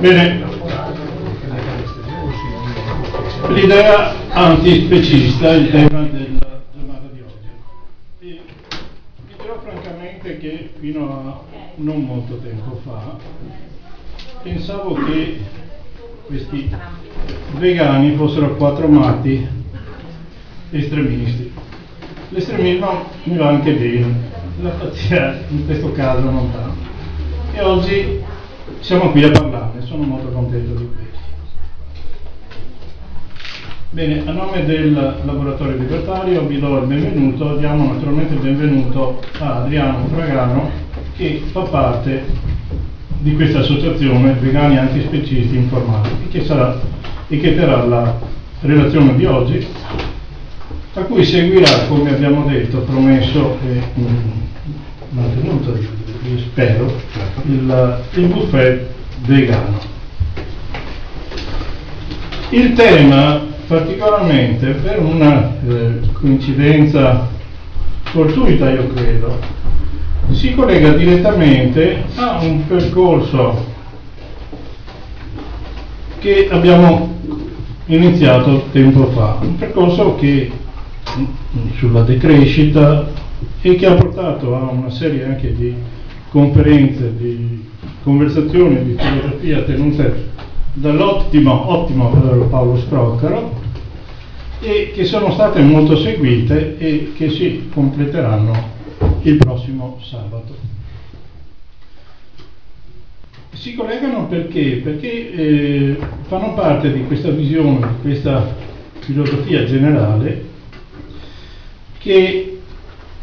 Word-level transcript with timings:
Bene, 0.00 0.44
l'idea 3.48 4.14
antispecista, 4.30 5.50
il 5.50 5.70
tema 5.70 6.02
della 6.02 6.60
giornata 6.72 7.08
di 7.12 7.20
oggi. 7.20 7.48
E 8.20 8.40
dirò 9.42 9.60
francamente 9.60 10.38
che 10.38 10.70
fino 10.78 11.10
a 11.10 11.40
non 11.76 12.02
molto 12.02 12.38
tempo 12.38 12.80
fa 12.84 13.16
pensavo 14.42 14.94
che 14.94 15.40
questi 16.26 16.70
vegani 17.56 18.14
fossero 18.14 18.54
quattro 18.54 18.86
matti 18.86 19.46
estremisti. 20.70 21.52
L'estremismo 22.30 23.04
mi 23.24 23.36
va 23.36 23.48
anche 23.48 23.72
bene, 23.72 24.30
la 24.60 24.70
pazzia 24.70 25.40
in 25.48 25.66
questo 25.66 25.90
caso 25.92 26.20
non 26.20 26.52
tanto. 26.52 26.86
E 27.52 27.60
oggi 27.62 28.22
siamo 28.80 29.10
qui 29.10 29.24
a 29.24 29.30
parlarne, 29.30 29.77
sono 29.88 30.02
molto 30.02 30.28
contento 30.28 30.78
di 30.78 30.88
questo. 30.94 31.16
Bene, 33.90 34.22
a 34.26 34.32
nome 34.32 34.66
del 34.66 34.92
laboratorio 34.92 35.78
libertario 35.78 36.42
vi 36.42 36.58
do 36.58 36.76
il 36.80 36.86
benvenuto, 36.86 37.56
diamo 37.56 37.94
naturalmente 37.94 38.34
il 38.34 38.40
benvenuto 38.40 39.22
a 39.38 39.62
Adriano 39.62 40.06
Fragano 40.08 40.70
che 41.16 41.42
fa 41.50 41.62
parte 41.62 42.26
di 43.20 43.34
questa 43.34 43.60
associazione 43.60 44.34
Vegani 44.34 44.76
Antispecisti 44.76 45.56
Informatici 45.56 46.28
che 46.28 46.44
sarà 46.44 46.78
e 47.26 47.40
che 47.40 47.54
terrà 47.54 47.82
la 47.86 48.18
relazione 48.60 49.16
di 49.16 49.24
oggi 49.24 49.66
a 50.92 51.00
cui 51.02 51.24
seguirà, 51.24 51.86
come 51.86 52.10
abbiamo 52.10 52.44
detto, 52.44 52.80
promesso 52.80 53.56
e 53.66 53.82
mantenuto, 55.10 55.74
io 55.76 56.38
spero, 56.40 56.92
il, 57.46 58.04
il 58.14 58.26
buffet 58.26 58.96
vegano. 59.24 59.78
Il 62.50 62.72
tema 62.72 63.46
particolarmente 63.68 64.70
per 64.72 64.98
una 64.98 65.54
eh, 65.68 66.00
coincidenza 66.12 67.28
fortuita, 68.04 68.70
io 68.70 68.88
credo, 68.94 69.38
si 70.30 70.54
collega 70.54 70.92
direttamente 70.92 72.04
a 72.16 72.38
un 72.40 72.66
percorso 72.66 73.66
che 76.18 76.48
abbiamo 76.50 77.16
iniziato 77.86 78.64
tempo 78.72 79.06
fa, 79.08 79.38
un 79.42 79.56
percorso 79.56 80.16
che 80.16 80.50
sulla 81.76 82.02
decrescita 82.02 83.06
e 83.60 83.74
che 83.76 83.86
ha 83.86 83.94
portato 83.94 84.54
a 84.56 84.70
una 84.70 84.90
serie 84.90 85.24
anche 85.24 85.54
di 85.54 85.74
conferenze, 86.30 87.14
di 87.16 87.66
conversazioni 88.02 88.84
di 88.84 88.96
filosofia 88.98 89.62
tenute 89.62 90.30
dall'ottimo 90.74 91.70
ottimo 91.70 92.10
Paolo 92.48 92.78
Scroccaro 92.78 93.60
e 94.60 94.92
che 94.94 95.04
sono 95.04 95.32
state 95.32 95.60
molto 95.60 95.96
seguite 95.96 96.78
e 96.78 97.12
che 97.16 97.30
si 97.30 97.68
completeranno 97.72 98.76
il 99.22 99.36
prossimo 99.36 99.98
sabato. 100.02 100.56
Si 103.52 103.74
collegano 103.74 104.26
perché? 104.26 104.80
Perché 104.82 105.32
eh, 105.32 105.98
fanno 106.28 106.54
parte 106.54 106.92
di 106.92 107.04
questa 107.04 107.30
visione, 107.30 107.78
di 107.78 108.02
questa 108.02 108.54
filosofia 109.00 109.64
generale 109.64 110.46
che 111.98 112.60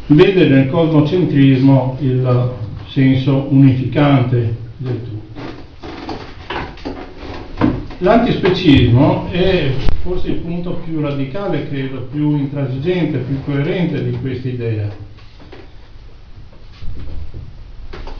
vede 0.07 0.47
nel 0.47 0.69
cosmocentrismo 0.69 1.97
il 2.01 2.51
senso 2.87 3.47
unificante 3.49 4.63
del 4.77 5.01
tutto. 5.03 5.63
L'antispecismo 7.99 9.29
è 9.31 9.71
forse 10.01 10.27
il 10.27 10.35
punto 10.35 10.81
più 10.85 10.99
radicale, 10.99 11.67
credo, 11.67 12.01
più 12.11 12.35
intransigente, 12.35 13.19
più 13.19 13.41
coerente 13.43 14.03
di 14.03 14.17
questa 14.19 14.47
idea. 14.49 14.89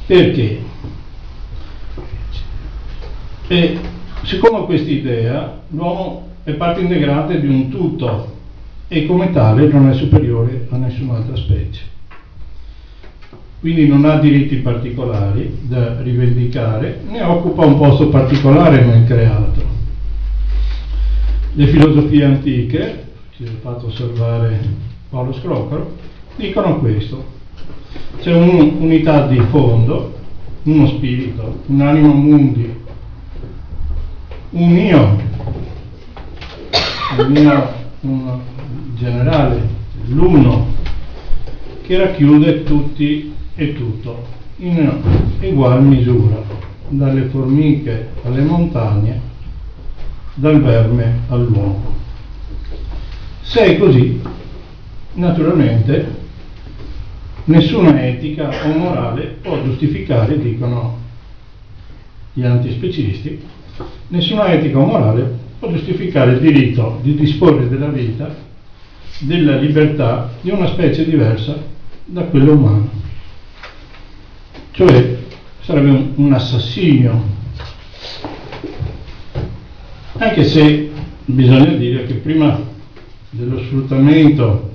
Perché? 0.05 0.59
E 3.47 3.79
secondo 4.23 4.65
questa 4.65 4.89
idea 4.89 5.61
l'uomo 5.69 6.29
è 6.43 6.53
parte 6.53 6.81
integrante 6.81 7.39
di 7.39 7.47
un 7.47 7.69
tutto 7.69 8.33
e 8.87 9.05
come 9.05 9.31
tale 9.31 9.67
non 9.67 9.89
è 9.89 9.93
superiore 9.93 10.67
a 10.69 10.77
nessun'altra 10.77 11.35
specie. 11.35 11.94
Quindi 13.65 13.87
non 13.87 14.05
ha 14.05 14.19
diritti 14.19 14.57
particolari 14.57 15.57
da 15.61 15.99
rivendicare, 15.99 17.01
ne 17.09 17.23
occupa 17.23 17.65
un 17.65 17.79
posto 17.79 18.09
particolare 18.09 18.85
nel 18.85 19.07
creato. 19.07 19.63
Le 21.53 21.67
filosofie 21.69 22.25
antiche, 22.25 23.05
ci 23.35 23.43
ha 23.43 23.49
fatto 23.63 23.87
osservare 23.87 24.59
Paolo 25.09 25.33
Scrocaro, 25.33 25.95
dicono 26.35 26.77
questo. 26.77 27.25
C'è 28.21 28.35
un'unità 28.35 29.25
di 29.25 29.39
fondo, 29.49 30.15
uno 30.61 30.85
spirito, 30.85 31.61
un 31.65 31.81
animo 31.81 32.13
mundi, 32.13 32.71
un 34.51 34.77
io, 34.77 35.17
un 37.17 37.35
io 37.35 37.69
un 38.01 38.39
generale, 38.93 39.67
l'uno, 40.09 40.67
che 41.81 41.97
racchiude 41.97 42.61
tutti 42.61 43.33
e 43.55 43.73
tutto 43.73 44.25
in 44.57 44.91
ugual 45.41 45.83
misura, 45.83 46.43
dalle 46.89 47.23
formiche 47.23 48.09
alle 48.23 48.41
montagne, 48.41 49.19
dal 50.35 50.61
verme 50.61 51.21
all'uomo. 51.29 51.93
Se 53.41 53.61
è 53.61 53.77
così, 53.77 54.21
naturalmente 55.13 56.23
nessuna 57.45 58.05
etica 58.05 58.49
o 58.65 58.77
morale 58.77 59.37
può 59.41 59.61
giustificare, 59.63 60.39
dicono 60.39 60.97
gli 62.33 62.43
antispecisti, 62.43 63.41
nessuna 64.09 64.51
etica 64.51 64.79
o 64.79 64.85
morale 64.85 65.39
può 65.59 65.71
giustificare 65.71 66.33
il 66.33 66.39
diritto 66.39 66.99
di 67.01 67.15
disporre 67.15 67.69
della 67.69 67.87
vita, 67.87 68.33
della 69.19 69.57
libertà 69.57 70.31
di 70.41 70.49
una 70.49 70.67
specie 70.67 71.05
diversa 71.05 71.57
da 72.05 72.23
quella 72.23 72.51
umana. 72.51 73.04
Cioè 74.75 75.19
sarebbe 75.61 75.89
un, 75.89 76.11
un 76.15 76.33
assassinio. 76.33 77.23
Anche 80.17 80.43
se 80.43 80.91
bisogna 81.23 81.71
dire 81.77 82.05
che 82.05 82.15
prima 82.15 82.59
dello 83.29 83.57
sfruttamento 83.59 84.73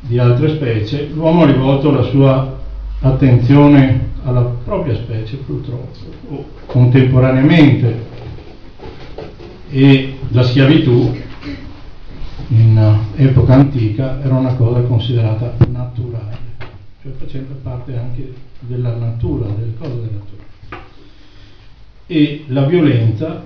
di 0.00 0.18
altre 0.18 0.50
specie, 0.50 1.08
l'uomo 1.10 1.44
ha 1.44 1.46
rivolto 1.46 1.90
la 1.90 2.02
sua 2.02 2.60
attenzione 3.00 4.10
alla 4.24 4.42
propria 4.42 4.94
specie 4.96 5.36
purtroppo, 5.36 6.44
contemporaneamente 6.66 8.04
e 9.70 10.18
la 10.32 10.42
schiavitù 10.42 11.16
in 12.48 12.98
epoca 13.16 13.54
antica 13.54 14.20
era 14.22 14.34
una 14.34 14.52
cosa 14.52 14.82
considerata 14.82 15.54
naturale, 15.66 16.38
cioè 17.02 17.12
facendo 17.18 17.54
parte 17.62 17.96
anche 17.96 18.47
della 18.60 18.94
natura, 18.94 19.46
delle 19.48 19.74
cose 19.78 19.94
della 19.94 20.10
natura. 20.12 20.82
E 22.06 22.44
la 22.48 22.64
violenza 22.64 23.44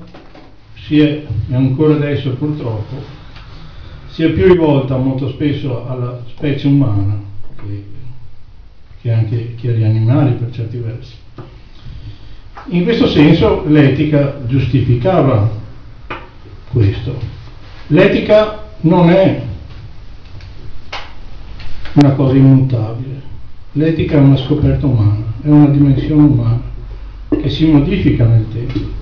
si 0.74 1.00
è, 1.00 1.24
ancora 1.50 1.94
adesso 1.94 2.30
purtroppo, 2.30 3.20
si 4.08 4.24
è 4.24 4.30
più 4.30 4.46
rivolta 4.46 4.96
molto 4.96 5.30
spesso 5.30 5.86
alla 5.88 6.22
specie 6.28 6.66
umana 6.66 7.18
che, 7.56 7.84
che 9.00 9.12
anche 9.12 9.54
che 9.54 9.68
agli 9.70 9.84
animali 9.84 10.32
per 10.32 10.50
certi 10.50 10.76
versi. 10.76 11.14
In 12.66 12.84
questo 12.84 13.08
senso 13.08 13.64
l'etica 13.66 14.44
giustificava 14.46 15.50
questo. 16.70 17.18
L'etica 17.88 18.68
non 18.82 19.10
è 19.10 19.42
una 21.94 22.12
cosa 22.12 22.34
immutabile, 22.34 23.22
l'etica 23.72 24.16
è 24.16 24.20
una 24.20 24.36
scoperta 24.36 24.86
umana, 24.86 25.24
è 25.42 25.48
una 25.48 25.68
dimensione 25.68 26.22
umana 26.22 26.62
che 27.28 27.48
si 27.48 27.66
modifica 27.66 28.26
nel 28.26 28.46
tempo. 28.52 29.00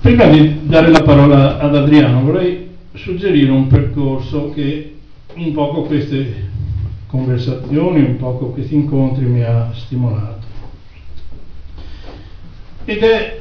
Prima 0.00 0.24
di 0.26 0.60
dare 0.62 0.90
la 0.90 1.02
parola 1.02 1.58
ad 1.58 1.76
Adriano 1.76 2.22
vorrei 2.22 2.68
suggerire 2.94 3.50
un 3.50 3.66
percorso 3.66 4.50
che 4.50 4.96
un 5.34 5.52
poco 5.52 5.82
queste 5.82 6.46
conversazioni, 7.06 8.00
un 8.00 8.16
poco 8.16 8.46
questi 8.46 8.74
incontri 8.74 9.24
mi 9.24 9.42
ha 9.42 9.70
stimolato. 9.74 10.46
Ed 12.84 13.02
è 13.02 13.38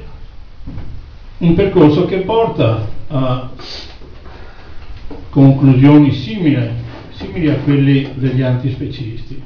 un 1.39 1.53
percorso 1.53 2.05
che 2.05 2.17
porta 2.17 2.85
a 3.07 3.49
conclusioni 5.29 6.11
simili, 6.11 6.85
simili 7.17 7.49
a 7.49 7.57
quelle 7.57 8.11
degli 8.15 8.41
antispecisti, 8.41 9.41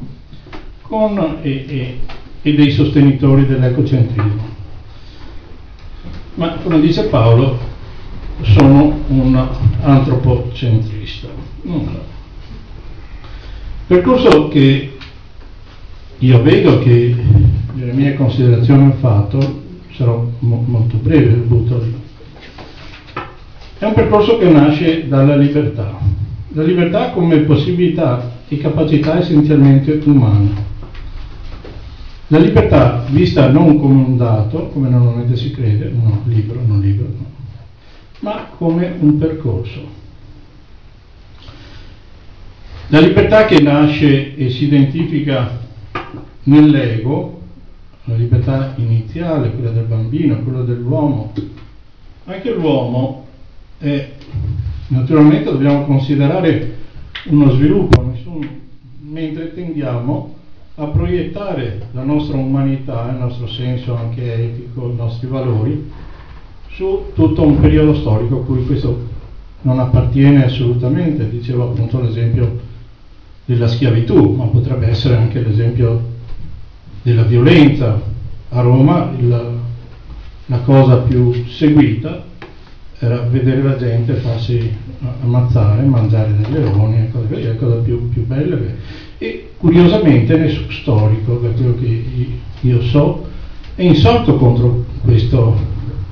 con, 0.81 1.37
e, 1.41 1.65
e 1.67 1.99
e 2.43 2.55
dei 2.55 2.71
sostenitori 2.71 3.45
dell'ecocentrismo. 3.45 4.59
Ma 6.35 6.55
come 6.63 6.79
dice 6.79 7.03
Paolo, 7.03 7.59
sono 8.41 8.99
un 9.07 9.47
antropocentrista. 9.81 11.27
Percorso 13.85 14.47
che 14.47 14.97
io 16.17 16.41
vedo 16.41 16.79
che 16.79 17.15
le 17.75 17.93
mie 17.93 18.15
considerazioni 18.15 18.87
ho 18.87 18.95
fatto, 18.99 19.61
sarò 19.95 20.27
mo 20.39 20.63
molto 20.65 20.97
breve, 20.97 21.33
butto 21.33 21.77
lì. 21.77 21.99
È 23.77 23.85
un 23.85 23.93
percorso 23.93 24.37
che 24.37 24.49
nasce 24.49 25.07
dalla 25.07 25.35
libertà, 25.35 25.99
la 26.53 26.63
libertà 26.63 27.11
come 27.11 27.37
possibilità 27.39 28.39
e 28.47 28.57
capacità 28.57 29.19
essenzialmente 29.19 30.01
umana. 30.05 30.69
La 32.27 32.39
libertà 32.39 33.05
vista 33.09 33.49
non 33.49 33.79
come 33.79 34.03
un 34.03 34.17
dato, 34.17 34.67
come 34.67 34.89
normalmente 34.89 35.35
si 35.35 35.51
crede, 35.51 35.89
no, 35.89 36.21
libero, 36.25 36.61
non 36.65 36.79
libero, 36.79 37.09
no, 37.09 37.25
ma 38.19 38.47
come 38.57 38.93
un 38.99 39.17
percorso. 39.17 39.99
La 42.87 42.99
libertà 42.99 43.45
che 43.45 43.59
nasce 43.61 44.35
e 44.35 44.49
si 44.49 44.65
identifica 44.65 45.59
nell'ego, 46.43 47.41
la 48.05 48.15
libertà 48.15 48.73
iniziale, 48.77 49.51
quella 49.51 49.71
del 49.71 49.85
bambino, 49.85 50.39
quella 50.39 50.63
dell'uomo, 50.63 51.33
anche 52.25 52.53
l'uomo 52.53 53.25
è, 53.77 54.09
naturalmente 54.91 55.51
dobbiamo 55.51 55.85
considerare 55.85 56.77
uno 57.25 57.51
sviluppo, 57.51 58.01
nessun, 58.01 58.47
mentre 58.99 59.53
tendiamo 59.53 60.35
a 60.75 60.85
proiettare 60.85 61.87
la 61.91 62.03
nostra 62.03 62.37
umanità, 62.37 63.09
il 63.11 63.17
nostro 63.17 63.47
senso 63.47 63.95
anche 63.95 64.33
etico, 64.33 64.89
i 64.89 64.95
nostri 64.95 65.27
valori, 65.27 65.91
su 66.69 67.11
tutto 67.13 67.43
un 67.43 67.59
periodo 67.59 67.93
storico 67.95 68.39
a 68.39 68.43
cui 68.43 68.65
questo 68.65 69.09
non 69.61 69.79
appartiene 69.79 70.45
assolutamente, 70.45 71.29
dicevo 71.29 71.69
appunto 71.69 72.01
l'esempio 72.01 72.59
della 73.45 73.67
schiavitù, 73.67 74.35
ma 74.35 74.45
potrebbe 74.45 74.87
essere 74.87 75.15
anche 75.15 75.41
l'esempio 75.41 76.01
della 77.03 77.23
violenza. 77.23 78.09
A 78.53 78.61
Roma 78.61 79.11
il, 79.17 79.59
la 80.47 80.59
cosa 80.59 80.97
più 80.97 81.31
seguita 81.47 82.29
era 83.03 83.21
vedere 83.21 83.63
la 83.63 83.77
gente 83.77 84.13
farsi 84.13 84.71
ammazzare, 85.23 85.81
mangiare 85.81 86.35
dei 86.37 86.51
leoni, 86.51 86.97
è 86.97 87.47
la 87.47 87.55
cosa 87.55 87.75
più, 87.77 88.09
più 88.09 88.27
bella. 88.27 88.55
E 89.17 89.49
curiosamente 89.57 90.37
nessun 90.37 90.71
storico, 90.71 91.37
da 91.37 91.49
quello 91.49 91.75
che 91.79 92.27
io 92.61 92.81
so, 92.83 93.25
è 93.73 93.81
insorto 93.81 94.35
contro 94.37 94.85
questo 95.03 95.57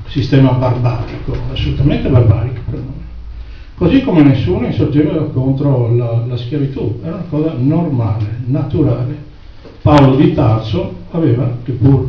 sistema 0.07 0.53
barbarico, 0.53 1.35
assolutamente 1.51 2.09
barbarico 2.09 2.61
per 2.67 2.79
noi. 2.79 2.97
Così 3.75 4.01
come 4.01 4.23
nessuno 4.23 4.65
insorgeva 4.65 5.25
contro 5.25 5.93
la, 5.95 6.25
la 6.27 6.37
schiavitù, 6.37 7.01
era 7.03 7.17
una 7.17 7.25
cosa 7.29 7.53
normale, 7.55 8.41
naturale. 8.45 9.27
Paolo 9.83 10.15
di 10.15 10.33
Tarso 10.33 10.95
aveva, 11.11 11.55
che 11.63 11.71
pur 11.73 12.07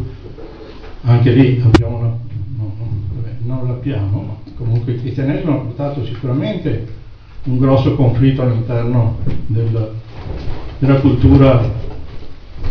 anche 1.02 1.32
lì 1.32 1.62
abbiamo 1.62 1.98
una, 1.98 2.18
no, 2.56 2.72
vabbè, 3.12 3.30
non 3.42 3.66
l'abbiamo, 3.66 4.24
ma 4.26 4.49
comunque 4.60 4.92
il 4.92 5.00
cristianesimo 5.00 5.52
ha 5.52 5.60
portato 5.60 6.04
sicuramente 6.04 6.86
un 7.44 7.58
grosso 7.58 7.94
conflitto 7.94 8.42
all'interno 8.42 9.16
del, 9.46 9.94
della 10.78 11.00
cultura 11.00 11.62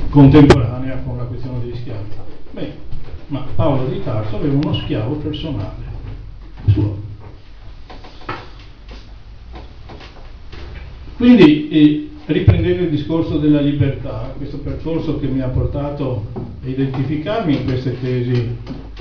contemporanea 0.10 1.02
con 1.04 1.18
la 1.18 1.24
questione 1.24 1.60
degli 1.62 1.76
schiavi. 1.76 2.08
Beh, 2.52 2.74
ma 3.28 3.46
Paolo 3.56 3.88
di 3.88 4.04
Tarso 4.04 4.36
aveva 4.36 4.54
uno 4.54 4.74
schiavo 4.74 5.16
personale 5.16 5.88
suo. 6.68 6.98
Quindi, 11.18 11.70
eh, 11.70 12.10
riprendendo 12.28 12.84
il 12.84 12.90
discorso 12.92 13.40
della 13.40 13.62
libertà, 13.62 14.34
questo 14.38 14.60
percorso 14.60 15.20
che 15.20 15.28
mi 15.28 15.42
ha 15.42 15.48
portato 15.48 16.28
a 16.34 16.68
identificarmi 16.68 17.58
in 17.58 17.66
queste 17.66 18.00
tesi 18.00 18.56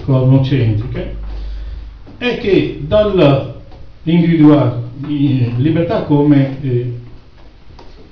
cosmocentriche, 0.05 1.17
è 2.19 2.39
che 2.39 2.81
dall'individuare 2.83 4.87
libertà 5.57 6.03
come 6.03 6.61
eh, 6.61 6.99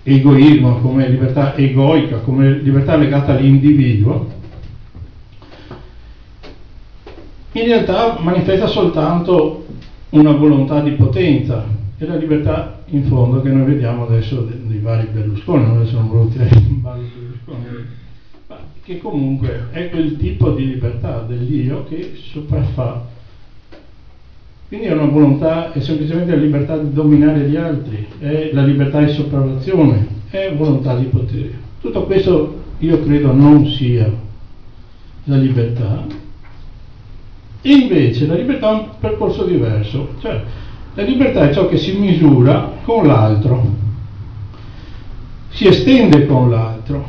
egoismo, 0.04 0.78
come 0.78 1.08
libertà 1.08 1.56
egoica, 1.56 2.18
come 2.18 2.60
libertà 2.60 2.94
legata 2.96 3.36
all'individuo, 3.36 4.34
in 7.52 7.64
realtà 7.64 8.18
manifesta 8.20 8.68
soltanto 8.68 9.66
una 10.10 10.32
volontà 10.32 10.80
di 10.80 10.92
potenza. 10.92 11.74
E 11.98 12.06
la 12.06 12.16
libertà 12.16 12.82
in 12.86 13.04
fondo 13.04 13.40
che 13.40 13.48
noi 13.48 13.64
vediamo 13.64 14.06
adesso 14.06 14.42
dei 14.42 14.78
vari 14.78 15.08
Berlusconi, 15.10 15.64
non 15.64 15.86
sono 15.86 16.06
voluti 16.06 16.36
i 16.36 16.78
vari 16.82 17.10
Berlusconi, 17.12 17.64
ma 18.46 18.58
che 18.84 18.98
comunque 18.98 19.68
è 19.72 19.88
quel 19.88 20.18
tipo 20.18 20.50
di 20.50 20.66
libertà 20.66 21.20
dell'io 21.20 21.84
che 21.88 22.12
sopraffa 22.14 23.14
quindi 24.68 24.86
è 24.86 24.92
una 24.92 25.04
volontà, 25.04 25.72
è 25.72 25.80
semplicemente 25.80 26.34
la 26.34 26.40
libertà 26.40 26.76
di 26.76 26.92
dominare 26.92 27.48
gli 27.48 27.56
altri, 27.56 28.06
è 28.18 28.50
la 28.52 28.64
libertà 28.64 29.00
di 29.00 29.12
sopravvazione, 29.12 30.06
è 30.28 30.52
volontà 30.56 30.96
di 30.96 31.04
potere. 31.04 31.52
Tutto 31.80 32.02
questo 32.04 32.62
io 32.78 33.02
credo 33.04 33.32
non 33.32 33.66
sia 33.68 34.10
la 35.24 35.36
libertà. 35.36 36.04
E 37.62 37.70
invece 37.72 38.26
la 38.26 38.34
libertà 38.34 38.70
è 38.70 38.74
un 38.74 38.88
percorso 38.98 39.44
diverso, 39.44 40.14
cioè 40.20 40.42
la 40.94 41.02
libertà 41.02 41.48
è 41.48 41.52
ciò 41.52 41.68
che 41.68 41.76
si 41.76 41.96
misura 41.96 42.72
con 42.82 43.06
l'altro, 43.06 43.64
si 45.50 45.68
estende 45.68 46.26
con 46.26 46.50
l'altro 46.50 47.06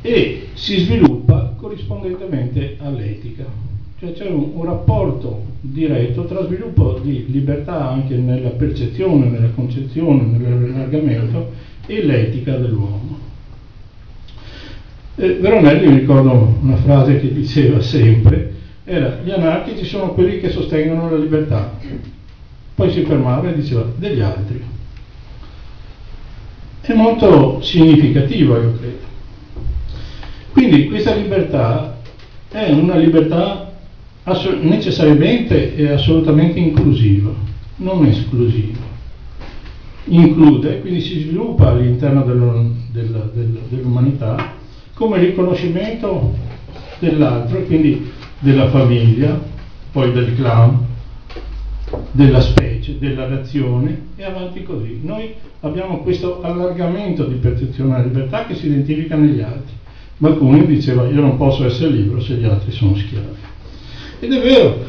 e 0.00 0.48
si 0.54 0.80
sviluppa 0.80 1.54
corrispondentemente 1.56 2.76
all'etica. 2.80 3.71
Cioè 4.02 4.14
c'è 4.14 4.28
un, 4.28 4.50
un, 4.54 4.64
rapporto 4.64 5.44
diretto 5.60 6.24
tra 6.24 6.44
sviluppo 6.44 6.98
di 6.98 7.24
libertà 7.28 7.88
anche 7.88 8.16
nella 8.16 8.48
percezione, 8.48 9.26
nella 9.28 9.50
concezione, 9.50 10.22
nell'allargamento 10.22 11.52
e 11.86 12.02
l'etica 12.02 12.56
dell'uomo. 12.56 13.16
Eh, 15.14 15.34
Veronelli 15.34 15.86
mi 15.86 15.98
ricordo 16.00 16.56
una 16.62 16.74
frase 16.78 17.20
che 17.20 17.32
diceva 17.32 17.80
sempre, 17.80 18.52
era 18.82 19.20
gli 19.22 19.30
anarchici 19.30 19.84
sono 19.84 20.14
quelli 20.14 20.40
che 20.40 20.50
sostengono 20.50 21.08
la 21.08 21.18
libertà. 21.18 21.78
Poi 22.74 22.90
si 22.90 23.02
fermava 23.02 23.50
e 23.50 23.54
diceva 23.54 23.86
degli 23.96 24.20
altri. 24.20 24.64
È 26.80 26.92
molto 26.92 27.62
significativa, 27.62 28.58
io 28.58 28.76
credo. 28.80 29.06
Quindi 30.50 30.88
questa 30.88 31.14
libertà 31.14 31.98
è 32.48 32.68
una 32.72 32.96
libertà 32.96 33.70
necessariamente 34.60 35.74
e 35.74 35.90
assolutamente 35.90 36.58
inclusiva, 36.58 37.32
non 37.76 38.06
esclusiva. 38.06 38.90
Include, 40.04 40.80
quindi 40.80 41.00
si 41.00 41.20
sviluppa 41.20 41.68
all'interno 41.68 42.22
dell'umanità 42.92 44.54
come 44.94 45.18
riconoscimento 45.18 46.34
dell'altro 46.98 47.62
quindi 47.62 48.10
della 48.38 48.68
famiglia, 48.68 49.40
poi 49.90 50.12
del 50.12 50.34
clan, 50.36 50.78
della 52.10 52.40
specie, 52.40 52.98
della 52.98 53.28
nazione 53.28 54.08
e 54.16 54.24
avanti 54.24 54.62
così. 54.62 55.00
Noi 55.02 55.34
abbiamo 55.60 55.98
questo 55.98 56.42
allargamento 56.42 57.24
di 57.24 57.36
percezione 57.36 57.90
della 57.90 58.04
libertà 58.04 58.46
che 58.46 58.54
si 58.54 58.66
identifica 58.66 59.16
negli 59.16 59.40
altri. 59.40 59.74
Qualcuno 60.18 60.62
diceva 60.64 61.08
io 61.08 61.20
non 61.20 61.36
posso 61.36 61.64
essere 61.64 61.90
libero 61.90 62.20
se 62.20 62.34
gli 62.34 62.44
altri 62.44 62.70
sono 62.70 62.94
schiavi. 62.94 63.50
Ed 64.22 64.32
è 64.32 64.40
vero. 64.40 64.84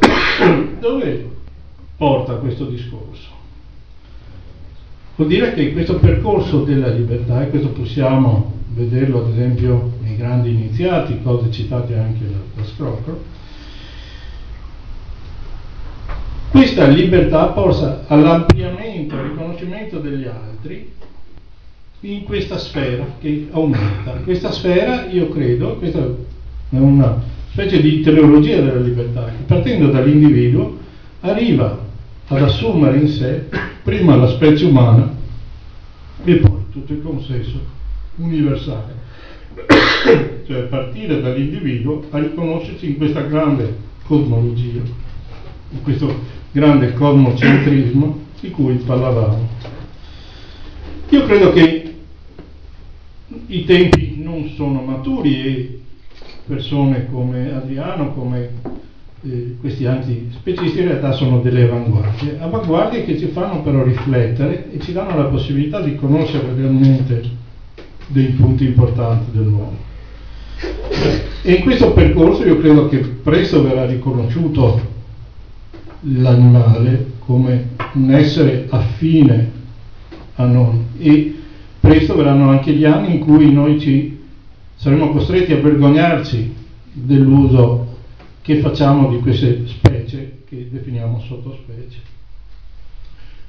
Dove 0.80 1.30
porta 1.98 2.36
questo 2.36 2.64
discorso? 2.64 3.28
Vuol 5.16 5.28
dire 5.28 5.52
che 5.52 5.70
questo 5.74 5.96
percorso 5.96 6.62
della 6.62 6.88
libertà, 6.88 7.42
e 7.42 7.50
questo 7.50 7.68
possiamo 7.68 8.54
vederlo 8.68 9.18
ad 9.18 9.32
esempio 9.32 9.92
nei 10.00 10.16
grandi 10.16 10.48
iniziati, 10.50 11.20
cose 11.22 11.50
citate 11.50 11.98
anche 11.98 12.24
da, 12.24 12.38
da 12.54 12.64
Scrocco, 12.66 13.22
questa 16.50 16.86
libertà 16.86 17.48
porta 17.48 18.04
all'ampliamento, 18.06 19.14
al 19.14 19.24
riconoscimento 19.24 19.98
degli 19.98 20.24
altri 20.24 20.90
in 22.00 22.24
questa 22.24 22.56
sfera 22.56 23.04
che 23.20 23.48
aumenta. 23.50 24.12
Questa 24.24 24.52
sfera, 24.52 25.04
io 25.04 25.28
credo, 25.28 25.76
questa 25.76 25.98
è 25.98 26.76
una 26.76 27.36
specie 27.50 27.80
di 27.80 28.00
teleologia 28.00 28.60
della 28.60 28.80
libertà, 28.80 29.26
che 29.26 29.42
partendo 29.46 29.90
dall'individuo 29.90 30.78
arriva 31.20 31.86
ad 32.28 32.42
assumere 32.42 32.98
in 32.98 33.08
sé 33.08 33.44
prima 33.82 34.16
la 34.16 34.28
specie 34.28 34.66
umana 34.66 35.14
e 36.24 36.36
poi 36.36 36.64
tutto 36.70 36.92
il 36.92 37.02
consesso 37.02 37.60
universale. 38.16 39.06
cioè 40.46 40.62
partire 40.62 41.20
dall'individuo 41.20 42.04
a 42.10 42.18
riconoscersi 42.18 42.86
in 42.86 42.96
questa 42.96 43.22
grande 43.22 43.76
cosmologia, 44.04 44.80
in 45.70 45.82
questo 45.82 46.14
grande 46.52 46.94
cosmocentrismo 46.94 48.26
di 48.40 48.50
cui 48.50 48.74
parlavamo. 48.76 49.48
Io 51.10 51.24
credo 51.24 51.52
che 51.52 51.94
i 53.46 53.64
tempi 53.64 54.14
non 54.22 54.50
sono 54.54 54.80
maturi 54.82 55.44
e 55.44 55.77
persone 56.48 57.06
come 57.10 57.54
Adriano, 57.54 58.12
come 58.14 58.50
eh, 59.22 59.56
questi 59.60 59.84
antispecisti 59.84 60.78
in 60.78 60.86
realtà 60.86 61.12
sono 61.12 61.40
delle 61.40 61.64
avanguardie, 61.64 62.38
avanguardie 62.40 63.04
che 63.04 63.18
ci 63.18 63.26
fanno 63.26 63.62
però 63.62 63.84
riflettere 63.84 64.72
e 64.72 64.80
ci 64.80 64.92
danno 64.92 65.16
la 65.16 65.28
possibilità 65.28 65.80
di 65.82 65.94
conoscere 65.96 66.54
realmente 66.56 67.22
dei 68.06 68.28
punti 68.28 68.64
importanti 68.64 69.30
dell'uomo. 69.32 69.76
E 71.42 71.52
in 71.52 71.62
questo 71.62 71.92
percorso 71.92 72.44
io 72.44 72.58
credo 72.58 72.88
che 72.88 72.98
presto 72.98 73.62
verrà 73.62 73.84
riconosciuto 73.84 74.80
l'animale 76.00 77.12
come 77.18 77.68
un 77.92 78.10
essere 78.10 78.66
affine 78.70 79.50
a 80.36 80.44
noi 80.46 80.78
e 80.98 81.36
presto 81.80 82.16
verranno 82.16 82.50
anche 82.50 82.72
gli 82.72 82.84
anni 82.84 83.16
in 83.16 83.20
cui 83.20 83.52
noi 83.52 83.78
ci 83.78 84.17
saremo 84.78 85.10
costretti 85.10 85.52
a 85.52 85.60
vergognarci 85.60 86.54
dell'uso 86.92 87.96
che 88.42 88.60
facciamo 88.60 89.10
di 89.10 89.18
queste 89.18 89.66
specie 89.66 90.42
che 90.46 90.68
definiamo 90.70 91.20
sottospecie. 91.20 91.98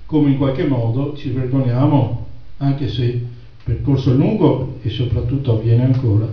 Come 0.05 0.31
in 0.31 0.37
qualche 0.37 0.65
modo 0.65 1.15
ci 1.15 1.29
vergogniamo, 1.29 2.25
anche 2.57 2.89
se 2.89 3.23
percorso 3.63 4.11
è 4.11 4.15
lungo 4.15 4.79
e 4.81 4.89
soprattutto 4.89 5.53
avviene 5.53 5.85
ancora, 5.85 6.27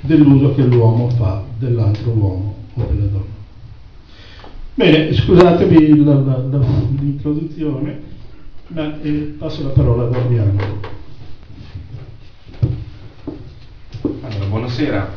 dell'uso 0.00 0.54
che 0.54 0.62
l'uomo 0.62 1.08
fa 1.08 1.42
dell'altro 1.58 2.10
uomo 2.10 2.54
o 2.74 2.84
della 2.84 3.06
donna. 3.06 3.32
Bene, 4.74 5.14
scusatevi 5.14 5.94
l'introduzione, 5.94 8.02
ma 8.68 9.00
eh, 9.00 9.34
passo 9.38 9.62
la 9.62 9.70
parola 9.70 10.04
ad 10.04 10.14
Adriano. 10.14 10.92
Allora, 14.44 14.46
buonasera, 14.46 15.12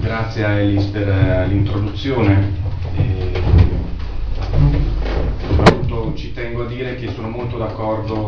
Grazie 0.00 0.44
a 0.44 0.50
Elis 0.58 0.84
per 0.86 1.08
eh, 1.08 1.46
l'introduzione. 1.46 2.52
Soprattutto 5.46 6.12
ci 6.16 6.32
tengo 6.32 6.64
a 6.64 6.66
dire 6.66 6.96
che 6.96 7.10
sono 7.14 7.28
molto 7.28 7.56
d'accordo 7.56 8.26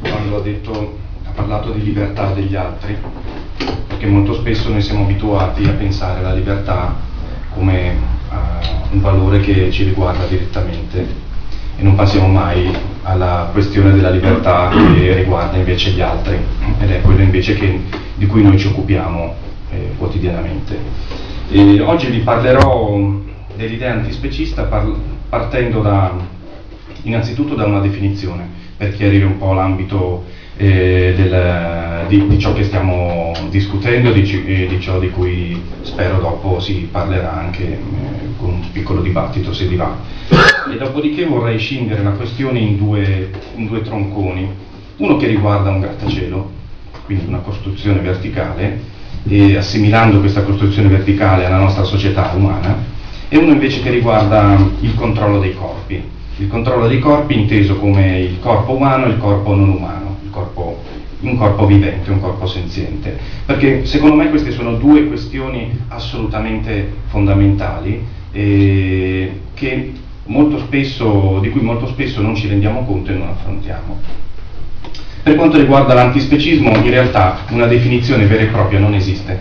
quando 0.00 0.36
ha, 0.36 0.40
detto, 0.40 0.98
ha 1.24 1.30
parlato 1.30 1.72
di 1.72 1.82
libertà 1.82 2.32
degli 2.32 2.54
altri, 2.54 2.96
perché 3.88 4.06
molto 4.06 4.34
spesso 4.34 4.68
noi 4.68 4.82
siamo 4.82 5.04
abituati 5.04 5.64
a 5.64 5.72
pensare 5.72 6.20
alla 6.20 6.34
libertà 6.34 6.94
come 7.54 7.96
uh, 8.30 8.94
un 8.94 9.00
valore 9.00 9.40
che 9.40 9.70
ci 9.72 9.84
riguarda 9.84 10.26
direttamente 10.26 11.06
e 11.76 11.82
non 11.82 11.94
passiamo 11.94 12.28
mai 12.28 12.70
alla 13.02 13.48
questione 13.52 13.92
della 13.92 14.10
libertà 14.10 14.70
che 14.70 15.14
riguarda 15.14 15.56
invece 15.56 15.90
gli 15.90 16.00
altri 16.00 16.38
ed 16.80 16.90
è 16.90 17.00
quello 17.00 17.22
invece 17.22 17.54
che, 17.54 17.80
di 18.14 18.26
cui 18.26 18.42
noi 18.42 18.58
ci 18.58 18.68
occupiamo 18.68 19.34
eh, 19.70 19.94
quotidianamente. 19.98 20.78
E 21.50 21.80
oggi 21.80 22.06
vi 22.06 22.20
parlerò 22.20 22.98
dell'idea 23.56 23.92
antispecista 23.92 24.64
par 24.64 24.86
partendo 25.28 25.80
da, 25.80 26.12
innanzitutto 27.02 27.54
da 27.54 27.64
una 27.64 27.80
definizione, 27.80 28.48
per 28.76 28.94
chiarire 28.94 29.24
un 29.24 29.38
po' 29.38 29.52
l'ambito 29.52 30.24
eh, 30.56 31.14
del, 31.16 32.06
di, 32.08 32.26
di, 32.28 32.38
ciò 32.38 32.52
che 32.52 32.64
stiamo 32.64 33.32
discutendo 33.50 34.10
e 34.10 34.12
di, 34.12 34.66
di, 34.68 34.80
ciò 34.80 34.98
di 34.98 35.10
cui 35.10 35.60
spero 35.82 36.18
dopo 36.20 36.60
si 36.60 36.88
parlerà 36.90 37.32
anche 37.32 37.64
eh, 37.64 37.78
con 38.38 38.50
un 38.50 38.70
piccolo 38.72 39.00
dibattito 39.00 39.52
se 39.52 39.66
vi 39.66 39.76
va. 39.76 39.96
E 40.72 40.76
dopodiché 40.76 41.24
vorrei 41.26 41.58
scindere 41.58 42.02
la 42.02 42.10
questione 42.10 42.58
in 42.58 42.76
due, 42.76 43.30
in 43.56 43.66
due 43.66 43.82
tronconi, 43.82 44.48
uno 44.96 45.16
che 45.16 45.26
riguarda 45.26 45.70
un 45.70 45.80
grattacielo, 45.80 46.50
quindi 47.04 47.26
una 47.26 47.38
costruzione 47.38 48.00
verticale, 48.00 48.92
e 49.26 49.56
assimilando 49.56 50.20
questa 50.20 50.42
costruzione 50.42 50.88
verticale 50.88 51.46
alla 51.46 51.58
nostra 51.58 51.84
società 51.84 52.32
umana, 52.34 52.92
e 53.28 53.36
uno 53.36 53.52
invece 53.52 53.82
che 53.82 53.90
riguarda 53.90 54.56
il 54.80 54.94
controllo 54.94 55.40
dei 55.40 55.54
corpi. 55.54 56.02
Il 56.36 56.48
controllo 56.48 56.88
dei 56.88 56.98
corpi 56.98 57.38
inteso 57.38 57.76
come 57.76 58.20
il 58.20 58.38
corpo 58.40 58.72
umano 58.72 59.06
e 59.06 59.10
il 59.10 59.18
corpo 59.18 59.54
non 59.54 59.68
umano, 59.68 60.03
un 61.24 61.36
corpo 61.36 61.66
vivente, 61.66 62.10
un 62.10 62.20
corpo 62.20 62.46
senziente. 62.46 63.18
Perché 63.46 63.84
secondo 63.86 64.16
me 64.16 64.30
queste 64.30 64.50
sono 64.52 64.74
due 64.74 65.06
questioni 65.06 65.78
assolutamente 65.88 66.92
fondamentali 67.06 68.04
eh, 68.32 69.32
spesso, 70.74 71.38
di 71.40 71.50
cui 71.50 71.60
molto 71.60 71.86
spesso 71.86 72.20
non 72.20 72.34
ci 72.34 72.48
rendiamo 72.48 72.84
conto 72.84 73.12
e 73.12 73.14
non 73.14 73.28
affrontiamo. 73.28 74.00
Per 75.22 75.36
quanto 75.36 75.56
riguarda 75.56 75.94
l'antispecismo, 75.94 76.74
in 76.76 76.90
realtà 76.90 77.44
una 77.50 77.66
definizione 77.66 78.26
vera 78.26 78.42
e 78.42 78.46
propria 78.46 78.78
non 78.78 78.92
esiste, 78.92 79.40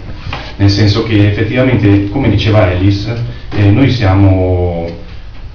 nel 0.57 0.69
senso 0.69 1.03
che 1.03 1.27
effettivamente, 1.27 2.07
come 2.09 2.29
diceva 2.29 2.71
Ellis, 2.71 3.11
eh, 3.49 3.69
noi 3.69 3.89
siamo 3.89 4.87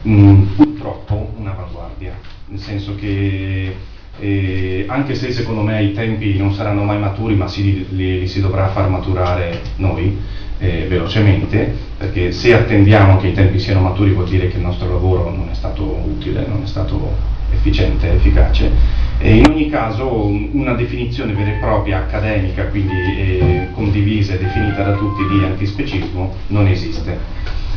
mh, 0.02 0.12
mm, 0.12 0.42
purtroppo 0.56 1.32
un'avanguardia, 1.38 2.18
nel 2.48 2.60
senso 2.60 2.94
che 2.96 3.74
eh, 4.20 4.84
anche 4.88 5.14
se 5.14 5.32
secondo 5.32 5.62
me 5.62 5.82
i 5.82 5.92
tempi 5.92 6.36
non 6.36 6.52
saranno 6.52 6.82
mai 6.82 6.98
maturi, 6.98 7.34
ma 7.34 7.46
si, 7.46 7.62
li, 7.62 7.86
li 8.20 8.28
si 8.28 8.40
dovrà 8.40 8.68
far 8.68 8.88
maturare 8.88 9.60
noi 9.76 10.16
eh, 10.58 10.86
velocemente, 10.88 11.74
perché 11.96 12.32
se 12.32 12.54
attendiamo 12.54 13.18
che 13.18 13.28
i 13.28 13.32
tempi 13.32 13.58
siano 13.58 13.80
maturi 13.80 14.10
vuol 14.10 14.28
dire 14.28 14.48
che 14.48 14.56
il 14.56 14.62
nostro 14.62 14.88
lavoro 14.88 15.30
non 15.30 15.48
è 15.50 15.54
stato 15.54 15.84
utile, 15.84 16.46
non 16.46 16.62
è 16.62 16.66
stato 16.66 17.36
efficiente, 17.50 18.12
efficace 18.12 19.06
e 19.20 19.36
in 19.36 19.46
ogni 19.46 19.68
caso 19.68 20.26
una 20.52 20.74
definizione 20.74 21.32
vera 21.32 21.50
e 21.50 21.58
propria 21.58 21.98
accademica, 21.98 22.66
quindi 22.66 22.94
eh, 22.94 23.68
condivisa 23.74 24.34
e 24.34 24.38
definita 24.38 24.84
da 24.84 24.92
tutti 24.92 25.22
di 25.28 25.44
antispecismo, 25.44 26.34
non 26.48 26.68
esiste. 26.68 27.18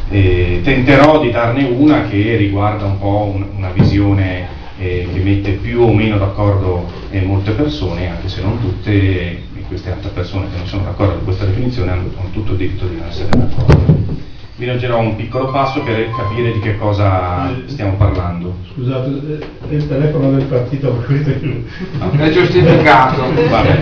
Eh, 0.10 0.60
tenterò 0.64 1.20
di 1.20 1.32
darne 1.32 1.64
una 1.64 2.08
che 2.08 2.36
riguarda 2.36 2.86
un 2.86 3.00
po' 3.00 3.32
un, 3.34 3.46
una 3.56 3.72
visione 3.72 4.60
eh, 4.82 5.08
che 5.14 5.20
mette 5.20 5.52
più 5.52 5.82
o 5.82 5.94
meno 5.94 6.18
d'accordo 6.18 6.90
eh, 7.12 7.22
molte 7.22 7.52
persone, 7.52 8.10
anche 8.10 8.28
se 8.28 8.42
non 8.42 8.60
tutte, 8.60 8.92
e 8.92 9.64
queste 9.68 9.92
altre 9.92 10.10
persone 10.10 10.48
che 10.50 10.58
non 10.58 10.66
sono 10.66 10.84
d'accordo 10.84 11.14
con 11.16 11.26
questa 11.26 11.46
definizione 11.46 11.92
hanno, 11.92 12.10
hanno 12.18 12.30
tutto 12.32 12.54
il 12.54 12.58
diritto 12.58 12.88
di 12.88 12.96
non 12.96 13.08
essere 13.08 13.30
d'accordo 13.30 14.20
vi 14.62 14.68
leggerò 14.68 15.00
un 15.00 15.16
piccolo 15.16 15.50
passo 15.50 15.82
per 15.82 16.08
capire 16.16 16.52
di 16.52 16.60
che 16.60 16.78
cosa 16.78 17.52
stiamo 17.66 17.96
parlando. 17.96 18.58
Scusate, 18.72 19.40
è 19.68 19.74
il 19.74 19.88
telefono 19.88 20.30
del 20.34 20.44
partito 20.44 21.04
no. 21.10 22.12
È 22.12 22.30
giustificato. 22.30 23.24
Vabbè, 23.50 23.80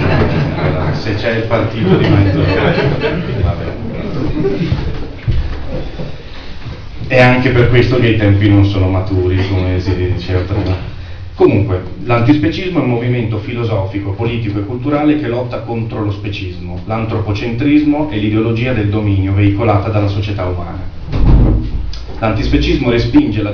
allora, 0.55 0.93
se 0.93 1.15
c'è 1.15 1.31
il 1.31 1.43
partito 1.47 1.97
di 1.97 2.07
mezzo. 2.07 2.39
Vabbè. 3.41 4.88
È 7.09 7.19
anche 7.19 7.49
per 7.49 7.69
questo 7.69 7.99
che 7.99 8.09
i 8.09 8.17
tempi 8.17 8.47
non 8.47 8.65
sono 8.65 8.87
maturi, 8.87 9.35
come 9.47 9.79
si 9.79 9.95
diceva 9.95 10.41
prima. 10.41 10.77
Comunque, 11.33 11.81
l'antispecismo 12.03 12.77
è 12.77 12.83
un 12.83 12.89
movimento 12.89 13.39
filosofico, 13.39 14.11
politico 14.11 14.59
e 14.59 14.65
culturale 14.65 15.19
che 15.19 15.27
lotta 15.27 15.61
contro 15.61 16.03
lo 16.03 16.11
specismo, 16.11 16.79
l'antropocentrismo 16.85 18.11
e 18.11 18.17
l'ideologia 18.17 18.73
del 18.73 18.89
dominio 18.89 19.33
veicolata 19.33 19.89
dalla 19.89 20.07
società 20.07 20.45
umana. 20.45 20.87
L'antispecismo 22.19 22.89
respinge 22.89 23.41
la 23.41 23.51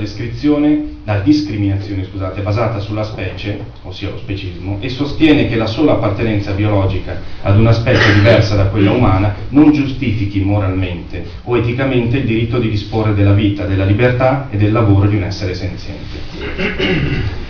la 1.03 1.19
discriminazione 1.19 2.03
scusate, 2.03 2.41
basata 2.41 2.79
sulla 2.79 3.03
specie, 3.03 3.63
ossia 3.83 4.09
lo 4.09 4.17
specismo, 4.17 4.77
e 4.81 4.89
sostiene 4.89 5.47
che 5.47 5.55
la 5.55 5.67
sola 5.67 5.93
appartenenza 5.93 6.51
biologica 6.53 7.21
ad 7.43 7.59
una 7.59 7.71
specie 7.71 8.11
diversa 8.13 8.55
da 8.55 8.65
quella 8.65 8.91
umana 8.91 9.35
non 9.49 9.71
giustifichi 9.71 10.39
moralmente 10.39 11.23
o 11.43 11.55
eticamente 11.57 12.17
il 12.17 12.25
diritto 12.25 12.57
di 12.57 12.69
disporre 12.69 13.13
della 13.13 13.33
vita, 13.33 13.65
della 13.65 13.85
libertà 13.85 14.47
e 14.49 14.57
del 14.57 14.71
lavoro 14.71 15.07
di 15.07 15.15
un 15.15 15.23
essere 15.23 15.53
senziente. 15.53 16.17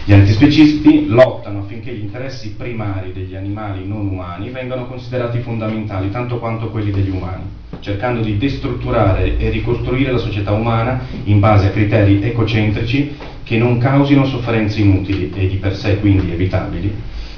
Gli 0.03 0.12
antispecisti 0.12 1.07
lottano 1.07 1.60
affinché 1.60 1.93
gli 1.93 2.01
interessi 2.01 2.55
primari 2.57 3.13
degli 3.13 3.36
animali 3.36 3.88
non 3.88 4.05
umani 4.07 4.50
vengano 4.50 4.86
considerati 4.86 5.39
fondamentali 5.39 6.12
tanto 6.12 6.39
quanto 6.39 6.69
quelli 6.69 6.91
degli 6.91 7.10
umani, 7.10 7.43
cercando 7.79 8.22
di 8.22 8.38
destrutturare 8.38 9.38
e 9.38 9.50
ricostruire 9.50 10.12
la 10.12 10.17
società 10.17 10.51
umana 10.51 11.05
in 11.25 11.39
base 11.39 11.67
a 11.67 11.72
criteri 11.72 12.22
ecocentrici 12.22 13.15
che 13.44 13.58
non 13.58 13.77
causino 13.77 14.25
sofferenze 14.25 14.79
inutili 14.79 15.32
e 15.36 15.48
di 15.48 15.55
per 15.55 15.75
sé 15.75 16.00
quindi 16.00 16.32
evitabili 16.32 16.94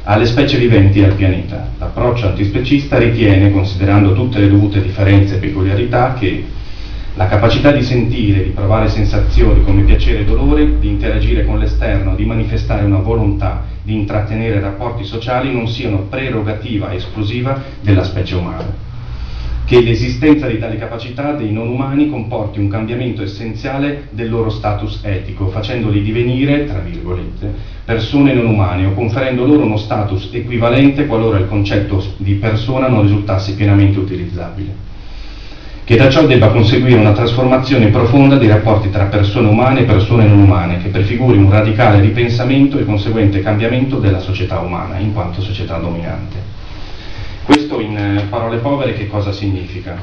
alle 0.09 0.25
specie 0.25 0.57
viventi 0.57 0.99
e 0.99 1.03
al 1.03 1.15
pianeta. 1.15 1.69
L'approccio 1.77 2.27
antispecista 2.27 2.97
ritiene, 2.97 3.51
considerando 3.51 4.13
tutte 4.13 4.39
le 4.39 4.47
dovute 4.47 4.81
differenze 4.81 5.35
e 5.35 5.39
peculiarità, 5.39 6.13
che 6.13 6.43
la 7.15 7.27
capacità 7.27 7.71
di 7.71 7.81
sentire, 7.81 8.41
di 8.43 8.51
provare 8.51 8.87
sensazioni 8.87 9.63
come 9.63 9.81
piacere 9.81 10.19
e 10.19 10.23
dolore, 10.23 10.79
di 10.79 10.87
interagire 10.87 11.43
con 11.43 11.57
l'esterno, 11.57 12.15
di 12.15 12.23
manifestare 12.23 12.85
una 12.85 12.99
volontà, 12.99 13.63
di 13.81 13.95
intrattenere 13.95 14.61
rapporti 14.61 15.03
sociali 15.03 15.51
non 15.51 15.67
siano 15.67 16.05
prerogativa 16.09 16.93
esclusiva 16.93 17.61
della 17.81 18.03
specie 18.03 18.35
umana. 18.35 18.86
Che 19.67 19.81
l'esistenza 19.81 20.47
di 20.47 20.59
tali 20.59 20.77
capacità 20.77 21.33
dei 21.33 21.51
non 21.51 21.67
umani 21.67 22.09
comporti 22.09 22.57
un 22.57 22.69
cambiamento 22.69 23.21
essenziale 23.21 24.07
del 24.11 24.29
loro 24.29 24.49
status 24.49 25.01
etico, 25.03 25.47
facendoli 25.47 26.01
divenire, 26.01 26.63
tra 26.63 26.79
virgolette, 26.79 27.53
persone 27.83 28.33
non 28.33 28.45
umane 28.45 28.85
o 28.85 28.93
conferendo 28.93 29.45
loro 29.45 29.65
uno 29.65 29.75
status 29.75 30.29
equivalente 30.31 31.05
qualora 31.05 31.37
il 31.39 31.49
concetto 31.49 32.01
di 32.15 32.35
persona 32.35 32.87
non 32.87 33.01
risultasse 33.01 33.55
pienamente 33.55 33.99
utilizzabile. 33.99 34.73
Che 35.83 35.97
da 35.97 36.09
ciò 36.09 36.25
debba 36.25 36.47
conseguire 36.47 36.97
una 36.97 37.11
trasformazione 37.11 37.87
profonda 37.87 38.37
dei 38.37 38.47
rapporti 38.47 38.89
tra 38.89 39.07
persone 39.07 39.49
umane 39.49 39.81
e 39.81 39.83
persone 39.83 40.27
non 40.27 40.39
umane, 40.39 40.81
che 40.81 40.87
prefiguri 40.87 41.37
un 41.37 41.49
radicale 41.49 41.99
ripensamento 41.99 42.79
e 42.79 42.85
conseguente 42.85 43.41
cambiamento 43.41 43.97
della 43.99 44.19
società 44.19 44.59
umana, 44.59 44.97
in 44.97 45.11
quanto 45.11 45.41
società 45.41 45.75
dominante. 45.75 46.56
Questo 47.47 47.79
in 47.79 47.97
eh, 47.97 48.25
parole 48.29 48.57
povere 48.57 48.91
che 48.91 49.07
cosa 49.07 49.31
significa? 49.31 49.95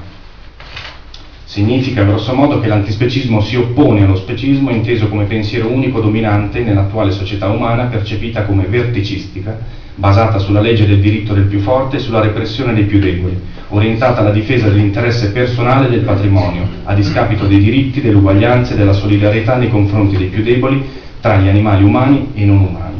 Significa 1.45 2.03
grosso 2.03 2.33
modo 2.33 2.59
che 2.59 2.69
l'antispecismo 2.69 3.43
si 3.43 3.57
oppone 3.57 4.03
allo 4.03 4.17
specismo 4.17 4.71
inteso 4.71 5.11
come 5.11 5.25
pensiero 5.25 5.69
unico 5.69 6.01
dominante 6.01 6.61
nell'attuale 6.61 7.11
società 7.11 7.51
umana 7.51 7.85
percepita 7.85 8.45
come 8.45 8.65
verticistica, 8.65 9.59
basata 9.95 10.39
sulla 10.39 10.63
legge 10.63 10.87
del 10.87 11.01
diritto 11.01 11.35
del 11.35 11.45
più 11.45 11.61
forte 11.61 11.97
e 11.97 12.01
sulla 12.01 12.23
repressione 12.23 12.73
dei 12.73 12.85
più 12.85 12.99
deboli, 12.99 13.39
orientata 13.69 14.21
alla 14.21 14.33
difesa 14.33 14.71
dell'interesse 14.71 15.31
personale 15.31 15.89
e 15.89 15.91
del 15.91 16.01
patrimonio, 16.01 16.67
a 16.85 16.95
discapito 16.95 17.45
dei 17.47 17.59
diritti, 17.59 18.01
dell'uguaglianza 18.01 18.73
e 18.73 18.79
della 18.79 18.95
solidarietà 18.95 19.57
nei 19.57 19.69
confronti 19.69 20.17
dei 20.17 20.29
più 20.29 20.43
deboli 20.43 20.83
tra 21.21 21.37
gli 21.37 21.49
animali 21.49 21.85
umani 21.85 22.31
e 22.33 22.45
non 22.47 22.61
umani. 22.61 22.94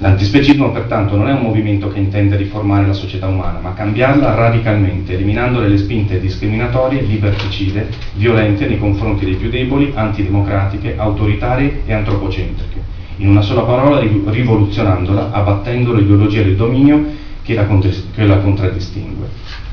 L'antispecismo 0.00 0.70
pertanto 0.70 1.16
non 1.16 1.28
è 1.28 1.32
un 1.32 1.40
movimento 1.40 1.88
che 1.88 1.98
intende 1.98 2.36
riformare 2.36 2.86
la 2.86 2.92
società 2.92 3.26
umana, 3.26 3.58
ma 3.58 3.74
cambiarla 3.74 4.32
radicalmente, 4.32 5.14
eliminando 5.14 5.58
le 5.58 5.76
spinte 5.76 6.20
discriminatorie, 6.20 7.02
liberticide, 7.02 7.88
violente 8.14 8.68
nei 8.68 8.78
confronti 8.78 9.24
dei 9.24 9.34
più 9.34 9.50
deboli, 9.50 9.90
antidemocratiche, 9.92 10.94
autoritarie 10.96 11.82
e 11.84 11.92
antropocentriche. 11.92 12.80
In 13.16 13.28
una 13.28 13.40
sola 13.40 13.62
parola, 13.62 13.98
rivoluzionandola, 13.98 15.32
abbattendo 15.32 15.92
l'ideologia 15.92 16.42
del 16.42 16.54
dominio 16.54 17.04
che 17.42 17.54
la, 17.54 17.66
che 17.66 18.24
la 18.24 18.38
contraddistingue. 18.38 19.26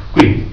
Quindi, 0.10 0.44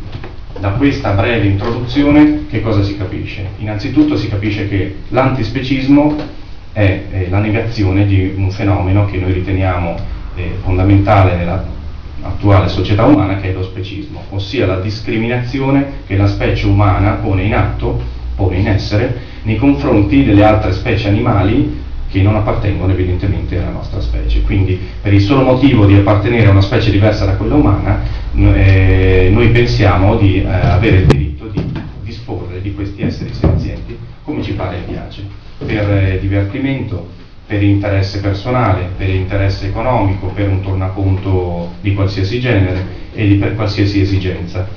da 0.61 0.73
questa 0.73 1.13
breve 1.13 1.47
introduzione, 1.47 2.45
che 2.51 2.61
cosa 2.61 2.83
si 2.83 2.99
capisce? 2.99 3.47
Innanzitutto 3.57 4.19
si 4.19 4.29
capisce 4.29 4.69
che 4.69 4.97
l'antispecismo 5.09 6.41
è 6.73 7.05
eh, 7.11 7.29
la 7.29 7.39
negazione 7.39 8.07
di 8.07 8.33
un 8.37 8.51
fenomeno 8.51 9.05
che 9.07 9.19
noi 9.19 9.33
riteniamo 9.33 9.97
eh, 10.35 10.57
fondamentale 10.63 11.37
nell'attuale 11.37 12.69
società 12.69 13.05
umana, 13.05 13.37
che 13.37 13.51
è 13.51 13.53
lo 13.53 13.63
specismo, 13.63 14.23
ossia 14.31 14.67
la 14.67 14.81
discriminazione 14.81 16.01
che 16.07 16.17
la 16.17 16.27
specie 16.27 16.67
umana 16.67 17.13
pone 17.13 17.43
in 17.43 17.55
atto, 17.55 18.01
pone 18.35 18.57
in 18.57 18.69
essere, 18.69 19.31
nei 19.43 19.57
confronti 19.57 20.25
delle 20.25 20.45
altre 20.45 20.73
specie 20.73 21.09
animali 21.09 21.81
che 22.09 22.23
non 22.23 22.37
appartengono 22.37 22.93
evidentemente 22.93 23.59
alla 23.59 23.71
nostra 23.71 24.01
specie. 24.01 24.43
Quindi 24.43 24.79
per 25.01 25.13
il 25.13 25.21
solo 25.21 25.43
motivo 25.43 25.87
di 25.87 25.95
appartenere 25.95 26.47
a 26.47 26.51
una 26.51 26.61
specie 26.61 26.91
diversa 26.91 27.25
da 27.25 27.37
quella 27.37 27.55
umana, 27.55 28.03
eh, 28.35 29.31
noi 29.33 29.49
pensiamo 29.49 30.17
di 30.17 30.43
eh, 30.43 30.47
avere 30.47 30.99
il 30.99 31.07
diritto 31.07 31.49
di 31.49 31.63
disporre 32.03 32.61
di 32.61 32.75
questi 32.75 33.03
esseri 33.03 33.33
senzienti 33.33 33.97
come 34.25 34.43
ci 34.43 34.53
pare 34.53 34.77
e 34.77 34.81
piace 34.91 35.42
per 35.67 35.91
eh, 35.91 36.19
divertimento, 36.21 37.09
per 37.47 37.63
interesse 37.63 38.21
personale, 38.21 38.91
per 38.97 39.09
interesse 39.09 39.67
economico, 39.67 40.29
per 40.29 40.49
un 40.49 40.61
tornaconto 40.61 41.73
di 41.81 41.95
qualsiasi 41.95 42.41
genere 42.41 42.85
e 43.15 43.35
per 43.35 43.55
qualsiasi 43.55 44.01
esigenza. 44.01 44.69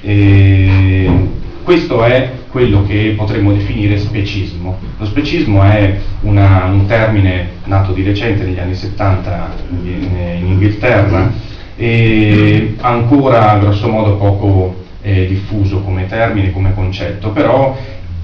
E 0.00 1.08
questo 1.62 2.04
è 2.04 2.30
quello 2.50 2.84
che 2.84 3.14
potremmo 3.16 3.52
definire 3.52 3.98
specismo. 3.98 4.78
Lo 4.98 5.06
specismo 5.06 5.62
è 5.62 5.98
una, 6.20 6.66
un 6.66 6.86
termine 6.86 7.48
nato 7.64 7.92
di 7.92 8.02
recente 8.02 8.44
negli 8.44 8.58
anni 8.58 8.74
70 8.74 9.54
in, 9.82 10.08
in 10.40 10.46
Inghilterra 10.46 11.32
e 11.76 12.74
ancora 12.80 13.58
grosso 13.58 13.88
modo 13.88 14.16
poco 14.16 14.82
eh, 15.00 15.26
diffuso 15.26 15.80
come 15.80 16.06
termine, 16.06 16.52
come 16.52 16.74
concetto, 16.74 17.30
però 17.30 17.76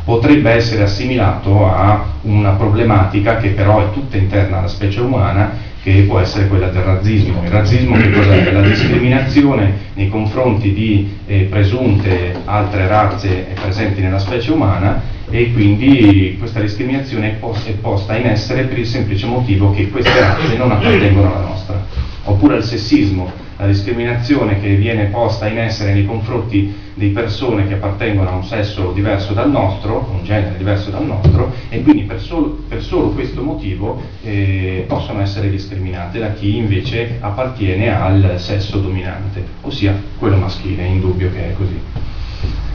potrebbe 0.05 0.51
essere 0.51 0.83
assimilato 0.83 1.67
a 1.67 2.05
una 2.23 2.51
problematica 2.51 3.37
che 3.37 3.51
però 3.51 3.87
è 3.87 3.93
tutta 3.93 4.17
interna 4.17 4.59
alla 4.59 4.69
specie 4.69 5.01
umana 5.01 5.69
che 5.83 6.05
può 6.07 6.19
essere 6.19 6.47
quella 6.49 6.69
del 6.69 6.83
razzismo. 6.83 7.43
Il 7.43 7.51
razzismo 7.51 7.97
che 7.97 8.11
cos'è? 8.11 8.53
La 8.53 8.61
discriminazione 8.61 9.89
nei 9.95 10.09
confronti 10.09 10.73
di 10.73 11.17
eh, 11.27 11.43
presunte 11.45 12.35
altre 12.45 12.87
razze 12.87 13.47
presenti 13.55 14.01
nella 14.03 14.19
specie 14.19 14.53
umana 14.53 15.03
e 15.31 15.53
quindi 15.53 16.37
questa 16.39 16.61
discriminazione 16.61 17.29
è, 17.29 17.35
posta, 17.35 17.71
è 17.71 17.75
posta 17.75 18.17
in 18.17 18.27
essere 18.27 18.65
per 18.65 18.79
il 18.79 18.87
semplice 18.87 19.27
motivo 19.27 19.73
che 19.73 19.89
queste 19.89 20.19
razze 20.19 20.57
non 20.57 20.71
appartengono 20.71 21.35
alla 21.35 21.47
nostra. 21.47 21.83
Oppure 22.25 22.57
il 22.57 22.65
sessismo, 22.65 23.33
la 23.61 23.66
discriminazione 23.66 24.59
che 24.59 24.75
viene 24.75 25.07
posta 25.07 25.46
in 25.46 25.59
essere 25.59 25.92
nei 25.92 26.07
confronti 26.07 26.75
di 26.94 27.09
persone 27.09 27.68
che 27.68 27.75
appartengono 27.75 28.31
a 28.31 28.35
un 28.35 28.44
sesso 28.44 28.90
diverso 28.92 29.35
dal 29.35 29.51
nostro, 29.51 30.09
un 30.12 30.25
genere 30.25 30.57
diverso 30.57 30.90
dal 30.90 31.05
nostro, 31.05 31.53
e 31.68 31.83
quindi 31.83 32.03
per 32.03 32.20
solo, 32.20 32.62
per 32.66 32.83
solo 32.83 33.11
questo 33.11 33.42
motivo 33.42 34.01
eh, 34.23 34.85
possono 34.88 35.20
essere 35.20 35.51
discriminate 35.51 36.18
da 36.18 36.33
chi 36.33 36.57
invece 36.57 37.18
appartiene 37.20 37.94
al 37.94 38.35
sesso 38.38 38.79
dominante, 38.79 39.44
ossia 39.61 39.94
quello 40.18 40.37
maschile, 40.37 40.83
è 40.83 40.87
indubbio 40.87 41.31
che 41.31 41.51
è 41.51 41.53
così. 41.53 42.10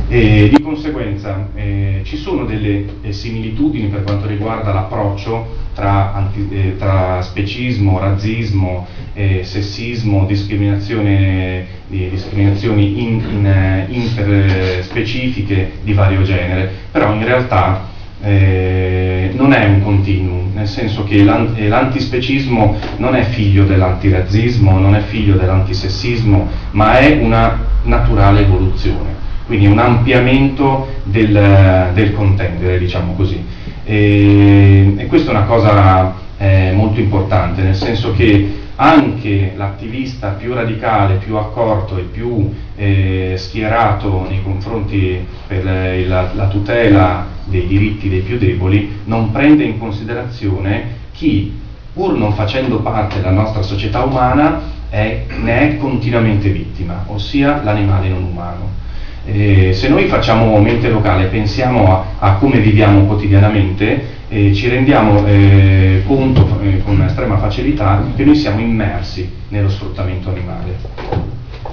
E 0.08 0.50
di 0.50 0.62
conseguenza 0.62 1.50
eh, 1.56 2.02
ci 2.04 2.16
sono 2.16 2.46
delle 2.46 2.86
eh, 3.02 3.12
similitudini 3.12 3.88
per 3.88 4.04
quanto 4.04 4.28
riguarda 4.28 4.72
l'approccio 4.72 5.64
tra, 5.74 6.14
anti, 6.14 6.48
eh, 6.52 6.76
tra 6.78 7.22
specismo, 7.24 7.98
razzismo, 7.98 8.86
eh, 9.14 9.44
sessismo, 9.44 10.26
discriminazione, 10.26 11.66
discriminazioni 11.88 13.02
in, 13.02 13.24
in, 13.30 13.46
eh, 13.48 13.88
interspecifiche 13.90 15.72
di 15.82 15.94
vario 15.94 16.22
genere, 16.22 16.72
però 16.92 17.12
in 17.14 17.26
realtà 17.26 17.88
eh, 18.22 19.32
non 19.34 19.54
è 19.54 19.66
un 19.66 19.82
continuum, 19.82 20.52
nel 20.54 20.68
senso 20.68 21.04
che 21.04 21.24
l'antispecismo 21.24 22.78
non 22.98 23.16
è 23.16 23.24
figlio 23.24 23.66
dell'antirazzismo, 23.66 24.78
non 24.78 24.96
è 24.96 25.02
figlio 25.02 25.36
dell'antisessismo, 25.36 26.48
ma 26.72 27.00
è 27.00 27.18
una 27.20 27.74
naturale 27.84 28.42
evoluzione 28.42 29.16
quindi 29.46 29.68
un 29.68 29.80
ampliamento 29.80 30.88
del, 31.04 31.92
del 31.94 32.14
contendere, 32.14 32.78
diciamo 32.78 33.14
così. 33.14 33.44
E, 33.84 34.96
e, 34.98 35.06
questa 35.06 35.32
è 35.32 35.36
una 35.36 35.46
cosa 35.46 36.16
eh, 36.38 36.72
molto 36.74 37.00
importante, 37.00 37.62
nel 37.62 37.76
senso 37.76 38.14
che 38.14 38.64
anche 38.78 39.54
l'attivista 39.56 40.30
più 40.30 40.54
radicale, 40.54 41.16
più 41.16 41.38
accorto 41.38 41.98
e 41.98 42.02
più 42.02 42.54
eh, 42.76 43.36
schierato 43.38 44.26
nei 44.28 44.42
confronti 44.44 45.26
per 45.48 45.64
la, 46.08 46.34
la 46.34 46.48
tutela 46.48 47.26
dei 47.46 47.68
diritti 47.68 48.10
dei 48.10 48.22
più 48.22 48.38
deboli 48.38 49.02
non 49.06 49.32
prende 49.32 49.64
in 49.64 49.78
considerazione 49.78 51.04
chi, 51.14 51.58
pur 51.94 52.18
non 52.18 52.34
facendo 52.34 52.80
parte 52.80 53.18
della 53.18 53.32
nostra 53.32 53.62
società 53.62 54.04
umana, 54.04 54.74
è, 54.90 55.24
ne 55.42 55.60
è 55.60 55.78
continuamente 55.78 56.50
vittima, 56.50 57.06
ossia 57.08 57.62
l'animale 57.64 58.10
non 58.10 58.24
umano. 58.24 58.84
Eh, 59.28 59.74
se 59.74 59.90
noi 59.90 60.06
facciamo 60.06 60.60
mente 60.60 60.88
locale, 60.90 61.26
pensiamo 61.26 61.92
a, 61.92 62.06
a 62.20 62.34
come 62.36 62.60
viviamo 62.60 63.06
quotidianamente, 63.06 64.14
eh, 64.30 64.54
ci 64.54 64.68
rendiamo 64.68 65.26
eh, 65.26 66.04
conto 66.06 66.60
eh, 66.62 66.82
con 66.84 67.02
estrema 67.02 67.38
facilità 67.38 68.04
che 68.16 68.24
noi 68.24 68.36
siamo 68.36 68.60
immersi 68.60 69.28
nello 69.50 69.70
sfruttamento 69.70 70.30
animale. 70.30 70.76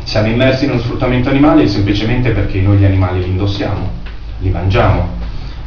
Siamo 0.05 0.29
immersi 0.29 0.67
nello 0.67 0.81
sfruttamento 0.81 1.29
animale 1.29 1.67
semplicemente 1.67 2.31
perché 2.31 2.61
noi 2.61 2.79
gli 2.79 2.85
animali 2.85 3.23
li 3.23 3.29
indossiamo, 3.29 3.91
li 4.41 4.49
mangiamo, 4.49 5.09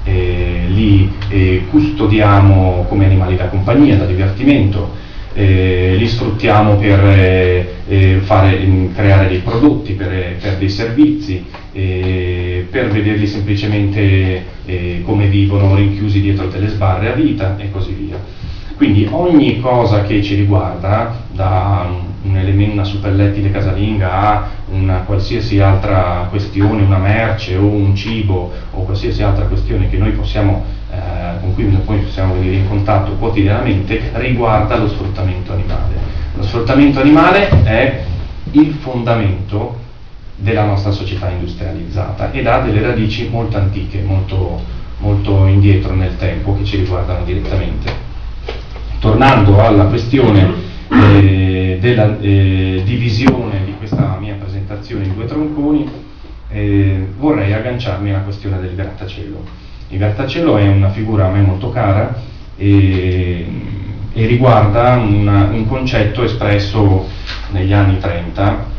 eh, 0.04 0.65
li 0.67 1.12
eh, 1.30 1.65
custodiamo 1.69 2.86
come 2.89 3.06
animali 3.06 3.36
da 3.36 3.45
compagnia, 3.45 3.95
da 3.95 4.06
divertimento, 4.06 4.91
eh, 5.36 5.95
li 5.98 6.08
sfruttiamo 6.08 6.78
per 6.78 7.00
eh, 7.04 7.74
eh 7.88 8.19
fare, 8.24 8.58
mm, 8.58 8.93
creare 8.95 9.28
dei 9.28 9.39
prodotti, 9.39 9.93
per, 9.93 10.38
per 10.41 10.56
dei 10.58 10.69
servizi, 10.69 11.45
eh, 11.74 12.65
per 12.71 12.89
vederli 12.89 13.28
semplicemente 13.28 14.43
eh, 14.65 15.02
come 15.04 15.28
vivono 15.28 15.76
rinchiusi 15.76 16.21
dietro 16.21 16.48
delle 16.48 16.69
sbarre 16.69 17.12
a 17.12 17.15
vita 17.15 17.58
e 17.60 17.69
così 17.69 17.91
via. 17.91 18.17
Quindi 18.78 19.08
ogni 19.10 19.60
cosa 19.60 20.04
che 20.04 20.24
ci 20.24 20.36
riguarda, 20.36 21.24
da 21.32 21.88
un 22.24 22.36
elemento, 22.36 22.74
una 22.74 22.84
superlettile 22.84 23.52
casalinga 23.52 24.12
a 24.12 24.50
una 24.71 25.00
qualsiasi 25.00 25.60
altra 25.60 26.28
questione, 26.30 26.84
una 26.84 26.98
merce 26.98 27.56
o 27.56 27.65
un 27.65 27.95
cibo 27.95 28.52
o 28.71 28.84
qualsiasi 28.84 29.21
altra 29.21 29.45
questione 29.45 29.89
che 29.89 29.98
noi 29.98 30.12
possiamo 30.12 30.63
con 31.41 31.53
cui 31.53 31.69
noi 31.71 31.99
possiamo 31.99 32.34
venire 32.34 32.55
in 32.58 32.67
contatto 32.67 33.13
quotidianamente 33.13 34.12
riguarda 34.13 34.77
lo 34.77 34.88
sfruttamento 34.88 35.53
animale. 35.53 35.93
Lo 36.36 36.43
sfruttamento 36.43 36.99
animale 36.99 37.63
è 37.63 38.03
il 38.51 38.73
fondamento 38.73 39.84
della 40.36 40.65
nostra 40.65 40.91
società 40.91 41.29
industrializzata 41.29 42.31
ed 42.31 42.45
ha 42.47 42.60
delle 42.60 42.81
radici 42.81 43.29
molto 43.29 43.58
antiche, 43.58 44.01
molto, 44.01 44.62
molto 44.99 45.45
indietro 45.45 45.93
nel 45.93 46.17
tempo 46.17 46.55
che 46.58 46.65
ci 46.65 46.77
riguardano 46.77 47.23
direttamente. 47.23 47.93
Tornando 48.99 49.62
alla 49.62 49.86
questione 49.86 50.53
eh, 50.89 51.77
della 51.79 52.17
eh, 52.19 52.81
divisione 52.84 53.63
di 53.65 53.75
questa 53.77 54.17
mia 54.19 54.36
presentazione 54.36 55.05
in 55.05 55.13
due 55.13 55.25
tronconi, 55.25 55.88
eh, 56.49 57.08
vorrei 57.17 57.53
agganciarmi 57.53 58.10
alla 58.10 58.23
questione 58.23 58.60
del 58.60 58.75
grattacielo. 58.75 59.64
Il 59.89 59.98
grattacielo 60.00 60.58
è 60.58 60.67
una 60.67 60.89
figura 60.89 61.28
a 61.28 61.30
me 61.30 61.41
molto 61.41 61.69
cara 61.69 62.21
e, 62.58 63.45
e 64.13 64.26
riguarda 64.26 64.95
una, 64.95 65.43
un 65.52 65.67
concetto 65.67 66.24
espresso 66.24 67.08
negli 67.52 67.71
anni 67.71 68.00
30 68.00 68.74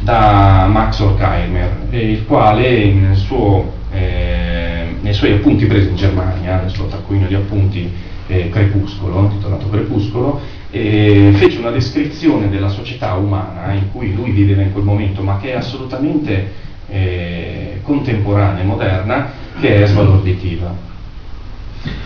da 0.00 0.66
Max 0.70 0.98
Horkheimer, 1.00 1.86
il 1.90 2.24
quale 2.26 2.92
nel 2.92 3.16
suo, 3.16 3.72
eh, 3.92 4.94
nei 5.00 5.12
suoi 5.12 5.32
appunti 5.32 5.66
presi 5.66 5.88
in 5.88 5.96
Germania, 5.96 6.60
nel 6.60 6.70
suo 6.70 6.86
taccuino 6.86 7.26
di 7.26 7.34
appunti 7.34 7.90
eh, 8.26 8.48
Crepuscolo, 8.50 9.20
intitolato 9.20 9.68
Crepuscolo, 9.68 10.40
eh, 10.70 11.32
fece 11.34 11.58
una 11.58 11.70
descrizione 11.70 12.48
della 12.48 12.68
società 12.68 13.14
umana 13.14 13.72
in 13.72 13.90
cui 13.92 14.14
lui 14.14 14.30
viveva 14.30 14.62
in 14.62 14.72
quel 14.72 14.84
momento, 14.84 15.22
ma 15.22 15.38
che 15.38 15.52
è 15.52 15.56
assolutamente 15.56 16.52
eh, 16.88 17.80
contemporanea 17.82 18.62
e 18.62 18.66
moderna, 18.66 19.32
che 19.60 19.82
è 19.82 19.86
sbalorditiva. 19.86 20.88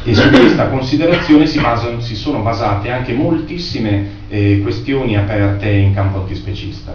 E 0.04 0.14
su 0.14 0.28
questa 0.28 0.68
considerazione 0.68 1.46
si, 1.46 1.58
basano, 1.58 2.00
si 2.00 2.14
sono 2.14 2.40
basate 2.40 2.90
anche 2.90 3.12
moltissime 3.12 4.22
eh, 4.28 4.60
questioni 4.62 5.16
aperte 5.16 5.70
in 5.70 5.94
campo 5.94 6.18
antispecista. 6.18 6.94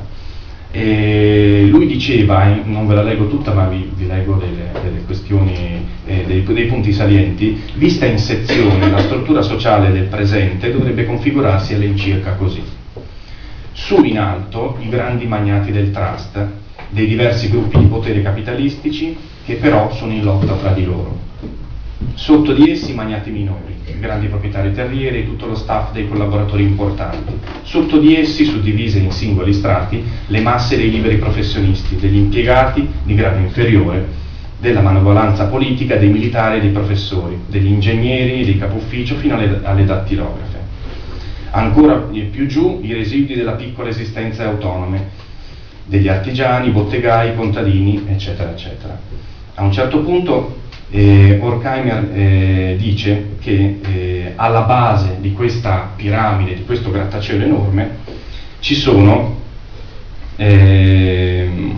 E 0.72 1.65
lui 1.67 1.88
diceva, 1.88 2.56
eh, 2.56 2.62
non 2.63 2.86
ve 2.86 2.93
la 2.93 3.02
leggo 3.02 3.28
tutta 3.28 3.54
ma 3.54 3.67
vi, 3.67 3.91
vi 3.95 4.06
leggo 4.06 4.36
delle, 4.36 4.69
delle 4.84 5.04
questioni, 5.04 5.84
eh, 6.06 6.24
dei, 6.28 6.43
dei, 6.43 6.65
punti 6.67 6.93
salienti, 6.93 7.60
vista 7.74 8.06
in 8.06 8.19
sezione 8.19 8.89
la 8.89 9.00
struttura 9.00 9.41
sociale 9.41 9.91
del 9.91 10.06
presente 10.06 10.72
dovrebbe 10.72 11.06
configurarsi 11.06 11.74
all'incirca 11.74 12.34
così. 12.34 12.62
Su 13.72 14.04
in 14.04 14.19
alto 14.19 14.78
i 14.82 14.89
grandi 14.89 15.26
magnati 15.26 15.72
del 15.72 15.89
trust, 15.89 16.48
dei 16.89 17.08
diversi 17.08 17.50
gruppi 17.50 17.80
di 17.80 17.86
potere 17.86 18.22
capitalistici 18.22 19.17
che 19.49 19.55
però 19.55 19.91
sono 19.91 20.13
in 20.13 20.23
lotta 20.23 20.53
tra 20.53 20.73
di 20.73 20.85
loro 20.85 21.17
Sotto 22.13 22.53
di 22.53 22.69
essi 22.69 22.93
magnati 22.93 23.31
minori, 23.31 23.75
grandi 23.99 24.27
proprietari 24.27 24.73
terrieri 24.73 25.19
e 25.19 25.25
tutto 25.25 25.47
lo 25.47 25.55
staff 25.55 25.91
dei 25.91 26.07
collaboratori 26.07 26.63
importanti. 26.63 27.33
Sotto 27.63 27.97
di 27.97 28.15
essi, 28.15 28.45
suddivise 28.45 28.99
in 28.99 29.12
singoli 29.12 29.51
strati, 29.51 30.03
le 30.27 30.39
masse 30.39 30.77
dei 30.77 30.91
liberi 30.91 31.17
professionisti, 31.17 31.97
degli 31.97 32.15
impiegati 32.15 32.88
di 33.03 33.15
grado 33.15 33.39
inferiore, 33.39 34.07
della 34.59 34.81
manovalanza 34.81 35.47
politica, 35.47 35.97
dei 35.97 36.09
militari 36.09 36.59
e 36.59 36.62
dei 36.62 36.71
professori, 36.71 37.38
degli 37.47 37.67
ingegneri 37.67 38.41
e 38.41 38.45
dei 38.45 38.57
capufficio 38.57 39.15
fino 39.15 39.35
alle, 39.35 39.59
alle 39.63 39.83
dattilografe. 39.83 40.57
Ancora 41.51 41.95
più 41.95 42.45
giù 42.45 42.79
i 42.81 42.93
residui 42.93 43.35
della 43.35 43.53
piccola 43.53 43.89
esistenza 43.89 44.45
autonome, 44.45 45.09
degli 45.85 46.07
artigiani, 46.07 46.69
bottegai, 46.69 47.35
contadini, 47.35 48.05
eccetera, 48.07 48.51
eccetera. 48.51 49.29
A 49.60 49.63
un 49.63 49.74
certo 49.74 50.00
punto 50.00 50.56
eh, 50.89 51.38
Horkheimer 51.41 52.12
eh, 52.13 52.76
dice 52.80 53.36
che 53.41 53.82
eh, 53.84 54.34
alla 54.38 54.62
base 54.62 55.17
di 55.19 55.34
questa 55.34 55.91
piramide, 55.98 56.56
di 56.56 56.63
questo 56.63 56.89
grattacielo 56.89 57.43
enorme, 57.43 57.98
ci 58.60 58.74
sono 58.74 59.36
ehm, 60.38 61.78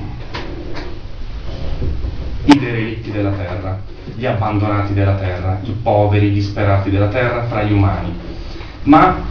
i 2.46 2.60
derelitti 2.60 3.10
della 3.10 3.32
terra, 3.32 3.82
gli 4.16 4.28
abbandonati 4.28 4.94
della 4.94 5.16
terra, 5.16 5.60
i 5.64 5.76
poveri, 5.82 6.28
i 6.28 6.34
disperati 6.34 6.92
della 6.92 7.08
terra 7.08 7.46
fra 7.46 7.64
gli 7.64 7.72
umani. 7.72 8.14
Ma 8.84 9.24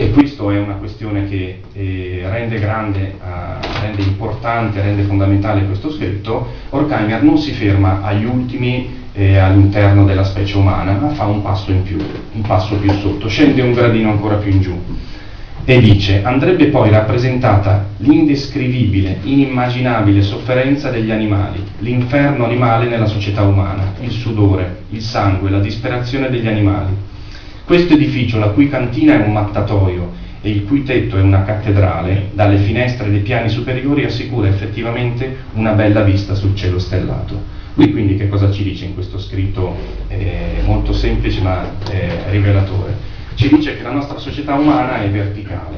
e 0.00 0.10
questa 0.12 0.44
è 0.44 0.58
una 0.58 0.76
questione 0.76 1.28
che 1.28 1.60
eh, 1.74 2.22
rende 2.24 2.58
grande, 2.58 3.00
eh, 3.00 3.80
rende 3.82 4.00
importante, 4.00 4.80
rende 4.80 5.02
fondamentale 5.02 5.66
questo 5.66 5.92
scritto, 5.92 6.46
Horkheimer 6.70 7.22
non 7.22 7.36
si 7.36 7.52
ferma 7.52 8.00
agli 8.02 8.24
ultimi 8.24 8.88
eh, 9.12 9.36
all'interno 9.36 10.06
della 10.06 10.24
specie 10.24 10.56
umana, 10.56 10.92
ma 10.92 11.10
fa 11.10 11.26
un 11.26 11.42
passo 11.42 11.70
in 11.70 11.82
più, 11.82 11.98
un 12.32 12.40
passo 12.40 12.76
più 12.76 12.90
sotto, 12.92 13.28
scende 13.28 13.60
un 13.60 13.74
gradino 13.74 14.10
ancora 14.12 14.36
più 14.36 14.50
in 14.50 14.60
giù 14.62 14.82
e 15.66 15.78
dice 15.78 16.22
andrebbe 16.24 16.68
poi 16.68 16.88
rappresentata 16.88 17.88
l'indescrivibile, 17.98 19.18
inimmaginabile 19.24 20.22
sofferenza 20.22 20.88
degli 20.88 21.10
animali, 21.10 21.62
l'inferno 21.80 22.46
animale 22.46 22.86
nella 22.86 23.04
società 23.04 23.42
umana, 23.42 23.92
il 24.00 24.12
sudore, 24.12 24.84
il 24.92 25.02
sangue, 25.02 25.50
la 25.50 25.60
disperazione 25.60 26.30
degli 26.30 26.46
animali 26.48 27.08
questo 27.70 27.94
edificio, 27.94 28.40
la 28.40 28.48
cui 28.48 28.68
cantina 28.68 29.14
è 29.14 29.24
un 29.24 29.32
mattatoio 29.32 30.10
e 30.40 30.50
il 30.50 30.64
cui 30.64 30.82
tetto 30.82 31.16
è 31.16 31.20
una 31.20 31.44
cattedrale, 31.44 32.30
dalle 32.32 32.56
finestre 32.56 33.08
dei 33.08 33.20
piani 33.20 33.48
superiori 33.48 34.04
assicura 34.04 34.48
effettivamente 34.48 35.36
una 35.52 35.70
bella 35.70 36.02
vista 36.02 36.34
sul 36.34 36.56
cielo 36.56 36.80
stellato. 36.80 37.40
Lui 37.74 37.92
quindi 37.92 38.16
che 38.16 38.28
cosa 38.28 38.50
ci 38.50 38.64
dice 38.64 38.86
in 38.86 38.94
questo 38.94 39.20
scritto 39.20 39.76
eh, 40.08 40.62
molto 40.64 40.92
semplice 40.92 41.40
ma 41.42 41.64
eh, 41.88 42.08
rivelatore? 42.30 42.92
Ci 43.34 43.48
dice 43.48 43.76
che 43.76 43.84
la 43.84 43.92
nostra 43.92 44.18
società 44.18 44.56
umana 44.56 45.00
è 45.02 45.08
verticale, 45.08 45.76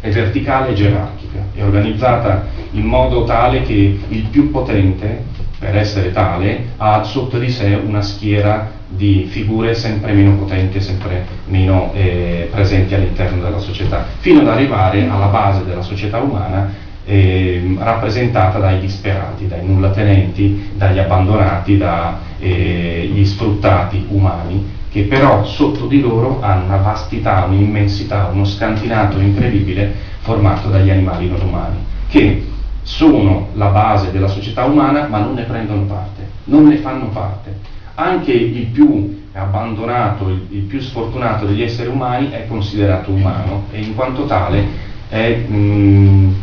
è 0.00 0.10
verticale 0.10 0.72
e 0.72 0.74
gerarchica, 0.74 1.42
è 1.54 1.62
organizzata 1.64 2.48
in 2.72 2.84
modo 2.84 3.24
tale 3.24 3.62
che 3.62 3.98
il 4.08 4.24
più 4.24 4.50
potente, 4.50 5.24
per 5.62 5.76
essere 5.76 6.10
tale, 6.10 6.70
ha 6.78 7.04
sotto 7.04 7.38
di 7.38 7.48
sé 7.48 7.80
una 7.80 8.02
schiera 8.02 8.68
di 8.88 9.28
figure 9.30 9.74
sempre 9.74 10.12
meno 10.12 10.34
potenti 10.34 10.78
e 10.78 10.80
sempre 10.80 11.24
meno 11.46 11.92
eh, 11.94 12.48
presenti 12.50 12.94
all'interno 12.94 13.40
della 13.40 13.60
società, 13.60 14.04
fino 14.18 14.40
ad 14.40 14.48
arrivare 14.48 15.08
alla 15.08 15.26
base 15.26 15.64
della 15.64 15.82
società 15.82 16.18
umana 16.18 16.68
eh, 17.04 17.76
rappresentata 17.78 18.58
dai 18.58 18.80
disperati, 18.80 19.46
dai 19.46 19.64
nullatenenti, 19.64 20.70
dagli 20.74 20.98
abbandonati, 20.98 21.76
dagli 21.76 23.20
eh, 23.20 23.24
sfruttati 23.24 24.06
umani, 24.08 24.80
che 24.90 25.02
però 25.02 25.44
sotto 25.44 25.86
di 25.86 26.00
loro 26.00 26.40
hanno 26.42 26.64
una 26.64 26.76
vastità, 26.78 27.44
un'immensità, 27.48 28.30
uno 28.32 28.44
scantinato 28.44 29.20
incredibile 29.20 29.94
formato 30.22 30.68
dagli 30.68 30.90
animali 30.90 31.28
non 31.28 31.40
umani, 31.40 31.76
che 32.08 32.50
sono 32.82 33.48
la 33.54 33.68
base 33.68 34.10
della 34.10 34.28
società 34.28 34.64
umana 34.64 35.06
ma 35.08 35.18
non 35.18 35.34
ne 35.34 35.42
prendono 35.42 35.82
parte, 35.82 36.28
non 36.44 36.66
ne 36.66 36.76
fanno 36.76 37.06
parte 37.08 37.72
anche 37.94 38.32
il 38.32 38.66
più 38.66 39.24
abbandonato, 39.32 40.28
il, 40.28 40.46
il, 40.50 40.60
più 40.62 40.80
sfortunato 40.80 41.46
degli 41.46 41.62
esseri 41.62 41.88
umani 41.88 42.30
è 42.30 42.46
considerato 42.46 43.10
umano 43.10 43.64
e 43.70 43.80
in 43.80 43.94
quanto 43.94 44.26
tale 44.26 44.64
è 45.08 45.36
mh, 45.36 46.34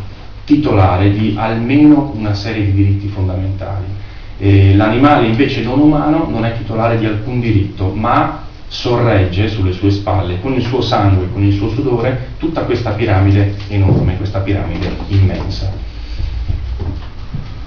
titolare 0.45 1.11
di 1.11 1.35
almeno 1.37 2.11
una 2.15 2.33
serie 2.33 2.65
di 2.65 2.73
diritti 2.73 3.07
fondamentali. 3.07 3.85
E 4.37 4.75
l'animale 4.75 5.27
invece 5.27 5.61
non 5.61 5.79
umano 5.79 6.27
non 6.29 6.45
è 6.45 6.55
titolare 6.57 6.97
di 6.97 7.05
alcun 7.05 7.39
diritto, 7.39 7.91
ma 7.93 8.47
sorregge 8.67 9.49
sulle 9.49 9.73
sue 9.73 9.89
spalle, 9.89 10.39
con 10.39 10.53
il 10.53 10.61
suo 10.61 10.81
sangue, 10.81 11.29
con 11.33 11.43
il 11.43 11.53
suo 11.53 11.69
sudore, 11.69 12.29
tutta 12.37 12.63
questa 12.63 12.91
piramide 12.91 13.55
enorme, 13.67 14.17
questa 14.17 14.39
piramide 14.39 14.95
immensa. 15.07 15.88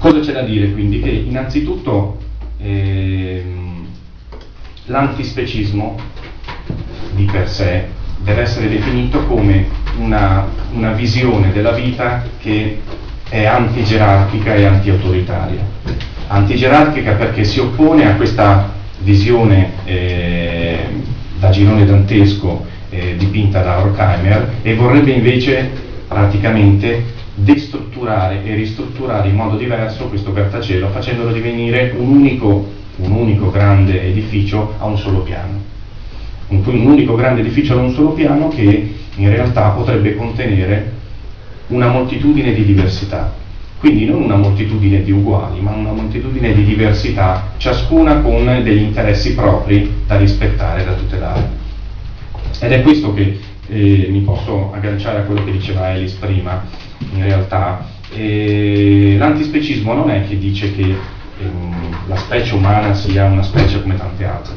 Cosa 0.03 0.19
c'è 0.19 0.33
da 0.33 0.43
dire 0.43 0.73
quindi? 0.73 0.99
Che 0.99 1.11
innanzitutto 1.11 2.19
eh, 2.59 3.45
l'antispecismo 4.87 5.97
di 7.15 7.29
per 7.31 7.49
sé 7.49 7.85
deve 8.17 8.41
essere 8.41 8.69
definito 8.69 9.25
come 9.27 9.65
una, 9.99 10.49
una 10.73 10.91
visione 10.91 11.53
della 11.53 11.71
vita 11.71 12.25
che 12.41 12.81
è 13.29 13.45
antigerarchica 13.45 14.57
e 14.57 14.65
antiautoritaria. 14.65 15.65
Antigerarchica 16.27 17.13
perché 17.13 17.45
si 17.45 17.61
oppone 17.61 18.11
a 18.11 18.17
questa 18.17 18.73
visione 19.03 19.71
eh, 19.85 20.79
da 21.39 21.51
girone 21.51 21.87
dantesco 21.87 22.67
eh, 22.91 23.15
dipinta 23.17 23.63
da 23.63 23.79
Horkheimer 23.79 24.55
e 24.63 24.75
vorrebbe 24.75 25.13
invece 25.13 25.71
praticamente 26.09 27.21
destrutturare 27.35 28.45
e 28.45 28.55
ristrutturare 28.55 29.29
in 29.29 29.37
modo 29.37 29.57
diverso 29.57 30.09
questo 30.09 30.33
grattacielo 30.33 30.89
facendolo 30.89 31.33
divenire 31.33 31.95
un 31.97 32.09
unico 32.09 32.81
un 32.97 33.13
unico 33.13 33.51
grande 33.51 34.03
edificio 34.03 34.75
a 34.79 34.85
un 34.87 34.99
solo 34.99 35.21
piano. 35.21 35.61
Un, 36.49 36.63
un 36.65 36.87
unico 36.87 37.15
grande 37.15 37.41
edificio 37.41 37.79
a 37.79 37.81
un 37.81 37.93
solo 37.93 38.11
piano 38.11 38.49
che 38.49 38.95
in 39.15 39.29
realtà 39.29 39.71
potrebbe 39.71 40.15
contenere 40.15 41.01
una 41.69 41.89
moltitudine 41.89 42.53
di 42.53 42.65
diversità, 42.65 43.35
quindi 43.79 44.05
non 44.05 44.23
una 44.23 44.37
moltitudine 44.37 45.03
di 45.03 45.11
uguali, 45.11 45.61
ma 45.61 45.71
una 45.71 45.93
moltitudine 45.93 46.53
di 46.53 46.65
diversità, 46.65 47.53
ciascuna 47.57 48.21
con 48.21 48.45
degli 48.63 48.83
interessi 48.83 49.35
propri 49.35 49.91
da 50.07 50.17
rispettare, 50.17 50.85
da 50.85 50.93
tutelare. 50.93 51.61
Ed 52.61 52.73
è 52.73 52.83
questo 52.83 53.15
che 53.15 53.39
eh, 53.69 54.07
mi 54.11 54.21
posso 54.21 54.71
agganciare 54.73 55.21
a 55.21 55.23
quello 55.23 55.45
che 55.45 55.53
diceva 55.53 55.95
Elis 55.95 56.13
prima, 56.13 56.63
in 57.15 57.23
realtà 57.23 57.85
E 58.15 59.15
l'antispecismo 59.17 59.95
non 59.95 60.11
è 60.11 60.27
che 60.27 60.39
dice 60.39 60.75
che 60.75 60.83
ehm, 60.83 61.97
la 62.09 62.17
specie 62.17 62.55
umana 62.55 62.93
sia 62.95 63.25
una 63.25 63.43
specie 63.43 63.81
come 63.81 63.97
tante 63.97 64.25
altre. 64.25 64.55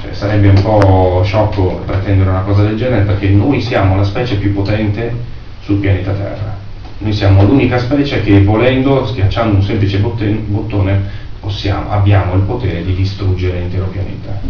Cioè, 0.00 0.14
sarebbe 0.14 0.48
un 0.48 0.62
po' 0.62 1.22
sciocco 1.24 1.82
pretendere 1.84 2.30
una 2.30 2.40
cosa 2.40 2.62
del 2.62 2.76
genere 2.76 3.02
perché 3.02 3.28
noi 3.28 3.60
siamo 3.60 3.96
la 3.96 4.04
specie 4.04 4.36
più 4.36 4.54
potente 4.54 5.14
sul 5.60 5.76
pianeta 5.76 6.12
Terra. 6.12 6.56
Noi 6.98 7.12
siamo 7.12 7.42
l'unica 7.44 7.78
specie 7.78 8.22
che 8.22 8.42
volendo, 8.42 9.04
schiacciando 9.04 9.56
un 9.56 9.62
semplice 9.62 9.98
bottone, 9.98 11.02
possiamo, 11.40 11.90
abbiamo 11.90 12.34
il 12.34 12.42
potere 12.42 12.82
di 12.82 12.94
distruggere 12.94 13.58
l'intero 13.58 13.86
pianeta. 13.86 14.40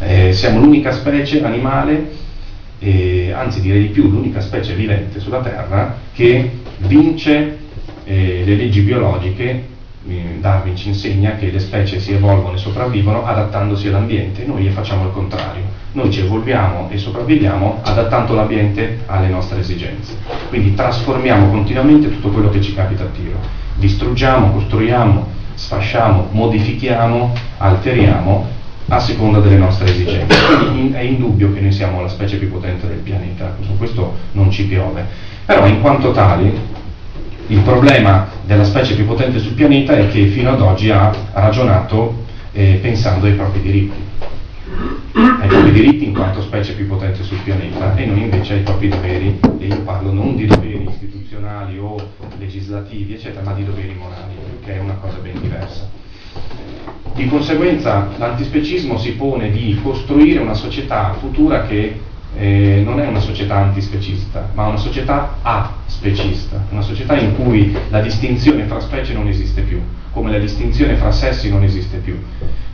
Eh, 0.00 0.32
siamo 0.32 0.58
l'unica 0.60 0.90
specie 0.90 1.44
animale, 1.44 2.10
eh, 2.78 3.32
anzi 3.32 3.60
direi 3.60 3.82
di 3.82 3.88
più, 3.88 4.08
l'unica 4.08 4.40
specie 4.40 4.74
vivente 4.74 5.20
sulla 5.20 5.40
Terra 5.40 5.96
che 6.12 6.50
vince 6.78 7.58
eh, 8.04 8.42
le 8.44 8.56
leggi 8.56 8.80
biologiche 8.80 9.74
Darwin 10.46 10.76
ci 10.76 10.88
insegna 10.88 11.34
che 11.34 11.50
le 11.50 11.58
specie 11.58 11.98
si 11.98 12.12
evolvono 12.12 12.54
e 12.54 12.58
sopravvivono 12.58 13.26
adattandosi 13.26 13.88
all'ambiente, 13.88 14.44
noi 14.46 14.68
facciamo 14.68 15.06
il 15.06 15.12
contrario, 15.12 15.62
noi 15.92 16.12
ci 16.12 16.20
evolviamo 16.20 16.88
e 16.90 16.98
sopravviviamo 16.98 17.80
adattando 17.82 18.34
l'ambiente 18.34 19.02
alle 19.06 19.26
nostre 19.26 19.58
esigenze, 19.58 20.16
quindi 20.48 20.74
trasformiamo 20.74 21.50
continuamente 21.50 22.08
tutto 22.10 22.28
quello 22.28 22.50
che 22.50 22.60
ci 22.60 22.74
capita 22.74 23.02
a 23.02 23.08
tiro, 23.08 23.38
distruggiamo, 23.74 24.52
costruiamo, 24.52 25.26
sfasciamo, 25.54 26.28
modifichiamo, 26.30 27.32
alteriamo 27.58 28.46
a 28.88 29.00
seconda 29.00 29.40
delle 29.40 29.56
nostre 29.56 29.88
esigenze. 29.88 30.36
Quindi 30.46 30.94
è 30.94 31.00
indubbio 31.00 31.52
che 31.52 31.60
noi 31.60 31.72
siamo 31.72 32.00
la 32.00 32.08
specie 32.08 32.36
più 32.36 32.50
potente 32.50 32.86
del 32.86 32.98
pianeta, 32.98 33.56
su 33.60 33.76
questo 33.76 34.14
non 34.32 34.50
ci 34.50 34.66
piove. 34.66 35.04
Però 35.44 35.66
in 35.66 35.80
quanto 35.80 36.12
tali 36.12 36.52
il 37.48 37.60
problema 37.60 38.28
della 38.44 38.64
specie 38.64 38.94
più 38.94 39.06
potente 39.06 39.38
sul 39.38 39.52
pianeta 39.52 39.96
è 39.96 40.08
che 40.08 40.26
fino 40.26 40.50
ad 40.50 40.60
oggi 40.60 40.90
ha 40.90 41.14
ragionato 41.32 42.24
eh, 42.52 42.78
pensando 42.80 43.26
ai 43.26 43.34
propri 43.34 43.60
diritti, 43.60 44.00
ai 45.14 45.48
propri 45.48 45.72
diritti 45.72 46.04
in 46.04 46.14
quanto 46.14 46.42
specie 46.42 46.72
più 46.72 46.88
potente 46.88 47.22
sul 47.22 47.38
pianeta 47.38 47.94
e 47.94 48.06
non 48.06 48.18
invece 48.18 48.54
ai 48.54 48.60
propri 48.62 48.88
doveri, 48.88 49.38
e 49.58 49.66
io 49.66 49.80
parlo 49.82 50.12
non 50.12 50.34
di 50.36 50.46
doveri 50.46 50.88
istituzionali 50.88 51.78
o 51.78 51.96
legislativi, 52.38 53.14
eccetera, 53.14 53.42
ma 53.42 53.52
di 53.52 53.64
doveri 53.64 53.94
morali, 53.96 54.34
che 54.64 54.76
è 54.76 54.78
una 54.78 54.94
cosa 54.94 55.18
ben 55.18 55.40
diversa. 55.40 55.88
Di 57.16 57.28
conseguenza 57.28 58.10
l'antispecismo 58.18 58.98
si 58.98 59.12
pone 59.12 59.50
di 59.50 59.80
costruire 59.82 60.38
una 60.38 60.52
società 60.52 61.16
futura 61.18 61.62
che 61.62 61.98
eh, 62.36 62.82
non 62.84 63.00
è 63.00 63.06
una 63.06 63.20
società 63.20 63.56
antispecista, 63.56 64.50
ma 64.52 64.66
una 64.66 64.76
società 64.76 65.36
a-specista, 65.40 66.66
una 66.68 66.82
società 66.82 67.16
in 67.16 67.34
cui 67.34 67.74
la 67.88 68.02
distinzione 68.02 68.64
fra 68.64 68.80
specie 68.80 69.14
non 69.14 69.28
esiste 69.28 69.62
più, 69.62 69.80
come 70.12 70.30
la 70.30 70.38
distinzione 70.38 70.96
fra 70.96 71.10
sessi 71.10 71.48
non 71.48 71.62
esiste 71.62 71.96
più, 71.96 72.22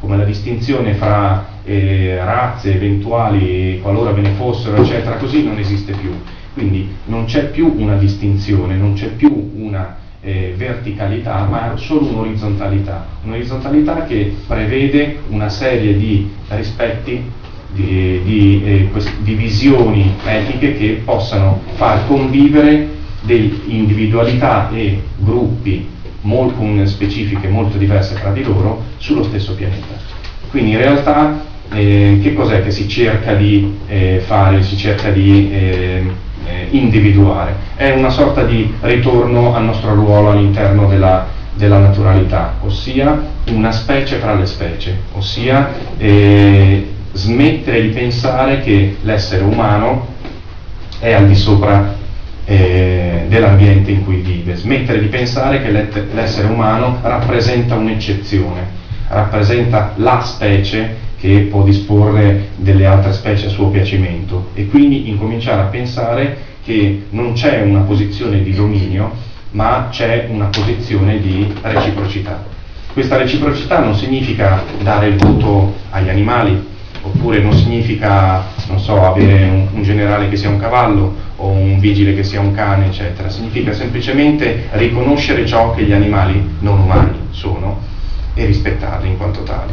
come 0.00 0.16
la 0.16 0.24
distinzione 0.24 0.94
fra 0.94 1.46
eh, 1.62 2.16
razze 2.16 2.74
eventuali, 2.74 3.78
qualora 3.80 4.10
ve 4.10 4.22
ne 4.22 4.30
fossero, 4.30 4.82
eccetera, 4.82 5.18
così 5.18 5.44
non 5.44 5.56
esiste 5.58 5.92
più. 5.92 6.10
Quindi 6.52 6.92
non 7.04 7.26
c'è 7.26 7.44
più 7.44 7.72
una 7.78 7.94
distinzione, 7.94 8.74
non 8.74 8.94
c'è 8.94 9.06
più 9.06 9.52
una 9.54 10.00
eh, 10.22 10.54
verticalità, 10.56 11.44
ma 11.44 11.74
solo 11.76 12.06
un'orizzontalità, 12.06 13.06
un'orizzontalità 13.24 14.04
che 14.04 14.36
prevede 14.46 15.18
una 15.28 15.48
serie 15.48 15.96
di 15.96 16.30
rispetti 16.48 17.30
di, 17.72 18.20
di, 18.22 18.62
eh, 18.64 18.90
di 19.20 19.34
visioni 19.34 20.14
etiche 20.24 20.76
che 20.76 21.02
possano 21.04 21.62
far 21.74 22.06
convivere 22.06 22.88
individualità 23.66 24.70
e 24.70 25.00
gruppi 25.16 25.88
molto, 26.22 26.54
con 26.56 26.86
specifiche 26.86 27.48
molto 27.48 27.78
diverse 27.78 28.14
tra 28.14 28.30
di 28.30 28.42
loro 28.42 28.84
sullo 28.98 29.22
stesso 29.24 29.54
pianeta. 29.54 29.94
Quindi 30.50 30.72
in 30.72 30.78
realtà 30.78 31.44
eh, 31.72 32.18
che 32.22 32.34
cos'è 32.34 32.62
che 32.62 32.70
si 32.70 32.88
cerca 32.88 33.34
di 33.34 33.78
eh, 33.86 34.22
fare, 34.24 34.62
si 34.62 34.76
cerca 34.76 35.10
di 35.10 35.50
eh, 36.46 36.68
individuare? 36.70 37.54
È 37.74 37.90
una 37.90 38.10
sorta 38.10 38.44
di 38.44 38.72
ritorno 38.80 39.54
al 39.54 39.64
nostro 39.64 39.94
ruolo 39.94 40.30
all'interno 40.30 40.88
della, 40.88 41.26
della 41.54 41.78
naturalità, 41.78 42.54
ossia 42.62 43.20
una 43.48 43.72
specie 43.72 44.16
fra 44.16 44.34
le 44.34 44.46
specie, 44.46 44.96
ossia 45.12 45.70
eh, 45.98 46.90
smettere 47.12 47.82
di 47.82 47.88
pensare 47.88 48.60
che 48.60 48.96
l'essere 49.02 49.44
umano 49.44 50.06
è 50.98 51.12
al 51.12 51.26
di 51.26 51.34
sopra 51.34 51.94
eh, 52.44 53.24
dell'ambiente 53.28 53.90
in 53.90 54.04
cui 54.04 54.16
vive, 54.16 54.56
smettere 54.56 55.00
di 55.00 55.06
pensare 55.06 55.62
che 55.62 55.70
l'essere 56.12 56.48
umano 56.48 56.98
rappresenta 57.02 57.74
un'eccezione, 57.74 58.80
rappresenta 59.12 59.92
la 59.96 60.20
specie 60.22 61.10
che 61.18 61.46
può 61.50 61.62
disporre 61.62 62.48
delle 62.56 62.86
altre 62.86 63.12
specie 63.12 63.46
a 63.46 63.50
suo 63.50 63.68
piacimento 63.68 64.48
e 64.54 64.66
quindi 64.66 65.08
incominciare 65.08 65.60
a 65.60 65.66
pensare 65.66 66.36
che 66.64 67.04
non 67.10 67.32
c'è 67.34 67.62
una 67.62 67.80
posizione 67.80 68.42
di 68.42 68.52
dominio, 68.52 69.12
ma 69.50 69.88
c'è 69.90 70.26
una 70.30 70.46
posizione 70.46 71.20
di 71.20 71.52
reciprocità. 71.60 72.44
Questa 72.92 73.16
reciprocità 73.16 73.80
non 73.80 73.94
significa 73.94 74.62
dare 74.82 75.08
il 75.08 75.16
voto 75.16 75.74
agli 75.90 76.08
animali, 76.08 76.70
oppure 77.02 77.40
non 77.40 77.52
significa, 77.52 78.44
non 78.68 78.78
so, 78.78 79.02
avere 79.02 79.44
un, 79.44 79.68
un, 79.72 79.82
generale 79.82 80.28
che 80.28 80.36
sia 80.36 80.48
un 80.48 80.58
cavallo 80.58 81.14
o 81.36 81.48
un 81.48 81.78
vigile 81.78 82.14
che 82.14 82.22
sia 82.22 82.40
un 82.40 82.52
cane, 82.52 82.86
eccetera, 82.86 83.28
significa 83.28 83.72
semplicemente 83.72 84.68
riconoscere 84.72 85.46
ciò 85.46 85.74
che 85.74 85.82
gli 85.84 85.92
animali 85.92 86.56
non 86.60 86.78
umani 86.78 87.18
sono 87.30 87.90
e 88.34 88.44
rispettarli 88.44 89.08
in 89.08 89.16
quanto 89.16 89.42
tali. 89.42 89.72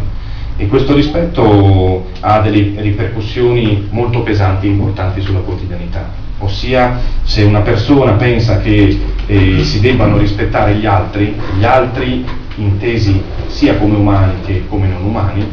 E 0.57 0.67
questo 0.67 0.93
rispetto 0.93 2.07
ha 2.19 2.41
delle 2.41 2.81
ripercussioni 2.81 3.87
molto 3.91 4.23
pesanti 4.23 4.67
e 4.67 4.71
importanti 4.71 5.21
sulla 5.21 5.39
quotidianità, 5.39 6.09
ossia 6.39 6.99
se 7.23 7.43
una 7.43 7.61
persona 7.61 8.13
pensa 8.13 8.59
che 8.59 8.99
eh, 9.25 9.63
si 9.63 9.79
debbano 9.79 10.17
rispettare 10.17 10.75
gli 10.75 10.85
altri, 10.85 11.33
gli 11.57 11.63
altri 11.63 12.25
intesi 12.55 13.21
sia 13.47 13.77
come 13.77 13.95
umani 13.95 14.41
che 14.45 14.65
come 14.67 14.87
non 14.87 15.03
umani, 15.03 15.47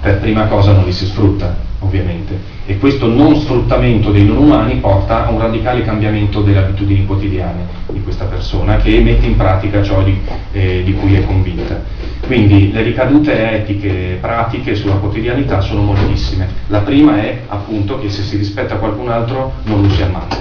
per 0.00 0.18
prima 0.18 0.46
cosa 0.46 0.72
non 0.72 0.84
li 0.84 0.92
si 0.92 1.04
sfrutta, 1.04 1.54
ovviamente. 1.80 2.55
E 2.68 2.78
questo 2.78 3.06
non 3.06 3.36
sfruttamento 3.36 4.10
dei 4.10 4.24
non 4.24 4.38
umani 4.38 4.76
porta 4.76 5.26
a 5.26 5.30
un 5.30 5.38
radicale 5.38 5.82
cambiamento 5.82 6.40
delle 6.40 6.58
abitudini 6.58 7.06
quotidiane 7.06 7.64
di 7.92 8.02
questa 8.02 8.24
persona 8.24 8.76
che 8.76 8.98
mette 9.00 9.26
in 9.26 9.36
pratica 9.36 9.82
ciò 9.84 10.02
di, 10.02 10.20
eh, 10.50 10.82
di 10.84 10.92
cui 10.94 11.14
è 11.14 11.24
convinta. 11.24 11.80
Quindi 12.26 12.72
le 12.72 12.82
ricadute 12.82 13.52
etiche, 13.52 14.18
pratiche 14.20 14.74
sulla 14.74 14.96
quotidianità 14.96 15.60
sono 15.60 15.82
moltissime. 15.82 16.48
La 16.66 16.80
prima 16.80 17.22
è 17.22 17.42
appunto 17.46 18.00
che 18.00 18.10
se 18.10 18.22
si 18.22 18.36
rispetta 18.36 18.76
qualcun 18.76 19.10
altro 19.10 19.52
non 19.64 19.82
lo 19.82 19.88
si 19.90 20.02
ammazza, 20.02 20.40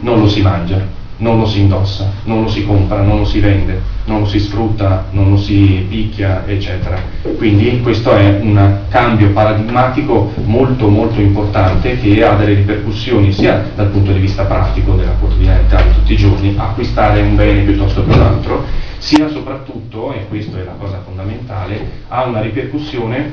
non 0.00 0.20
lo 0.20 0.28
si 0.28 0.40
mangia 0.40 1.02
non 1.18 1.38
lo 1.38 1.46
si 1.46 1.60
indossa, 1.60 2.12
non 2.24 2.42
lo 2.42 2.48
si 2.48 2.64
compra, 2.64 3.02
non 3.02 3.18
lo 3.18 3.24
si 3.24 3.40
vende, 3.40 3.80
non 4.06 4.20
lo 4.20 4.26
si 4.26 4.38
sfrutta, 4.38 5.06
non 5.10 5.30
lo 5.30 5.36
si 5.36 5.86
picchia, 5.88 6.44
eccetera. 6.46 7.00
Quindi 7.36 7.80
questo 7.80 8.12
è 8.12 8.40
un 8.40 8.78
cambio 8.88 9.30
paradigmatico 9.30 10.32
molto 10.44 10.88
molto 10.88 11.20
importante 11.20 11.98
che 11.98 12.24
ha 12.24 12.34
delle 12.34 12.54
ripercussioni 12.54 13.32
sia 13.32 13.70
dal 13.74 13.88
punto 13.88 14.12
di 14.12 14.18
vista 14.18 14.44
pratico 14.44 14.94
della 14.94 15.12
quotidianità 15.12 15.82
di 15.82 15.92
tutti 15.94 16.12
i 16.12 16.16
giorni, 16.16 16.54
acquistare 16.56 17.20
un 17.20 17.36
bene 17.36 17.62
piuttosto 17.62 18.04
che 18.04 18.12
un 18.12 18.20
altro, 18.20 18.64
sia 18.98 19.28
soprattutto, 19.28 20.12
e 20.12 20.26
questa 20.28 20.58
è 20.58 20.64
la 20.64 20.74
cosa 20.78 21.00
fondamentale, 21.04 22.02
ha 22.08 22.24
una 22.24 22.40
ripercussione 22.40 23.32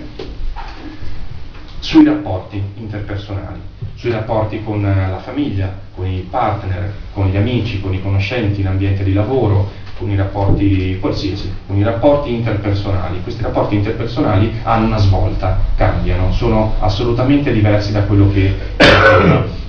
sui 1.80 2.06
rapporti 2.06 2.62
interpersonali, 2.76 3.60
sui 4.01 4.09
rapporti 4.09 4.63
con 4.63 4.81
la 4.81 5.19
famiglia, 5.19 5.71
con 5.93 6.07
i 6.07 6.25
partner, 6.27 6.91
con 7.13 7.27
gli 7.27 7.37
amici, 7.37 7.79
con 7.79 7.93
i 7.93 8.01
conoscenti 8.01 8.61
in 8.61 8.65
ambiente 8.65 9.03
di 9.03 9.13
lavoro, 9.13 9.69
con 9.99 10.09
i 10.09 10.15
rapporti 10.15 10.97
qualsiasi, 10.99 11.53
con 11.67 11.77
i 11.77 11.83
rapporti 11.83 12.33
interpersonali. 12.33 13.21
Questi 13.21 13.43
rapporti 13.43 13.75
interpersonali 13.75 14.53
hanno 14.63 14.87
una 14.87 14.97
svolta, 14.97 15.59
cambiano, 15.75 16.31
sono 16.31 16.73
assolutamente 16.79 17.53
diversi 17.53 17.91
da 17.91 18.01
quello 18.01 18.31
che 18.31 18.55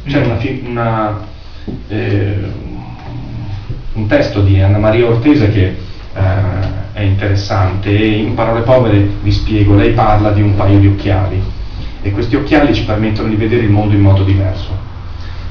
c'è 0.06 0.24
una, 0.24 0.38
una, 0.64 1.20
eh, 1.88 2.38
un 3.92 4.06
testo 4.06 4.40
di 4.40 4.62
Anna 4.62 4.78
Maria 4.78 5.08
Ortese 5.08 5.50
che 5.50 5.76
eh, 6.14 6.20
è 6.94 7.02
interessante 7.02 7.90
e 7.90 8.16
in 8.16 8.32
parole 8.32 8.62
povere 8.62 9.10
vi 9.20 9.30
spiego, 9.30 9.74
lei 9.74 9.92
parla 9.92 10.30
di 10.30 10.40
un 10.40 10.56
paio 10.56 10.78
di 10.78 10.86
occhiali 10.86 11.60
e 12.02 12.10
questi 12.10 12.36
occhiali 12.36 12.74
ci 12.74 12.84
permettono 12.84 13.28
di 13.28 13.36
vedere 13.36 13.62
il 13.62 13.70
mondo 13.70 13.94
in 13.94 14.00
modo 14.00 14.24
diverso. 14.24 14.90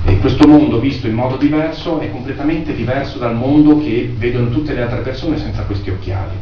E 0.03 0.17
questo 0.17 0.47
mondo 0.47 0.79
visto 0.79 1.07
in 1.07 1.13
modo 1.13 1.37
diverso 1.37 1.99
è 1.99 2.09
completamente 2.09 2.73
diverso 2.73 3.19
dal 3.19 3.35
mondo 3.35 3.77
che 3.79 4.11
vedono 4.17 4.49
tutte 4.49 4.73
le 4.73 4.81
altre 4.81 5.01
persone 5.01 5.37
senza 5.37 5.61
questi 5.63 5.91
occhiali. 5.91 6.33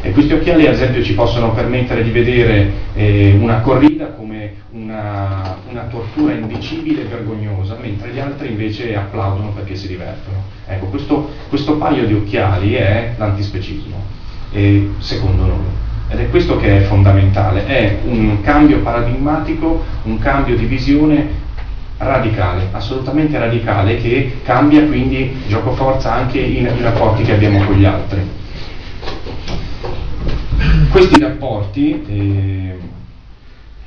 E 0.00 0.12
questi 0.12 0.32
occhiali 0.32 0.66
ad 0.66 0.72
esempio 0.72 1.02
ci 1.02 1.14
possono 1.14 1.52
permettere 1.52 2.02
di 2.02 2.10
vedere 2.10 2.72
eh, 2.94 3.36
una 3.38 3.60
corrida 3.60 4.06
come 4.12 4.54
una, 4.70 5.58
una, 5.70 5.82
tortura 5.90 6.32
indicibile 6.32 7.02
e 7.02 7.04
vergognosa, 7.04 7.76
mentre 7.80 8.10
gli 8.10 8.18
altri 8.18 8.48
invece 8.48 8.96
applaudono 8.96 9.50
perché 9.50 9.76
si 9.76 9.88
divertono. 9.88 10.42
Ecco, 10.66 10.86
questo, 10.86 11.30
questo 11.50 11.76
paio 11.76 12.06
di 12.06 12.14
occhiali 12.14 12.74
è 12.74 13.12
l'antispecismo, 13.18 14.02
eh, 14.52 14.88
secondo 14.98 15.44
noi. 15.44 15.91
Ed 16.12 16.18
è 16.20 16.28
questo 16.28 16.58
che 16.58 16.76
è 16.76 16.80
fondamentale, 16.82 17.64
è 17.64 18.00
un 18.04 18.42
cambio 18.42 18.80
paradigmatico, 18.80 19.82
un 20.02 20.18
cambio 20.18 20.54
di 20.56 20.66
visione 20.66 21.26
radicale, 21.96 22.68
assolutamente 22.70 23.38
radicale, 23.38 23.96
che 23.96 24.40
cambia 24.42 24.84
quindi 24.84 25.42
gioco 25.46 25.72
forza 25.72 26.12
anche 26.12 26.38
i 26.38 26.68
rapporti 26.82 27.22
che 27.22 27.32
abbiamo 27.32 27.64
con 27.64 27.76
gli 27.76 27.86
altri. 27.86 28.28
Questi 30.90 31.18
rapporti 31.18 32.04
eh, 32.06 32.78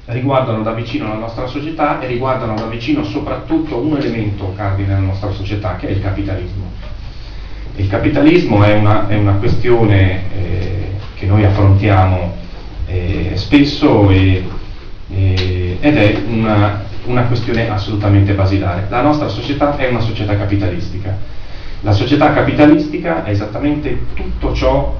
riguardano 0.05 0.63
da 0.63 0.71
vicino 0.71 1.07
la 1.07 1.19
nostra 1.19 1.45
società 1.45 1.99
e 2.01 2.07
riguardano 2.07 2.55
da 2.55 2.65
vicino 2.65 3.03
soprattutto 3.03 3.77
un 3.77 3.97
elemento 3.97 4.51
cardine 4.55 4.95
nella 4.95 5.05
nostra 5.05 5.29
società, 5.29 5.75
che 5.75 5.89
è 5.89 5.91
il 5.91 6.01
capitalismo. 6.01 6.71
Il 7.75 7.87
capitalismo 7.87 8.63
è 8.63 8.73
una, 8.73 9.07
è 9.07 9.15
una 9.15 9.33
questione 9.33 10.21
eh, 10.33 10.85
che 11.15 11.25
noi 11.25 11.43
affrontiamo 11.45 12.35
eh, 12.87 13.31
spesso 13.35 14.09
e, 14.09 14.43
e, 15.09 15.77
ed 15.79 15.97
è 15.97 16.21
una, 16.27 16.83
una 17.05 17.23
questione 17.23 17.69
assolutamente 17.69 18.33
basilare. 18.33 18.85
La 18.89 19.01
nostra 19.01 19.27
società 19.27 19.77
è 19.77 19.89
una 19.89 20.01
società 20.01 20.37
capitalistica. 20.37 21.17
La 21.81 21.91
società 21.91 22.33
capitalistica 22.33 23.23
è 23.23 23.29
esattamente 23.29 24.07
tutto 24.13 24.53
ciò 24.53 24.97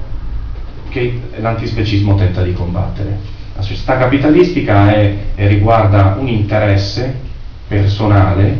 che 0.88 1.20
l'antispecismo 1.36 2.14
tenta 2.14 2.42
di 2.42 2.52
combattere. 2.52 3.18
La 3.56 3.62
società 3.62 3.96
capitalistica 3.96 4.92
è, 4.94 5.14
riguarda 5.36 6.16
un 6.18 6.28
interesse 6.28 7.14
personale, 7.66 8.58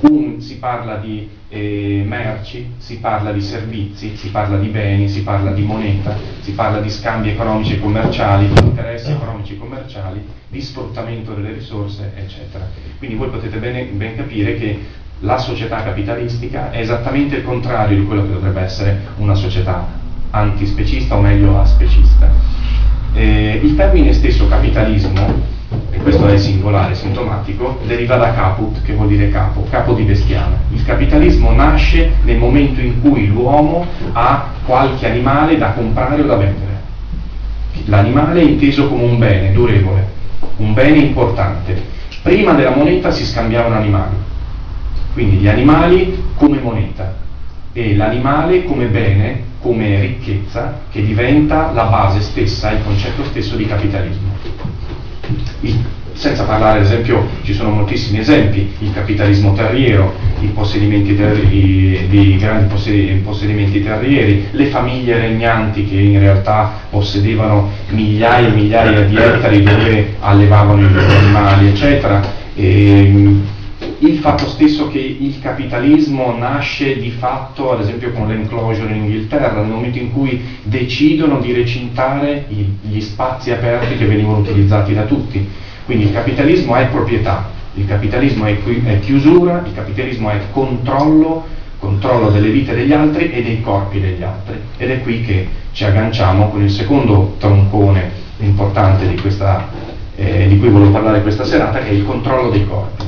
un, 0.00 0.40
si 0.40 0.56
parla 0.58 0.96
di 0.96 1.28
eh, 1.48 2.02
merci, 2.04 2.74
si 2.78 2.98
parla 2.98 3.30
di 3.32 3.40
servizi, 3.40 4.16
si 4.16 4.30
parla 4.30 4.58
di 4.58 4.68
beni, 4.68 5.08
si 5.08 5.22
parla 5.22 5.52
di 5.52 5.62
moneta, 5.62 6.16
si 6.40 6.52
parla 6.52 6.80
di 6.80 6.90
scambi 6.90 7.30
economici 7.30 7.74
e 7.74 7.80
commerciali, 7.80 8.48
di 8.48 8.60
interessi 8.60 9.12
economici 9.12 9.54
e 9.54 9.58
commerciali, 9.58 10.24
di 10.48 10.60
sfruttamento 10.60 11.34
delle 11.34 11.52
risorse, 11.52 12.12
eccetera. 12.16 12.68
Quindi 12.98 13.16
voi 13.16 13.28
potete 13.28 13.58
bene, 13.58 13.84
ben 13.84 14.16
capire 14.16 14.56
che 14.56 14.78
la 15.20 15.38
società 15.38 15.82
capitalistica 15.82 16.70
è 16.70 16.80
esattamente 16.80 17.36
il 17.36 17.44
contrario 17.44 17.98
di 17.98 18.04
quello 18.04 18.22
che 18.22 18.32
dovrebbe 18.32 18.60
essere 18.60 19.00
una 19.16 19.34
società 19.34 19.86
antispecista 20.30 21.16
o 21.16 21.20
meglio 21.20 21.58
aspecista. 21.58 22.55
Eh, 23.16 23.60
il 23.62 23.74
termine 23.76 24.12
stesso 24.12 24.46
capitalismo 24.46 25.42
e 25.90 25.96
questo 25.96 26.28
è 26.28 26.36
singolare, 26.36 26.94
sintomatico, 26.94 27.80
deriva 27.86 28.16
da 28.16 28.34
caput, 28.34 28.82
che 28.82 28.92
vuol 28.92 29.08
dire 29.08 29.30
capo, 29.30 29.66
capo 29.70 29.94
di 29.94 30.02
bestiame. 30.02 30.56
Il 30.72 30.84
capitalismo 30.84 31.50
nasce 31.50 32.12
nel 32.24 32.36
momento 32.36 32.78
in 32.80 33.00
cui 33.00 33.26
l'uomo 33.28 33.86
ha 34.12 34.50
qualche 34.66 35.08
animale 35.08 35.56
da 35.56 35.70
comprare 35.70 36.20
o 36.20 36.26
da 36.26 36.36
vendere. 36.36 36.80
L'animale 37.86 38.40
è 38.40 38.44
inteso 38.44 38.86
come 38.86 39.04
un 39.04 39.18
bene 39.18 39.50
durevole, 39.50 40.06
un 40.58 40.74
bene 40.74 40.98
importante. 40.98 41.82
Prima 42.20 42.52
della 42.52 42.76
moneta 42.76 43.10
si 43.10 43.24
scambiavano 43.24 43.76
animali, 43.76 44.16
quindi 45.14 45.36
gli 45.36 45.48
animali 45.48 46.22
come 46.34 46.58
moneta 46.58 47.14
e 47.72 47.96
l'animale 47.96 48.64
come 48.64 48.86
bene, 48.86 49.42
come 49.66 49.98
ricchezza, 50.00 50.82
che 50.92 51.04
diventa 51.04 51.72
la 51.72 51.86
base 51.86 52.20
stessa, 52.20 52.70
il 52.70 52.84
concetto 52.84 53.24
stesso 53.24 53.56
di 53.56 53.66
capitalismo 53.66 54.34
il, 55.60 55.84
senza 56.12 56.44
parlare 56.44 56.78
ad 56.78 56.84
esempio, 56.84 57.26
ci 57.42 57.52
sono 57.52 57.70
moltissimi 57.70 58.20
esempi, 58.20 58.72
il 58.78 58.92
capitalismo 58.92 59.52
terriero, 59.54 60.14
i 60.40 60.46
possedimenti 60.46 61.16
terri, 61.16 62.08
i 62.10 62.36
grandi 62.38 62.72
possedimenti 63.22 63.82
terrieri, 63.82 64.46
le 64.52 64.66
famiglie 64.66 65.18
regnanti 65.18 65.84
che 65.84 65.96
in 65.96 66.18
realtà 66.18 66.72
possedevano 66.88 67.70
migliaia 67.88 68.48
e 68.48 68.52
migliaia 68.52 69.00
di 69.02 69.16
ettari 69.16 69.62
dove 69.62 70.14
allevavano 70.20 70.80
i 70.80 70.92
loro 70.92 71.18
animali, 71.18 71.68
eccetera. 71.68 72.22
E, 72.54 73.54
il 73.98 74.18
fatto 74.18 74.46
stesso 74.46 74.88
che 74.88 74.98
il 74.98 75.40
capitalismo 75.40 76.36
nasce 76.36 76.98
di 76.98 77.10
fatto, 77.10 77.72
ad 77.72 77.80
esempio 77.80 78.12
con 78.12 78.28
l'enclosure 78.28 78.92
in 78.92 79.04
Inghilterra, 79.04 79.62
nel 79.62 79.70
momento 79.70 79.98
in 79.98 80.12
cui 80.12 80.42
decidono 80.62 81.38
di 81.40 81.52
recintare 81.52 82.46
gli 82.48 83.00
spazi 83.00 83.52
aperti 83.52 83.96
che 83.96 84.06
venivano 84.06 84.38
utilizzati 84.38 84.94
da 84.94 85.02
tutti. 85.04 85.48
Quindi 85.84 86.04
il 86.04 86.12
capitalismo 86.12 86.74
è 86.74 86.86
proprietà, 86.88 87.48
il 87.74 87.86
capitalismo 87.86 88.44
è, 88.46 88.58
chiusura, 89.00 89.62
il 89.64 89.74
capitalismo 89.74 90.30
è 90.30 90.40
controllo, 90.50 91.44
controllo 91.78 92.30
delle 92.30 92.48
vite 92.50 92.74
degli 92.74 92.92
altri 92.92 93.30
e 93.30 93.42
dei 93.42 93.60
corpi 93.60 94.00
degli 94.00 94.22
altri. 94.22 94.56
Ed 94.78 94.90
è 94.90 95.00
qui 95.02 95.22
che 95.22 95.48
ci 95.72 95.84
agganciamo 95.84 96.48
con 96.48 96.62
il 96.62 96.70
secondo 96.70 97.36
troncone 97.38 98.10
importante 98.38 99.06
di, 99.06 99.14
questa, 99.16 99.68
eh, 100.16 100.48
di 100.48 100.58
cui 100.58 100.68
volevo 100.68 100.90
parlare 100.90 101.22
questa 101.22 101.44
serata, 101.44 101.78
che 101.78 101.88
è 101.88 101.92
il 101.92 102.04
controllo 102.04 102.50
dei 102.50 102.66
corpi. 102.66 103.05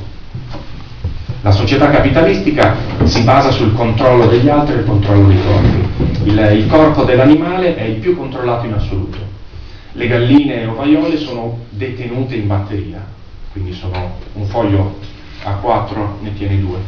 La 1.48 1.54
società 1.54 1.88
capitalistica 1.88 2.76
si 3.04 3.22
basa 3.22 3.50
sul 3.50 3.72
controllo 3.72 4.26
degli 4.26 4.50
altri 4.50 4.74
e 4.74 4.78
il 4.80 4.84
controllo 4.84 5.28
dei 5.28 5.40
corpi. 5.42 6.28
Il, 6.28 6.38
il 6.58 6.66
corpo 6.66 7.04
dell'animale 7.04 7.74
è 7.74 7.84
il 7.84 7.96
più 8.00 8.14
controllato 8.14 8.66
in 8.66 8.74
assoluto. 8.74 9.16
Le 9.92 10.06
galline 10.06 10.66
ovaiole 10.66 11.16
sono 11.16 11.60
detenute 11.70 12.34
in 12.34 12.48
batteria, 12.48 13.02
quindi 13.50 13.72
sono 13.72 14.18
un 14.34 14.44
foglio 14.44 14.98
A4 15.42 16.20
ne 16.20 16.34
tiene 16.34 16.60
due, 16.60 16.80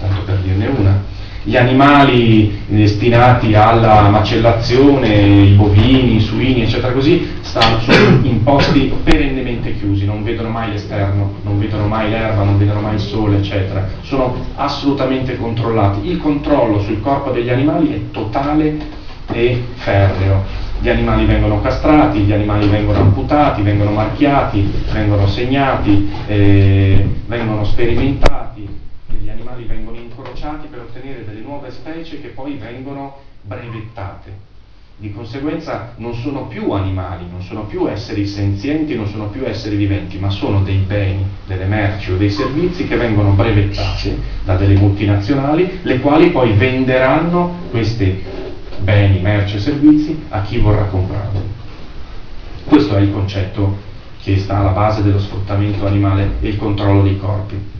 tanto 0.00 0.22
per 0.22 0.38
dirne 0.38 0.68
una 0.68 1.02
gli 1.46 1.56
animali 1.56 2.58
destinati 2.66 3.54
alla 3.54 4.08
macellazione, 4.08 5.44
i 5.44 5.52
bovini, 5.52 6.16
i 6.16 6.20
suini, 6.20 6.62
eccetera 6.62 6.92
così, 6.92 7.24
stanno, 7.40 7.78
in 8.22 8.42
posti 8.42 8.92
perennemente 9.04 9.76
chiusi, 9.78 10.06
non 10.06 10.24
vedono 10.24 10.48
mai 10.48 10.72
l'esterno, 10.72 11.34
non 11.42 11.60
vedono 11.60 11.86
mai 11.86 12.10
l'erba, 12.10 12.42
non 12.42 12.58
vedono 12.58 12.80
mai 12.80 12.94
il 12.94 13.00
sole, 13.00 13.36
eccetera. 13.36 13.88
Sono 14.02 14.34
assolutamente 14.56 15.36
controllati. 15.36 16.08
Il 16.08 16.18
controllo 16.18 16.80
sul 16.80 17.00
corpo 17.00 17.30
degli 17.30 17.48
animali 17.48 17.92
è 17.92 18.10
totale 18.10 18.78
e 19.32 19.62
ferreo. 19.76 20.42
Gli 20.80 20.88
animali 20.88 21.26
vengono 21.26 21.60
castrati, 21.60 22.22
gli 22.22 22.32
animali 22.32 22.66
vengono 22.66 22.98
amputati, 22.98 23.62
vengono 23.62 23.92
marchiati, 23.92 24.68
vengono 24.92 25.28
segnati, 25.28 26.10
eh, 26.26 27.08
vengono 27.26 27.64
sperimentati, 27.64 28.68
gli 29.26 29.28
animali 29.28 29.64
vengono 29.64 29.96
incrociati 29.96 30.66
per 30.70 30.80
ottenere 30.80 31.24
delle 31.24 31.35
nuove 31.66 31.70
specie 31.70 32.20
che 32.20 32.28
poi 32.28 32.54
vengono 32.54 33.18
brevettate. 33.42 34.54
Di 34.98 35.12
conseguenza 35.12 35.92
non 35.96 36.14
sono 36.14 36.46
più 36.46 36.70
animali, 36.70 37.24
non 37.30 37.42
sono 37.42 37.64
più 37.64 37.88
esseri 37.88 38.26
senzienti, 38.26 38.94
non 38.94 39.06
sono 39.06 39.26
più 39.26 39.46
esseri 39.46 39.76
viventi, 39.76 40.18
ma 40.18 40.30
sono 40.30 40.62
dei 40.62 40.78
beni, 40.78 41.22
delle 41.46 41.66
merci 41.66 42.12
o 42.12 42.16
dei 42.16 42.30
servizi 42.30 42.86
che 42.86 42.96
vengono 42.96 43.32
brevettati 43.32 44.18
da 44.44 44.56
delle 44.56 44.78
multinazionali, 44.78 45.80
le 45.82 46.00
quali 46.00 46.30
poi 46.30 46.52
venderanno 46.54 47.64
questi 47.70 48.22
beni, 48.78 49.20
merci 49.20 49.56
e 49.56 49.60
servizi 49.60 50.24
a 50.30 50.40
chi 50.42 50.58
vorrà 50.58 50.84
comprarli. 50.84 51.40
Questo 52.64 52.96
è 52.96 53.00
il 53.00 53.12
concetto 53.12 53.84
che 54.22 54.38
sta 54.38 54.58
alla 54.58 54.70
base 54.70 55.02
dello 55.02 55.20
sfruttamento 55.20 55.86
animale 55.86 56.36
e 56.40 56.48
il 56.48 56.56
controllo 56.56 57.02
dei 57.02 57.18
corpi. 57.18 57.75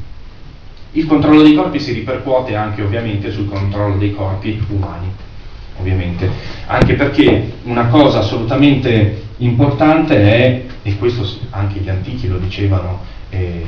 Il 0.97 1.05
controllo 1.05 1.43
dei 1.43 1.55
corpi 1.55 1.79
si 1.79 1.93
ripercuote 1.93 2.57
anche 2.57 2.81
ovviamente 2.81 3.31
sul 3.31 3.51
controllo 3.51 3.99
dei 3.99 4.15
corpi 4.15 4.59
umani, 4.71 5.13
ovviamente, 5.79 6.27
anche 6.65 6.95
perché 6.95 7.53
una 7.65 7.89
cosa 7.89 8.21
assolutamente 8.21 9.25
importante 9.37 10.17
è, 10.17 10.63
e 10.83 10.97
questo 10.97 11.29
anche 11.51 11.81
gli 11.81 11.91
antichi 11.91 12.29
lo 12.29 12.39
dicevano, 12.39 13.01
e 13.29 13.63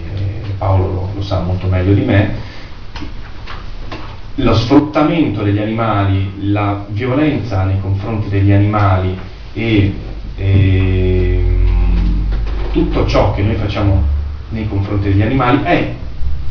Paolo 0.57 0.87
lo, 0.87 1.11
lo 1.16 1.22
sa 1.22 1.41
molto 1.41 1.66
meglio 1.66 1.93
di 1.93 2.01
me, 2.01 2.35
lo 4.37 4.55
sfruttamento 4.55 5.43
degli 5.43 5.59
animali, 5.59 6.51
la 6.51 6.87
violenza 6.89 7.64
nei 7.64 7.79
confronti 7.79 8.31
degli 8.31 8.53
animali 8.53 9.18
e, 9.53 9.95
e 10.35 11.45
tutto 12.72 13.07
ciò 13.07 13.35
che 13.35 13.43
noi 13.43 13.57
facciamo 13.57 14.03
nei 14.49 14.66
confronti 14.66 15.11
degli 15.11 15.20
animali 15.20 15.62
è 15.64 15.95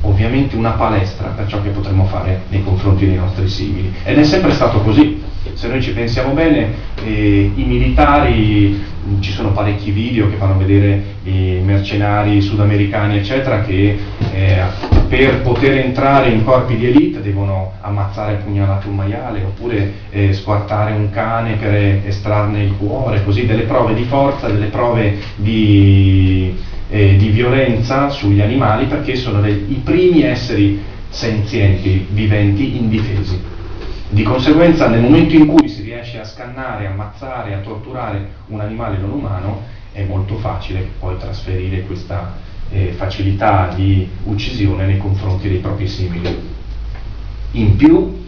ovviamente 0.02 0.56
una 0.56 0.72
palestra 0.72 1.30
per 1.30 1.48
ciò 1.48 1.62
che 1.62 1.70
potremmo 1.70 2.06
fare 2.06 2.42
nei 2.50 2.64
confronti 2.64 3.06
dei 3.06 3.16
nostri 3.16 3.48
simili. 3.48 3.94
Ed 4.04 4.18
è 4.18 4.24
sempre 4.24 4.52
stato 4.52 4.82
così. 4.82 5.24
Se 5.54 5.68
noi 5.68 5.82
ci 5.82 5.92
pensiamo 5.92 6.34
bene, 6.34 6.72
eh, 7.04 7.52
i 7.56 7.64
militari, 7.64 8.84
ci 9.20 9.32
sono 9.32 9.52
parecchi 9.52 9.92
video 9.92 10.30
che 10.30 10.36
fanno 10.36 10.58
vedere 10.58 11.02
i 11.24 11.62
mercenari 11.64 12.42
sudamericani, 12.42 13.18
eccetera, 13.18 13.62
che 13.62 13.98
eh, 14.34 14.62
per 15.08 15.42
poter 15.42 15.78
entrare 15.78 16.30
in 16.30 16.44
corpi 16.44 16.76
di 16.76 16.88
elite 16.88 17.22
devono 17.22 17.72
ammazzare 17.82 18.34
a 18.34 18.36
pugnalate 18.38 18.88
un 18.88 18.96
maiale 18.96 19.44
oppure 19.44 19.94
eh, 20.10 20.34
squartare 20.34 20.92
un 20.92 21.10
cane 21.10 21.54
per 21.54 21.74
eh, 21.74 22.02
estrarne 22.06 22.64
il 22.64 22.76
cuore, 22.78 23.24
così 23.24 23.46
delle 23.46 23.64
prove 23.64 23.94
di 23.94 24.04
forza, 24.04 24.48
delle 24.48 24.68
prove 24.68 25.18
di, 25.36 26.56
eh, 26.90 27.16
di 27.18 27.30
violenza 27.30 28.10
sugli 28.10 28.42
animali 28.42 28.86
perché 28.86 29.16
sono 29.16 29.42
dei, 29.42 29.66
i 29.70 29.82
primi 29.84 30.24
esseri 30.24 30.82
senzienti, 31.10 32.08
viventi, 32.10 32.78
indifesi. 32.78 33.40
Di 34.10 34.24
conseguenza 34.24 34.88
nel 34.88 35.02
momento 35.02 35.36
in 35.36 35.48
cui 35.48 35.68
si 35.68 35.82
riesce 35.82 36.20
a 36.20 36.26
scannare, 36.26 36.88
ammazzare, 36.88 37.54
a 37.54 37.60
torturare 37.60 38.30
un 38.48 38.62
animale 38.62 38.98
non 38.98 39.12
umano, 39.12 39.64
è 39.92 40.04
molto 40.04 40.38
facile 40.38 40.88
poi 41.00 41.18
trasferire 41.18 41.82
questa 41.82 42.38
eh, 42.70 42.94
facilità 42.96 43.74
di 43.76 44.08
uccisione 44.24 44.86
nei 44.86 44.98
confronti 44.98 45.50
dei 45.50 45.58
propri 45.58 45.88
simili. 45.88 46.56
In 47.52 47.76
più, 47.76 48.26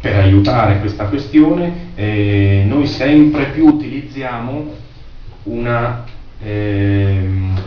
per 0.00 0.16
aiutare 0.16 0.80
questa 0.80 1.04
questione, 1.04 1.90
eh, 1.94 2.64
noi 2.66 2.86
sempre 2.86 3.46
più 3.46 3.66
utilizziamo 3.66 4.74
una, 5.44 6.04
ehm, 6.40 7.62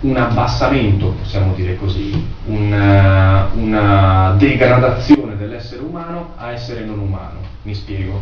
un 0.00 0.16
abbassamento, 0.16 1.14
possiamo 1.18 1.54
dire 1.54 1.76
così, 1.76 2.12
una, 2.46 3.50
una, 3.54 4.34
degradazione 4.36 5.36
dell'essere 5.36 5.82
umano 5.82 6.32
a 6.36 6.52
essere 6.52 6.84
non 6.84 6.98
umano. 6.98 7.38
Mi 7.62 7.74
spiego. 7.74 8.20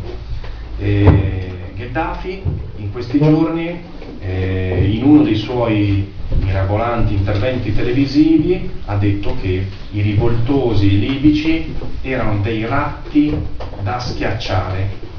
Eh, 0.79 1.51
Gheddafi 1.75 2.43
in 2.77 2.93
questi 2.93 3.19
giorni, 3.19 3.81
eh, 4.21 4.91
in 4.93 5.03
uno 5.03 5.23
dei 5.23 5.35
suoi 5.35 6.13
mirabolanti 6.41 7.15
interventi 7.15 7.75
televisivi 7.75 8.71
ha 8.87 8.97
detto 8.97 9.37
che 9.41 9.67
i 9.91 10.01
rivoltosi 10.01 10.99
libici 10.99 11.75
erano 12.03 12.41
dei 12.41 12.65
ratti 12.67 13.37
da 13.83 13.99
schiacciare 13.99 15.11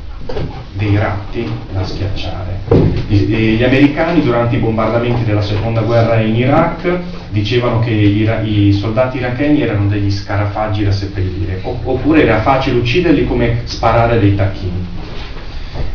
dei 0.74 0.98
ratti 0.98 1.50
da 1.72 1.84
schiacciare. 1.84 2.62
Gli, 3.08 3.64
americani 3.64 4.22
durante 4.22 4.56
i 4.56 4.60
bombardamenti 4.60 5.24
della 5.24 5.42
seconda 5.42 5.82
guerra 5.82 6.20
in 6.20 6.36
Iraq 6.36 7.00
dicevano 7.30 7.80
che 7.80 7.92
i, 7.92 8.72
soldati 8.74 9.18
iracheni 9.18 9.62
erano 9.62 9.88
degli 9.88 10.10
scarafaggi 10.10 10.84
da 10.84 10.92
seppellire, 10.92 11.62
oppure 11.64 12.24
era 12.24 12.42
facile 12.42 12.80
ucciderli 12.80 13.26
come 13.26 13.62
sparare 13.66 14.20
dei 14.20 14.36
tacchini. 14.36 14.88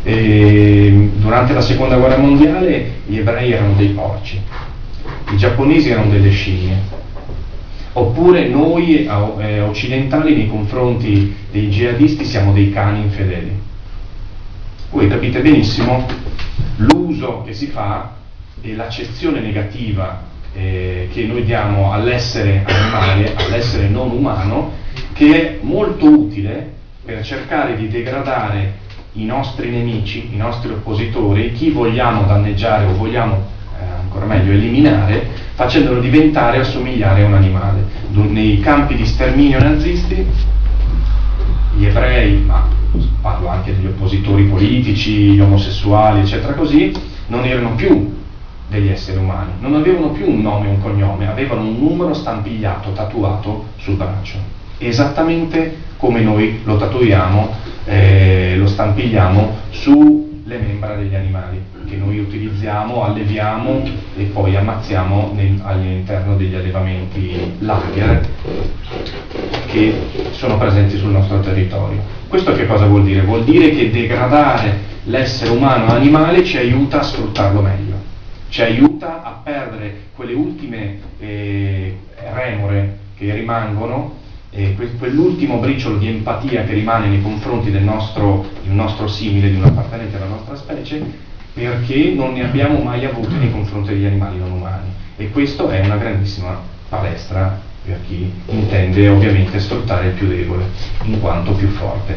E 0.03 1.11
durante 1.17 1.53
la 1.53 1.61
seconda 1.61 1.97
guerra 1.97 2.19
mondiale 2.19 2.93
gli 3.07 3.19
ebrei 3.19 3.53
erano 3.53 3.75
dei 3.75 3.89
porci, 3.89 4.41
i 5.31 5.37
giapponesi 5.37 5.91
erano 5.91 6.11
delle 6.11 6.31
scimmie. 6.31 6.97
Oppure 7.95 8.47
noi 8.47 9.07
eh, 9.07 9.61
occidentali 9.61 10.35
nei 10.37 10.47
confronti 10.47 11.35
dei 11.51 11.69
jihadisti 11.69 12.25
siamo 12.25 12.53
dei 12.53 12.71
cani 12.71 13.01
infedeli. 13.01 13.67
Voi 14.91 15.07
capite 15.07 15.41
benissimo 15.41 16.07
l'uso 16.77 17.43
che 17.45 17.53
si 17.53 17.67
fa 17.67 18.15
e 18.63 18.75
l'accezione 18.75 19.41
negativa 19.41 20.23
eh, 20.55 21.09
che 21.13 21.25
noi 21.25 21.45
diamo 21.45 21.93
all'essere 21.93 22.65
animale, 22.67 23.35
all'essere 23.37 23.89
non 23.89 24.11
umano, 24.11 24.73
che 25.13 25.35
è 25.35 25.59
molto 25.61 26.07
utile 26.07 26.73
per 27.05 27.23
cercare 27.23 27.77
di 27.77 27.89
degradare 27.89 28.87
i 29.13 29.27
nostri 29.27 29.71
nemici, 29.71 30.31
i 30.33 30.37
nostri 30.37 30.73
oppositori, 30.73 31.53
chi 31.53 31.71
vogliamo 31.71 32.23
danneggiare 32.23 32.87
o 32.87 32.95
vogliamo 32.95 33.57
ancora 34.01 34.25
meglio 34.25 34.53
eliminare, 34.53 35.29
facendolo 35.55 36.01
diventare 36.01 36.57
e 36.57 36.61
assomigliare 36.61 37.23
a 37.23 37.27
un 37.27 37.35
animale. 37.35 37.85
Nei 38.11 38.59
campi 38.61 38.95
di 38.95 39.05
sterminio 39.05 39.61
nazisti, 39.61 40.27
gli 41.77 41.85
ebrei, 41.85 42.39
ma 42.39 42.78
parlo 43.21 43.49
anche 43.49 43.75
degli 43.75 43.87
oppositori 43.87 44.45
politici, 44.45 45.33
gli 45.33 45.41
omosessuali, 45.41 46.21
eccetera 46.21 46.55
così, 46.55 46.93
non 47.29 47.45
erano 47.45 47.75
più 47.75 48.17
degli 48.69 48.89
esseri 48.89 49.19
umani, 49.19 49.53
non 49.61 49.75
avevano 49.75 50.11
più 50.11 50.29
un 50.29 50.41
nome 50.41 50.67
e 50.67 50.71
un 50.71 50.81
cognome, 50.81 51.29
avevano 51.29 51.63
un 51.63 51.79
numero 51.79 52.15
stampigliato, 52.15 52.93
tatuato 52.93 53.67
sul 53.79 53.97
braccio, 53.97 54.37
esattamente 54.79 55.87
come 55.97 56.21
noi 56.21 56.61
lo 56.65 56.77
tatuiamo, 56.77 57.51
eh, 57.87 58.57
lo 58.57 58.67
stampigliamo 58.67 59.57
sulle 59.71 60.59
membra 60.59 60.95
degli 60.95 61.15
animali 61.15 61.61
che 61.89 61.97
noi 61.97 62.19
utilizziamo, 62.19 63.03
alleviamo 63.03 63.83
e 64.17 64.25
poi 64.25 64.55
ammazziamo 64.55 65.33
nel, 65.35 65.59
all'interno 65.63 66.37
degli 66.37 66.55
allevamenti 66.55 67.55
lager 67.61 68.29
che 69.67 70.28
sono 70.39 70.57
presenti 70.57 70.97
sul 70.97 71.11
nostro 71.11 71.41
territorio. 71.41 72.01
Questo 72.29 72.53
che 72.53 72.65
cosa 72.67 72.87
vuol 72.87 73.03
dire? 73.03 73.23
Vuol 73.23 73.43
dire 73.43 73.71
che 73.71 73.91
degradare 73.91 74.87
l'essere 75.05 75.51
umano 75.51 75.87
animale 75.87 76.45
ci 76.45 76.57
aiuta 76.57 77.01
a 77.01 77.03
sfruttarlo 77.03 77.61
meglio, 77.61 77.97
ci 78.49 78.63
aiuta 78.63 79.25
a 79.25 79.41
perdere 79.43 80.03
quelle 80.15 80.35
ultime 80.35 81.01
eh, 81.19 81.97
remore 82.33 82.99
che 83.17 83.35
rimangono 83.35 84.15
eh, 84.51 84.77
quell'ultimo 84.97 85.59
briciolo 85.59 85.97
di 85.97 86.07
empatia 86.07 86.63
che 86.63 86.73
rimane 86.73 87.09
nei 87.09 87.21
confronti 87.21 87.73
del 87.73 87.83
nostro, 87.83 88.47
nostro 88.63 89.09
simile, 89.09 89.51
di 89.51 89.57
un 89.57 89.65
appartenente 89.65 90.17
alla 90.17 90.27
nostra 90.27 90.55
specie, 90.55 91.03
perché 91.53 92.13
non 92.15 92.35
ne 92.35 92.45
abbiamo 92.45 92.79
mai 92.81 93.05
avute 93.05 93.35
nei 93.35 93.51
confronti 93.51 93.89
degli 93.89 94.05
animali 94.05 94.39
non 94.39 94.53
umani 94.53 94.89
e 95.17 95.31
questo 95.31 95.69
è 95.69 95.81
una 95.81 95.97
grandissima 95.97 96.61
palestra 96.89 97.67
per 97.89 98.01
chi 98.07 98.31
intende 98.51 99.09
ovviamente 99.09 99.59
sfruttare 99.59 100.09
il 100.09 100.13
più 100.13 100.29
debole 100.29 100.65
in 101.05 101.19
quanto 101.21 101.53
più 101.53 101.69
forte. 101.69 102.17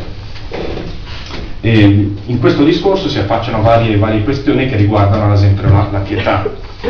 E 1.62 2.14
in 2.26 2.40
questo 2.40 2.66
discorso 2.66 3.08
si 3.08 3.20
affacciano 3.20 3.62
varie, 3.62 3.96
varie 3.98 4.24
questioni 4.24 4.68
che 4.68 4.76
riguardano 4.76 5.26
ad 5.26 5.34
esempio 5.34 5.70
la, 5.70 5.88
la, 5.92 6.00
pietà. 6.00 6.50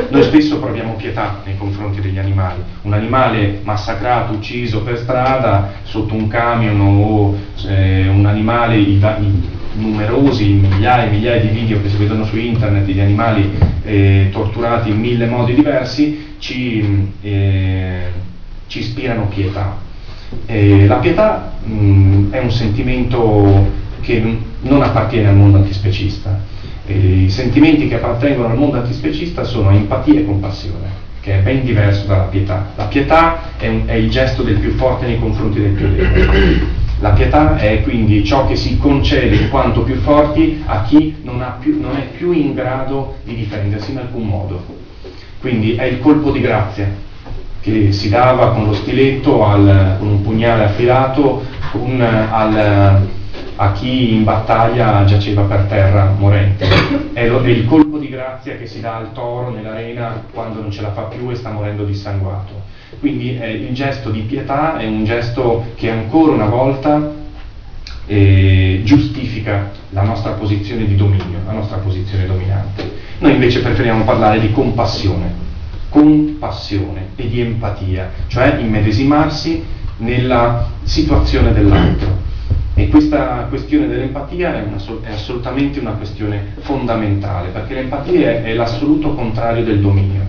Noi 0.10 0.24
spesso 0.24 0.60
proviamo 0.60 0.94
pietà 0.94 1.42
nei 1.46 1.58
confronti 1.58 2.02
degli 2.02 2.18
animali. 2.18 2.62
Un 2.84 2.94
animale 2.94 3.60
massacrato, 3.64 4.34
ucciso 4.34 4.82
per 4.82 4.98
strada, 4.98 5.74
sotto 5.84 6.16
un 6.16 6.28
camion 6.28 6.80
o 6.80 7.38
eh, 7.68 8.08
un 8.08 8.26
animale, 8.26 8.78
i, 8.78 8.94
i, 8.98 9.50
numerosi, 9.74 10.46
migliaia 10.54 11.06
e 11.06 11.10
migliaia 11.10 11.42
di 11.42 11.48
video 11.50 11.82
che 11.82 11.90
si 11.90 11.98
vedono 11.98 12.26
su 12.26 12.38
internet 12.38 12.86
di 12.86 13.00
animali 13.00 13.52
eh, 13.84 14.30
torturati 14.32 14.90
in 14.90 15.00
mille 15.00 15.26
modi 15.26 15.54
diversi, 15.54 16.36
ci, 16.40 17.12
eh, 17.22 18.30
ci 18.72 18.80
ispirano 18.80 19.26
pietà. 19.26 19.78
Eh, 20.46 20.88
la 20.88 20.96
pietà 20.96 21.52
mh, 21.62 22.30
è 22.30 22.40
un 22.40 22.52
sentimento 22.52 23.70
che 24.00 24.38
non 24.62 24.82
appartiene 24.82 25.28
al 25.28 25.36
mondo 25.36 25.58
antispecista. 25.58 26.40
I 26.88 27.30
sentimenti 27.30 27.90
che 27.90 27.96
appartengono 27.96 28.48
al 28.48 28.58
mondo 28.58 28.78
antispecista 28.78 29.44
sono 29.44 29.72
empatia 29.72 30.22
e 30.22 30.26
compassione, 30.26 30.88
che 31.20 31.40
è 31.40 31.42
ben 31.42 31.66
diverso 31.66 32.06
dalla 32.08 32.24
pietà. 32.24 32.72
La 32.76 32.86
pietà 32.86 33.58
è, 33.58 33.70
è 33.86 33.94
il 33.96 34.10
gesto 34.10 34.42
del 34.42 34.58
più 34.58 34.72
forte 34.72 35.06
nei 35.06 35.20
confronti 35.20 35.60
del 35.60 35.72
più 35.72 35.90
debole. 35.90 36.80
La 37.00 37.10
pietà 37.10 37.58
è 37.58 37.82
quindi 37.82 38.24
ciò 38.24 38.48
che 38.48 38.56
si 38.56 38.78
concede 38.78 39.36
in 39.36 39.50
quanto 39.50 39.82
più 39.82 39.96
forti 39.96 40.62
a 40.66 40.84
chi 40.84 41.18
non, 41.24 41.44
più, 41.60 41.82
non 41.82 41.98
è 41.98 42.08
più 42.16 42.32
in 42.32 42.54
grado 42.54 43.16
di 43.26 43.36
difendersi 43.36 43.92
in 43.92 43.98
alcun 43.98 44.28
modo. 44.28 44.64
Quindi 45.42 45.76
è 45.76 45.84
il 45.84 46.00
colpo 46.00 46.32
di 46.32 46.40
grazia 46.40 47.10
che 47.62 47.91
si 47.91 48.09
dava 48.09 48.51
con 48.51 48.66
lo 48.66 48.74
stiletto, 48.74 49.45
al, 49.45 49.95
con 49.99 50.07
un 50.07 50.22
pugnale 50.22 50.66
affilato, 50.66 51.43
un, 51.74 52.01
al, 52.01 53.07
a 53.55 53.72
chi 53.74 54.16
in 54.16 54.24
battaglia 54.24 55.05
giaceva 55.05 55.43
per 55.43 55.66
terra 55.70 56.14
morente. 56.18 56.68
È, 57.14 57.28
lo, 57.28 57.41
è, 57.41 57.47
il 57.47 57.66
colpo 57.66 57.99
di 57.99 58.09
grazia 58.09 58.57
che 58.57 58.66
si 58.66 58.82
dà 58.82 58.95
al 58.95 59.14
toro 59.14 59.51
nell'arena 59.51 60.24
quando 60.34 60.62
non 60.62 60.72
ce 60.72 60.82
la 60.82 60.91
fa 60.91 61.03
più 61.03 61.30
e 61.30 61.36
sta 61.36 61.51
morendo 61.51 61.84
dissanguato. 61.84 62.70
Quindi 62.99 63.39
eh, 63.39 63.51
il 63.51 63.74
gesto 63.74 64.09
di 64.09 64.22
pietà 64.22 64.78
è 64.78 64.86
un 64.86 65.05
gesto 65.05 65.66
che 65.76 65.89
ancora 65.89 66.34
una 66.34 66.47
volta 66.47 67.14
eh, 68.07 68.82
giustifica 68.84 69.72
la 69.89 70.01
nostra 70.01 70.32
posizione 70.32 70.86
di 70.86 70.95
dominio, 70.95 71.39
la 71.45 71.53
nostra 71.53 71.78
posizione 71.78 72.26
dominante. 72.26 72.99
Noi 73.20 73.34
invece 73.34 73.62
preferiamo 73.62 74.03
parlare 74.03 74.39
di 74.39 74.51
compassione, 74.51 75.49
compassione 75.92 77.10
e 77.18 77.28
di 77.28 77.42
empatia, 77.42 78.10
cioè 78.28 78.56
immedesimarsi 78.60 79.62
nella 79.98 80.70
situazione 80.84 81.52
dell'altro. 81.52 82.30
E 82.74 82.88
questa 82.88 83.46
questione 83.50 83.88
dell'empatia 83.88 84.56
è, 84.56 84.64
una, 84.64 84.78
è, 85.04 85.12
assolutamente 85.12 85.80
una 85.80 85.92
questione 85.92 86.54
fondamentale, 86.62 87.50
perché 87.50 87.74
l'empatia 87.74 88.30
è, 88.30 88.44
è 88.44 88.54
l'assoluto 88.54 89.14
contrario 89.14 89.66
del 89.66 89.82
dominio. 89.82 90.22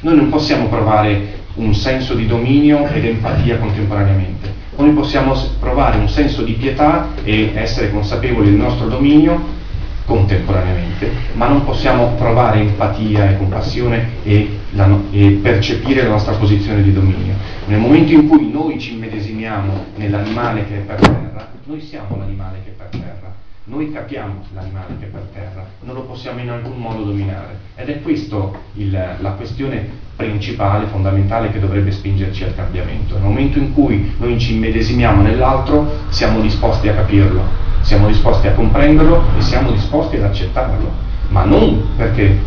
Noi 0.00 0.16
non 0.16 0.28
possiamo 0.28 0.66
provare 0.66 1.42
un 1.54 1.72
senso 1.74 2.14
di 2.14 2.26
dominio 2.26 2.88
ed 2.88 3.04
empatia 3.04 3.58
contemporaneamente. 3.58 4.52
Noi 4.76 4.90
possiamo 4.90 5.34
provare 5.60 5.96
un 5.98 6.08
senso 6.08 6.42
di 6.42 6.54
pietà 6.54 7.10
e 7.22 7.52
essere 7.54 7.92
consapevoli 7.92 8.50
del 8.50 8.58
nostro 8.58 8.88
dominio 8.88 9.62
contemporaneamente, 10.04 11.10
ma 11.32 11.48
non 11.48 11.64
possiamo 11.64 12.14
provare 12.14 12.60
empatia 12.60 13.30
e 13.30 13.36
compassione 13.36 14.08
e, 14.22 14.58
la, 14.70 14.88
e, 15.10 15.38
percepire 15.42 16.02
la 16.02 16.10
nostra 16.10 16.34
posizione 16.34 16.82
di 16.82 16.92
dominio. 16.92 17.34
Nel 17.66 17.78
momento 17.78 18.12
in 18.12 18.28
cui 18.28 18.50
noi 18.50 18.78
ci 18.78 18.94
immedesimiamo 18.94 19.86
nell'animale 19.96 20.66
che 20.66 20.76
è 20.76 20.80
per 20.80 21.00
terra, 21.00 21.48
noi 21.64 21.80
siamo 21.80 22.16
l'animale 22.18 22.58
che 22.64 22.70
è 22.70 22.72
per 22.72 22.88
terra. 22.90 23.33
Noi 23.66 23.90
capiamo 23.90 24.44
l'animale 24.52 24.94
che 25.00 25.06
è 25.06 25.08
per 25.08 25.26
terra, 25.32 25.64
non 25.84 25.94
lo 25.94 26.02
possiamo 26.02 26.38
in 26.38 26.50
alcun 26.50 26.76
modo 26.76 27.02
dominare. 27.02 27.56
Ed 27.76 27.88
è 27.88 28.02
questa 28.02 28.36
la 28.74 29.30
questione 29.30 29.88
principale, 30.16 30.84
fondamentale 30.88 31.50
che 31.50 31.60
dovrebbe 31.60 31.90
spingerci 31.90 32.44
al 32.44 32.54
cambiamento. 32.54 33.14
Nel 33.14 33.22
momento 33.22 33.58
in 33.58 33.72
cui 33.72 34.12
noi 34.18 34.38
ci 34.38 34.56
immedesimiamo 34.56 35.22
nell'altro, 35.22 35.90
siamo 36.10 36.40
disposti 36.40 36.88
a 36.88 36.94
capirlo, 36.94 37.42
siamo 37.80 38.06
disposti 38.06 38.48
a 38.48 38.52
comprenderlo 38.52 39.22
e 39.38 39.40
siamo 39.40 39.70
disposti 39.70 40.16
ad 40.16 40.24
accettarlo, 40.24 40.92
ma 41.28 41.44
non 41.44 41.96
perché 41.96 42.38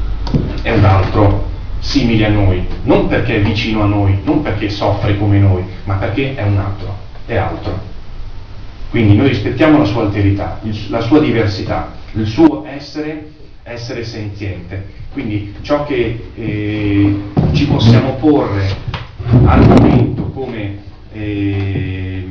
è 0.61 0.71
un 0.71 0.85
altro 0.85 1.49
simile 1.79 2.27
a 2.27 2.29
noi, 2.29 2.63
non 2.83 3.07
perché 3.07 3.37
è 3.37 3.41
vicino 3.41 3.81
a 3.81 3.87
noi, 3.87 4.21
non 4.23 4.43
perché 4.43 4.69
soffre 4.69 5.17
come 5.17 5.39
noi, 5.39 5.63
ma 5.85 5.95
perché 5.95 6.35
è 6.35 6.43
un 6.43 6.59
altro, 6.59 6.95
è 7.25 7.35
altro. 7.35 7.95
Quindi 8.89 9.15
noi 9.15 9.27
rispettiamo 9.27 9.77
la 9.77 9.85
sua 9.85 10.03
alterità, 10.03 10.59
la 10.89 11.01
sua 11.01 11.19
diversità, 11.19 11.93
il 12.13 12.25
suo 12.25 12.65
essere, 12.65 13.31
essere 13.63 14.03
senziente. 14.03 14.95
Quindi 15.11 15.55
ciò 15.61 15.85
che 15.85 16.29
eh, 16.35 17.15
ci 17.51 17.67
possiamo 17.67 18.13
porre 18.13 18.75
al 19.45 19.67
momento 19.67 20.23
come 20.29 20.77
eh, 21.11 22.27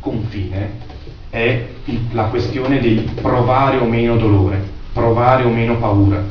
confine 0.00 0.80
è 1.28 1.66
la 2.12 2.24
questione 2.24 2.78
di 2.78 3.08
provare 3.20 3.78
o 3.78 3.86
meno 3.86 4.16
dolore, 4.16 4.62
provare 4.92 5.44
o 5.44 5.50
meno 5.50 5.76
paura. 5.76 6.22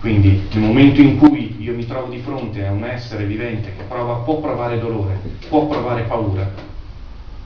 Quindi 0.00 0.46
nel 0.52 0.62
momento 0.62 1.00
in 1.00 1.18
cui 1.18 1.56
io 1.58 1.74
mi 1.74 1.86
trovo 1.86 2.10
di 2.10 2.18
fronte 2.18 2.66
a 2.66 2.72
un 2.72 2.84
essere 2.84 3.24
vivente 3.24 3.72
che 3.76 3.82
prova, 3.86 4.14
può 4.14 4.40
provare 4.40 4.80
dolore, 4.80 5.20
può 5.48 5.66
provare 5.66 6.02
paura, 6.02 6.50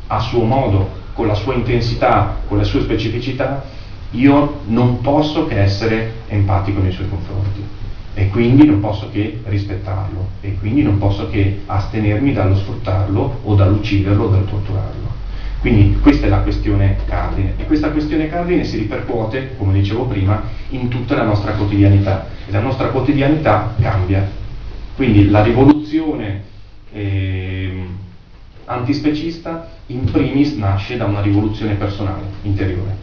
a 0.07 0.21
suo 0.21 0.45
modo, 0.45 1.03
con 1.15 1.27
la 1.27 1.35
sua 1.35 1.55
intensità, 1.55 2.37
con 2.47 2.59
le 2.59 2.65
sue 2.65 2.83
specificità, 2.83 3.65
io 4.11 4.61
non 4.67 5.01
posso 5.01 5.47
che 5.47 5.61
essere 5.61 6.13
empatico 6.29 6.81
nei 6.81 6.93
suoi 6.93 7.09
confronti 7.09 7.63
e 8.15 8.29
quindi 8.29 8.65
non 8.65 8.81
posso 8.81 9.11
che 9.11 9.41
rispettarlo 9.45 10.29
e 10.41 10.57
quindi 10.59 10.83
non 10.83 10.99
posso 10.99 11.29
che 11.31 11.63
astenermi 11.67 12.33
dallo 12.33 12.55
sfruttarlo 12.55 13.41
o 13.43 13.55
dall'ucciderlo 13.55 14.25
o 14.25 14.29
dal 14.29 14.45
torturarlo. 14.45 15.23
Quindi 15.61 15.99
questa 16.01 16.27
è 16.27 16.29
la 16.29 16.41
questione 16.41 16.99
cardine 17.07 17.55
e 17.57 17.65
questa 17.65 17.91
questione 17.91 18.29
cardine 18.29 18.65
si 18.65 18.77
ripercuote, 18.77 19.57
come 19.57 19.73
dicevo 19.73 20.05
prima, 20.05 20.43
in 20.71 20.89
tutta 20.89 21.17
la 21.17 21.25
nostra 21.25 21.53
quotidianità 21.53 22.29
e 22.47 22.53
la 22.53 22.61
nostra 22.61 22.89
quotidianità 22.89 23.75
cambia. 23.81 24.29
Quindi 24.95 25.31
la 25.31 25.43
rivoluzione 25.43 26.43
eh, 26.93 27.87
antispecista 28.67 29.69
in 29.87 30.05
primis 30.11 30.55
nasce 30.55 30.97
da 30.97 31.05
una 31.05 31.21
rivoluzione 31.21 31.75
personale, 31.75 32.23
interiore. 32.43 32.97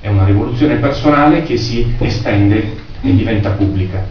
È 0.00 0.08
una 0.08 0.24
rivoluzione 0.24 0.76
personale 0.76 1.42
che 1.42 1.56
si 1.56 1.94
estende 1.98 2.76
e 3.00 3.14
diventa 3.14 3.50
pubblica. 3.50 4.04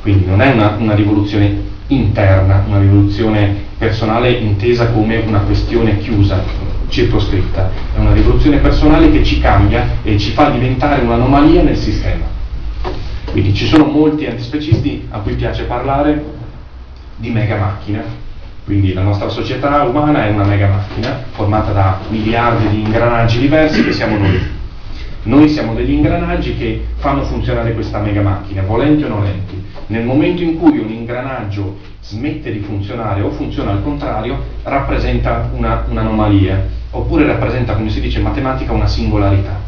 Quindi 0.00 0.26
non 0.26 0.40
è 0.40 0.52
una, 0.52 0.76
una 0.78 0.94
rivoluzione 0.94 1.70
interna, 1.88 2.64
una 2.66 2.80
rivoluzione 2.80 3.70
personale 3.78 4.30
intesa 4.30 4.90
come 4.90 5.16
una 5.18 5.40
questione 5.40 5.98
chiusa, 5.98 6.42
circoscritta. 6.88 7.70
È 7.94 7.98
una 7.98 8.12
rivoluzione 8.12 8.58
personale 8.58 9.10
che 9.10 9.24
ci 9.24 9.40
cambia 9.40 9.98
e 10.02 10.18
ci 10.18 10.30
fa 10.30 10.50
diventare 10.50 11.02
un'anomalia 11.02 11.62
nel 11.62 11.76
sistema. 11.76 12.24
Quindi 13.30 13.54
ci 13.54 13.66
sono 13.66 13.84
molti 13.84 14.26
antispecisti 14.26 15.06
a 15.10 15.18
cui 15.20 15.34
piace 15.34 15.64
parlare 15.64 16.22
di 17.16 17.30
mega 17.30 17.56
macchine, 17.56 18.04
quindi 18.64 18.92
la 18.92 19.02
nostra 19.02 19.28
società 19.28 19.82
umana 19.82 20.26
è 20.26 20.30
una 20.30 20.44
mega 20.44 20.68
macchina 20.68 21.24
formata 21.32 21.72
da 21.72 21.98
miliardi 22.08 22.68
di 22.68 22.82
ingranaggi 22.82 23.40
diversi 23.40 23.84
che 23.84 23.92
siamo 23.92 24.16
noi. 24.16 24.40
Noi 25.24 25.48
siamo 25.48 25.74
degli 25.74 25.90
ingranaggi 25.90 26.56
che 26.56 26.84
fanno 26.96 27.24
funzionare 27.24 27.74
questa 27.74 27.98
mega 27.98 28.22
macchina, 28.22 28.62
volenti 28.62 29.02
o 29.04 29.08
nolenti. 29.08 29.62
Nel 29.86 30.04
momento 30.04 30.42
in 30.42 30.58
cui 30.58 30.78
un 30.78 30.90
ingranaggio 30.90 31.78
smette 32.02 32.52
di 32.52 32.60
funzionare 32.60 33.20
o 33.20 33.30
funziona 33.30 33.72
al 33.72 33.82
contrario, 33.82 34.42
rappresenta 34.62 35.50
una, 35.54 35.84
un'anomalia, 35.88 36.66
oppure 36.90 37.26
rappresenta, 37.26 37.74
come 37.74 37.90
si 37.90 38.00
dice 38.00 38.18
in 38.18 38.24
matematica, 38.24 38.72
una 38.72 38.86
singolarità. 38.86 39.60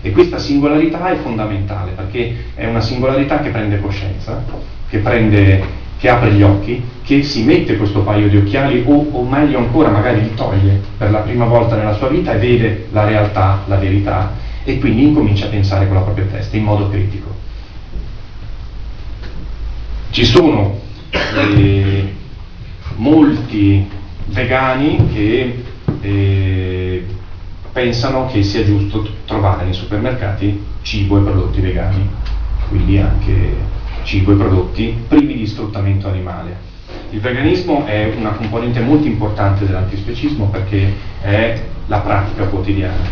E 0.00 0.10
questa 0.12 0.38
singolarità 0.38 1.10
è 1.10 1.16
fondamentale 1.16 1.92
perché 1.92 2.44
è 2.54 2.66
una 2.66 2.80
singolarità 2.80 3.40
che 3.40 3.48
prende 3.48 3.80
coscienza, 3.80 4.42
che 4.88 4.98
prende 4.98 5.82
che 5.98 6.08
apre 6.08 6.32
gli 6.32 6.42
occhi, 6.42 6.82
che 7.02 7.22
si 7.22 7.44
mette 7.44 7.76
questo 7.76 8.00
paio 8.00 8.28
di 8.28 8.36
occhiali 8.36 8.82
o, 8.86 9.06
o, 9.10 9.24
meglio 9.24 9.58
ancora 9.58 9.90
magari 9.90 10.22
li 10.22 10.34
toglie 10.34 10.80
per 10.96 11.10
la 11.10 11.20
prima 11.20 11.44
volta 11.44 11.76
nella 11.76 11.94
sua 11.94 12.08
vita 12.08 12.32
e 12.32 12.38
vede 12.38 12.86
la 12.92 13.04
realtà, 13.04 13.62
la 13.66 13.76
verità 13.76 14.32
e 14.64 14.78
quindi 14.78 15.04
incomincia 15.04 15.46
a 15.46 15.50
pensare 15.50 15.86
con 15.86 15.96
la 15.96 16.02
propria 16.02 16.24
testa 16.24 16.56
in 16.56 16.64
modo 16.64 16.88
critico. 16.88 17.32
Ci 20.10 20.24
sono 20.24 20.80
eh, 21.10 22.14
molti 22.96 23.86
vegani 24.26 25.08
che 25.12 25.64
eh, 26.00 27.04
pensano 27.72 28.26
che 28.26 28.42
sia 28.42 28.64
giusto 28.64 29.06
trovare 29.26 29.64
nei 29.64 29.74
supermercati 29.74 30.62
cibo 30.82 31.18
e 31.18 31.22
prodotti 31.22 31.60
vegani, 31.60 32.08
quindi 32.68 32.98
anche 32.98 33.56
cibo 34.04 34.32
e 34.32 34.36
prodotti 34.36 34.94
privi 35.08 35.34
di 35.34 35.46
sfruttamento 35.46 36.08
animale. 36.08 36.72
Il 37.10 37.20
veganismo 37.20 37.84
è 37.86 38.12
una 38.16 38.30
componente 38.30 38.80
molto 38.80 39.06
importante 39.06 39.66
dell'antispecismo 39.66 40.46
perché 40.46 40.92
è 41.20 41.60
la 41.86 41.98
pratica 41.98 42.44
quotidiana, 42.44 43.02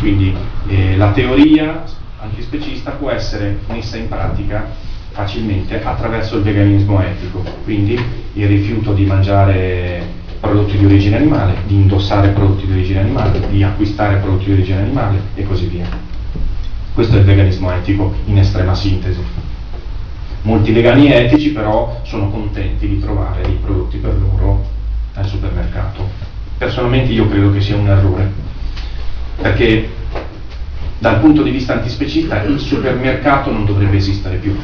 quindi 0.00 0.34
eh, 0.68 0.96
la 0.96 1.10
teoria 1.12 1.84
antispecista 2.20 2.92
può 2.92 3.10
essere 3.10 3.58
messa 3.68 3.96
in 3.96 4.08
pratica 4.08 4.68
facilmente 5.10 5.82
attraverso 5.82 6.36
il 6.36 6.42
veganismo 6.42 7.00
etico, 7.00 7.42
quindi 7.64 7.98
il 8.34 8.46
rifiuto 8.46 8.92
di 8.92 9.04
mangiare 9.04 10.24
prodotti 10.40 10.76
di 10.76 10.84
origine 10.84 11.16
animale, 11.16 11.54
di 11.66 11.74
indossare 11.74 12.28
prodotti 12.28 12.66
di 12.66 12.72
origine 12.72 13.00
animale, 13.00 13.40
di 13.48 13.62
acquistare 13.62 14.16
prodotti 14.16 14.44
di 14.44 14.52
origine 14.52 14.80
animale 14.80 15.18
e 15.34 15.44
così 15.44 15.66
via. 15.66 15.86
Questo 16.92 17.16
è 17.16 17.18
il 17.18 17.24
veganismo 17.24 17.70
etico 17.72 18.14
in 18.26 18.38
estrema 18.38 18.74
sintesi. 18.74 19.20
Molti 20.46 20.70
vegani 20.70 21.12
etici 21.12 21.50
però 21.50 22.02
sono 22.04 22.30
contenti 22.30 22.86
di 22.86 23.00
trovare 23.00 23.42
dei 23.42 23.58
prodotti 23.60 23.96
per 23.96 24.14
loro 24.14 24.64
al 25.14 25.26
supermercato. 25.26 26.08
Personalmente 26.56 27.10
io 27.10 27.28
credo 27.28 27.52
che 27.52 27.60
sia 27.60 27.74
un 27.74 27.88
errore, 27.88 28.30
perché 29.42 29.88
dal 30.98 31.18
punto 31.18 31.42
di 31.42 31.50
vista 31.50 31.72
antispecista 31.72 32.44
il 32.44 32.60
supermercato 32.60 33.50
non 33.50 33.64
dovrebbe 33.64 33.96
esistere 33.96 34.36
più, 34.36 34.56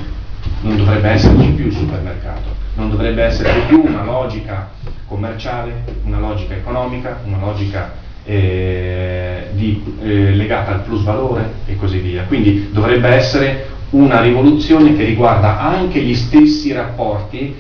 non 0.60 0.76
dovrebbe 0.76 1.08
esserci 1.08 1.48
più 1.48 1.66
il 1.66 1.74
supermercato, 1.74 2.54
non 2.74 2.88
dovrebbe 2.88 3.24
essere 3.24 3.52
più 3.66 3.82
una 3.84 4.04
logica 4.04 4.70
commerciale, 5.08 5.82
una 6.04 6.20
logica 6.20 6.54
economica, 6.54 7.22
una 7.24 7.40
logica 7.40 7.92
eh, 8.24 9.48
di, 9.50 9.82
eh, 10.00 10.30
legata 10.30 10.74
al 10.74 10.82
plus 10.82 11.02
valore 11.02 11.54
e 11.66 11.74
così 11.74 11.98
via. 11.98 12.22
Quindi 12.22 12.68
dovrebbe 12.70 13.08
essere 13.08 13.80
una 13.92 14.20
rivoluzione 14.20 14.94
che 14.96 15.04
riguarda 15.04 15.60
anche 15.60 16.00
gli 16.00 16.14
stessi 16.14 16.72
rapporti 16.72 17.54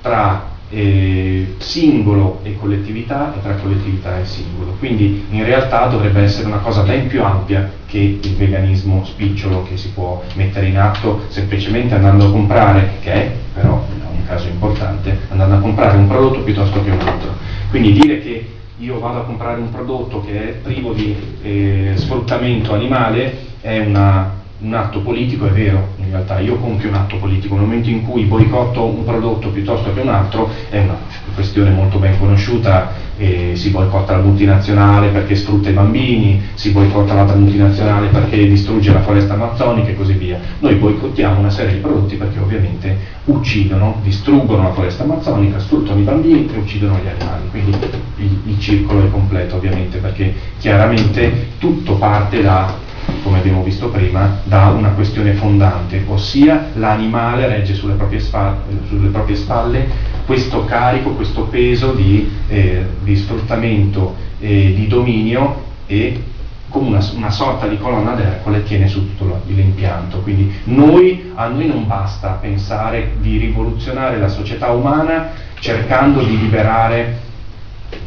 tra 0.00 0.50
eh, 0.70 1.54
singolo 1.58 2.40
e 2.42 2.56
collettività 2.56 3.34
e 3.36 3.42
tra 3.42 3.54
collettività 3.54 4.18
e 4.18 4.24
singolo. 4.24 4.74
Quindi 4.78 5.26
in 5.30 5.44
realtà 5.44 5.86
dovrebbe 5.86 6.22
essere 6.22 6.46
una 6.46 6.58
cosa 6.58 6.82
ben 6.82 7.06
più 7.08 7.22
ampia 7.22 7.70
che 7.86 8.18
il 8.22 8.36
veganismo 8.36 9.04
spicciolo 9.04 9.64
che 9.64 9.76
si 9.76 9.90
può 9.90 10.22
mettere 10.34 10.66
in 10.66 10.78
atto 10.78 11.22
semplicemente 11.28 11.94
andando 11.94 12.26
a 12.26 12.30
comprare, 12.30 12.92
che 13.02 13.12
è 13.12 13.32
però 13.54 13.84
un 14.10 14.24
caso 14.26 14.48
importante, 14.48 15.18
andando 15.28 15.56
a 15.56 15.58
comprare 15.58 15.96
un 15.96 16.06
prodotto 16.06 16.42
piuttosto 16.42 16.82
che 16.82 16.90
un 16.90 17.00
altro. 17.00 17.34
Quindi 17.70 17.92
dire 17.92 18.20
che 18.20 18.46
io 18.78 18.98
vado 18.98 19.20
a 19.20 19.24
comprare 19.24 19.60
un 19.60 19.70
prodotto 19.70 20.22
che 20.24 20.48
è 20.48 20.52
privo 20.54 20.92
di 20.92 21.14
eh, 21.42 21.92
sfruttamento 21.96 22.72
animale 22.72 23.50
è 23.60 23.78
una 23.78 24.40
un 24.62 24.74
atto 24.74 25.00
politico, 25.00 25.46
è 25.46 25.50
vero, 25.50 25.88
in 25.96 26.10
realtà 26.10 26.38
io 26.38 26.56
compio 26.56 26.88
un 26.88 26.94
atto 26.94 27.16
politico, 27.16 27.56
nel 27.56 27.64
momento 27.64 27.90
in 27.90 28.04
cui 28.06 28.24
boicotto 28.24 28.84
un 28.84 29.04
prodotto 29.04 29.48
piuttosto 29.48 29.92
che 29.92 30.00
un 30.00 30.08
altro 30.08 30.48
è 30.70 30.78
una 30.78 30.96
questione 31.34 31.70
molto 31.70 31.98
ben 31.98 32.16
conosciuta, 32.18 32.92
eh, 33.16 33.52
si 33.54 33.70
boicotta 33.70 34.16
la 34.16 34.22
multinazionale 34.22 35.08
perché 35.08 35.34
sfrutta 35.34 35.68
i 35.68 35.72
bambini, 35.72 36.42
si 36.54 36.70
boicotta 36.70 37.12
l'altra 37.14 37.36
multinazionale 37.36 38.06
perché 38.08 38.46
distrugge 38.46 38.92
la 38.92 39.00
foresta 39.00 39.34
amazzonica 39.34 39.88
e 39.88 39.96
così 39.96 40.12
via. 40.12 40.38
Noi 40.60 40.74
boicottiamo 40.76 41.40
una 41.40 41.50
serie 41.50 41.74
di 41.74 41.80
prodotti 41.80 42.14
perché 42.14 42.38
ovviamente 42.38 42.96
uccidono, 43.24 43.98
distruggono 44.02 44.62
la 44.62 44.72
foresta 44.72 45.02
amazzonica, 45.02 45.58
sfruttano 45.58 45.98
i 45.98 46.04
bambini 46.04 46.48
e 46.52 46.58
uccidono 46.58 46.98
gli 47.02 47.08
animali, 47.08 47.48
quindi 47.50 47.76
il, 48.16 48.38
il 48.44 48.60
circolo 48.60 49.04
è 49.04 49.10
completo 49.10 49.56
ovviamente 49.56 49.98
perché 49.98 50.32
chiaramente 50.58 51.48
tutto 51.58 51.94
parte 51.96 52.42
da 52.42 52.90
come 53.22 53.38
abbiamo 53.38 53.62
visto 53.62 53.88
prima, 53.88 54.40
da 54.44 54.68
una 54.68 54.90
questione 54.90 55.32
fondante, 55.34 56.04
ossia 56.06 56.70
l'animale 56.74 57.46
regge 57.46 57.74
sulle 57.74 57.94
proprie, 57.94 58.20
spalle, 58.20 58.58
sulle 58.88 59.08
proprie 59.08 59.36
spalle 59.36 59.86
questo 60.26 60.64
carico, 60.64 61.10
questo 61.10 61.42
peso 61.44 61.92
di, 61.92 62.30
eh, 62.48 62.84
di 63.02 63.16
sfruttamento 63.16 64.14
e 64.38 64.72
di 64.74 64.86
dominio 64.86 65.70
e 65.86 66.22
come 66.68 66.88
una, 66.88 67.06
una, 67.14 67.30
sorta 67.30 67.66
di 67.66 67.76
colonna 67.76 68.14
d'Ercole 68.14 68.62
tiene 68.62 68.88
su 68.88 69.14
tutto 69.14 69.42
l'impianto. 69.46 70.20
Quindi 70.20 70.50
noi, 70.64 71.32
a 71.34 71.48
noi 71.48 71.66
non 71.66 71.86
basta 71.86 72.38
pensare 72.40 73.12
di 73.20 73.36
rivoluzionare 73.36 74.18
la 74.18 74.28
società 74.28 74.70
umana 74.70 75.30
cercando 75.58 76.22
di 76.22 76.38
liberare 76.38 77.30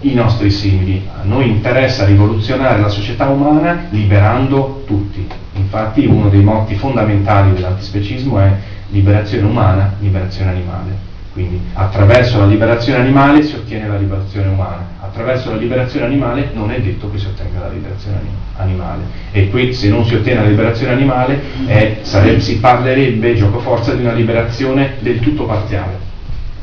i 0.01 0.13
nostri 0.13 0.49
simili. 0.49 1.07
A 1.19 1.23
noi 1.23 1.49
interessa 1.49 2.05
rivoluzionare 2.05 2.79
la 2.79 2.89
società 2.89 3.27
umana 3.27 3.85
liberando 3.89 4.83
tutti. 4.85 5.27
Infatti 5.53 6.05
uno 6.05 6.29
dei 6.29 6.43
motti 6.43 6.75
fondamentali 6.75 7.53
dell'antispecismo 7.53 8.39
è 8.39 8.53
liberazione 8.89 9.47
umana, 9.47 9.93
liberazione 9.99 10.51
animale. 10.51 11.13
Quindi 11.33 11.59
attraverso 11.73 12.39
la 12.39 12.45
liberazione 12.45 12.99
animale 12.99 13.43
si 13.43 13.55
ottiene 13.55 13.89
la 13.89 13.97
liberazione 13.97 14.47
umana, 14.47 14.87
attraverso 15.01 15.51
la 15.51 15.57
liberazione 15.57 16.05
animale 16.05 16.51
non 16.53 16.71
è 16.71 16.79
detto 16.79 17.11
che 17.11 17.17
si 17.17 17.25
ottenga 17.25 17.59
la 17.59 17.69
liberazione 17.69 18.19
animale. 18.55 19.03
E 19.31 19.49
qui 19.49 19.73
se 19.73 19.89
non 19.89 20.05
si 20.05 20.15
ottiene 20.15 20.43
la 20.43 20.47
liberazione 20.47 20.93
animale 20.93 21.41
è, 21.65 21.97
sarebbe, 22.03 22.39
si 22.39 22.57
parlerebbe, 22.59 23.35
gioco 23.35 23.59
forza, 23.59 23.93
di 23.93 24.03
una 24.03 24.13
liberazione 24.13 24.93
del 24.99 25.19
tutto 25.19 25.43
parziale 25.45 25.97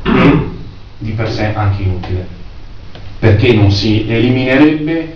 e 0.01 0.39
di 0.97 1.11
per 1.11 1.29
sé 1.29 1.53
anche 1.53 1.83
inutile, 1.83 2.25
perché 3.23 3.53
non 3.53 3.71
si 3.71 4.05
eliminerebbe 4.05 5.15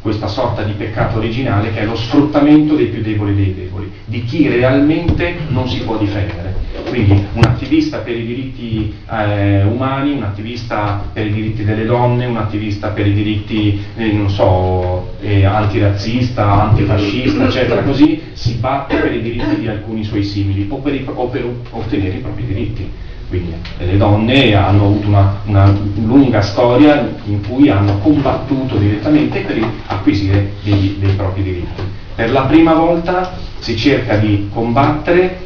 questa 0.00 0.26
sorta 0.26 0.64
di 0.64 0.72
peccato 0.72 1.18
originale 1.18 1.72
che 1.72 1.78
è 1.78 1.84
lo 1.84 1.94
sfruttamento 1.94 2.74
dei 2.74 2.86
più 2.86 3.02
deboli 3.02 3.36
dei 3.36 3.54
deboli, 3.54 3.88
di 4.04 4.24
chi 4.24 4.48
realmente 4.48 5.36
non 5.50 5.68
si 5.68 5.78
può 5.82 5.96
difendere. 5.96 6.56
Quindi 6.88 7.24
un 7.34 7.44
attivista 7.44 7.98
per 7.98 8.16
i 8.16 8.26
diritti 8.26 8.92
eh, 9.08 9.62
umani, 9.62 10.14
un 10.14 10.24
attivista 10.24 11.04
per 11.12 11.26
i 11.26 11.32
diritti 11.32 11.62
delle 11.62 11.84
donne, 11.84 12.26
un 12.26 12.36
attivista 12.36 12.88
per 12.88 13.06
i 13.06 13.12
diritti, 13.12 13.80
eh, 13.94 14.10
non 14.10 14.28
so, 14.28 15.14
eh, 15.20 15.44
antirazzista, 15.44 16.62
antifascista, 16.62 17.44
eccetera, 17.44 17.82
così 17.82 18.22
si 18.32 18.54
batte 18.54 18.96
per 18.96 19.14
i 19.14 19.22
diritti 19.22 19.60
di 19.60 19.68
alcuni 19.68 20.02
suoi 20.02 20.24
simili 20.24 20.66
o 20.68 20.78
per, 20.78 20.94
i, 20.94 21.06
o 21.06 21.28
per 21.28 21.48
ottenere 21.70 22.16
i 22.16 22.20
propri 22.20 22.44
diritti. 22.44 22.90
Quindi 23.28 23.54
le 23.78 23.96
donne 23.96 24.54
hanno 24.54 24.84
avuto 24.84 25.08
una, 25.08 25.40
una, 25.46 25.76
lunga 25.96 26.40
storia 26.42 27.12
in 27.24 27.44
cui 27.46 27.68
hanno 27.68 27.98
combattuto 27.98 28.76
direttamente 28.76 29.40
per 29.40 29.68
acquisire 29.86 30.52
dei, 30.62 30.96
dei 31.00 31.12
propri 31.14 31.42
diritti. 31.42 31.82
Per 32.14 32.30
la 32.30 32.42
prima 32.42 32.74
volta 32.74 33.36
si 33.58 33.76
cerca 33.76 34.16
di 34.16 34.48
combattere 34.52 35.44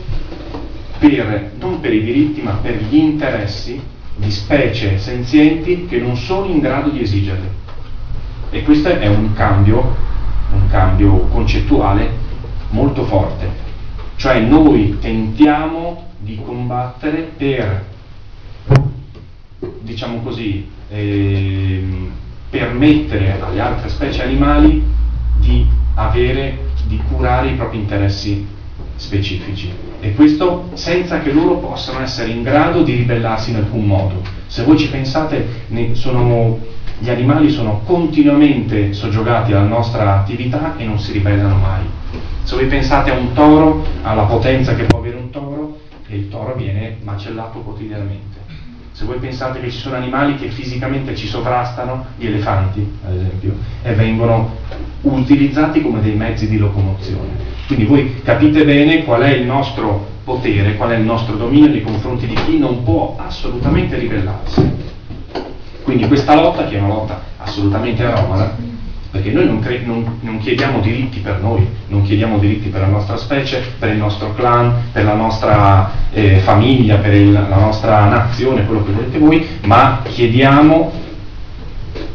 per, 0.99 1.53
non 1.59 1.81
per 1.81 1.95
i 1.95 2.05
diritti 2.05 2.43
ma 2.43 2.59
per 2.61 2.83
gli 2.83 2.97
interessi 2.97 3.81
di 4.17 4.31
specie 4.31 4.99
senzienti 4.99 5.87
che 5.87 5.99
non 5.99 6.17
sono 6.17 6.47
in 6.47 6.61
grado 6.61 6.91
di 6.91 7.01
esigerli. 7.01 7.49
E 8.51 8.63
questo 8.63 8.89
è 8.91 9.07
un 9.07 9.33
cambio, 9.33 9.97
un 10.53 10.69
cambio 10.69 11.29
concettuale 11.33 12.11
molto 12.71 13.05
forte. 13.05 13.69
Cioè 14.17 14.41
noi 14.41 14.99
tentiamo 15.01 16.09
di 16.31 16.41
combattere 16.45 17.33
per, 17.37 17.85
diciamo 19.81 20.21
così, 20.21 20.69
eh, 20.89 21.83
permettere 22.49 23.41
alle 23.41 23.61
altre 23.61 23.89
specie 23.89 24.23
animali 24.23 24.85
di 25.39 25.67
avere, 25.95 26.69
di 26.87 27.01
curare 27.09 27.49
i 27.49 27.55
propri 27.55 27.79
interessi 27.79 28.47
specifici 28.95 29.73
e 30.01 30.15
questo 30.15 30.71
senza 30.75 31.21
che 31.21 31.33
loro 31.33 31.57
possano 31.57 32.01
essere 32.01 32.31
in 32.31 32.43
grado 32.43 32.83
di 32.83 32.95
ribellarsi 32.95 33.51
in 33.51 33.57
alcun 33.57 33.85
modo. 33.85 34.23
Se 34.47 34.63
voi 34.63 34.79
ci 34.79 34.89
pensate, 34.89 35.47
sono, 35.93 36.59
gli 36.99 37.11
animali 37.11 37.51
sono 37.51 37.81
continuamente 37.85 38.93
soggiogati 38.93 39.53
alla 39.53 39.67
nostra 39.67 40.21
attività 40.21 40.77
e 40.77 40.85
non 40.85 40.99
si 40.99 41.13
ribellano 41.13 41.57
mai. 41.57 41.83
Se 42.43 42.57
voi 42.57 42.67
pensate 42.67 43.11
a 43.11 43.15
un 43.17 43.33
toro, 43.33 43.85
alla 44.03 44.25
potenza 44.25 44.75
che 44.75 44.85
può 44.85 44.99
avere 44.99 45.17
un 45.17 45.31
toro, 45.31 45.50
e 46.11 46.17
il 46.17 46.29
toro 46.29 46.55
viene 46.55 46.97
macellato 47.03 47.61
quotidianamente. 47.61 48.39
Se 48.93 49.05
voi 49.05 49.19
pensate 49.19 49.61
che 49.61 49.71
ci 49.71 49.79
sono 49.79 49.95
animali 49.95 50.35
che 50.37 50.49
fisicamente 50.49 51.15
ci 51.15 51.27
sovrastano, 51.27 52.07
gli 52.19 52.27
elefanti 52.27 52.87
ad 53.07 53.15
esempio, 53.15 53.55
e 53.83 53.95
vengono 53.95 54.57
utilizzati 55.03 55.81
come 55.81 56.01
dei 56.01 56.15
mezzi 56.15 56.49
di 56.49 56.59
locomozione. 56.59 57.29
Quindi 57.67 57.85
voi 57.85 58.21
capite 58.23 58.65
bene 58.65 59.05
qual 59.05 59.23
è 59.23 59.31
il 59.31 59.47
nostro 59.47 60.09
potere, 60.25 60.77
qual 60.77 60.91
è 60.91 60.97
il 60.97 61.05
nostro 61.05 61.37
dominio 61.37 61.71
nei 61.71 61.83
confronti 61.83 62.27
di 62.27 62.35
chi 62.35 62.59
non 62.59 62.83
può 62.83 63.15
assolutamente 63.17 63.97
ribellarsi. 63.97 64.71
Quindi 65.85 66.07
questa 66.09 66.35
lotta, 66.35 66.67
che 66.67 66.77
è 66.77 66.81
una 66.81 66.89
lotta 66.89 67.23
assolutamente 67.39 68.05
anomala, 68.05 68.57
perché 69.11 69.33
noi 69.33 69.47
non, 69.47 69.59
cre- 69.59 69.83
non, 69.85 70.19
non, 70.21 70.39
chiediamo 70.39 70.81
diritti 70.81 71.19
per 71.19 71.41
noi, 71.41 71.67
non 71.89 72.03
chiediamo 72.03 72.39
diritti 72.39 72.69
per 72.69 72.83
la 72.83 72.87
nostra 72.87 73.17
specie, 73.17 73.61
per 73.79 73.91
il 73.91 73.97
nostro 73.97 74.33
clan, 74.35 74.91
per 74.93 75.05
la 75.05 75.15
nostra 75.15 75.91
eh, 76.13 76.39
famiglia, 76.39 76.99
per 76.99 77.15
il, 77.15 77.33
la 77.33 77.57
nostra 77.57 78.05
nazione, 78.05 78.65
quello 78.67 78.85
che 78.85 78.93
volete 78.93 79.19
voi, 79.19 79.47
ma 79.65 80.03
chiediamo 80.05 80.93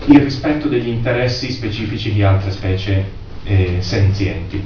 il 0.06 0.20
rispetto 0.22 0.70
degli 0.70 0.88
interessi 0.88 1.52
specifici 1.52 2.14
di 2.14 2.24
altre 2.24 2.52
specie 2.52 3.12
eh, 3.44 3.78
senzienti. 3.80 4.64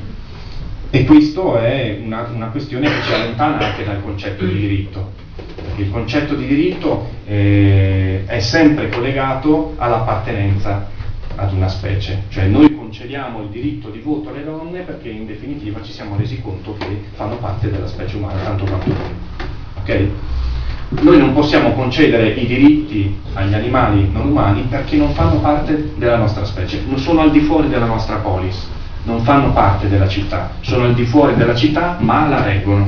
E 0.91 1.05
questo 1.05 1.57
è 1.57 1.99
una, 2.03 2.29
una, 2.33 2.47
questione 2.47 2.89
che 2.89 3.01
ci 3.05 3.13
allontana 3.13 3.57
anche 3.59 3.83
dal 3.83 4.01
concetto 4.03 4.45
di 4.45 4.53
diritto, 4.53 5.13
perché 5.55 5.81
il 5.81 5.91
concetto 5.91 6.35
di 6.35 6.45
diritto 6.45 7.09
eh, 7.25 8.23
è 8.25 8.39
sempre 8.39 8.89
collegato 8.89 9.73
all'appartenenza 9.77 10.97
ad 11.39 11.53
una 11.53 11.69
specie, 11.69 12.23
cioè 12.29 12.47
noi 12.47 12.75
concediamo 12.75 13.41
il 13.41 13.47
diritto 13.47 13.89
di 13.89 13.99
voto 13.99 14.29
alle 14.29 14.43
donne 14.43 14.81
perché 14.81 15.09
in 15.09 15.25
definitiva 15.25 15.81
ci 15.81 15.93
siamo 15.93 16.17
resi 16.17 16.41
conto 16.41 16.75
che 16.77 17.05
fanno 17.13 17.37
parte 17.37 17.71
della 17.71 17.87
specie 17.87 18.17
umana, 18.17 18.41
tanto 18.43 18.65
quanto 18.65 18.89
noi. 18.89 19.13
Okay? 19.79 20.11
Noi 21.01 21.17
non 21.17 21.33
possiamo 21.33 21.71
concedere 21.73 22.31
i 22.31 22.45
diritti 22.45 23.15
agli 23.33 23.53
animali 23.53 24.09
non 24.11 24.27
umani 24.27 24.63
perché 24.63 24.97
non 24.97 25.13
fanno 25.13 25.39
parte 25.39 25.93
della 25.95 26.17
nostra 26.17 26.43
specie, 26.43 26.81
non 26.85 26.97
sono 26.97 27.21
al 27.21 27.31
di 27.31 27.39
fuori 27.41 27.69
della 27.69 27.85
nostra 27.85 28.17
polis, 28.17 28.67
non 29.03 29.21
fanno 29.21 29.53
parte 29.53 29.87
della 29.87 30.07
città, 30.07 30.51
sono 30.59 30.85
al 30.85 30.93
di 30.93 31.05
fuori 31.05 31.35
della 31.35 31.55
città 31.55 31.97
ma 31.99 32.27
la 32.27 32.43
reggono. 32.43 32.87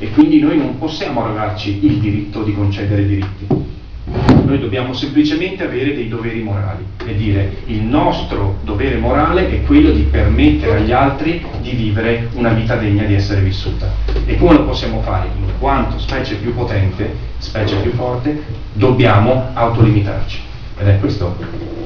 E 0.00 0.10
quindi 0.10 0.40
noi 0.40 0.56
non 0.56 0.78
possiamo 0.78 1.22
arrogarci 1.22 1.84
il 1.84 1.98
diritto 1.98 2.42
di 2.42 2.54
concedere 2.54 3.06
diritti 3.06 3.76
noi 4.44 4.58
dobbiamo 4.58 4.94
semplicemente 4.94 5.64
avere 5.64 5.94
dei 5.94 6.08
doveri 6.08 6.40
morali 6.40 6.84
e 7.04 7.14
dire 7.14 7.58
il 7.66 7.82
nostro 7.82 8.58
dovere 8.62 8.96
morale 8.96 9.50
è 9.50 9.62
quello 9.62 9.90
di 9.90 10.02
permettere 10.02 10.78
agli 10.78 10.92
altri 10.92 11.44
di 11.60 11.72
vivere 11.72 12.28
una 12.32 12.50
vita 12.50 12.76
degna 12.76 13.04
di 13.04 13.14
essere 13.14 13.42
vissuta. 13.42 13.92
E 14.24 14.36
come 14.36 14.54
lo 14.54 14.64
possiamo 14.64 15.02
fare? 15.02 15.28
In 15.36 15.50
quanto 15.58 15.98
specie 15.98 16.36
più 16.36 16.54
potente, 16.54 17.14
specie 17.38 17.76
più 17.76 17.92
forte, 17.92 18.42
dobbiamo 18.72 19.50
autolimitarci. 19.52 20.40
Ed 20.78 20.88
è 20.88 20.98
questo 20.98 21.36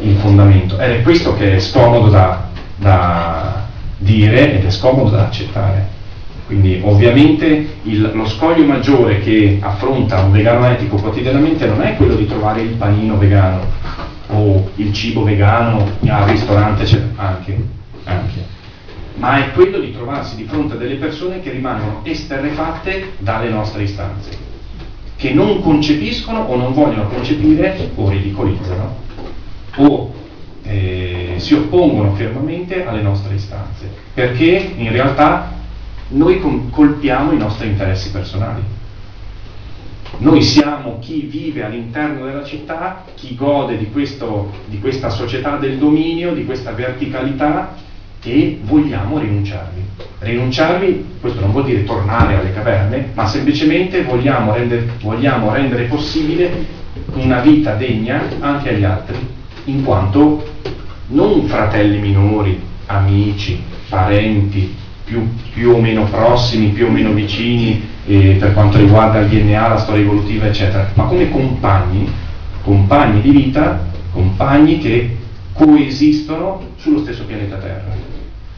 il 0.01 0.17
fondamento, 0.17 0.79
ed 0.79 0.91
è 0.91 1.03
questo 1.03 1.35
che 1.35 1.57
è 1.57 1.59
scomodo 1.59 2.11
da, 2.11 2.49
da 2.77 3.67
dire 3.99 4.59
ed 4.59 4.65
è 4.65 4.71
scomodo 4.71 5.11
da 5.11 5.27
accettare. 5.27 6.01
Quindi 6.53 6.81
ovviamente 6.85 7.67
il, 7.85 8.11
lo 8.13 8.27
scoglio 8.27 8.67
maggiore 8.67 9.21
che 9.21 9.57
affronta 9.63 10.21
un 10.21 10.33
vegano 10.33 10.67
etico 10.67 10.97
quotidianamente 10.97 11.67
non 11.67 11.81
è 11.81 11.97
quello 11.97 12.15
di 12.15 12.27
trovare 12.27 12.61
il 12.61 12.75
panino 12.75 13.17
vegano 13.17 13.65
o 14.27 14.69
il 14.75 14.93
cibo 14.93 15.25
vegano 15.25 15.89
al 16.07 16.29
ristorante 16.29 16.85
anche, 17.17 17.57
anche, 18.05 18.45
ma 19.15 19.39
è 19.39 19.53
quello 19.53 19.79
di 19.79 19.93
trovarsi 19.93 20.37
di 20.37 20.45
fronte 20.45 20.75
a 20.75 20.77
delle 20.77 20.97
persone 20.97 21.41
che 21.41 21.53
rimangono 21.53 22.01
esterrefatte 22.03 23.13
dalle 23.17 23.49
nostre 23.49 23.85
istanze, 23.85 24.37
che 25.17 25.33
non 25.33 25.63
concepiscono 25.63 26.41
o 26.41 26.57
non 26.57 26.75
vogliono 26.75 27.09
concepire 27.09 27.93
o 27.95 28.11
ridicolizzano 28.11 28.97
o 29.77 30.13
eh, 30.65 31.37
si 31.39 31.55
oppongono 31.55 32.13
fermamente 32.13 32.85
alle 32.85 33.01
nostre 33.01 33.37
istanze, 33.37 33.91
perché 34.13 34.75
in 34.77 34.93
realtà 34.93 35.61
noi 36.13 36.41
colpiamo 36.71 37.33
i 37.33 37.39
nostri 37.39 37.69
interessi 37.69 38.11
personali. 38.11 38.63
Noi 40.19 40.43
siamo 40.43 40.99
chi 41.01 41.23
vive 41.23 41.65
all'interno 41.65 42.27
della 42.27 42.45
città, 42.45 43.05
chi 43.15 43.35
gode 43.35 43.79
di, 43.79 43.91
questo, 43.91 44.53
di 44.67 44.79
questa 44.79 45.09
società 45.09 45.57
del 45.57 45.79
dominio, 45.79 46.35
di 46.35 46.45
questa 46.45 46.73
verticalità 46.73 47.75
e 48.23 48.61
vogliamo 48.63 49.19
rinunciarvi. 49.19 49.81
Rinunciarvi, 50.21 51.17
questo 51.21 51.41
non 51.41 51.51
vuol 51.51 51.65
dire 51.65 51.85
tornare 51.85 52.37
alle 52.37 52.53
caverne, 52.53 53.09
ma 53.15 53.27
semplicemente 53.27 54.05
vogliamo 54.05 54.53
rendere, 54.53 54.91
vogliamo 55.01 55.51
rendere 55.53 55.85
possibile 55.85 56.81
una 57.15 57.41
vita 57.41 57.75
degna 57.75 58.23
anche 58.39 58.69
agli 58.75 58.85
altri, 58.85 59.17
in 59.65 59.83
quanto 59.83 60.47
non 61.09 61.47
fratelli 61.47 61.99
minori, 61.99 62.61
amici, 62.87 63.61
parenti, 63.89 64.77
più, 65.13 65.29
più, 65.53 65.71
o 65.75 65.81
meno 65.81 66.05
prossimi, 66.05 66.69
più 66.69 66.87
o 66.87 66.91
meno 66.91 67.13
vicini 67.13 67.83
eh, 68.07 68.37
per 68.41 68.55
quanto 68.55 68.79
riguarda 68.79 69.21
il 69.21 69.29
DNA, 69.29 69.69
la 69.69 69.79
storia 69.79 70.03
evolutiva, 70.03 70.47
eccetera, 70.47 70.91
ma 70.95 71.05
come 71.05 71.31
compagni, 71.31 72.11
compagni 72.63 73.21
di 73.21 73.31
vita, 73.31 73.87
compagni 74.11 74.79
che 74.79 75.19
coesistono 75.53 76.69
sullo 76.77 77.01
stesso 77.01 77.25
pianeta 77.25 77.57
Terra. 77.57 77.95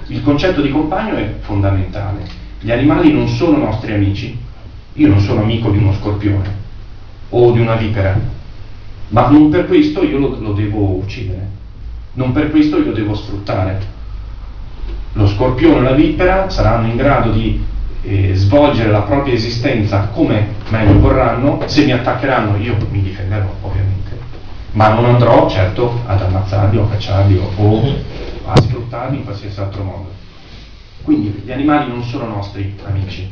Il 0.06 0.22
concetto 0.22 0.60
di 0.60 0.70
compagno 0.70 1.16
è 1.16 1.34
fondamentale. 1.40 2.22
Gli 2.60 2.70
animali 2.70 3.12
non 3.12 3.26
sono 3.26 3.56
nostri 3.56 3.92
amici. 3.92 4.38
Io 4.94 5.08
non 5.08 5.18
sono 5.18 5.42
amico 5.42 5.70
di 5.70 5.78
uno 5.78 5.92
scorpione 5.92 6.62
o 7.30 7.50
di 7.50 7.58
una 7.58 7.74
vipera, 7.74 8.16
ma 9.08 9.28
non 9.28 9.50
per 9.50 9.66
questo 9.66 10.04
io 10.04 10.18
lo, 10.18 10.38
lo 10.38 10.52
devo 10.52 10.98
uccidere, 10.98 11.48
non 12.12 12.30
per 12.30 12.50
questo 12.50 12.78
io 12.78 12.84
lo 12.84 12.92
devo 12.92 13.14
sfruttare. 13.14 13.93
Lo 15.12 15.26
scorpione 15.28 15.78
e 15.78 15.82
la 15.82 15.92
vipera 15.92 16.50
saranno 16.50 16.88
in 16.88 16.96
grado 16.96 17.30
di 17.30 17.64
eh, 18.02 18.34
svolgere 18.34 18.90
la 18.90 19.02
propria 19.02 19.34
esistenza 19.34 20.08
come 20.12 20.54
meglio 20.68 20.98
vorranno, 20.98 21.62
se 21.66 21.84
mi 21.84 21.92
attaccheranno 21.92 22.56
io 22.56 22.76
mi 22.90 23.02
difenderò 23.02 23.48
ovviamente, 23.62 24.18
ma 24.72 24.88
non 24.88 25.06
andrò 25.06 25.48
certo 25.48 26.00
ad 26.06 26.20
ammazzarli 26.20 26.76
o 26.76 26.84
a 26.84 26.88
cacciarli 26.88 27.40
o, 27.56 27.82
a 28.46 28.60
sfruttarli 28.60 29.18
in 29.18 29.24
qualsiasi 29.24 29.60
altro 29.60 29.82
modo. 29.82 30.12
Quindi 31.02 31.42
gli 31.44 31.52
animali 31.52 31.88
non 31.88 32.02
sono 32.02 32.26
nostri 32.26 32.76
amici, 32.84 33.30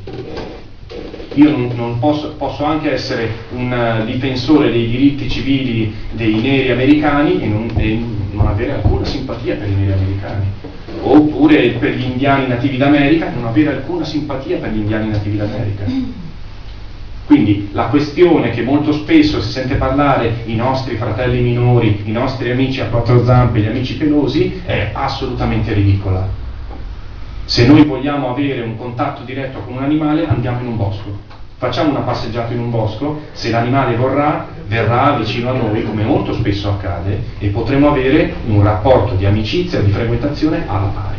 io 1.35 1.51
non, 1.51 1.71
non 1.75 1.99
posso, 1.99 2.35
posso, 2.37 2.65
anche 2.65 2.93
essere 2.93 3.31
un 3.53 3.73
uh, 3.73 4.05
difensore 4.05 4.71
dei 4.71 4.87
diritti 4.87 5.31
civili 5.31 5.95
dei 6.13 6.35
neri 6.41 6.71
americani 6.71 7.41
e 7.41 7.47
non, 7.47 7.71
e 7.77 8.05
non, 8.33 8.47
avere 8.47 8.73
alcuna 8.73 9.05
simpatia 9.05 9.57
per 9.57 9.69
i 9.69 9.75
neri 9.75 9.93
americani, 9.93 10.47
oppure 11.03 11.71
per 11.79 11.95
gli 11.95 12.05
indiani 12.05 12.49
nativi 12.49 12.77
d'America 12.77 13.31
e 13.31 13.35
non 13.35 13.47
avere 13.47 13.71
alcuna 13.71 14.05
simpatia 14.05 14.59
per 14.59 14.71
gli 14.73 14.79
indiani 14.79 15.11
nativi 15.11 15.37
d'America. 15.37 15.85
Quindi 17.25 17.69
la 17.73 17.85
questione 17.85 18.51
che 18.51 18.63
molto 18.63 18.93
spesso 18.93 19.41
si 19.41 19.53
sente 19.53 19.77
parlare 19.77 20.43
i 20.47 20.55
nostri 20.55 20.97
fratelli 20.97 21.41
minori, 21.41 22.03
i 22.05 22.11
nostri 22.11 22.51
amici 22.51 22.81
a 22.81 22.87
quattro 22.87 23.25
zampe, 23.25 23.61
gli 23.61 23.67
amici 23.67 23.97
pelosi, 23.97 24.61
è 24.67 24.91
assolutamente 24.93 25.73
ridicola 25.73 26.41
se 27.53 27.67
noi 27.67 27.85
vogliamo 27.85 28.31
avere 28.31 28.63
un 28.63 28.79
contatto 28.79 29.25
diretto 29.25 29.59
con 29.59 29.75
un 29.75 29.83
animale, 29.83 30.27
andiamo 30.27 30.61
in 30.61 30.69
un 30.69 30.79
bosco. 30.79 31.19
Facciamo 31.59 31.91
una 31.91 32.01
passeggiata 32.01 32.55
in 32.55 32.61
un 32.61 32.71
bosco, 32.71 33.25
se 33.33 33.51
l'animale 33.51 33.95
vorrà, 33.95 34.47
verrà 34.67 35.19
vicino 35.19 35.51
a 35.51 35.53
noi, 35.53 35.85
come 35.85 36.03
molto 36.03 36.33
spesso 36.33 36.71
accade, 36.71 37.23
e 37.39 37.49
potremo 37.49 37.91
avere 37.91 38.37
un 38.47 38.63
rapporto 38.63 39.17
di 39.17 39.27
amicizia, 39.27 39.83
di 39.83 39.91
frequentazione 39.91 40.65
alla 40.67 40.91
pari. 40.95 41.19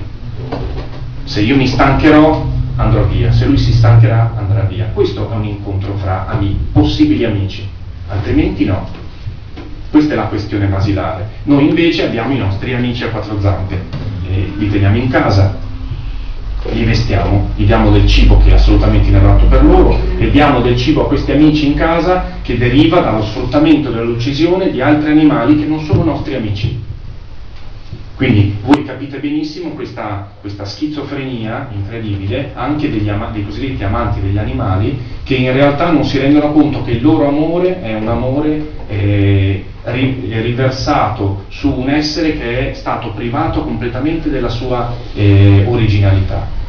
Se 1.25 1.41
io 1.41 1.55
mi 1.55 1.67
stancherò, 1.67 2.43
andrò 2.77 3.03
via, 3.03 3.31
se 3.31 3.45
lui 3.45 3.59
si 3.59 3.71
stancherà, 3.71 4.33
andrà 4.35 4.61
via. 4.61 4.89
Questo 4.91 5.31
è 5.31 5.35
un 5.35 5.45
incontro 5.45 5.93
fra 5.97 6.25
amici, 6.25 6.57
possibili 6.71 7.25
amici, 7.25 7.69
altrimenti 8.07 8.65
no. 8.65 8.87
Questa 9.91 10.13
è 10.13 10.15
la 10.15 10.23
questione 10.23 10.65
basilare. 10.65 11.27
Noi 11.43 11.67
invece 11.67 12.07
abbiamo 12.07 12.33
i 12.33 12.39
nostri 12.39 12.73
amici 12.73 13.03
a 13.03 13.09
quattro 13.09 13.39
zampe, 13.39 13.79
li 14.57 14.67
teniamo 14.71 14.97
in 14.97 15.09
casa, 15.11 15.61
li 16.71 16.83
vestiamo, 16.85 17.49
gli 17.55 17.65
diamo 17.65 17.91
del 17.91 18.07
cibo 18.07 18.37
che 18.37 18.49
è 18.49 18.53
assolutamente 18.53 19.09
inadatto 19.09 19.45
per 19.45 19.63
loro 19.63 19.99
e 20.17 20.29
diamo 20.29 20.61
del 20.61 20.77
cibo 20.77 21.03
a 21.03 21.07
questi 21.07 21.31
amici 21.31 21.67
in 21.67 21.75
casa 21.75 22.39
che 22.41 22.57
deriva 22.57 23.01
dallo 23.01 23.23
sfruttamento 23.23 23.89
e 23.89 23.93
dall'uccisione 23.93 24.71
di 24.71 24.81
altri 24.81 25.11
animali 25.11 25.59
che 25.59 25.65
non 25.65 25.83
sono 25.83 26.03
nostri 26.03 26.35
amici. 26.35 26.81
Quindi 28.15 28.55
voi 28.63 28.83
capite 28.83 29.17
benissimo 29.17 29.71
questa, 29.71 30.31
questa 30.39 30.65
schizofrenia 30.65 31.69
incredibile 31.73 32.51
anche 32.53 32.89
degli 32.89 33.09
ama- 33.09 33.31
dei 33.33 33.43
cosiddetti 33.43 33.83
amanti 33.83 34.21
degli 34.21 34.37
animali 34.37 34.97
che 35.23 35.35
in 35.35 35.51
realtà 35.51 35.91
non 35.91 36.05
si 36.05 36.19
rendono 36.19 36.51
conto 36.53 36.83
che 36.83 36.91
il 36.91 37.01
loro 37.01 37.27
amore 37.27 37.81
è 37.81 37.95
un 37.95 38.07
amore 38.07 38.71
eh, 38.87 39.65
riversato 39.85 41.45
su 41.49 41.73
un 41.73 41.89
essere 41.89 42.37
che 42.37 42.71
è 42.71 42.73
stato 42.73 43.11
privato 43.11 43.63
completamente 43.63 44.29
della 44.29 44.49
sua 44.49 44.93
eh, 45.13 45.65
originalità 45.67 46.61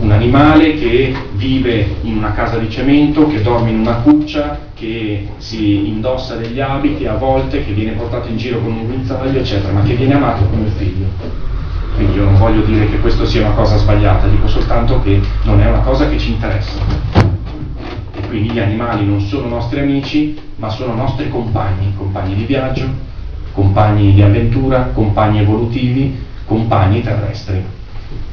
un 0.00 0.12
animale 0.12 0.74
che 0.74 1.14
vive 1.32 1.96
in 2.02 2.16
una 2.16 2.32
casa 2.32 2.58
di 2.58 2.70
cemento, 2.70 3.26
che 3.26 3.42
dorme 3.42 3.70
in 3.70 3.80
una 3.80 3.96
cuccia, 3.96 4.58
che 4.74 5.28
si 5.38 5.88
indossa 5.88 6.36
degli 6.36 6.60
abiti 6.60 7.06
a 7.06 7.14
volte, 7.14 7.64
che 7.64 7.72
viene 7.72 7.92
portato 7.92 8.28
in 8.28 8.36
giro 8.36 8.60
con 8.60 8.72
un 8.72 8.86
guinzaglio, 8.86 9.38
eccetera, 9.38 9.72
ma 9.72 9.82
che 9.82 9.94
viene 9.94 10.14
amato 10.14 10.44
come 10.44 10.68
figlio. 10.76 11.06
Quindi 11.96 12.16
io 12.16 12.24
non 12.24 12.38
voglio 12.38 12.62
dire 12.62 12.88
che 12.88 13.00
questo 13.00 13.26
sia 13.26 13.40
una 13.40 13.54
cosa 13.54 13.76
sbagliata, 13.76 14.28
dico 14.28 14.46
soltanto 14.46 15.00
che 15.02 15.20
non 15.42 15.60
è 15.60 15.66
una 15.66 15.80
cosa 15.80 16.08
che 16.08 16.16
ci 16.16 16.30
interessa. 16.30 16.78
Quindi 18.28 18.50
gli 18.50 18.58
animali 18.58 19.04
non 19.04 19.20
sono 19.20 19.48
nostri 19.48 19.80
amici, 19.80 20.38
ma 20.56 20.68
sono 20.68 20.94
nostri 20.94 21.28
compagni, 21.28 21.94
compagni 21.96 22.34
di 22.34 22.44
viaggio, 22.44 22.86
compagni 23.52 24.12
di 24.12 24.22
avventura, 24.22 24.90
compagni 24.92 25.40
evolutivi, 25.40 26.16
compagni 26.44 27.02
terrestri 27.02 27.76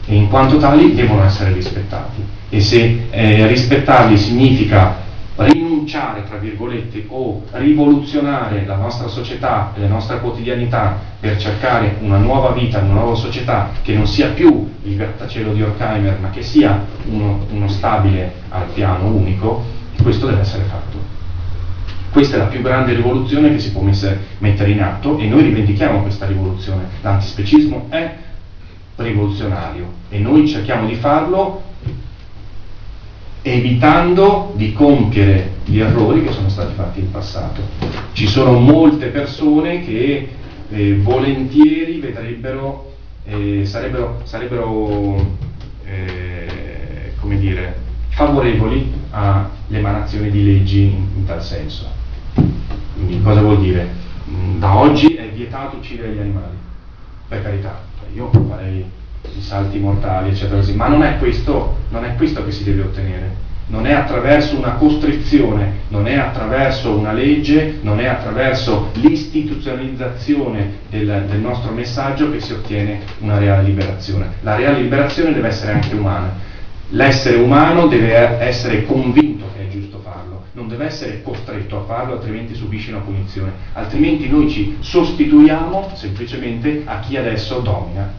e 0.07 0.15
in 0.15 0.27
quanto 0.29 0.57
tali 0.57 0.93
devono 0.93 1.23
essere 1.23 1.51
rispettati. 1.53 2.23
E 2.49 2.59
se 2.61 3.07
eh, 3.09 3.47
rispettarli 3.47 4.17
significa 4.17 5.03
rinunciare, 5.37 6.23
tra 6.27 6.37
virgolette, 6.37 7.05
o 7.09 7.43
rivoluzionare 7.51 8.65
la 8.65 8.75
nostra 8.75 9.07
società 9.07 9.73
e 9.75 9.81
la 9.81 9.87
nostra 9.87 10.17
quotidianità 10.17 10.97
per 11.19 11.37
cercare 11.37 11.97
una 11.99 12.17
nuova 12.17 12.51
vita, 12.51 12.79
una 12.79 12.93
nuova 12.93 13.15
società 13.15 13.71
che 13.81 13.93
non 13.93 14.07
sia 14.07 14.29
più 14.29 14.69
il 14.83 14.95
grattacielo 14.95 15.53
di 15.53 15.61
Horkheimer, 15.61 16.19
ma 16.19 16.29
che 16.29 16.43
sia 16.43 16.85
uno, 17.09 17.45
uno 17.49 17.67
stabile 17.67 18.33
al 18.49 18.67
piano 18.73 19.07
unico, 19.07 19.63
questo 20.05 20.27
deve 20.27 20.41
essere 20.41 20.65
fatto. 20.65 20.99
Questa 22.11 22.35
è 22.35 22.39
la 22.39 22.45
più 22.45 22.61
grande 22.61 22.93
rivoluzione 22.93 23.49
che 23.49 23.57
si 23.57 23.71
può 23.71 23.81
mettere 23.81 24.69
in 24.69 24.79
atto 24.79 25.17
e 25.17 25.25
noi 25.27 25.41
rivendichiamo 25.41 26.03
questa 26.03 26.27
rivoluzione. 26.27 26.83
L'antispecismo 27.01 27.87
è 27.89 28.15
rivoluzionario 28.97 29.91
e 30.09 30.19
noi 30.19 30.47
cerchiamo 30.47 30.85
di 30.85 30.93
farlo 30.93 31.63
evitando 33.41 34.53
di 34.55 34.73
compiere 34.73 35.53
gli 35.65 35.79
errori 35.79 36.23
che 36.23 36.31
sono 36.31 36.49
stati 36.49 36.75
fatti 36.75 36.99
in 36.99 37.09
passato. 37.09 37.61
Ci 38.13 38.27
sono 38.27 38.59
molte 38.59 39.07
persone 39.07 39.83
che 39.83 40.29
eh, 40.69 40.95
volentieri 40.97 41.97
vedrebbero, 41.97 42.93
eh, 43.25 43.65
sarebbero, 43.65 44.21
sarebbero 44.23 45.15
eh, 45.83 47.13
come 47.19 47.39
dire, 47.39 47.93
favorevoli 48.15 48.93
all'emanazione 49.11 50.29
di 50.29 50.43
leggi 50.43 50.83
in, 50.83 51.05
in 51.17 51.25
tal 51.25 51.43
senso. 51.43 51.85
Quindi 52.93 53.21
cosa 53.21 53.41
vuol 53.41 53.59
dire? 53.59 53.87
Mm, 54.29 54.59
da 54.59 54.77
oggi 54.77 55.15
è 55.15 55.29
vietato 55.29 55.75
uccidere 55.75 56.13
gli 56.13 56.19
animali, 56.19 56.55
per 57.27 57.43
carità, 57.43 57.81
io 58.13 58.31
farei 58.47 58.85
i 59.37 59.41
salti 59.41 59.79
mortali, 59.79 60.29
eccetera 60.29 60.57
così, 60.57 60.73
ma 60.75 60.87
non 60.87 61.03
è, 61.03 61.17
questo, 61.17 61.77
non 61.89 62.05
è 62.05 62.15
questo 62.15 62.43
che 62.45 62.51
si 62.51 62.63
deve 62.63 62.83
ottenere. 62.83 63.43
Non 63.67 63.87
è 63.87 63.93
attraverso 63.93 64.55
una 64.55 64.73
costrizione, 64.73 65.79
non 65.87 66.07
è 66.07 66.15
attraverso 66.15 66.95
una 66.95 67.11
legge, 67.11 67.79
non 67.81 67.99
è 67.99 68.05
attraverso 68.05 68.91
l'istituzionalizzazione 68.93 70.73
del, 70.89 71.25
del 71.27 71.39
nostro 71.39 71.71
messaggio 71.71 72.31
che 72.31 72.39
si 72.39 72.53
ottiene 72.53 73.01
una 73.19 73.39
reale 73.39 73.63
liberazione. 73.63 74.33
La 74.41 74.55
reale 74.55 74.81
liberazione 74.81 75.33
deve 75.33 75.47
essere 75.47 75.73
anche 75.73 75.95
umana. 75.95 76.53
L'essere 76.89 77.37
umano 77.37 77.87
deve 77.87 78.13
essere 78.39 78.85
convinto 78.85 79.45
che 79.55 79.63
è 79.63 79.69
giusto 79.69 79.99
farlo, 80.03 80.43
non 80.51 80.67
deve 80.67 80.85
essere 80.85 81.23
costretto 81.23 81.77
a 81.79 81.83
farlo, 81.83 82.13
altrimenti 82.13 82.53
subisce 82.53 82.91
una 82.91 82.99
punizione. 82.99 83.51
Altrimenti 83.73 84.29
noi 84.29 84.49
ci 84.49 84.77
sostituiamo 84.79 85.91
semplicemente 85.95 86.83
a 86.85 86.99
chi 86.99 87.17
adesso 87.17 87.59
domina 87.59 88.13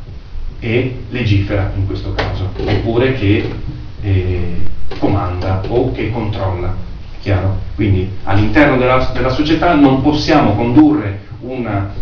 e 0.58 1.02
legifera 1.10 1.72
in 1.76 1.86
questo 1.86 2.12
caso, 2.14 2.50
oppure 2.56 3.14
che 3.14 3.48
eh, 4.00 4.56
comanda 4.98 5.62
o 5.68 5.92
che 5.92 6.10
controlla. 6.10 6.74
Chiaro? 7.20 7.58
Quindi 7.74 8.08
all'interno 8.24 8.76
della, 8.76 9.10
della 9.12 9.30
società 9.30 9.74
non 9.74 10.02
possiamo 10.02 10.54
condurre 10.54 11.20
una 11.40 11.92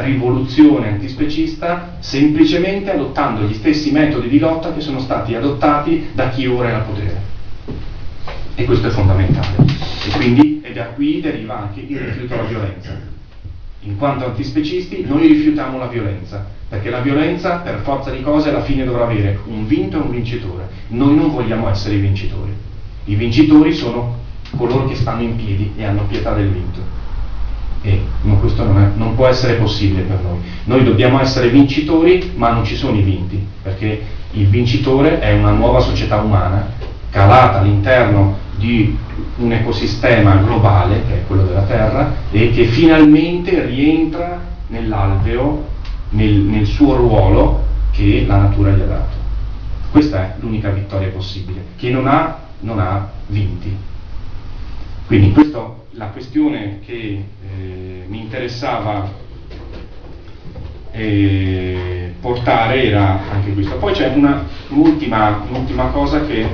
rivoluzione 0.00 0.88
antispecista 0.88 1.96
semplicemente 2.00 2.92
adottando 2.92 3.46
gli 3.46 3.54
stessi 3.54 3.90
metodi 3.90 4.28
di 4.28 4.38
lotta 4.38 4.72
che 4.72 4.80
sono 4.80 5.00
stati 5.00 5.34
adottati 5.34 6.10
da 6.12 6.28
chi 6.30 6.46
ora 6.46 6.70
è 6.70 6.72
al 6.72 6.84
potere. 6.84 7.20
E 8.54 8.64
questo 8.64 8.88
è 8.88 8.90
fondamentale. 8.90 9.56
E 10.06 10.10
quindi 10.16 10.60
e 10.70 10.72
da 10.72 10.84
qui 10.86 11.20
deriva 11.20 11.58
anche 11.58 11.80
il 11.80 11.98
rifiuto 11.98 12.34
alla 12.34 12.44
violenza. 12.44 12.96
In 13.82 13.96
quanto 13.96 14.26
antispecisti 14.26 15.04
noi 15.06 15.26
rifiutiamo 15.26 15.78
la 15.78 15.86
violenza, 15.86 16.46
perché 16.68 16.90
la 16.90 17.00
violenza 17.00 17.56
per 17.56 17.80
forza 17.82 18.10
di 18.10 18.22
cose 18.22 18.50
alla 18.50 18.62
fine 18.62 18.84
dovrà 18.84 19.04
avere 19.04 19.40
un 19.46 19.66
vinto 19.66 19.96
e 19.96 20.00
un 20.00 20.10
vincitore. 20.10 20.68
Noi 20.88 21.16
non 21.16 21.30
vogliamo 21.30 21.68
essere 21.68 21.96
i 21.96 22.00
vincitori. 22.00 22.52
I 23.06 23.14
vincitori 23.14 23.72
sono 23.72 24.18
coloro 24.56 24.86
che 24.86 24.94
stanno 24.94 25.22
in 25.22 25.36
piedi 25.36 25.72
e 25.76 25.84
hanno 25.84 26.04
pietà 26.04 26.34
del 26.34 26.50
vinto. 26.50 26.80
E 27.82 28.02
no, 28.22 28.38
questo 28.38 28.64
non, 28.64 28.78
è, 28.78 28.90
non 28.94 29.14
può 29.14 29.26
essere 29.26 29.54
possibile 29.54 30.02
per 30.02 30.20
noi. 30.22 30.38
Noi 30.64 30.84
dobbiamo 30.84 31.20
essere 31.20 31.48
vincitori, 31.48 32.32
ma 32.34 32.50
non 32.52 32.64
ci 32.64 32.76
sono 32.76 32.98
i 32.98 33.02
vinti, 33.02 33.44
perché 33.62 34.02
Il 34.32 34.46
vincitore 34.46 35.18
è 35.18 35.32
una 35.32 35.50
nuova 35.50 35.80
società 35.80 36.20
umana 36.20 36.68
calata 37.10 37.58
all'interno 37.58 38.38
di 38.56 38.96
un 39.38 39.52
ecosistema 39.52 40.36
globale, 40.36 41.02
che 41.08 41.14
è 41.14 41.26
quello 41.26 41.42
della 41.42 41.62
Terra, 41.62 42.14
e 42.30 42.50
che 42.50 42.66
finalmente 42.66 43.64
rientra 43.64 44.40
nell'alveo, 44.68 45.66
nel, 46.10 46.32
nel 46.32 46.66
suo 46.66 46.94
ruolo 46.94 47.64
che 47.90 48.24
la 48.26 48.36
natura 48.36 48.70
gli 48.70 48.80
ha 48.80 48.86
dato. 48.86 49.18
Questa 49.90 50.20
è 50.20 50.34
l'unica 50.38 50.70
vittoria 50.70 51.08
possibile, 51.08 51.64
che 51.76 51.90
non 51.90 52.06
ha, 52.06 52.38
non 52.60 52.78
ha 52.78 53.10
vinti. 53.26 53.76
Quindi 55.06 55.32
questo, 55.32 55.79
la 56.00 56.06
questione 56.06 56.80
che 56.82 56.94
eh, 56.96 58.04
mi 58.06 58.20
interessava 58.20 59.12
eh, 60.92 62.14
portare 62.18 62.84
era 62.84 63.20
anche 63.30 63.52
questo. 63.52 63.76
Poi 63.76 63.92
c'è 63.92 64.08
un'ultima 64.08 65.90
cosa 65.92 66.24
che 66.24 66.48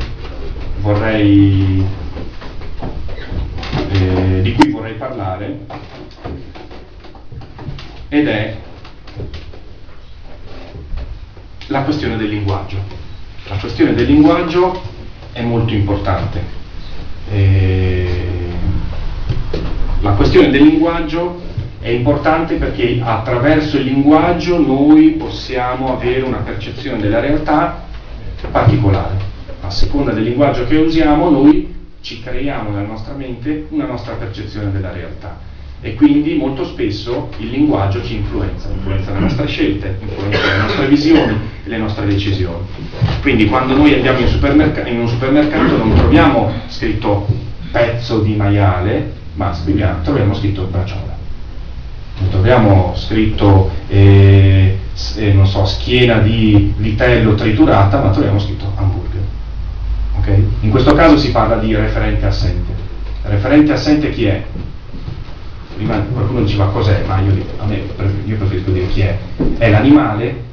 vorrei, 0.80 1.86
eh, 3.92 4.40
di 4.42 4.53
cui 4.55 4.70
vorrei 4.72 4.94
parlare 4.94 5.61
ed 8.09 8.26
è 8.26 8.57
la 11.68 11.82
questione 11.82 12.16
del 12.16 12.30
linguaggio. 12.30 12.82
La 13.47 13.59
questione 13.59 13.94
del 13.94 14.07
linguaggio 14.07 14.82
è 15.30 15.42
molto 15.42 15.72
importante. 15.72 16.42
Eh, 17.30 18.45
la 20.01 20.12
questione 20.12 20.51
del 20.51 20.62
linguaggio 20.62 21.40
è 21.80 21.88
importante 21.88 22.57
perché 22.57 23.01
attraverso 23.03 23.76
il 23.78 23.84
linguaggio 23.84 24.59
noi 24.59 25.11
possiamo 25.11 25.92
avere 25.92 26.22
una 26.22 26.38
percezione 26.38 27.01
della 27.01 27.20
realtà 27.20 27.84
particolare. 28.51 29.34
A 29.62 29.70
seconda 29.70 30.12
del 30.12 30.24
linguaggio 30.24 30.66
che 30.66 30.76
usiamo 30.76 31.30
noi 31.30 31.74
ci 32.01 32.20
creiamo 32.20 32.70
nella 32.70 32.86
nostra 32.86 33.14
mente 33.14 33.66
una 33.70 33.86
nostra 33.86 34.14
percezione 34.14 34.70
della 34.70 34.92
realtà 34.92 35.38
e 35.80 35.94
quindi 35.94 36.34
molto 36.34 36.64
spesso 36.64 37.30
il 37.38 37.49
linguaggio 37.49 38.03
ci 38.03 38.16
influenza, 38.16 38.68
influenza 38.72 39.12
le 39.12 39.18
nostre 39.18 39.47
scelte, 39.47 39.99
influenza 40.01 40.53
le 40.53 40.59
nostre 40.59 40.86
visioni 40.88 41.38
e 41.64 41.68
le 41.68 41.78
nostre 41.78 42.07
decisioni. 42.07 42.64
Quindi 43.20 43.47
quando 43.47 43.76
noi 43.76 43.94
andiamo 43.94 44.20
in, 44.20 44.28
supermerc- 44.28 44.88
in 44.88 45.01
un 45.01 45.09
supermercato 45.09 45.76
non 45.76 45.94
troviamo 45.94 46.53
scritto 46.68 47.26
pezzo 47.70 48.20
di 48.20 48.34
maiale, 48.34 49.12
ma 49.37 49.57
troviamo 50.03 50.34
scritto 50.34 50.64
braciola. 50.64 51.14
Non 52.18 52.30
troviamo 52.30 52.95
scritto 52.97 53.70
eh, 53.89 54.78
eh, 55.16 55.41
so, 55.45 55.64
schiena 55.64 56.18
di 56.18 56.74
vitello 56.76 57.34
triturata, 57.34 58.01
ma 58.01 58.11
troviamo 58.11 58.39
scritto 58.39 58.72
hamburger. 58.74 59.22
Okay? 60.18 60.49
In 60.61 60.70
questo 60.70 60.95
caso 60.95 61.16
si 61.16 61.30
parla 61.30 61.57
di 61.57 61.74
referente 61.74 62.26
assente. 62.26 62.72
Referente 63.22 63.72
assente 63.72 64.11
chi 64.11 64.24
è? 64.24 64.43
prima 65.76 65.99
qualcuno 65.99 66.43
diceva 66.43 66.68
cos'è, 66.68 67.05
ma 67.07 67.20
io, 67.20 67.34
me, 67.66 67.82
io 68.24 68.37
preferisco 68.37 68.70
dire 68.70 68.89
chi 68.89 69.03
è. 69.03 69.18
È 69.59 69.70
l'animale 69.70 70.45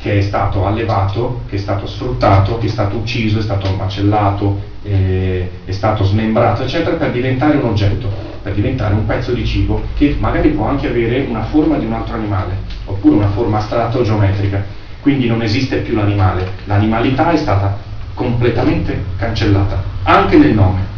che 0.00 0.18
è 0.18 0.20
stato 0.20 0.64
allevato, 0.64 1.42
che 1.48 1.56
è 1.56 1.58
stato 1.58 1.86
sfruttato, 1.86 2.58
che 2.58 2.66
è 2.66 2.70
stato 2.70 2.96
ucciso, 2.96 3.38
è 3.38 3.42
stato 3.42 3.74
macellato, 3.74 4.60
eh, 4.84 5.50
è 5.64 5.72
stato 5.72 6.04
smembrato, 6.04 6.62
eccetera, 6.62 6.96
per 6.96 7.10
diventare 7.10 7.56
un 7.56 7.64
oggetto, 7.64 8.08
per 8.42 8.52
diventare 8.52 8.94
un 8.94 9.04
pezzo 9.06 9.32
di 9.32 9.44
cibo 9.44 9.82
che 9.96 10.16
magari 10.18 10.50
può 10.50 10.66
anche 10.66 10.88
avere 10.88 11.26
una 11.28 11.42
forma 11.42 11.76
di 11.78 11.84
un 11.84 11.92
altro 11.92 12.14
animale, 12.14 12.56
oppure 12.84 13.16
una 13.16 13.28
forma 13.28 13.58
astratta 13.58 13.98
o 13.98 14.02
geometrica. 14.02 14.64
Quindi 15.00 15.26
non 15.26 15.42
esiste 15.42 15.78
più 15.78 15.94
l'animale, 15.94 16.48
l'animalità 16.64 17.32
è 17.32 17.36
stata 17.36 17.76
completamente 18.14 19.02
cancellata, 19.16 19.82
anche 20.04 20.36
nel 20.36 20.54
nome. 20.54 20.96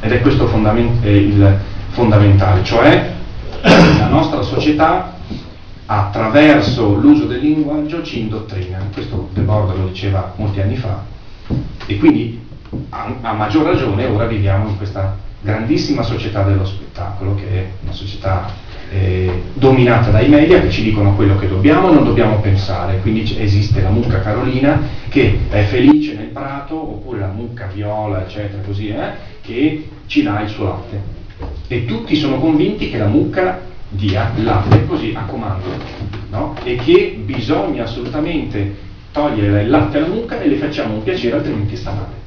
Ed 0.00 0.12
è 0.12 0.20
questo 0.20 0.46
fondament- 0.46 1.04
eh, 1.04 1.16
il, 1.16 1.58
fondamentale, 1.90 2.64
cioè 2.64 3.12
la 3.62 4.08
nostra 4.08 4.42
società 4.42 5.18
attraverso 5.92 6.94
l'uso 6.94 7.24
del 7.24 7.40
linguaggio 7.40 8.04
ci 8.04 8.20
indottrina. 8.20 8.78
Questo 8.92 9.28
De 9.32 9.40
Borda 9.40 9.72
lo 9.72 9.88
diceva 9.88 10.32
molti 10.36 10.60
anni 10.60 10.76
fa 10.76 11.02
e 11.86 11.98
quindi 11.98 12.46
a, 12.90 13.12
a 13.22 13.32
maggior 13.32 13.64
ragione 13.64 14.06
ora 14.06 14.26
viviamo 14.26 14.68
in 14.68 14.76
questa 14.76 15.16
grandissima 15.40 16.02
società 16.02 16.44
dello 16.44 16.64
spettacolo 16.64 17.34
che 17.34 17.48
è 17.48 17.66
una 17.80 17.92
società 17.92 18.52
eh, 18.92 19.42
dominata 19.54 20.10
dai 20.10 20.28
media 20.28 20.60
che 20.60 20.70
ci 20.70 20.84
dicono 20.84 21.16
quello 21.16 21.36
che 21.36 21.48
dobbiamo 21.48 21.90
e 21.90 21.94
non 21.94 22.04
dobbiamo 22.04 22.38
pensare. 22.38 23.00
Quindi 23.00 23.36
esiste 23.40 23.82
la 23.82 23.90
mucca 23.90 24.20
carolina 24.20 24.80
che 25.08 25.40
è 25.48 25.64
felice 25.64 26.14
nel 26.14 26.26
prato, 26.26 26.76
oppure 26.76 27.18
la 27.18 27.32
mucca 27.34 27.66
viola, 27.66 28.22
eccetera, 28.22 28.62
così, 28.62 28.90
eh, 28.90 29.10
che 29.40 29.88
ci 30.06 30.22
dà 30.22 30.40
il 30.40 30.48
suo 30.50 30.64
latte 30.66 31.18
e 31.66 31.84
tutti 31.84 32.14
sono 32.14 32.38
convinti 32.38 32.90
che 32.90 32.98
la 32.98 33.06
mucca 33.06 33.60
dia 33.90 34.32
latte 34.36 34.86
così 34.86 35.12
a 35.14 35.24
comando 35.24 35.68
no? 36.30 36.54
e 36.62 36.76
che 36.76 37.20
bisogna 37.24 37.84
assolutamente 37.84 38.88
togliere 39.12 39.62
il 39.62 39.70
latte 39.70 39.98
alla 39.98 40.06
mucca 40.06 40.40
e 40.40 40.46
le 40.46 40.56
facciamo 40.56 40.94
un 40.94 41.02
piacere 41.02 41.36
altrimenti 41.36 41.76
sta 41.76 41.90
male. 41.92 42.18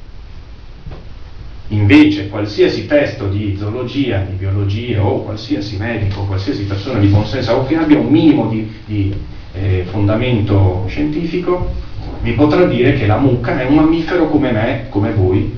Invece 1.68 2.28
qualsiasi 2.28 2.86
testo 2.86 3.26
di 3.28 3.56
zoologia, 3.58 4.20
di 4.20 4.36
biologia 4.36 5.02
o 5.02 5.22
qualsiasi 5.22 5.76
medico, 5.78 6.24
qualsiasi 6.24 6.64
persona 6.64 6.98
di 6.98 7.06
buon 7.06 7.24
senso 7.24 7.52
o 7.52 7.64
che 7.64 7.76
abbia 7.76 7.98
un 7.98 8.08
minimo 8.08 8.48
di, 8.48 8.70
di 8.84 9.14
eh, 9.54 9.86
fondamento 9.90 10.84
scientifico, 10.88 11.72
vi 12.20 12.32
potrà 12.32 12.66
dire 12.66 12.92
che 12.94 13.06
la 13.06 13.16
mucca 13.16 13.58
è 13.58 13.64
un 13.64 13.76
mammifero 13.76 14.28
come 14.28 14.52
me, 14.52 14.86
come 14.90 15.12
voi, 15.12 15.50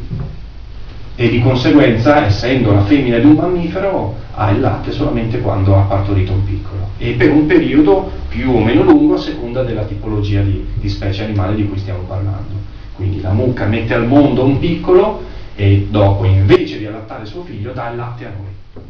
e 1.18 1.30
di 1.30 1.40
conseguenza, 1.40 2.26
essendo 2.26 2.72
la 2.72 2.84
femmina 2.84 3.18
di 3.18 3.24
un 3.24 3.32
mammifero, 3.32 4.14
ha 4.34 4.50
il 4.50 4.60
latte 4.60 4.92
solamente 4.92 5.40
quando 5.40 5.74
ha 5.74 5.80
partorito 5.82 6.32
un 6.32 6.44
piccolo 6.44 6.88
e 6.98 7.12
per 7.12 7.30
un 7.30 7.46
periodo 7.46 8.10
più 8.28 8.50
o 8.50 8.62
meno 8.62 8.82
lungo 8.82 9.14
a 9.14 9.18
seconda 9.18 9.62
della 9.62 9.84
tipologia 9.84 10.42
di, 10.42 10.62
di 10.74 10.88
specie 10.90 11.24
animale 11.24 11.54
di 11.54 11.66
cui 11.66 11.78
stiamo 11.78 12.00
parlando. 12.00 12.52
Quindi 12.94 13.22
la 13.22 13.32
mucca 13.32 13.64
mette 13.64 13.94
al 13.94 14.06
mondo 14.06 14.44
un 14.44 14.58
piccolo 14.58 15.22
e 15.54 15.86
dopo, 15.90 16.24
invece 16.24 16.78
di 16.78 16.84
allattare 16.84 17.24
suo 17.24 17.44
figlio, 17.44 17.72
dà 17.72 17.90
il 17.90 17.96
latte 17.96 18.26
a 18.26 18.32
noi. 18.36 18.84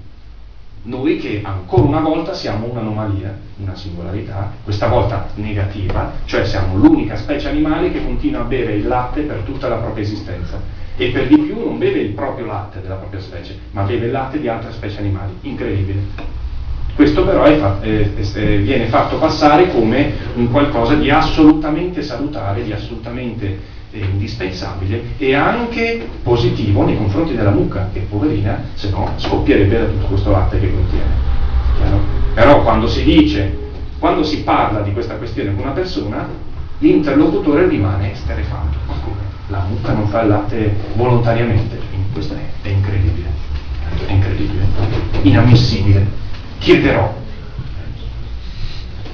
Noi 0.83 1.18
che 1.18 1.41
ancora 1.45 1.83
una 1.83 2.01
volta 2.01 2.35
siamo 2.35 2.66
un'anomalia, 2.68 3.37
una 3.59 3.74
singolarità, 3.77 4.53
questa 4.64 4.89
volta 4.89 5.29
negativa, 5.37 6.12
cioè 6.24 6.45
siamo 6.45 6.77
l'unica 6.77 7.16
specie 7.16 7.49
animale 7.49 7.93
che 7.93 8.05
continua 8.05 8.41
a 8.41 8.45
bere 8.45 8.74
il 8.74 8.87
latte 8.87 9.22
per 9.22 9.43
tutta 9.45 9.68
la 9.68 9.77
propria 9.77 10.05
esistenza 10.05 10.85
e 10.97 11.11
per 11.11 11.26
di 11.28 11.36
più 11.36 11.59
non 11.59 11.78
beve 11.78 12.01
il 12.01 12.11
proprio 12.11 12.47
latte 12.47 12.80
della 12.80 12.94
propria 12.94 13.20
specie, 13.20 13.59
ma 13.72 13.82
beve 13.82 14.07
il 14.07 14.12
latte 14.12 14.40
di 14.40 14.49
altre 14.49 14.72
specie 14.72 14.99
animali. 15.01 15.32
Incredibile. 15.42 16.34
Questo 16.94 17.24
però 17.26 17.44
fa- 17.44 17.82
eh, 17.82 18.11
eh, 18.34 18.57
viene 18.59 18.86
fatto 18.86 19.18
passare 19.18 19.70
come 19.70 20.14
un 20.34 20.51
qualcosa 20.51 20.94
di 20.94 21.11
assolutamente 21.11 22.03
salutare, 22.03 22.64
di 22.64 22.72
assolutamente 22.72 23.59
eh, 23.90 23.99
indispensabile 23.99 25.03
e 25.18 25.34
anche 25.34 26.09
positivo 26.22 26.84
nei 26.84 26.97
confronti 26.97 27.34
della 27.36 27.51
mucca, 27.51 27.90
che 27.92 28.07
poverina, 28.09 28.62
se 28.72 28.88
no 28.88 29.12
scoppierebbe 29.16 29.78
da 29.78 29.84
tutto 29.84 30.07
questo 30.07 30.30
latte 30.30 30.59
che 30.59 30.72
contiene. 30.72 31.14
Chiaro? 31.76 32.01
Però 32.32 32.62
quando 32.62 32.86
si 32.88 33.05
dice, 33.05 33.59
quando 33.99 34.22
si 34.22 34.42
parla 34.42 34.80
di 34.80 34.92
questa 34.92 35.16
questione 35.16 35.55
con 35.55 35.64
una 35.64 35.72
persona, 35.72 36.26
l'interlocutore 36.78 37.68
rimane 37.68 38.12
esterefatto. 38.12 38.86
La 39.49 39.64
mucca 39.68 39.92
non 39.92 40.09
fa 40.09 40.22
il 40.22 40.28
latte 40.28 40.74
volontariamente, 40.94 41.78
questo 42.12 42.34
è, 42.34 42.66
è 42.66 42.68
incredibile, 42.68 43.28
è 44.07 44.11
incredibile, 44.11 44.64
inammissibile. 45.22 46.05
Chiederò. 46.59 47.14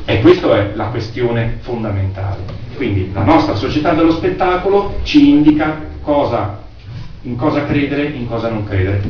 E 0.06 0.20
questa 0.20 0.56
è 0.56 0.72
la 0.74 0.86
questione 0.86 1.58
fondamentale. 1.60 2.44
Quindi 2.76 3.10
la 3.12 3.24
nostra 3.24 3.56
società 3.56 3.92
dello 3.92 4.12
spettacolo 4.12 5.00
ci 5.02 5.28
indica 5.28 5.78
cosa, 6.00 6.62
in 7.22 7.36
cosa 7.36 7.66
credere, 7.66 8.04
in 8.04 8.26
cosa 8.26 8.48
non 8.48 8.64
credere. 8.64 9.02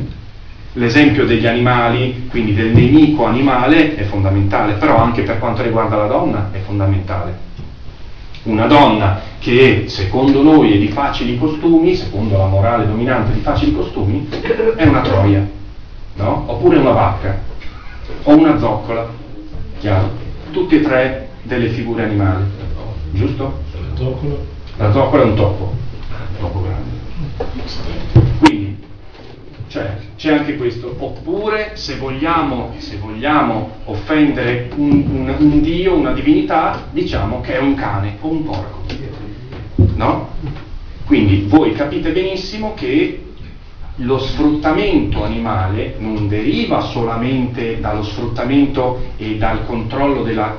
L'esempio 0.73 1.25
degli 1.25 1.47
animali, 1.47 2.27
quindi 2.29 2.53
del 2.53 2.73
nemico 2.73 3.25
animale, 3.25 3.95
è 3.95 4.03
fondamentale, 4.03 4.73
però 4.73 4.97
anche 4.97 5.21
per 5.21 5.39
quanto 5.39 5.61
riguarda 5.61 5.95
la 5.95 6.07
donna 6.07 6.49
è 6.51 6.59
fondamentale 6.59 7.51
una 8.43 8.67
donna 8.67 9.21
che 9.39 9.85
secondo 9.87 10.41
noi 10.41 10.73
è 10.73 10.77
di 10.77 10.89
facili 10.89 11.37
costumi, 11.37 11.95
secondo 11.95 12.37
la 12.37 12.47
morale 12.47 12.85
dominante 12.87 13.33
di 13.33 13.39
facili 13.39 13.73
costumi, 13.73 14.27
è 14.75 14.85
una 14.85 15.01
troia, 15.01 15.47
no? 16.15 16.43
oppure 16.47 16.77
una 16.77 16.91
vacca, 16.91 17.41
o 18.23 18.35
una 18.35 18.57
zoccola, 18.57 19.09
chiaro? 19.79 20.11
Tutte 20.51 20.75
e 20.75 20.81
tre 20.81 21.29
delle 21.43 21.69
figure 21.69 22.03
animali, 22.03 22.43
giusto? 23.11 23.61
La 24.77 24.91
zoccola 24.91 25.23
è 25.23 25.25
un 25.25 25.35
topo, 25.35 25.73
un 26.09 26.39
topo 26.39 26.61
grande. 26.61 28.22
Cioè, 29.73 29.91
c'è 30.17 30.31
anche 30.31 30.55
questo. 30.55 30.95
Oppure, 30.99 31.71
se 31.73 31.95
vogliamo, 31.95 32.75
se 32.77 32.97
vogliamo 32.97 33.71
offendere 33.85 34.69
un, 34.75 35.03
un, 35.09 35.35
un, 35.35 35.61
dio, 35.61 35.95
una 35.95 36.11
divinità, 36.11 36.89
diciamo 36.91 37.41
che 37.41 37.55
è 37.55 37.57
un 37.57 37.73
cane 37.73 38.17
o 38.21 38.27
un 38.27 38.43
porco. 38.43 38.83
no? 39.95 40.29
Quindi 41.05 41.47
voi 41.47 41.73
capite 41.73 42.11
benissimo 42.11 42.75
che 42.75 43.33
lo 43.95 44.19
sfruttamento 44.19 45.23
animale 45.23 45.95
non 45.97 46.27
deriva 46.27 46.81
solamente 46.81 47.79
dallo 47.79 48.03
sfruttamento 48.03 49.13
e 49.17 49.37
dal 49.37 49.65
controllo 49.65 50.21
della, 50.21 50.55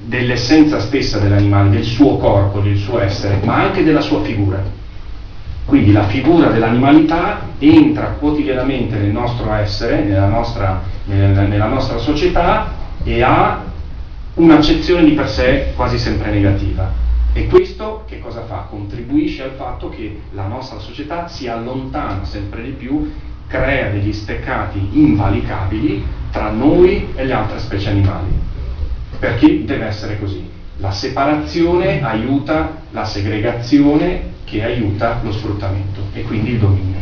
dell'essenza 0.00 0.78
stessa 0.78 1.18
dell'animale, 1.18 1.70
del 1.70 1.84
suo 1.84 2.18
corpo, 2.18 2.60
del 2.60 2.76
suo 2.76 3.00
essere, 3.00 3.40
ma 3.42 3.64
anche 3.64 3.82
della 3.82 4.00
sua 4.00 4.22
figura. 4.22 4.81
Quindi 5.64 5.92
la 5.92 6.06
figura 6.06 6.48
dell'animalità 6.48 7.40
entra 7.58 8.16
quotidianamente 8.18 8.96
nel 8.96 9.10
nostro 9.10 9.52
essere, 9.52 10.02
nella 10.02 10.26
nostra, 10.26 10.82
nella, 11.04 11.66
nostra 11.66 11.98
società 11.98 12.72
e 13.04 13.22
ha 13.22 13.62
un'accezione 14.34 15.04
di 15.04 15.12
per 15.12 15.28
sé 15.28 15.72
quasi 15.76 15.98
sempre 15.98 16.30
negativa. 16.30 16.90
E 17.32 17.46
questo 17.46 18.04
che 18.06 18.18
cosa 18.18 18.42
fa? 18.42 18.66
Contribuisce 18.68 19.44
al 19.44 19.52
fatto 19.52 19.88
che 19.88 20.20
la 20.32 20.46
nostra 20.46 20.78
società 20.78 21.28
si 21.28 21.48
allontana 21.48 22.24
sempre 22.24 22.62
di 22.62 22.70
più, 22.70 23.10
crea 23.46 23.90
degli 23.90 24.12
steccati 24.12 24.88
invalicabili 24.92 26.04
tra 26.30 26.50
noi 26.50 27.08
e 27.14 27.24
le 27.24 27.32
altre 27.32 27.58
specie 27.58 27.90
animali. 27.90 28.38
Perché 29.18 29.64
deve 29.64 29.86
essere 29.86 30.18
così? 30.18 30.46
La 30.78 30.90
separazione 30.90 32.02
aiuta 32.02 32.80
la 32.90 33.04
segregazione 33.04 34.30
che 34.52 34.62
aiuta 34.62 35.18
lo 35.22 35.32
sfruttamento 35.32 36.02
e 36.12 36.20
quindi 36.24 36.50
il 36.50 36.58
dominio. 36.58 37.00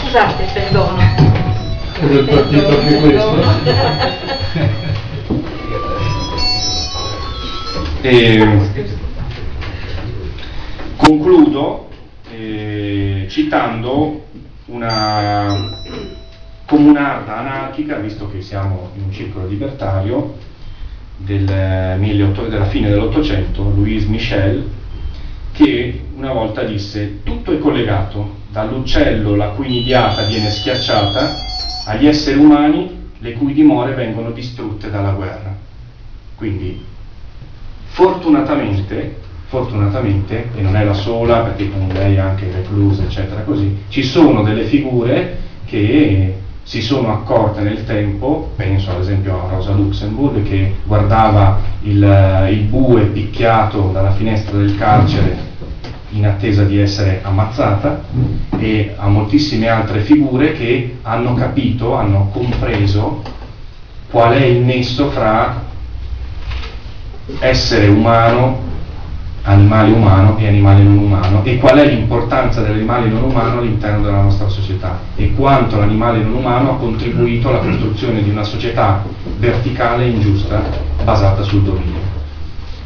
Scusate, 0.00 0.44
perdono. 0.54 0.96
È 0.96 2.24
partito 2.24 2.68
anche 2.68 2.98
questo? 2.98 3.40
E 8.04 8.58
concludo 10.96 11.88
eh, 12.32 13.26
citando 13.28 14.24
una 14.64 15.70
comunarda 16.66 17.38
anarchica, 17.38 17.98
visto 17.98 18.28
che 18.28 18.42
siamo 18.42 18.90
in 18.96 19.04
un 19.04 19.12
circolo 19.12 19.46
libertario, 19.46 20.36
del 21.18 21.44
1800, 21.98 22.48
della 22.48 22.64
fine 22.64 22.88
dell'Ottocento, 22.88 23.62
Louise 23.62 24.08
Michel, 24.08 24.68
che 25.52 26.00
una 26.14 26.32
volta 26.32 26.62
disse 26.64 27.22
tutto 27.22 27.52
è 27.52 27.58
collegato, 27.58 28.40
dall'uccello 28.50 29.34
la 29.34 29.48
cui 29.48 29.68
nidiata 29.68 30.24
viene 30.24 30.50
schiacciata 30.50 31.36
agli 31.86 32.06
esseri 32.06 32.38
umani 32.38 33.10
le 33.18 33.32
cui 33.34 33.52
dimore 33.52 33.94
vengono 33.94 34.30
distrutte 34.30 34.90
dalla 34.90 35.12
guerra. 35.12 35.54
Quindi 36.36 36.90
Fortunatamente, 37.92 39.16
fortunatamente, 39.48 40.48
e 40.54 40.62
non 40.62 40.76
è 40.76 40.84
la 40.84 40.94
sola, 40.94 41.40
perché 41.40 41.70
con 41.70 41.88
lei 41.92 42.18
anche 42.18 42.50
reclusa, 42.50 43.02
eccetera, 43.02 43.42
così, 43.42 43.82
ci 43.88 44.02
sono 44.02 44.42
delle 44.42 44.64
figure 44.64 45.38
che 45.66 46.36
si 46.64 46.80
sono 46.80 47.12
accorte 47.12 47.60
nel 47.60 47.84
tempo, 47.84 48.52
penso 48.56 48.90
ad 48.92 49.00
esempio 49.00 49.44
a 49.44 49.48
Rosa 49.48 49.72
Luxemburg 49.72 50.42
che 50.42 50.76
guardava 50.84 51.60
il, 51.82 52.48
il 52.50 52.60
bue 52.62 53.06
picchiato 53.06 53.90
dalla 53.92 54.12
finestra 54.12 54.56
del 54.56 54.76
carcere 54.76 55.50
in 56.10 56.26
attesa 56.26 56.64
di 56.64 56.78
essere 56.78 57.20
ammazzata 57.22 58.04
e 58.58 58.94
a 58.96 59.08
moltissime 59.08 59.68
altre 59.68 60.00
figure 60.00 60.52
che 60.52 60.98
hanno 61.02 61.34
capito, 61.34 61.94
hanno 61.94 62.28
compreso 62.32 63.22
qual 64.10 64.34
è 64.34 64.44
il 64.44 64.62
nesso 64.62 65.10
fra 65.10 65.64
essere 67.40 67.88
umano, 67.88 68.70
animale 69.42 69.90
umano 69.90 70.38
e 70.38 70.46
animale 70.46 70.82
non 70.82 70.98
umano 70.98 71.42
e 71.42 71.58
qual 71.58 71.78
è 71.78 71.86
l'importanza 71.88 72.60
dell'animale 72.60 73.08
non 73.08 73.24
umano 73.24 73.58
all'interno 73.58 74.04
della 74.04 74.22
nostra 74.22 74.48
società 74.48 75.00
e 75.16 75.32
quanto 75.34 75.78
l'animale 75.78 76.22
non 76.22 76.34
umano 76.34 76.72
ha 76.72 76.76
contribuito 76.76 77.48
alla 77.48 77.58
costruzione 77.58 78.22
di 78.22 78.30
una 78.30 78.44
società 78.44 79.02
verticale 79.38 80.04
e 80.04 80.10
ingiusta 80.10 80.62
basata 81.02 81.42
sul 81.42 81.62
dominio. 81.62 82.20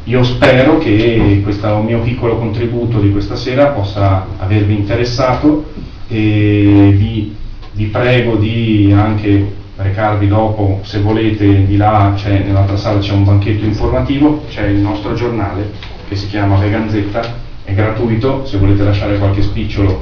Io 0.04 0.22
spero 0.22 0.78
che 0.78 1.40
questo 1.42 1.82
mio 1.82 2.00
piccolo 2.00 2.38
contributo 2.38 3.00
di 3.00 3.10
questa 3.10 3.36
sera 3.36 3.66
possa 3.66 4.24
avervi 4.38 4.74
interessato 4.74 5.72
e 6.08 6.94
vi, 6.96 7.34
vi 7.72 7.84
prego 7.86 8.36
di 8.36 8.94
anche 8.96 9.54
recarvi 9.76 10.28
dopo, 10.28 10.80
se 10.84 11.00
volete, 11.00 11.66
di 11.66 11.76
là 11.76 12.14
nell'altra 12.24 12.76
sala 12.76 13.00
c'è 13.00 13.12
un 13.12 13.24
banchetto 13.24 13.64
informativo, 13.64 14.44
c'è 14.48 14.68
il 14.68 14.78
nostro 14.78 15.12
giornale 15.12 15.95
che 16.08 16.16
si 16.16 16.28
chiama 16.28 16.56
Veganzetta, 16.58 17.44
è 17.64 17.74
gratuito, 17.74 18.46
se 18.46 18.58
volete 18.58 18.84
lasciare 18.84 19.18
qualche 19.18 19.42
spicciolo 19.42 20.00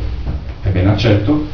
è 0.62 0.68
ben 0.68 0.88
accetto, 0.88 1.46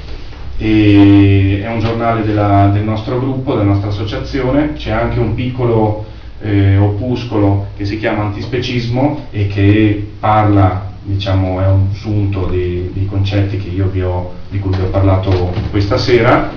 e 0.56 1.60
è 1.62 1.68
un 1.68 1.80
giornale 1.80 2.24
della, 2.24 2.70
del 2.72 2.82
nostro 2.82 3.18
gruppo, 3.18 3.54
della 3.54 3.70
nostra 3.70 3.88
associazione, 3.88 4.74
c'è 4.74 4.90
anche 4.90 5.18
un 5.18 5.34
piccolo 5.34 6.04
eh, 6.42 6.76
opuscolo 6.76 7.68
che 7.76 7.84
si 7.84 7.98
chiama 7.98 8.24
Antispecismo 8.24 9.26
e 9.30 9.46
che 9.46 10.10
parla 10.18 10.88
diciamo, 11.02 11.60
è 11.60 11.66
un 11.66 11.92
sunto 11.94 12.46
dei, 12.46 12.90
dei 12.92 13.06
concetti 13.06 13.56
ho, 14.02 14.32
di 14.48 14.58
cui 14.58 14.70
vi 14.76 14.82
ho 14.82 14.88
parlato 14.88 15.52
questa 15.70 15.96
sera. 15.96 16.52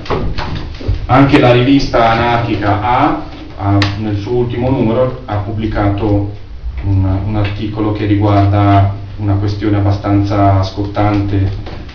Anche 1.05 1.39
la 1.39 1.51
rivista 1.51 2.11
anarchica 2.11 2.81
A, 2.81 3.23
ha, 3.57 3.77
nel 3.99 4.17
suo 4.17 4.33
ultimo 4.33 4.69
numero, 4.69 5.21
ha 5.25 5.37
pubblicato 5.37 6.41
un, 6.83 7.19
un 7.25 7.35
articolo 7.35 7.91
che 7.91 8.05
riguarda 8.05 8.95
una 9.17 9.35
questione 9.35 9.77
abbastanza 9.77 10.61
scottante 10.63 11.51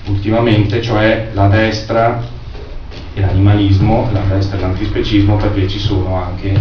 ultimamente, 0.06 0.80
cioè 0.80 1.30
la 1.32 1.48
destra 1.48 2.24
e 3.14 3.20
l'animalismo, 3.20 4.08
la 4.12 4.20
destra 4.20 4.56
e 4.56 4.60
l'antispecismo, 4.60 5.36
perché 5.36 5.68
ci 5.68 5.78
sono 5.78 6.16
anche 6.16 6.60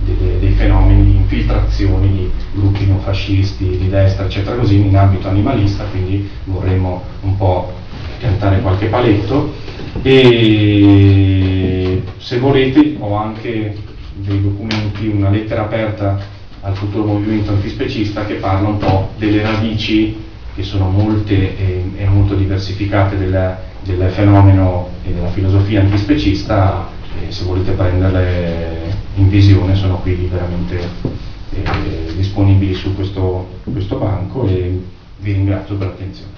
dei, 0.00 0.38
dei 0.38 0.52
fenomeni 0.52 1.04
di 1.04 1.16
infiltrazione 1.16 2.08
di 2.08 2.30
gruppi 2.52 2.86
neofascisti 2.86 3.78
di 3.78 3.88
destra, 3.88 4.24
eccetera, 4.24 4.56
così 4.56 4.86
in 4.86 4.96
ambito 4.96 5.28
animalista, 5.28 5.84
quindi 5.84 6.28
vorremmo 6.44 7.02
un 7.22 7.36
po' 7.36 7.72
piantare 8.18 8.60
qualche 8.60 8.86
paletto. 8.86 9.52
E 10.02 12.02
se 12.18 12.38
volete 12.38 12.96
ho 12.98 13.16
anche 13.16 13.76
dei 14.14 14.42
documenti, 14.42 15.08
una 15.08 15.30
lettera 15.30 15.62
aperta 15.62 16.34
al 16.66 16.74
futuro 16.74 17.04
movimento 17.04 17.52
antispecista 17.52 18.26
che 18.26 18.34
parla 18.34 18.68
un 18.68 18.78
po' 18.78 19.10
delle 19.18 19.40
radici 19.40 20.20
che 20.52 20.64
sono 20.64 20.90
molte 20.90 21.56
e, 21.56 21.84
e 21.96 22.06
molto 22.06 22.34
diversificate 22.34 23.16
del, 23.16 23.56
del 23.84 24.10
fenomeno 24.10 24.88
e 25.04 25.12
della 25.12 25.30
filosofia 25.30 25.80
antispecista 25.80 26.88
e 27.22 27.30
se 27.30 27.44
volete 27.44 27.70
prenderle 27.72 28.94
in 29.14 29.28
visione 29.28 29.76
sono 29.76 29.98
qui 29.98 30.16
liberamente 30.16 30.80
eh, 31.52 32.14
disponibili 32.16 32.74
su 32.74 32.94
questo, 32.96 33.60
questo 33.62 33.96
banco 33.98 34.48
e 34.48 34.82
vi 35.18 35.32
ringrazio 35.32 35.76
per 35.76 35.86
l'attenzione. 35.86 36.34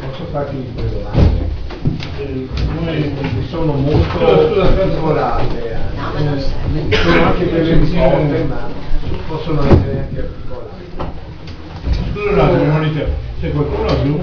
Posso 0.00 0.25
farti 0.36 0.66
due 0.74 0.90
domande? 0.90 1.48
Eh, 2.18 2.48
sono 3.48 3.72
molto 3.72 4.66
stimolate 4.66 5.74
sono 6.90 7.24
anche 7.24 7.50
delle 7.50 7.74
risposte, 7.78 8.44
ma 8.44 8.68
possono 9.28 9.62
essere 9.64 9.98
anche 9.98 10.18
articolate. 10.18 10.84
Scusa 12.12 12.32
un 12.32 12.38
attimo, 12.38 12.64
monitor, 12.64 13.08
c'è 13.40 13.50
qualcuno 13.52 14.02
giù? 14.02 14.20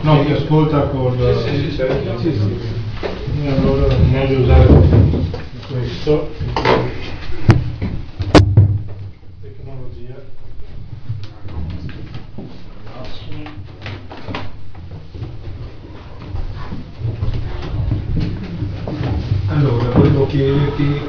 No, 0.00 0.24
che 0.24 0.32
ascolta 0.32 0.80
con... 0.80 1.16
Sì, 1.44 1.50
sì, 1.50 1.70
sì, 1.70 1.84
sì, 2.18 2.32
sì. 2.32 3.46
Allora 3.46 3.94
meglio 4.10 4.40
usare 4.40 4.66
questo. 5.68 6.30
Tecnologia. 9.40 10.14
Allora, 19.48 19.90
volevo 19.90 20.19
chiederti 20.30 21.00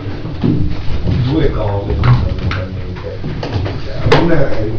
due 1.30 1.49
cose 1.51 1.93
fondamentalmente. 1.93 3.19
Una 4.19 4.49
è, 4.49 4.69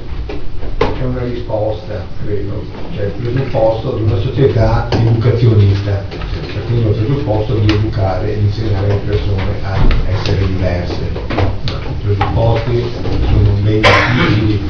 una 1.04 1.22
risposta, 1.24 2.04
credo, 2.24 2.64
cioè 2.94 3.04
il 3.06 3.12
presupposto 3.12 3.96
di 3.96 4.02
una 4.02 4.20
società 4.20 4.88
educazionista, 4.90 6.04
cioè 6.10 6.76
il 6.76 6.94
presupposto 6.96 7.54
di 7.54 7.72
educare 7.72 8.34
e 8.34 8.38
insegnare 8.38 8.88
le 8.88 9.00
persone 9.06 9.52
a 9.62 9.78
essere 10.08 10.46
diverse. 10.46 11.10
I 11.28 12.04
presupposti 12.04 12.84
sono 13.26 13.50
ben 13.62 13.80
difficili 13.80 14.60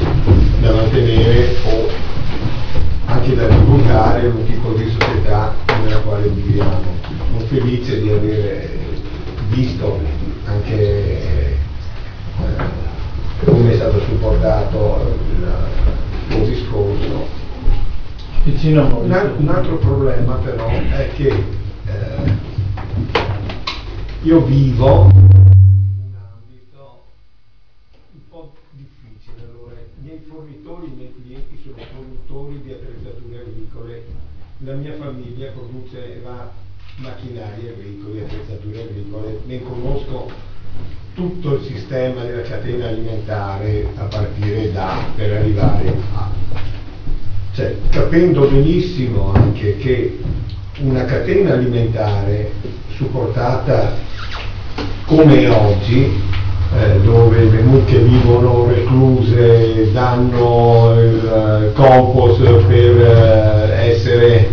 da 0.61 0.73
mantenere 0.73 1.57
o 1.65 1.89
anche 3.07 3.35
da 3.35 3.47
divulgare 3.47 4.27
un 4.27 4.45
tipo 4.47 4.73
di 4.73 4.91
società 4.91 5.55
nella 5.83 5.99
quale 5.99 6.29
viviamo. 6.29 6.81
Sono 7.31 7.47
felice 7.47 8.01
di 8.01 8.11
aver 8.11 8.81
visto 9.53 10.01
anche 10.47 10.79
eh, 10.79 11.57
come 13.45 13.73
è 13.73 13.75
stato 13.75 14.01
supportato 14.01 15.15
il, 16.31 16.45
discorso. 16.45 17.41
Un, 18.45 19.35
un 19.37 19.49
altro 19.49 19.77
problema 19.77 20.37
però 20.37 20.69
è 20.69 21.11
che 21.15 21.29
eh, 21.29 22.33
io 24.23 24.41
vivo 24.45 25.11
in 25.13 25.19
un 25.19 26.15
ambito 26.17 27.03
un 28.13 28.21
po' 28.31 28.53
difficile. 28.71 29.47
Allora, 29.49 29.75
i 29.75 30.03
miei 30.03 30.25
fornitori, 30.27 30.87
i 30.87 30.95
miei 30.97 31.15
clienti 31.15 31.61
sono 31.63 31.77
produttori 31.93 32.63
di 32.63 32.73
attrezzature 32.73 33.41
agricole. 33.41 34.05
La 34.59 34.75
mia 34.75 34.95
famiglia 34.95 35.51
produceva 35.51 36.62
macchinari 36.97 37.69
agricoli, 37.69 38.21
attrezzature 38.21 38.83
agricole. 38.83 39.41
Ne 39.47 39.63
conosco 39.63 40.31
tutto 41.15 41.57
il 41.57 41.65
sistema 41.65 42.25
della 42.25 42.43
catena 42.43 42.89
alimentare 42.89 43.87
a 43.97 44.05
partire 44.05 44.73
da 44.73 45.05
per 45.15 45.33
arrivare 45.33 45.89
a 46.15 46.31
cioè, 47.55 47.77
capendo 47.91 48.49
benissimo 48.49 49.31
anche 49.35 49.77
che 49.77 50.19
una 50.81 51.05
catena 51.05 51.53
alimentare 51.53 52.51
supportata 52.95 53.93
come 55.05 55.47
oggi, 55.49 56.19
eh, 56.75 57.01
dove 57.03 57.45
le 57.45 57.61
mucche 57.61 57.99
vivono 57.99 58.67
recluse, 58.67 59.93
danno 59.93 60.95
il 60.99 61.69
eh, 61.69 61.73
compost 61.75 62.41
per 62.41 63.01
eh, 63.03 63.91
essere 63.91 64.49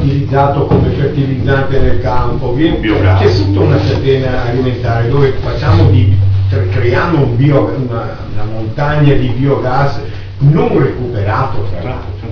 utilizzato 0.00 0.66
come 0.66 0.88
fertilizzante 0.90 1.78
nel 1.78 2.00
campo, 2.00 2.54
c'è 2.54 3.34
tutta 3.36 3.60
una 3.60 3.76
catena 3.76 4.44
alimentare 4.44 5.08
dove 5.08 5.34
facciamo 5.40 5.90
di, 5.90 6.16
cre- 6.48 6.68
creiamo 6.68 7.24
un 7.24 7.36
bio- 7.36 7.74
una, 7.76 8.16
una 8.32 8.44
montagna 8.44 9.14
di 9.14 9.28
biogas 9.28 10.00
non 10.38 10.78
recuperato 10.78 11.66
tra 11.70 11.82
l'altro. 11.82 12.28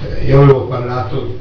Cioè, 0.00 0.24
io 0.24 0.42
avevo 0.42 0.62
parlato 0.62 1.38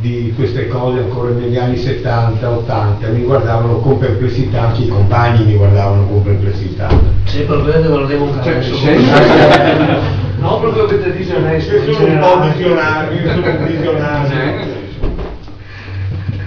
di 0.00 0.32
queste 0.36 0.68
cose 0.68 0.98
ancora 1.00 1.30
negli 1.30 1.56
anni 1.56 1.76
70, 1.76 2.48
80, 2.48 3.08
mi 3.08 3.22
guardavano 3.22 3.78
con 3.78 3.98
perplessità, 3.98 4.68
anche 4.68 4.82
i 4.82 4.88
compagni 4.88 5.44
mi 5.44 5.56
guardavano 5.56 6.06
con 6.06 6.22
perplessità. 6.22 6.88
Sì, 7.24 7.40
per 7.40 7.56
lo 7.56 8.06
devo 8.06 8.32
Cioè, 8.42 8.60
fare. 8.60 10.24
No, 10.46 10.60
proprio 10.60 10.84
che 10.86 11.02
te 11.02 11.12
dice. 11.12 11.34
Io 11.38 11.92
sono 11.92 12.06
un 12.12 12.18
po' 12.20 12.40
visionario, 12.52 13.20
io 13.20 13.30
sono 13.30 13.46
un 13.58 13.66
visionario. 13.66 14.84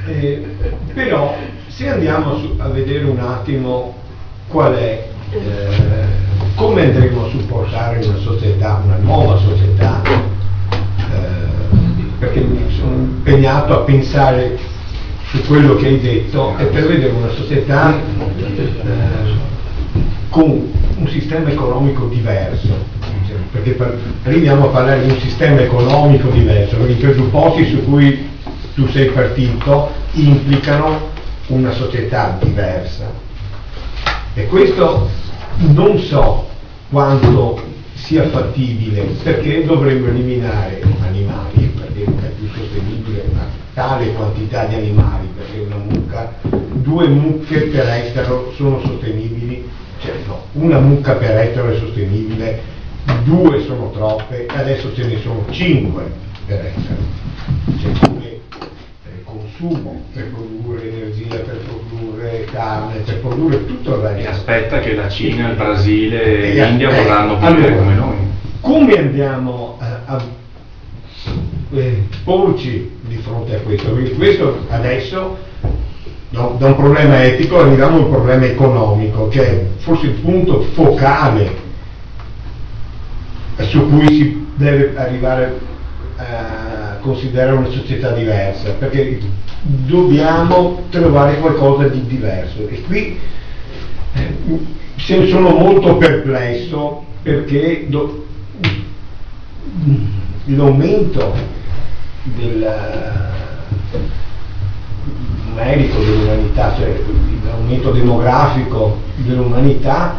Eh, 0.07 0.55
però 0.93 1.35
se 1.67 1.89
andiamo 1.89 2.37
su- 2.37 2.55
a 2.59 2.69
vedere 2.69 3.03
un 3.03 3.19
attimo 3.19 3.95
qual 4.47 4.73
è, 4.73 5.05
eh, 5.31 5.37
come 6.55 6.83
andremo 6.85 7.25
a 7.25 7.29
supportare 7.29 8.05
una 8.05 8.17
società, 8.19 8.81
una 8.85 8.95
nuova 9.01 9.37
società, 9.37 10.01
eh, 10.71 12.07
perché 12.19 12.39
mi 12.39 12.73
sono 12.77 12.93
impegnato 12.95 13.73
a 13.73 13.83
pensare 13.83 14.57
su 15.25 15.41
quello 15.45 15.75
che 15.75 15.87
hai 15.87 15.99
detto 15.99 16.55
e 16.57 16.63
per 16.65 16.87
vedere 16.87 17.11
una 17.11 17.29
società 17.31 17.93
eh, 17.95 19.37
con 20.29 20.71
un 20.97 21.07
sistema 21.09 21.49
economico 21.49 22.05
diverso, 22.07 22.97
perché 23.51 23.71
par- 23.71 23.97
arriviamo 24.23 24.65
a 24.65 24.69
parlare 24.69 25.05
di 25.05 25.11
un 25.11 25.19
sistema 25.19 25.61
economico 25.61 26.29
diverso, 26.29 26.77
perché 26.77 26.93
i 26.93 26.95
presupposti 26.95 27.65
su 27.69 27.83
cui 27.85 28.27
tu 28.75 28.87
sei 28.87 29.07
partito 29.07 29.91
implicano 30.13 31.09
una 31.47 31.71
società 31.71 32.37
diversa. 32.41 33.11
E 34.33 34.45
questo 34.47 35.09
non 35.57 35.99
so 35.99 36.47
quanto 36.89 37.61
sia 37.93 38.27
fattibile, 38.29 39.01
perché 39.23 39.65
dovremmo 39.65 40.07
eliminare 40.07 40.81
animali, 41.09 41.71
perché 41.75 42.03
non 42.05 42.23
è 42.23 42.27
più 42.29 42.47
sostenibile 42.55 43.25
una 43.31 43.47
tale 43.73 44.13
quantità 44.13 44.65
di 44.65 44.75
animali, 44.75 45.27
perché 45.35 45.59
una 45.59 45.77
mucca, 45.77 46.33
due 46.73 47.07
mucche 47.07 47.61
per 47.61 47.87
ettaro 47.87 48.53
sono 48.55 48.79
sostenibili, 48.79 49.67
cioè 49.99 50.13
no, 50.25 50.43
una 50.53 50.79
mucca 50.79 51.13
per 51.13 51.37
ettaro 51.37 51.71
è 51.71 51.77
sostenibile, 51.77 52.61
due 53.23 53.63
sono 53.65 53.91
troppe, 53.91 54.45
adesso 54.49 54.93
ce 54.93 55.05
ne 55.05 55.19
sono 55.19 55.45
cinque 55.49 56.11
per. 56.45 56.71
Cioè, 57.81 57.91
come 58.07 58.25
eh, 58.25 59.23
consumo 59.23 60.01
per 60.13 60.31
produrre 60.31 60.89
energia, 60.91 61.35
per 61.35 61.59
produrre 61.65 62.45
carne, 62.51 62.99
per 62.99 63.19
produrre 63.19 63.65
tutto 63.65 63.95
il 63.95 64.05
E 64.05 64.13
resto. 64.13 64.29
aspetta 64.29 64.79
che 64.79 64.95
la 64.95 65.09
Cina, 65.09 65.49
il 65.49 65.55
Brasile 65.55 66.21
e 66.23 66.53
l'India 66.53 66.89
vorranno 66.89 67.37
vivere 67.37 67.67
allora, 67.67 67.75
come 67.81 67.95
noi. 67.95 68.15
Come 68.61 68.97
andiamo 68.97 69.77
a, 69.79 69.99
a 70.05 70.23
eh, 71.71 72.03
porci 72.23 72.97
di 73.01 73.15
fronte 73.17 73.55
a 73.55 73.59
questo? 73.59 73.91
Perché 73.91 74.11
questo 74.13 74.65
adesso 74.69 75.37
no, 76.29 76.55
da 76.57 76.67
un 76.67 76.75
problema 76.75 77.23
etico 77.23 77.59
arriviamo 77.59 77.97
a 77.97 77.99
un 77.99 78.09
problema 78.09 78.45
economico, 78.45 79.27
che 79.29 79.41
è 79.47 79.65
forse 79.77 80.07
il 80.07 80.13
punto 80.13 80.61
focale 80.73 81.67
su 83.61 83.89
cui 83.89 84.07
si 84.07 84.47
deve 84.55 84.93
arrivare 84.95 85.59
a 86.17 86.97
considerare 87.01 87.57
una 87.57 87.69
società 87.69 88.11
diversa, 88.11 88.71
perché 88.71 89.19
dobbiamo 89.61 90.83
trovare 90.89 91.39
qualcosa 91.39 91.87
di 91.87 92.05
diverso. 92.07 92.67
E 92.67 92.81
qui 92.83 93.19
eh, 94.13 95.27
sono 95.27 95.49
molto 95.49 95.97
perplesso 95.97 97.05
perché 97.21 97.85
do- 97.87 98.25
l'aumento 100.45 101.33
del 102.23 102.71
merito 105.53 105.99
dell'umanità, 105.99 106.75
cioè 106.77 107.01
l'aumento 107.45 107.91
demografico 107.91 108.99
dell'umanità, 109.17 110.15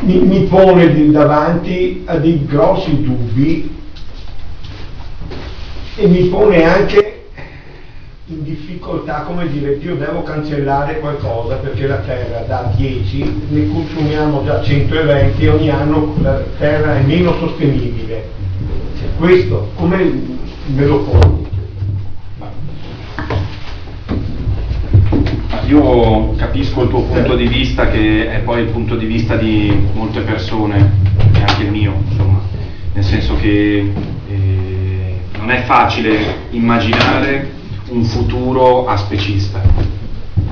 mi, 0.00 0.18
mi 0.18 0.40
pone 0.44 1.10
davanti 1.10 2.02
a 2.06 2.16
dei 2.16 2.44
grossi 2.44 3.02
dubbi 3.02 3.76
e 5.96 6.06
mi 6.06 6.28
pone 6.28 6.64
anche 6.64 7.08
in 8.26 8.42
difficoltà, 8.44 9.22
come 9.22 9.48
dire, 9.48 9.78
io 9.80 9.96
devo 9.96 10.22
cancellare 10.22 11.00
qualcosa 11.00 11.56
perché 11.56 11.86
la 11.86 11.96
Terra 11.96 12.40
da 12.40 12.72
10 12.76 13.46
ne 13.48 13.68
consumiamo 13.68 14.44
già 14.44 14.62
120 14.62 15.44
e 15.44 15.48
ogni 15.48 15.70
anno 15.70 16.14
la 16.20 16.42
Terra 16.58 16.98
è 16.98 17.02
meno 17.02 17.34
sostenibile. 17.38 18.28
Cioè, 18.98 19.08
questo 19.16 19.70
come 19.76 20.22
me 20.66 20.84
lo 20.84 20.98
poni? 21.00 21.47
Io 25.68 26.34
capisco 26.36 26.84
il 26.84 26.88
tuo 26.88 27.02
punto 27.02 27.36
di 27.36 27.46
vista 27.46 27.90
che 27.90 28.30
è 28.30 28.38
poi 28.38 28.62
il 28.62 28.70
punto 28.70 28.96
di 28.96 29.04
vista 29.04 29.36
di 29.36 29.70
molte 29.92 30.22
persone, 30.22 30.92
e 31.34 31.40
anche 31.40 31.64
il 31.64 31.70
mio, 31.70 32.04
insomma, 32.08 32.40
nel 32.94 33.04
senso 33.04 33.36
che 33.36 33.92
eh, 34.30 35.20
non 35.36 35.50
è 35.50 35.64
facile 35.64 36.46
immaginare 36.52 37.50
un 37.88 38.02
futuro 38.02 38.86
aspecista, 38.86 39.60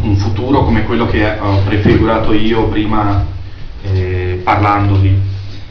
un 0.02 0.16
futuro 0.16 0.64
come 0.64 0.84
quello 0.84 1.06
che 1.06 1.26
ho 1.40 1.62
prefigurato 1.64 2.34
io 2.34 2.68
prima 2.68 3.24
eh, 3.84 4.42
parlandovi, 4.44 5.18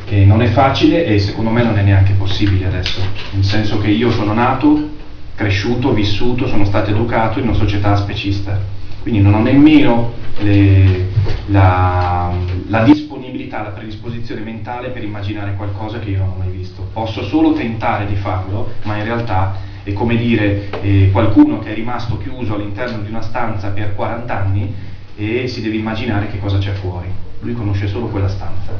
che 0.05 0.26
non 0.26 0.41
è 0.41 0.47
facile 0.47 1.05
e 1.05 1.19
secondo 1.19 1.51
me 1.51 1.61
non 1.61 1.77
è 1.77 1.84
neanche 1.84 2.13
possibile 2.13 2.65
adesso, 2.65 2.99
nel 3.30 3.43
senso 3.43 3.77
che 3.77 3.89
io 3.89 4.09
sono 4.09 4.34
nato, 4.34 4.89
cresciuto, 5.35 5.93
vissuto, 5.93 6.47
sono 6.47 6.65
stato 6.65 6.89
educato 6.89 7.38
in 7.38 7.47
una 7.47 7.55
società 7.55 7.95
specista 7.95 8.73
quindi 9.06 9.22
non 9.22 9.36
ho 9.36 9.41
nemmeno 9.44 10.14
le- 10.40 11.10
la, 11.49 12.34
la 12.69 12.84
disponibilità, 12.84 13.61
la 13.61 13.69
predisposizione 13.69 14.41
mentale 14.41 14.90
per 14.90 15.03
immaginare 15.03 15.53
qualcosa 15.56 15.99
che 15.99 16.10
io 16.10 16.18
non 16.18 16.30
ho 16.30 16.36
mai 16.40 16.49
visto. 16.49 16.88
Posso 16.91 17.22
solo 17.22 17.53
tentare 17.53 18.07
di 18.07 18.15
farlo, 18.15 18.72
ma 18.82 18.98
in 18.98 19.03
realtà 19.03 19.57
è 19.84 19.94
come 19.94 20.15
dire 20.15 20.72
eh, 20.82 21.10
qualcuno 21.11 21.60
che 21.60 21.69
è 21.69 21.76
rimasto 21.76 22.18
chiuso 22.18 22.56
all'interno 22.56 23.03
di 23.03 23.10
una 23.10 23.22
stanza 23.22 23.69
per 23.69 23.94
40 23.94 24.36
anni 24.36 24.73
e 25.15 25.48
si 25.49 25.61
deve 25.61 25.76
immaginare 25.76 26.27
che 26.32 26.40
cosa 26.40 26.57
c'è 26.57 26.72
fuori. 26.72 27.07
Lui 27.41 27.53
conosce 27.53 27.86
solo 27.86 28.07
quella 28.07 28.27
stanza. 28.27 28.72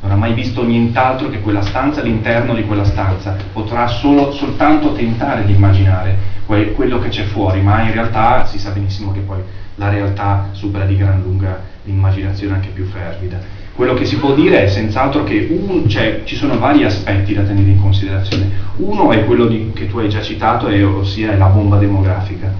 Non 0.00 0.12
ha 0.12 0.16
mai 0.16 0.32
visto 0.32 0.64
nient'altro 0.64 1.28
che 1.28 1.40
quella 1.40 1.62
stanza, 1.62 2.02
l'interno 2.02 2.54
di 2.54 2.64
quella 2.64 2.84
stanza. 2.84 3.36
Potrà 3.52 3.88
solo, 3.88 4.30
soltanto 4.30 4.92
tentare 4.92 5.44
di 5.44 5.52
immaginare 5.54 6.16
que- 6.46 6.70
quello 6.70 7.00
che 7.00 7.08
c'è 7.08 7.24
fuori, 7.24 7.60
ma 7.62 7.82
in 7.82 7.90
realtà 7.90 8.46
si 8.46 8.60
sa 8.60 8.70
benissimo 8.70 9.10
che 9.10 9.20
poi 9.20 9.40
la 9.76 9.88
realtà 9.88 10.48
supera 10.52 10.84
di 10.84 10.96
gran 10.96 11.22
lunga 11.22 11.70
l'immaginazione 11.84 12.54
anche 12.54 12.68
più 12.68 12.84
fervida. 12.86 13.38
Quello 13.74 13.94
che 13.94 14.04
si 14.04 14.16
può 14.16 14.34
dire 14.34 14.64
è 14.64 14.68
senz'altro 14.68 15.24
che 15.24 15.48
un, 15.50 15.88
cioè, 15.88 16.22
ci 16.24 16.36
sono 16.36 16.58
vari 16.58 16.84
aspetti 16.84 17.32
da 17.32 17.42
tenere 17.42 17.70
in 17.70 17.80
considerazione. 17.80 18.50
Uno 18.76 19.12
è 19.12 19.24
quello 19.24 19.46
di, 19.46 19.72
che 19.74 19.88
tu 19.88 19.98
hai 19.98 20.10
già 20.10 20.20
citato, 20.20 20.68
è, 20.68 20.84
ossia 20.84 21.36
la 21.36 21.46
bomba 21.46 21.78
demografica. 21.78 22.52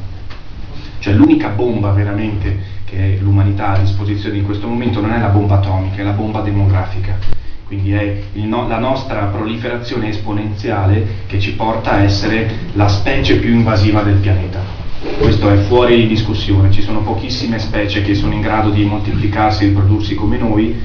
Cioè 0.98 1.12
l'unica 1.12 1.48
bomba 1.48 1.90
veramente 1.90 2.70
che 2.84 3.18
l'umanità 3.20 3.68
ha 3.68 3.72
a 3.74 3.78
disposizione 3.80 4.38
in 4.38 4.44
questo 4.44 4.66
momento 4.66 5.00
non 5.00 5.12
è 5.12 5.18
la 5.18 5.28
bomba 5.28 5.56
atomica, 5.56 6.00
è 6.00 6.04
la 6.04 6.12
bomba 6.12 6.40
demografica. 6.40 7.16
Quindi 7.66 7.92
è 7.92 8.22
no, 8.34 8.66
la 8.68 8.78
nostra 8.78 9.24
proliferazione 9.24 10.08
esponenziale 10.08 11.24
che 11.26 11.38
ci 11.40 11.54
porta 11.54 11.92
a 11.92 12.02
essere 12.02 12.50
la 12.72 12.88
specie 12.88 13.36
più 13.36 13.50
invasiva 13.50 14.02
del 14.02 14.16
pianeta. 14.16 14.81
Questo 15.02 15.50
è 15.50 15.56
fuori 15.64 15.96
di 15.96 16.06
discussione, 16.06 16.70
ci 16.70 16.80
sono 16.80 17.02
pochissime 17.02 17.58
specie 17.58 18.02
che 18.02 18.14
sono 18.14 18.34
in 18.34 18.40
grado 18.40 18.70
di 18.70 18.84
moltiplicarsi 18.84 19.64
e 19.64 19.68
riprodursi 19.68 20.14
come 20.14 20.38
noi 20.38 20.80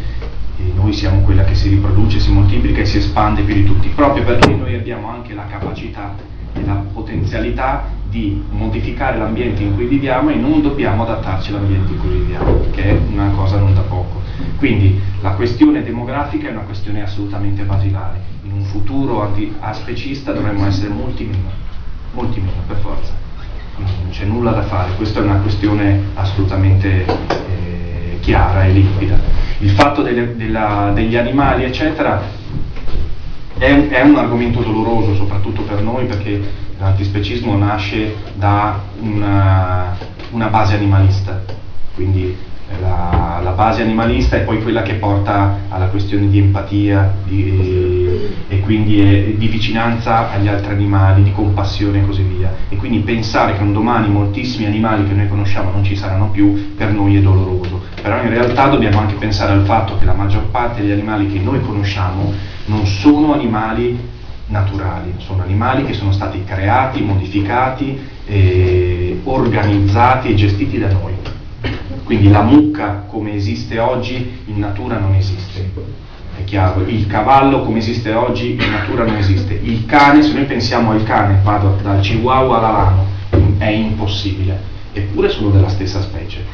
e 0.57 0.71
noi 0.73 0.91
siamo 0.91 1.21
quella 1.21 1.43
che 1.43 1.53
si 1.53 1.69
riproduce, 1.69 2.19
si 2.19 2.31
moltiplica 2.31 2.81
e 2.81 2.85
si 2.85 2.97
espande 2.97 3.43
più 3.43 3.53
di 3.53 3.63
tutti, 3.63 3.89
proprio 3.89 4.23
perché 4.23 4.55
noi 4.55 4.73
abbiamo 4.73 5.07
anche 5.07 5.35
la 5.35 5.45
capacità 5.45 6.15
e 6.53 6.65
la 6.65 6.83
potenzialità 6.91 7.89
di 8.09 8.41
modificare 8.49 9.19
l'ambiente 9.19 9.61
in 9.61 9.75
cui 9.75 9.85
viviamo 9.85 10.31
e 10.31 10.35
non 10.35 10.63
dobbiamo 10.63 11.03
adattarci 11.03 11.51
all'ambiente 11.51 11.91
in 11.91 11.99
cui 11.99 12.09
viviamo, 12.09 12.65
che 12.71 12.83
è 12.85 12.99
una 13.11 13.29
cosa 13.35 13.59
non 13.59 13.75
da 13.75 13.81
poco. 13.81 14.21
Quindi 14.57 14.99
la 15.21 15.33
questione 15.33 15.83
demografica 15.83 16.47
è 16.47 16.51
una 16.51 16.61
questione 16.61 17.03
assolutamente 17.03 17.61
basilare. 17.61 18.19
In 18.45 18.53
un 18.53 18.63
futuro 18.63 19.31
aspecista 19.59 20.31
dovremmo 20.31 20.65
essere 20.65 20.89
molti 20.91 21.23
meno, 21.23 21.51
molti 22.13 22.39
meno 22.39 22.63
per 22.65 22.77
forza. 22.77 23.26
Non 23.77 24.09
c'è 24.09 24.25
nulla 24.25 24.51
da 24.51 24.63
fare, 24.63 24.95
questa 24.95 25.19
è 25.19 25.23
una 25.23 25.37
questione 25.37 26.05
assolutamente 26.15 27.05
eh, 27.05 28.17
chiara 28.21 28.65
e 28.65 28.71
limpida. 28.71 29.19
Il 29.59 29.69
fatto 29.71 30.01
delle, 30.01 30.35
della, 30.35 30.91
degli 30.93 31.15
animali, 31.15 31.63
eccetera, 31.63 32.21
è 33.57 33.71
un, 33.71 33.87
è 33.89 34.01
un 34.01 34.15
argomento 34.15 34.61
doloroso, 34.61 35.15
soprattutto 35.15 35.61
per 35.63 35.81
noi, 35.81 36.05
perché 36.05 36.41
l'antispecismo 36.79 37.55
nasce 37.57 38.15
da 38.35 38.81
una, 38.99 39.95
una 40.31 40.47
base 40.47 40.75
animalista, 40.75 41.43
quindi 41.93 42.35
la, 42.81 43.39
la, 43.41 43.51
base 43.51 43.81
animalista 43.81 44.35
è 44.35 44.41
poi 44.41 44.61
quella 44.61 44.81
che 44.81 44.95
porta 44.95 45.59
alla 45.69 45.87
questione 45.87 46.29
di 46.29 46.37
empatia 46.37 47.13
di, 47.23 48.29
e 48.49 48.59
quindi 48.59 48.99
è, 48.99 49.23
di 49.35 49.47
vicinanza 49.47 50.31
agli 50.31 50.47
altri 50.47 50.73
animali, 50.73 51.23
di 51.23 51.31
compassione 51.31 51.99
e 51.99 52.05
così 52.05 52.23
via. 52.23 52.53
E 52.69 52.75
quindi 52.75 52.99
pensare 52.99 53.55
che 53.55 53.63
un 53.63 53.73
domani 53.73 54.09
moltissimi 54.09 54.65
animali 54.65 55.07
che 55.07 55.13
noi 55.13 55.27
conosciamo 55.27 55.71
non 55.71 55.83
ci 55.83 55.95
saranno 55.95 56.29
più, 56.29 56.75
per 56.75 56.91
noi 56.91 57.15
è 57.15 57.21
doloroso. 57.21 57.81
Però 58.01 58.21
in 58.21 58.29
realtà 58.29 58.67
dobbiamo 58.67 58.99
anche 58.99 59.15
pensare 59.15 59.53
al 59.53 59.65
fatto 59.65 59.97
che 59.97 60.05
la 60.05 60.13
maggior 60.13 60.43
parte 60.49 60.81
degli 60.81 60.91
animali 60.91 61.31
che 61.31 61.39
noi 61.39 61.61
conosciamo 61.61 62.33
non 62.65 62.85
sono 62.85 63.33
animali 63.33 63.97
naturali, 64.47 65.13
sono 65.17 65.41
animali 65.41 65.85
che 65.85 65.93
sono 65.93 66.11
stati 66.11 66.43
creati, 66.43 67.01
modificati, 67.01 67.99
eh, 68.25 69.19
organizzati 69.23 70.29
e 70.29 70.35
gestiti 70.35 70.77
da 70.77 70.91
noi. 70.91 71.36
Quindi 72.07 72.29
la 72.29 72.41
mucca 72.41 73.03
come 73.09 73.33
esiste 73.33 73.79
oggi 73.79 74.39
in 74.45 74.59
natura 74.59 74.97
non 74.97 75.13
esiste, 75.15 75.69
è 76.37 76.43
chiaro, 76.45 76.85
il 76.87 77.05
cavallo 77.05 77.63
come 77.63 77.79
esiste 77.79 78.13
oggi 78.13 78.51
in 78.51 78.71
natura 78.71 79.03
non 79.03 79.17
esiste, 79.17 79.59
il 79.61 79.85
cane, 79.85 80.21
se 80.21 80.31
noi 80.31 80.45
pensiamo 80.45 80.91
al 80.91 81.03
cane, 81.03 81.41
vado 81.43 81.77
dal 81.83 81.99
chihuahua 81.99 82.59
all'alano, 82.59 83.05
è 83.57 83.67
impossibile, 83.67 84.57
eppure 84.93 85.27
sono 85.27 85.49
della 85.49 85.67
stessa 85.67 85.99
specie. 86.01 86.45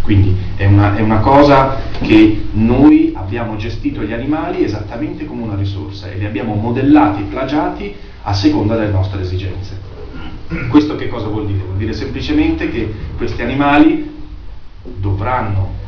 Quindi 0.00 0.36
è 0.54 0.66
una, 0.66 0.94
è 0.94 1.00
una, 1.00 1.18
cosa 1.18 1.78
che 2.00 2.44
noi 2.52 3.12
abbiamo 3.16 3.56
gestito 3.56 4.02
gli 4.02 4.12
animali 4.12 4.62
esattamente 4.62 5.24
come 5.24 5.42
una 5.42 5.56
risorsa 5.56 6.08
e 6.08 6.18
li 6.18 6.24
abbiamo 6.24 6.54
modellati 6.54 7.22
plagiati 7.22 7.92
a 8.22 8.32
seconda 8.32 8.76
delle 8.76 8.92
nostre 8.92 9.22
esigenze. 9.22 9.76
Questo 10.68 10.94
che 10.94 11.08
cosa 11.08 11.26
vuol 11.26 11.46
dire? 11.46 11.64
Vuol 11.64 11.78
dire 11.78 11.92
semplicemente 11.94 12.70
che 12.70 12.94
questi 13.16 13.42
animali 13.42 14.20
dovranno, 14.82 15.80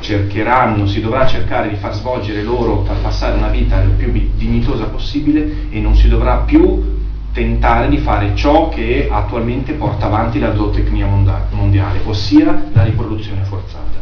cercheranno, 0.00 0.86
si 0.86 1.00
dovrà 1.00 1.26
cercare 1.26 1.68
di 1.68 1.76
far 1.76 1.94
svolgere 1.94 2.42
loro, 2.42 2.84
far 2.84 3.00
passare 3.00 3.36
una 3.36 3.48
vita 3.48 3.80
il 3.82 3.90
più 3.90 4.10
dignitosa 4.36 4.84
possibile 4.84 5.68
e 5.70 5.80
non 5.80 5.94
si 5.94 6.08
dovrà 6.08 6.38
più 6.38 6.98
tentare 7.32 7.88
di 7.88 7.98
fare 7.98 8.34
ciò 8.34 8.68
che 8.68 9.08
attualmente 9.10 9.74
porta 9.74 10.06
avanti 10.06 10.38
la 10.38 10.54
zootecnia 10.54 11.06
mondiale, 11.06 12.00
ossia 12.04 12.70
la 12.72 12.82
riproduzione 12.82 13.42
forzata. 13.44 13.98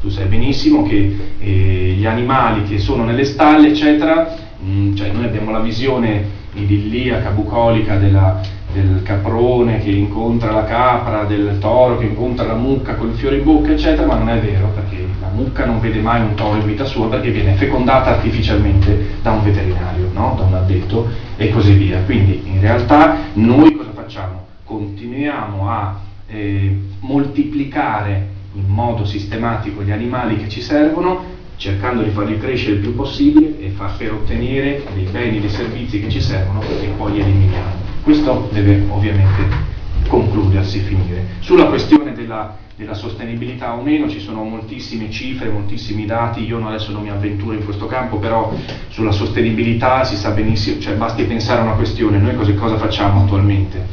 Tu 0.00 0.08
sai 0.08 0.26
benissimo 0.26 0.82
che 0.82 1.34
eh, 1.38 1.94
gli 1.96 2.06
animali 2.06 2.64
che 2.64 2.78
sono 2.78 3.04
nelle 3.04 3.24
stalle, 3.24 3.68
eccetera, 3.68 4.34
mh, 4.58 4.70
mm, 4.70 4.94
cioè 4.96 5.10
noi 5.12 5.24
abbiamo 5.24 5.50
la 5.52 5.60
visione 5.60 6.40
idilliaca, 6.54 7.30
bucolica 7.30 7.96
della, 7.96 8.40
del 8.72 9.02
caprone 9.02 9.80
che 9.80 9.90
incontra 9.90 10.50
la 10.50 10.64
capra, 10.64 11.24
del 11.24 11.58
toro 11.58 11.98
che 11.98 12.06
incontra 12.06 12.46
la 12.46 12.54
mucca 12.54 12.94
con 12.94 13.10
il 13.10 13.16
fiore 13.16 13.36
in 13.36 13.44
bocca, 13.44 13.72
eccetera, 13.72 14.06
ma 14.06 14.16
non 14.16 14.30
è 14.30 14.40
vero 14.40 14.68
perché 14.68 15.06
la 15.20 15.28
mucca 15.28 15.64
non 15.64 15.80
vede 15.80 16.00
mai 16.00 16.20
un 16.22 16.34
toro 16.34 16.58
in 16.58 16.66
vita 16.66 16.84
sua 16.84 17.08
perché 17.08 17.30
viene 17.30 17.54
fecondata 17.54 18.10
artificialmente 18.10 19.18
da 19.22 19.32
un 19.32 19.42
veterinario, 19.42 20.10
no? 20.12 20.34
da 20.36 20.44
un 20.44 20.54
addetto 20.54 21.08
e 21.36 21.50
così 21.50 21.72
via. 21.74 22.00
Quindi 22.00 22.42
in 22.46 22.60
realtà 22.60 23.16
noi 23.34 23.76
cosa 23.76 23.90
facciamo? 23.92 24.46
Continuiamo 24.64 25.68
a 25.68 26.00
eh, 26.28 26.80
moltiplicare 27.00 28.28
in 28.54 28.64
modo 28.66 29.04
sistematico 29.04 29.82
gli 29.82 29.90
animali 29.90 30.36
che 30.36 30.48
ci 30.48 30.60
servono 30.60 31.40
cercando 31.56 32.02
di 32.02 32.10
farli 32.10 32.38
crescere 32.38 32.76
il 32.76 32.80
più 32.80 32.94
possibile 32.94 33.58
e 33.60 33.68
far 33.68 33.96
per 33.96 34.12
ottenere 34.12 34.82
dei 34.94 35.04
beni 35.04 35.40
dei 35.40 35.48
servizi 35.48 36.00
che 36.00 36.08
ci 36.08 36.20
servono 36.20 36.60
e 36.62 36.92
poi 36.96 37.12
li 37.12 37.20
eliminiamo. 37.20 37.91
Questo 38.02 38.48
deve 38.50 38.84
ovviamente 38.88 39.70
concludersi, 40.08 40.80
finire. 40.80 41.24
Sulla 41.38 41.66
questione 41.66 42.12
della, 42.12 42.56
della, 42.74 42.94
sostenibilità 42.94 43.74
o 43.74 43.82
meno 43.82 44.08
ci 44.08 44.18
sono 44.18 44.42
moltissime 44.42 45.08
cifre, 45.08 45.48
moltissimi 45.48 46.04
dati, 46.04 46.44
io 46.44 46.66
adesso 46.66 46.90
non 46.90 47.02
mi 47.02 47.10
avventuro 47.10 47.54
in 47.54 47.64
questo 47.64 47.86
campo, 47.86 48.16
però 48.16 48.52
sulla 48.88 49.12
sostenibilità 49.12 50.02
si 50.02 50.16
sa 50.16 50.30
benissimo, 50.30 50.80
cioè 50.80 50.94
basti 50.94 51.22
pensare 51.22 51.60
a 51.60 51.64
una 51.64 51.74
questione, 51.74 52.18
noi 52.18 52.34
cosa, 52.34 52.52
cosa 52.54 52.76
facciamo 52.76 53.22
attualmente? 53.22 53.86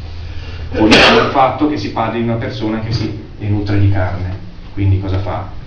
Poniamo 0.72 1.20
il 1.20 1.30
fatto 1.32 1.70
che 1.70 1.78
si 1.78 1.92
parli 1.92 2.18
di 2.20 2.28
una 2.28 2.38
persona 2.38 2.80
che 2.80 2.92
si 2.92 3.28
nutre 3.38 3.80
di 3.80 3.92
carne, 3.92 4.38
quindi 4.74 5.00
cosa 5.00 5.20
fa? 5.20 5.59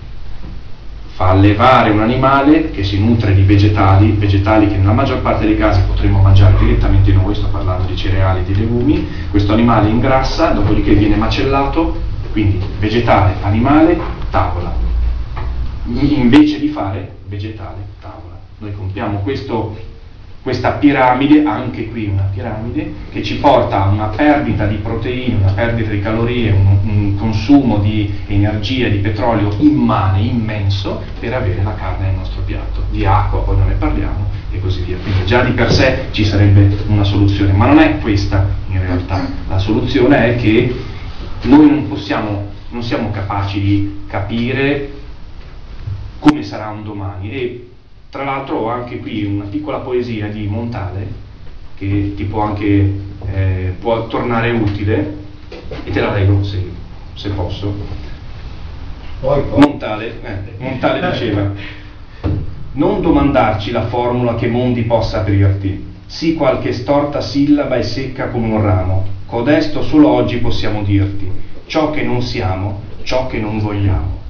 Fa 1.15 1.29
allevare 1.29 1.91
un 1.91 2.01
animale 2.01 2.71
che 2.71 2.83
si 2.83 2.99
nutre 2.99 3.35
di 3.35 3.43
vegetali, 3.43 4.13
vegetali 4.13 4.67
che 4.67 4.77
nella 4.77 4.93
maggior 4.93 5.21
parte 5.21 5.45
dei 5.45 5.55
casi 5.55 5.81
potremmo 5.85 6.19
mangiare 6.21 6.57
direttamente 6.57 7.11
noi, 7.13 7.35
sto 7.35 7.49
parlando 7.49 7.85
di 7.85 7.95
cereali 7.95 8.43
di 8.43 8.55
legumi, 8.55 9.07
questo 9.29 9.53
animale 9.53 9.89
ingrassa, 9.89 10.49
dopodiché 10.49 10.93
viene 10.93 11.15
macellato, 11.15 12.01
quindi 12.31 12.59
vegetale, 12.79 13.35
animale, 13.41 13.99
tavola. 14.31 14.73
Invece 15.85 16.59
di 16.59 16.69
fare 16.69 17.17
vegetale, 17.27 17.85
tavola. 18.01 18.39
Noi 18.57 18.73
compriamo 18.73 19.19
questo 19.19 19.77
questa 20.43 20.71
piramide, 20.71 21.43
anche 21.45 21.87
qui 21.87 22.09
una 22.11 22.29
piramide, 22.33 22.93
che 23.11 23.23
ci 23.23 23.37
porta 23.37 23.85
a 23.85 23.87
una 23.87 24.07
perdita 24.07 24.67
di 24.67 24.75
proteine, 24.75 25.35
una 25.35 25.53
perdita 25.53 25.89
di 25.89 26.01
calorie, 26.01 26.51
un, 26.51 26.79
un 26.83 27.15
consumo 27.15 27.77
di 27.77 28.13
energia, 28.27 28.89
di 28.89 28.97
petrolio 28.97 29.55
immane, 29.59 30.19
immenso, 30.19 31.01
per 31.17 31.33
avere 31.33 31.63
la 31.63 31.73
carne 31.75 32.07
nel 32.07 32.15
nostro 32.15 32.41
piatto, 32.41 32.83
di 32.91 33.05
acqua, 33.05 33.39
poi 33.39 33.55
non 33.55 33.67
ne 33.67 33.75
parliamo, 33.75 34.29
e 34.51 34.59
così 34.59 34.81
via. 34.83 34.97
Quindi 34.97 35.25
già 35.25 35.43
di 35.43 35.51
per 35.51 35.71
sé 35.71 36.07
ci 36.11 36.25
sarebbe 36.25 36.77
una 36.87 37.05
soluzione, 37.05 37.53
ma 37.53 37.65
non 37.65 37.79
è 37.79 37.99
questa 37.99 38.45
in 38.67 38.81
realtà. 38.81 39.25
La 39.47 39.59
soluzione 39.59 40.25
è 40.27 40.35
che 40.35 40.75
noi 41.43 41.69
non 41.69 41.87
possiamo, 41.87 42.49
non 42.69 42.83
siamo 42.83 43.11
capaci 43.11 43.61
di 43.61 44.01
capire 44.07 44.91
come 46.19 46.43
sarà 46.43 46.67
un 46.67 46.83
domani 46.83 47.31
e 47.31 47.67
tra 48.13 48.23
l'altro 48.25 48.57
ho 48.57 48.67
anche 48.69 48.99
qui 48.99 49.25
una 49.25 49.45
piccola 49.45 49.79
poesia 49.79 50.27
di 50.27 50.45
Montale 50.45 51.07
che 51.75 52.13
ti 52.15 52.25
può 52.25 52.41
anche 52.41 52.93
eh, 53.25 53.73
può 53.79 54.05
tornare 54.05 54.51
utile 54.51 55.17
e 55.83 55.89
te 55.89 55.99
la 55.99 56.13
leggo 56.13 56.43
se, 56.43 56.63
se 57.15 57.29
posso. 57.29 57.73
Montale, 59.19 60.21
eh, 60.21 60.37
Montale 60.59 61.09
diceva 61.09 61.53
non 62.73 63.01
domandarci 63.01 63.71
la 63.71 63.87
formula 63.87 64.35
che 64.35 64.47
mondi 64.47 64.83
possa 64.83 65.21
aprirti, 65.21 65.83
sì 66.05 66.35
qualche 66.35 66.71
storta 66.71 67.19
sillaba 67.19 67.77
e 67.77 67.83
secca 67.83 68.27
come 68.27 68.45
un 68.45 68.61
ramo, 68.61 69.07
codesto 69.25 69.81
solo 69.81 70.09
oggi 70.09 70.37
possiamo 70.37 70.83
dirti, 70.83 71.31
ciò 71.65 71.89
che 71.89 72.03
non 72.03 72.21
siamo, 72.21 72.81
ciò 73.01 73.25
che 73.25 73.39
non 73.39 73.57
vogliamo 73.57 74.22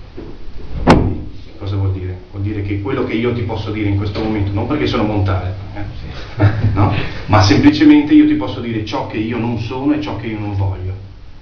cosa 1.64 1.78
vuol 1.78 1.94
dire? 1.94 2.18
Vuol 2.32 2.44
dire 2.44 2.62
che 2.62 2.82
quello 2.82 3.06
che 3.06 3.14
io 3.14 3.34
ti 3.34 3.44
posso 3.44 3.72
dire 3.72 3.88
in 3.88 3.96
questo 3.96 4.22
momento, 4.22 4.52
non 4.52 4.68
perché 4.68 4.86
sono 4.86 5.04
montale, 5.04 5.56
eh, 5.76 6.46
no? 6.74 6.94
ma 7.28 7.42
semplicemente 7.42 8.14
io 8.14 8.28
ti 8.28 8.34
posso 8.36 8.60
dire 8.60 8.84
ciò 8.86 9.08
che 9.08 9.18
io 9.18 9.38
non 9.38 9.58
sono 9.60 9.94
e 9.94 10.02
ciò 10.02 10.18
che 10.18 10.28
io 10.28 10.40
non 10.40 10.56
voglio. 10.58 10.94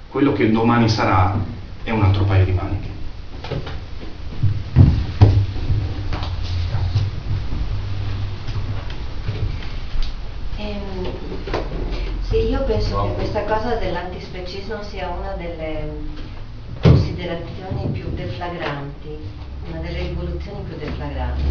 Quello 0.10 0.34
che 0.34 0.52
domani 0.52 0.88
sarà 0.90 1.36
è 1.84 1.90
un 1.90 2.04
altro 2.04 2.24
paio 2.26 2.46
di 2.46 2.52
maniche. 2.52 2.90
Ehm, 10.58 11.10
sì, 12.22 12.50
io 12.50 12.64
penso 12.66 13.04
che 13.04 13.14
questa 13.14 13.44
cosa 13.46 13.76
dell'antispecismo 13.76 14.84
sia 14.84 15.10
una 15.10 15.32
delle 15.32 15.90
considerazioni 16.80 17.88
più 17.92 18.06
deflagranti 18.14 19.50
una 19.70 19.80
delle 19.80 20.08
rivoluzioni 20.08 20.64
più 20.68 20.78
deflagranti. 20.78 21.44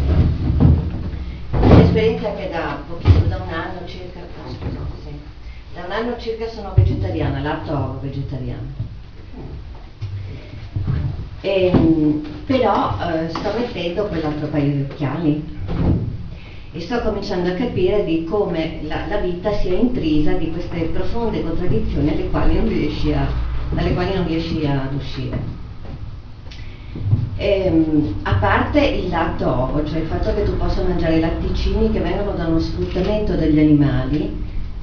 L'esperienza 1.51 2.33
che 2.35 2.49
da 2.49 2.83
pochissimo, 2.87 3.27
da 3.27 3.37
un 3.37 3.53
anno 3.53 3.85
circa, 3.85 4.19
no, 4.19 4.49
scusa, 4.49 4.79
sì, 5.03 5.19
da 5.73 5.85
un 5.85 5.91
anno 5.91 6.17
circa 6.17 6.47
sono 6.49 6.73
vegetariana, 6.75 7.39
lato 7.39 7.99
vegetariana. 8.01 8.89
Ehm, 11.41 12.21
però 12.45 12.97
eh, 12.99 13.29
sto 13.29 13.51
mettendo 13.57 14.05
quell'altro 14.05 14.47
paio 14.47 14.71
di 14.71 14.81
occhiali 14.89 15.59
e 16.73 16.79
sto 16.79 17.01
cominciando 17.01 17.49
a 17.49 17.53
capire 17.53 18.05
di 18.05 18.23
come 18.25 18.81
la, 18.83 19.07
la 19.07 19.17
vita 19.17 19.51
sia 19.53 19.75
intrisa 19.75 20.33
di 20.33 20.51
queste 20.51 20.79
profonde 20.93 21.43
contraddizioni 21.43 22.11
quali 22.29 22.57
a, 23.13 23.27
dalle 23.71 23.93
quali 23.93 24.13
non 24.13 24.27
riesci 24.27 24.65
ad 24.65 24.93
uscire. 24.93 25.60
Ehm, 27.43 28.17
a 28.21 28.35
parte 28.35 28.79
il 28.85 29.09
lato 29.09 29.49
ovo, 29.49 29.83
cioè 29.83 30.01
il 30.01 30.05
fatto 30.05 30.31
che 30.35 30.43
tu 30.43 30.55
possa 30.57 30.83
mangiare 30.83 31.17
i 31.17 31.19
latticini 31.19 31.89
che 31.89 31.99
vengono 31.99 32.33
da 32.33 32.45
uno 32.45 32.59
sfruttamento 32.59 33.33
degli 33.33 33.57
animali, 33.57 34.31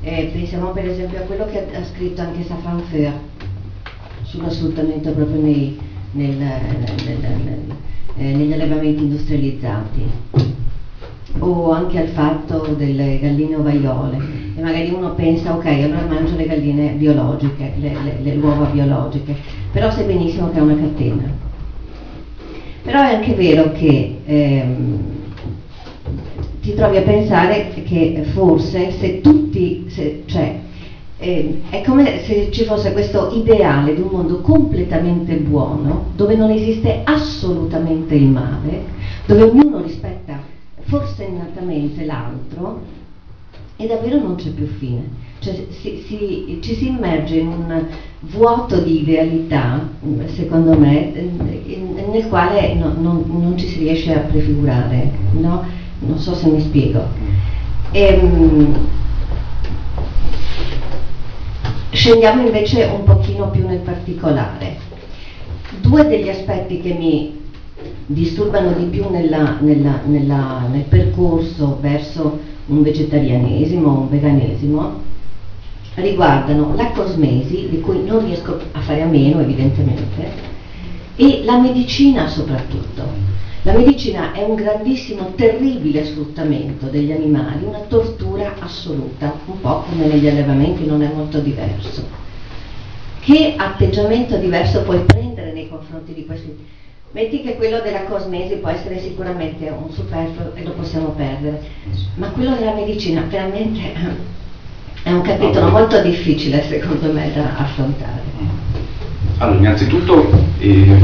eh, 0.00 0.30
pensiamo 0.32 0.70
per 0.70 0.88
esempio 0.88 1.20
a 1.20 1.22
quello 1.22 1.46
che 1.46 1.68
ha, 1.72 1.84
scritto 1.84 2.20
anche 2.20 2.42
Safran 2.42 2.80
Fer 2.80 3.12
sullo 4.22 4.50
sfruttamento 4.50 5.12
proprio 5.12 5.40
nei, 5.40 5.78
nel, 6.10 6.34
nel, 6.34 7.18
nel, 7.20 7.58
eh, 8.16 8.34
negli 8.34 8.52
allevamenti 8.52 9.04
industrializzati 9.04 10.10
o 11.38 11.70
anche 11.70 12.00
al 12.00 12.08
fatto 12.08 12.74
delle 12.76 13.20
galline 13.20 13.54
ovaiole 13.54 14.18
e 14.56 14.60
magari 14.60 14.90
uno 14.90 15.12
pensa 15.12 15.54
ok 15.54 15.64
allora 15.64 16.06
mangio 16.08 16.34
le 16.34 16.46
galline 16.46 16.90
biologiche, 16.94 17.74
le, 17.78 17.92
le, 18.02 18.18
le 18.20 18.36
uova 18.36 18.64
biologiche, 18.64 19.36
però 19.70 19.92
sai 19.92 20.06
benissimo 20.06 20.50
che 20.50 20.58
è 20.58 20.60
una 20.60 20.74
catena. 20.74 21.46
Però 22.88 23.02
è 23.02 23.16
anche 23.16 23.34
vero 23.34 23.70
che 23.72 24.20
ehm, 24.24 24.98
ti 26.62 26.72
trovi 26.72 26.96
a 26.96 27.02
pensare 27.02 27.68
che 27.84 28.22
forse 28.32 28.92
se 28.92 29.20
tutti, 29.20 29.84
se, 29.88 30.22
cioè 30.24 30.58
eh, 31.18 31.60
è 31.68 31.82
come 31.82 32.22
se 32.22 32.50
ci 32.50 32.64
fosse 32.64 32.94
questo 32.94 33.30
ideale 33.34 33.94
di 33.94 34.00
un 34.00 34.08
mondo 34.10 34.40
completamente 34.40 35.34
buono, 35.34 36.12
dove 36.14 36.34
non 36.34 36.48
esiste 36.48 37.02
assolutamente 37.04 38.14
il 38.14 38.28
male, 38.28 38.84
dove 39.26 39.42
ognuno 39.42 39.82
rispetta 39.82 40.40
forsennatamente 40.84 42.06
l'altro 42.06 42.80
e 43.80 43.86
davvero 43.86 44.20
non 44.20 44.34
c'è 44.34 44.50
più 44.50 44.66
fine. 44.66 45.08
Cioè, 45.38 45.66
si, 45.70 46.02
si, 46.04 46.58
ci 46.60 46.74
si 46.74 46.88
immerge 46.88 47.36
in 47.36 47.46
un 47.46 47.86
vuoto 48.22 48.80
di 48.80 49.02
idealità, 49.02 49.88
secondo 50.34 50.76
me, 50.76 51.12
nel 52.10 52.26
quale 52.28 52.74
no, 52.74 52.92
non, 52.98 53.24
non, 53.28 53.56
ci 53.56 53.68
si 53.68 53.78
riesce 53.78 54.12
a 54.12 54.18
prefigurare. 54.18 55.12
No? 55.30 55.64
Non 56.00 56.18
so 56.18 56.34
se 56.34 56.48
mi 56.48 56.60
spiego. 56.60 57.06
Ehm, 57.92 58.88
scendiamo 61.90 62.42
invece 62.42 62.82
un 62.92 63.04
pochino 63.04 63.48
più 63.50 63.64
nel 63.64 63.78
particolare. 63.78 64.76
Due 65.80 66.04
degli 66.08 66.28
aspetti 66.28 66.80
che 66.80 66.94
mi 66.94 67.40
disturbano 68.06 68.72
di 68.72 68.86
più 68.86 69.08
nella, 69.08 69.58
nella, 69.60 70.00
nella, 70.04 70.66
nel 70.68 70.82
percorso 70.82 71.78
verso 71.80 72.56
un 72.68 72.82
vegetarianesimo 72.82 74.00
un 74.00 74.08
veganesimo 74.08 75.06
riguardano 75.94 76.74
la 76.76 76.90
cosmesi, 76.90 77.68
di 77.68 77.80
cui 77.80 78.04
non 78.04 78.24
riesco 78.24 78.58
a 78.72 78.80
fare 78.80 79.02
a 79.02 79.06
meno 79.06 79.40
evidentemente, 79.40 80.30
e 81.16 81.42
la 81.44 81.58
medicina 81.58 82.28
soprattutto. 82.28 83.36
La 83.62 83.72
medicina 83.72 84.32
è 84.32 84.44
un 84.44 84.54
grandissimo, 84.54 85.32
terribile 85.34 86.04
sfruttamento 86.04 86.86
degli 86.86 87.10
animali, 87.10 87.64
una 87.64 87.80
tortura 87.88 88.54
assoluta, 88.60 89.34
un 89.46 89.60
po' 89.60 89.82
come 89.88 90.06
negli 90.06 90.28
allevamenti 90.28 90.86
non 90.86 91.02
è 91.02 91.10
molto 91.12 91.40
diverso. 91.40 92.06
Che 93.18 93.54
atteggiamento 93.56 94.36
diverso 94.36 94.82
puoi 94.82 95.00
prendere 95.00 95.52
nei 95.52 95.68
confronti 95.68 96.14
di 96.14 96.24
questi 96.24 96.56
Metti 97.10 97.40
che 97.40 97.56
quello 97.56 97.80
della 97.80 98.02
cosmesi 98.02 98.56
può 98.56 98.68
essere 98.68 99.00
sicuramente 99.00 99.66
un 99.70 99.90
superfluo 99.90 100.54
e 100.54 100.62
lo 100.62 100.72
possiamo 100.72 101.08
perdere, 101.08 101.62
ma 102.16 102.28
quello 102.28 102.54
della 102.54 102.74
medicina 102.74 103.22
veramente 103.26 103.80
è 105.04 105.10
un 105.10 105.22
capitolo 105.22 105.70
molto 105.70 106.02
difficile 106.02 106.62
secondo 106.64 107.10
me 107.10 107.32
da 107.32 107.56
affrontare. 107.56 108.20
Allora, 109.38 109.58
innanzitutto 109.58 110.30
eh, 110.58 111.00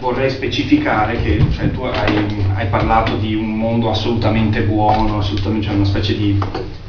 vorrei 0.00 0.30
specificare 0.30 1.20
che 1.20 1.44
cioè, 1.50 1.70
tu 1.70 1.82
hai, 1.82 2.26
hai, 2.54 2.66
parlato 2.68 3.16
di 3.16 3.34
un 3.34 3.54
mondo 3.54 3.90
assolutamente 3.90 4.62
buono, 4.62 5.18
assolutamente, 5.18 5.66
cioè 5.66 5.74
una 5.74 5.84
specie 5.84 6.16
di 6.16 6.40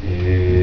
eh, 0.07 0.61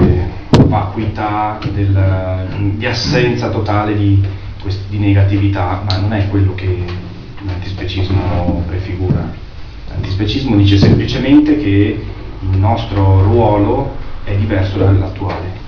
vacuità, 0.65 1.59
del, 1.73 2.73
di 2.77 2.87
assenza 2.87 3.51
totale 3.51 3.95
di 3.95 4.45
di 4.89 4.99
negatività, 4.99 5.83
ma 5.89 5.97
non 5.99 6.13
è 6.13 6.29
quello 6.29 6.55
che 6.55 6.85
l'antispecismo 7.45 8.65
prefigura. 8.67 9.33
L'antispecismo 9.89 10.57
dice 10.57 10.77
semplicemente 10.77 11.57
che 11.59 12.05
il 12.41 12.59
nostro 12.59 13.23
ruolo 13.23 13.95
è 14.25 14.35
diverso 14.35 14.79
dall'attuale. 14.79 15.65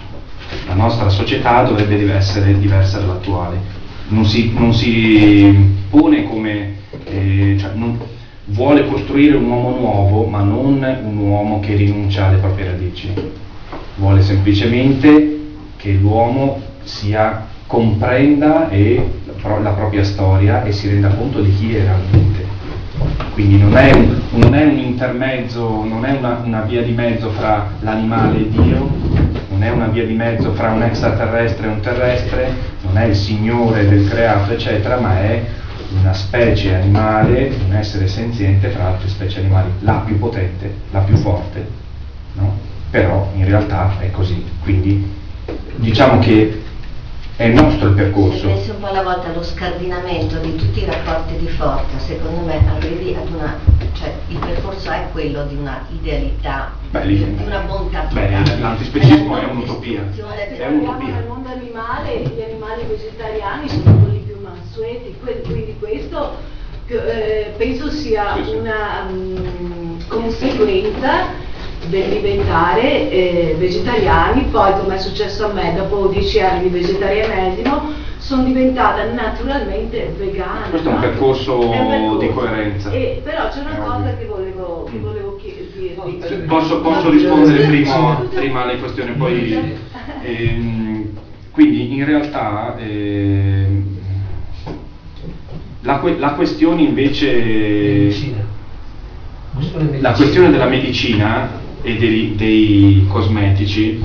La 0.66 0.74
nostra 0.74 1.08
società 1.08 1.62
dovrebbe 1.62 2.12
essere 2.12 2.58
diversa 2.58 2.98
dall'attuale. 2.98 3.60
Non 4.08 4.24
si, 4.24 4.52
non 4.52 4.72
si 4.74 5.76
pone 5.90 6.24
come... 6.24 6.76
Eh, 7.04 7.56
cioè 7.58 7.70
non, 7.74 7.98
vuole 8.50 8.86
costruire 8.86 9.36
un 9.36 9.50
uomo 9.50 9.76
nuovo, 9.78 10.24
ma 10.24 10.42
non 10.42 10.82
un 11.02 11.16
uomo 11.18 11.60
che 11.60 11.74
rinuncia 11.74 12.26
alle 12.26 12.38
proprie 12.38 12.66
radici. 12.66 13.12
Vuole 13.96 14.22
semplicemente 14.22 15.38
che 15.76 15.92
l'uomo 15.92 16.60
sia 16.82 17.46
comprenda 17.68 18.70
la 19.62 19.70
propria 19.70 20.02
storia 20.02 20.64
e 20.64 20.72
si 20.72 20.88
renda 20.88 21.08
conto 21.08 21.40
di 21.40 21.54
chi 21.54 21.76
è 21.76 21.82
realmente. 21.82 22.46
Quindi 23.34 23.58
non 23.58 23.76
è 23.76 23.92
un, 23.92 24.20
non 24.30 24.54
è 24.54 24.64
un 24.64 24.78
intermezzo, 24.78 25.84
non 25.84 26.04
è 26.04 26.16
una, 26.16 26.40
una, 26.44 26.60
via 26.62 26.82
di 26.82 26.92
mezzo 26.92 27.30
fra 27.30 27.70
l'animale 27.80 28.38
e 28.38 28.48
Dio, 28.48 28.90
non 29.50 29.62
è 29.62 29.70
una 29.70 29.86
via 29.86 30.04
di 30.04 30.14
mezzo 30.14 30.52
fra 30.54 30.70
un 30.70 30.82
extraterrestre 30.82 31.66
e 31.66 31.70
un 31.70 31.80
terrestre, 31.80 32.52
non 32.82 32.98
è 32.98 33.04
il 33.04 33.14
Signore 33.14 33.88
del 33.88 34.08
creato, 34.08 34.52
eccetera, 34.52 34.98
ma 34.98 35.20
è 35.20 35.44
una 36.00 36.14
specie 36.14 36.74
animale, 36.74 37.52
un 37.64 37.74
essere 37.74 38.08
senziente 38.08 38.70
fra 38.70 38.86
altre 38.88 39.08
specie 39.08 39.38
animali, 39.38 39.70
la 39.80 40.02
più 40.04 40.18
potente, 40.18 40.74
la 40.90 41.00
più 41.00 41.16
forte. 41.16 41.66
No? 42.32 42.56
Però 42.90 43.30
in 43.36 43.44
realtà 43.44 43.94
è 44.00 44.10
così. 44.10 44.44
Quindi 44.62 45.16
diciamo 45.76 46.18
che 46.18 46.62
è 47.38 47.44
il 47.44 47.54
nostro 47.54 47.90
il 47.90 47.94
percorso. 47.94 48.36
Se 48.36 48.46
pensi 48.46 48.70
un 48.70 48.80
po' 48.80 48.86
alla 48.86 49.02
volta 49.04 49.28
allo 49.28 49.44
scardinamento 49.44 50.38
di 50.38 50.56
tutti 50.56 50.82
i 50.82 50.84
rapporti 50.84 51.36
di 51.36 51.46
forza, 51.46 51.96
secondo 51.98 52.40
me 52.40 52.60
arrivi 52.68 53.14
ad 53.14 53.30
una, 53.30 53.56
cioè 53.92 54.12
il 54.26 54.38
percorso 54.38 54.90
è 54.90 55.06
quello 55.12 55.44
di 55.46 55.54
una 55.54 55.86
idealità, 55.88 56.72
beh, 56.90 57.06
di, 57.06 57.36
di 57.36 57.44
una 57.44 57.60
bontà 57.60 58.06
totale. 58.08 58.58
l'antispecismo 58.58 59.36
è, 59.36 59.44
un'utopia. 59.44 60.04
È 60.16 60.66
un'utopia. 60.66 61.14
Nel 61.14 61.26
mondo 61.28 61.48
animale 61.48 62.22
gli 62.22 62.42
animali 62.42 62.82
vegetariani 62.88 63.68
sono 63.68 63.98
quelli 63.98 64.18
più 64.18 64.36
mansueti, 64.42 65.14
quindi 65.20 65.76
questo 65.78 66.38
eh, 66.88 67.54
penso 67.56 67.88
sia 67.88 68.34
una 68.34 69.06
um, 69.08 70.04
conseguenza 70.08 71.46
del 71.88 72.08
diventare 72.10 73.10
eh, 73.10 73.56
vegetariani, 73.58 74.44
poi 74.50 74.72
come 74.80 74.96
è 74.96 74.98
successo 74.98 75.46
a 75.46 75.52
me 75.52 75.74
dopo 75.76 76.08
dieci 76.08 76.40
anni 76.40 76.64
di 76.64 76.68
vegetarianesimo 76.68 78.06
sono 78.18 78.44
diventata 78.44 79.04
naturalmente 79.12 80.14
vegana. 80.18 80.66
Questo 80.68 80.90
è 80.90 80.92
un 80.92 81.00
percorso, 81.00 81.72
è 81.72 81.80
un 81.80 81.88
percorso. 81.88 82.18
di 82.18 82.28
coerenza. 82.28 82.90
E, 82.90 83.20
però 83.24 83.48
c'è 83.48 83.60
una 83.60 83.76
cosa 83.76 84.16
che 84.16 84.26
volevo, 84.26 84.86
che 84.90 84.98
volevo 84.98 85.36
chiedervi. 85.36 86.44
Posso, 86.46 86.80
posso 86.80 87.10
rispondere 87.10 87.64
prima, 87.66 88.22
prima, 88.34 88.62
alle 88.62 88.78
questioni, 88.78 89.12
poi... 89.12 89.76
Ehm, 90.22 91.16
quindi 91.52 91.94
in 91.96 92.04
realtà 92.04 92.76
eh, 92.78 93.66
la, 95.80 96.00
la, 96.18 96.32
questione 96.32 96.82
invece... 96.82 98.36
La 100.00 100.12
questione 100.12 100.50
della 100.50 100.66
medicina 100.66 101.66
e 101.82 101.96
dei, 101.96 102.34
dei 102.36 103.06
cosmetici. 103.08 104.00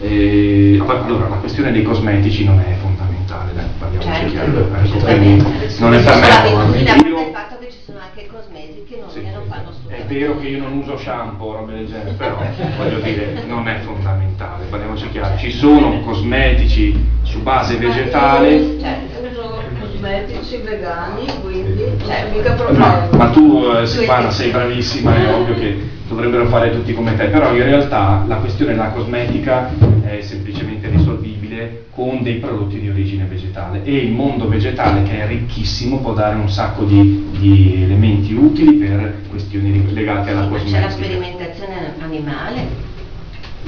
Eh, 0.00 0.80
allora, 0.86 1.28
la 1.28 1.36
questione 1.36 1.72
dei 1.72 1.82
cosmetici 1.82 2.44
non 2.44 2.60
è 2.60 2.74
fondamentale, 2.80 3.52
dai, 3.52 3.64
parliamoci 3.78 4.08
certo, 4.08 4.30
chiaro, 4.30 4.84
ecco, 4.84 4.98
quindi 4.98 5.36
non 5.78 5.94
è 5.94 6.02
per 6.04 6.16
me. 6.16 6.78
Il 6.78 7.30
fatto 7.32 7.58
che 7.58 7.68
ci 7.70 7.78
sono 7.84 7.98
anche 7.98 8.28
cosmetici 8.28 8.84
che 8.88 9.00
non, 9.00 9.10
sì, 9.10 9.22
che 9.22 9.30
non 9.32 9.42
fanno 9.48 9.72
solo. 9.72 9.96
vero 10.06 10.38
che 10.38 10.46
io 10.46 10.60
non 10.60 10.76
uso 10.78 10.96
shampoo 10.96 11.48
o 11.48 11.52
robe 11.56 11.74
del 11.74 11.88
genere, 11.88 12.12
però 12.12 12.38
voglio 12.78 13.00
dire, 13.00 13.42
non 13.48 13.66
è 13.66 13.80
fondamentale, 13.80 14.66
parliamoci 14.66 15.08
chiaro, 15.10 15.36
ci 15.36 15.50
sono 15.50 16.00
cosmetici 16.02 16.96
su 17.22 17.42
base 17.42 17.76
vegetale. 17.76 18.54
Uso 18.54 19.77
cosmetici 19.98 20.56
vegani, 20.58 21.26
quindi 21.42 21.84
Cioè, 22.04 22.28
mica 22.32 22.50
Ma, 22.50 22.54
problema. 22.54 23.08
ma 23.16 23.30
tu 23.30 23.62
eh, 23.80 23.86
Silvana 23.86 24.30
sei 24.30 24.50
bravissima, 24.50 25.16
è 25.16 25.34
ovvio 25.34 25.54
che 25.54 25.76
dovrebbero 26.08 26.46
fare 26.46 26.70
tutti 26.70 26.94
come 26.94 27.16
te, 27.16 27.26
però 27.26 27.52
in 27.52 27.62
realtà 27.64 28.24
la 28.26 28.36
questione 28.36 28.72
della 28.72 28.90
cosmetica 28.90 29.70
è 30.02 30.20
semplicemente 30.20 30.88
risolvibile 30.88 31.84
con 31.90 32.22
dei 32.22 32.34
prodotti 32.36 32.78
di 32.80 32.88
origine 32.88 33.24
vegetale 33.24 33.82
e 33.84 33.96
il 33.96 34.12
mondo 34.12 34.48
vegetale 34.48 35.02
che 35.02 35.20
è 35.22 35.26
ricchissimo 35.26 35.98
può 35.98 36.12
dare 36.14 36.36
un 36.36 36.48
sacco 36.48 36.84
di, 36.84 37.26
di 37.36 37.82
elementi 37.82 38.32
utili 38.32 38.74
per 38.74 39.14
questioni 39.28 39.92
legate 39.92 40.30
alla 40.30 40.44
Sì, 40.44 40.48
ma 40.48 40.58
c'è 40.58 40.80
la 40.80 40.86
cosmetica. 40.86 40.90
sperimentazione 40.90 41.94
animale. 41.98 42.87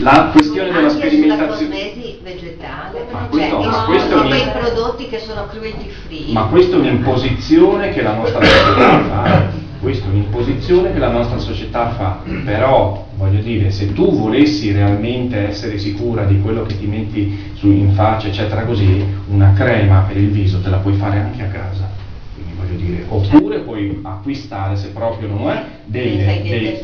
La 0.03 0.31
questione 0.33 0.71
della 0.73 0.89
sperimentazione... 0.89 1.93
vegetale, 2.23 3.05
Ma 3.11 3.19
cioè 3.21 3.29
questo- 3.29 3.57
ma 3.59 3.63
esistono 3.63 3.85
questo 3.87 4.15
un- 4.17 4.27
quei 4.29 4.43
prodotti 4.53 5.09
che 5.09 5.19
sono 5.19 5.47
cruelty 5.47 5.89
free. 5.89 6.33
Ma 6.33 6.45
questa 6.45 6.77
è 6.77 6.79
un'imposizione 6.79 7.91
che 7.91 8.03
la 8.03 8.15
nostra 8.15 8.43
società 8.45 9.01
fa. 9.05 9.69
Questa 9.81 10.07
è 10.07 10.09
un'imposizione 10.11 10.93
che 10.93 10.99
la 10.99 11.11
nostra 11.11 11.39
società 11.39 11.91
fa. 11.91 12.19
Però, 12.45 13.07
voglio 13.17 13.41
dire, 13.41 13.71
se 13.71 13.93
tu 13.93 14.11
volessi 14.19 14.73
realmente 14.73 15.37
essere 15.49 15.79
sicura 15.79 16.25
di 16.25 16.41
quello 16.41 16.63
che 16.65 16.79
ti 16.79 16.87
metti 16.87 17.53
su, 17.55 17.67
in 17.69 17.93
faccia, 17.93 18.29
eccetera, 18.29 18.63
così, 18.65 19.05
una 19.29 19.53
crema 19.55 20.05
per 20.07 20.17
il 20.19 20.31
viso 20.31 20.61
te 20.61 20.69
la 20.71 20.77
puoi 20.79 20.95
fare 20.95 21.19
anche 21.19 21.43
a 21.43 21.47
casa. 21.47 21.89
Quindi 22.35 22.53
voglio 22.59 22.77
dire, 22.77 23.05
oppure 23.09 23.59
puoi 23.61 24.01
acquistare, 24.03 24.77
se 24.77 24.89
proprio 24.89 25.29
non 25.29 25.51
è, 25.51 25.65
dei, 25.85 26.17
dei- 26.17 26.81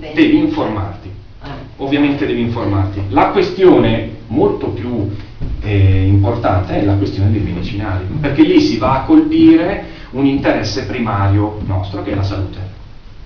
pensa- 0.00 0.14
devi 0.14 0.38
informarti. 0.38 1.10
Ovviamente 1.76 2.26
devi 2.26 2.40
informarti. 2.40 3.00
La 3.10 3.28
questione 3.28 4.16
molto 4.26 4.68
più 4.68 5.08
eh, 5.62 6.02
importante 6.06 6.80
è 6.80 6.84
la 6.84 6.94
questione 6.94 7.30
dei 7.30 7.40
medicinali, 7.40 8.04
perché 8.20 8.42
lì 8.42 8.60
si 8.60 8.78
va 8.78 9.02
a 9.02 9.04
colpire 9.04 9.84
un 10.10 10.26
interesse 10.26 10.86
primario 10.86 11.60
nostro 11.66 12.02
che 12.02 12.12
è 12.12 12.14
la 12.14 12.22
salute 12.22 12.58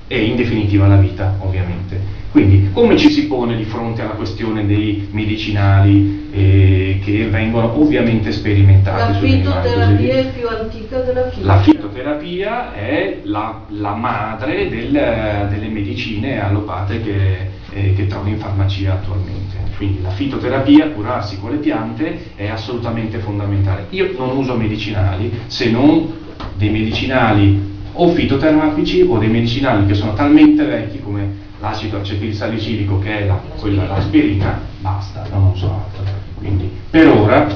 e 0.07 0.25
in 0.25 0.37
definitiva 0.37 0.87
la 0.87 0.97
vita, 0.97 1.37
ovviamente. 1.39 2.21
Quindi 2.33 2.71
come 2.73 2.97
ci 2.97 3.11
si 3.11 3.27
pone 3.27 3.57
di 3.57 3.65
fronte 3.65 4.03
alla 4.03 4.13
questione 4.13 4.67
dei 4.67 5.09
medicinali 5.11 6.29
eh, 6.33 6.99
che 7.05 7.29
vengono 7.29 7.79
ovviamente 7.79 8.33
sperimentati 8.33 9.13
La 9.13 9.19
fitoterapia 9.19 10.15
è 10.15 10.27
più 10.33 10.49
antica 10.49 10.99
della 11.01 11.29
chimica. 11.29 11.55
La 11.55 11.61
fitoterapia 11.61 12.75
è 12.75 13.21
la, 13.25 13.63
la 13.69 13.95
madre 13.95 14.69
del- 14.69 15.49
delle 15.51 15.69
medicine 15.69 16.43
allopate 16.43 17.03
che, 17.03 17.51
eh, 17.73 17.95
che 17.95 18.07
trovi 18.07 18.31
in 18.31 18.39
farmacia 18.39 18.95
attualmente. 18.95 19.57
Quindi 19.77 20.03
la 20.03 20.11
fitoterapia, 20.11 20.91
curarsi 20.91 21.39
con 21.39 21.51
le 21.51 21.57
piante, 21.57 22.33
è 22.35 22.49
assolutamente 22.49 23.19
fondamentale. 23.19 23.87
Io 23.91 24.15
non 24.17 24.37
uso 24.37 24.55
medicinali 24.55 25.33
se 25.47 25.71
non 25.71 26.21
dei 26.57 26.71
medicinali 26.71 27.71
o 27.95 28.09
fitoterapici 28.09 29.03
o 29.03 29.19
dei 29.19 29.29
medicinali 29.29 29.87
che 29.87 29.95
sono 29.95 30.15
talmente 30.15 30.65
vecchi 30.65 31.01
come 31.01 31.41
l'acido 31.61 32.01
acetilsalicilico 32.01 32.99
che 32.99 33.21
è 33.21 33.27
la, 33.27 33.41
quella, 33.59 33.87
l'aspirina, 33.87 34.61
basta, 34.81 35.27
non 35.31 35.53
uso 35.53 35.67
altro. 35.67 36.05
Quindi 36.39 36.71
per 36.91 37.09
ora 37.09 37.47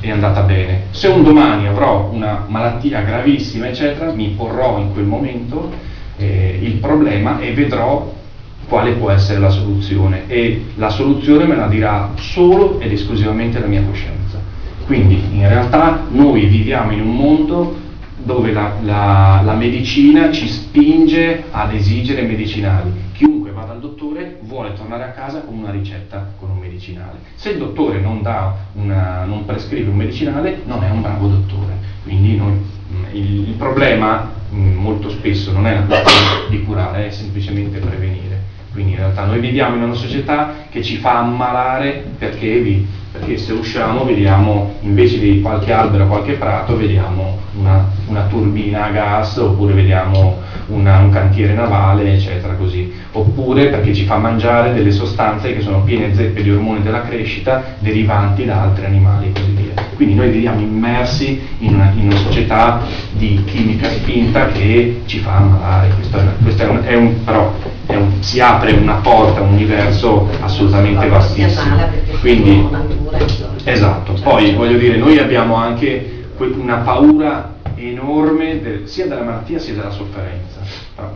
è 0.00 0.10
andata 0.10 0.42
bene. 0.42 0.84
Se 0.90 1.08
un 1.08 1.22
domani 1.22 1.66
avrò 1.66 2.08
una 2.10 2.44
malattia 2.48 3.02
gravissima, 3.02 3.68
eccetera, 3.68 4.12
mi 4.12 4.28
porrò 4.28 4.78
in 4.78 4.92
quel 4.92 5.04
momento 5.04 5.70
eh, 6.16 6.58
il 6.60 6.74
problema 6.74 7.40
e 7.40 7.52
vedrò 7.52 8.20
quale 8.72 8.92
può 8.92 9.10
essere 9.10 9.38
la 9.38 9.50
soluzione 9.50 10.22
e 10.28 10.64
la 10.76 10.88
soluzione 10.88 11.44
me 11.44 11.56
la 11.56 11.66
dirà 11.66 12.12
solo 12.16 12.80
ed 12.80 12.90
esclusivamente 12.90 13.58
la 13.60 13.66
mia 13.66 13.82
coscienza. 13.82 14.40
Quindi 14.86 15.20
in 15.30 15.46
realtà 15.46 16.06
noi 16.10 16.46
viviamo 16.46 16.90
in 16.92 17.02
un 17.02 17.14
mondo 17.14 17.76
dove 18.24 18.50
la, 18.50 18.76
la- 18.82 19.42
la 19.44 19.52
medicina 19.56 20.32
ci 20.32 20.48
spinge 20.48 21.44
ad 21.50 21.74
esigere 21.74 22.22
medicinali. 22.22 22.90
Chiunque 23.12 23.50
va 23.50 23.64
dal 23.64 23.78
dottore 23.78 24.38
vuole 24.44 24.72
tornare 24.72 25.02
a 25.02 25.08
casa 25.10 25.40
con 25.42 25.58
una 25.58 25.70
ricetta, 25.70 26.32
con 26.40 26.48
un 26.48 26.56
medicinale. 26.58 27.18
Se 27.34 27.50
il 27.50 27.58
dottore 27.58 28.00
non, 28.00 28.22
una- 28.72 29.24
non 29.26 29.44
prescrive 29.44 29.90
un 29.90 29.96
medicinale, 29.96 30.62
non 30.64 30.82
è 30.82 30.88
un 30.88 31.02
bravo 31.02 31.26
dottore. 31.26 31.74
Quindi 32.04 32.36
noi- 32.36 32.52
mh, 32.52 33.16
il, 33.16 33.48
il 33.50 33.54
problema 33.58 34.30
mh, 34.48 34.56
molto 34.56 35.10
spesso 35.10 35.52
non 35.52 35.66
è 35.66 35.74
la 35.74 36.00
questione 36.00 36.48
di 36.48 36.62
curare, 36.62 37.08
è 37.08 37.10
semplicemente 37.10 37.78
prevenire. 37.78 38.41
Quindi 38.72 38.92
in 38.92 38.98
realtà 38.98 39.24
noi 39.24 39.38
viviamo 39.40 39.76
in 39.76 39.82
una 39.82 39.94
società 39.94 40.54
che 40.70 40.82
ci 40.82 40.96
fa 40.96 41.18
ammalare 41.18 42.04
perché, 42.18 42.58
vi- 42.58 42.86
perché 43.12 43.36
se 43.36 43.52
usciamo 43.52 44.04
vediamo 44.04 44.74
invece 44.80 45.18
di 45.18 45.40
qualche 45.42 45.70
albero, 45.72 46.06
qualche 46.06 46.32
prato, 46.32 46.76
vediamo 46.76 47.38
una, 47.58 47.84
una 48.06 48.22
turbina 48.22 48.84
a 48.84 48.90
gas 48.90 49.36
oppure 49.36 49.74
vediamo 49.74 50.38
una- 50.68 50.98
un 50.98 51.10
cantiere 51.10 51.52
navale, 51.52 52.14
eccetera, 52.14 52.54
così. 52.54 52.90
Oppure 53.12 53.68
perché 53.68 53.92
ci 53.92 54.04
fa 54.04 54.16
mangiare 54.16 54.72
delle 54.72 54.90
sostanze 54.90 55.52
che 55.52 55.60
sono 55.60 55.82
piene 55.82 56.14
zeppe 56.14 56.40
di 56.42 56.50
ormoni 56.50 56.80
della 56.80 57.02
crescita 57.02 57.62
derivanti 57.78 58.46
da 58.46 58.62
altri 58.62 58.86
animali 58.86 59.26
e 59.26 59.32
così 59.32 59.50
via. 59.50 59.74
Quindi 59.94 60.14
noi 60.14 60.30
viviamo 60.30 60.60
immersi 60.60 61.38
in 61.58 61.74
una, 61.74 61.90
in 61.94 62.06
una 62.06 62.16
società 62.16 62.80
di 63.10 63.42
chimica 63.44 63.88
spinta 63.90 64.46
che 64.46 65.02
ci 65.04 65.18
fa 65.18 65.36
ammalare. 65.36 65.88
Questo 65.94 66.16
è, 66.16 66.22
questo 66.42 66.62
è 66.62 66.66
un, 66.66 66.80
è 66.82 66.94
un- 66.94 67.24
però 67.24 67.52
è 67.86 67.94
un- 67.94 68.10
si 68.22 68.40
apre 68.40 68.72
una 68.72 68.94
porta, 68.94 69.42
un 69.42 69.52
universo 69.52 70.28
assolutamente 70.40 71.06
vastissimo. 71.08 71.74
Quindi. 72.20 72.50
Esatto, 73.64 74.14
poi 74.22 74.54
voglio 74.54 74.78
dire, 74.78 74.96
noi 74.96 75.18
abbiamo 75.18 75.54
anche 75.56 76.24
una 76.38 76.78
paura 76.78 77.54
enorme 77.76 78.60
del- 78.60 78.88
sia 78.88 79.06
della 79.06 79.22
malattia 79.22 79.58
sia 79.58 79.74
della 79.74 79.90
sofferenza. 79.90 80.60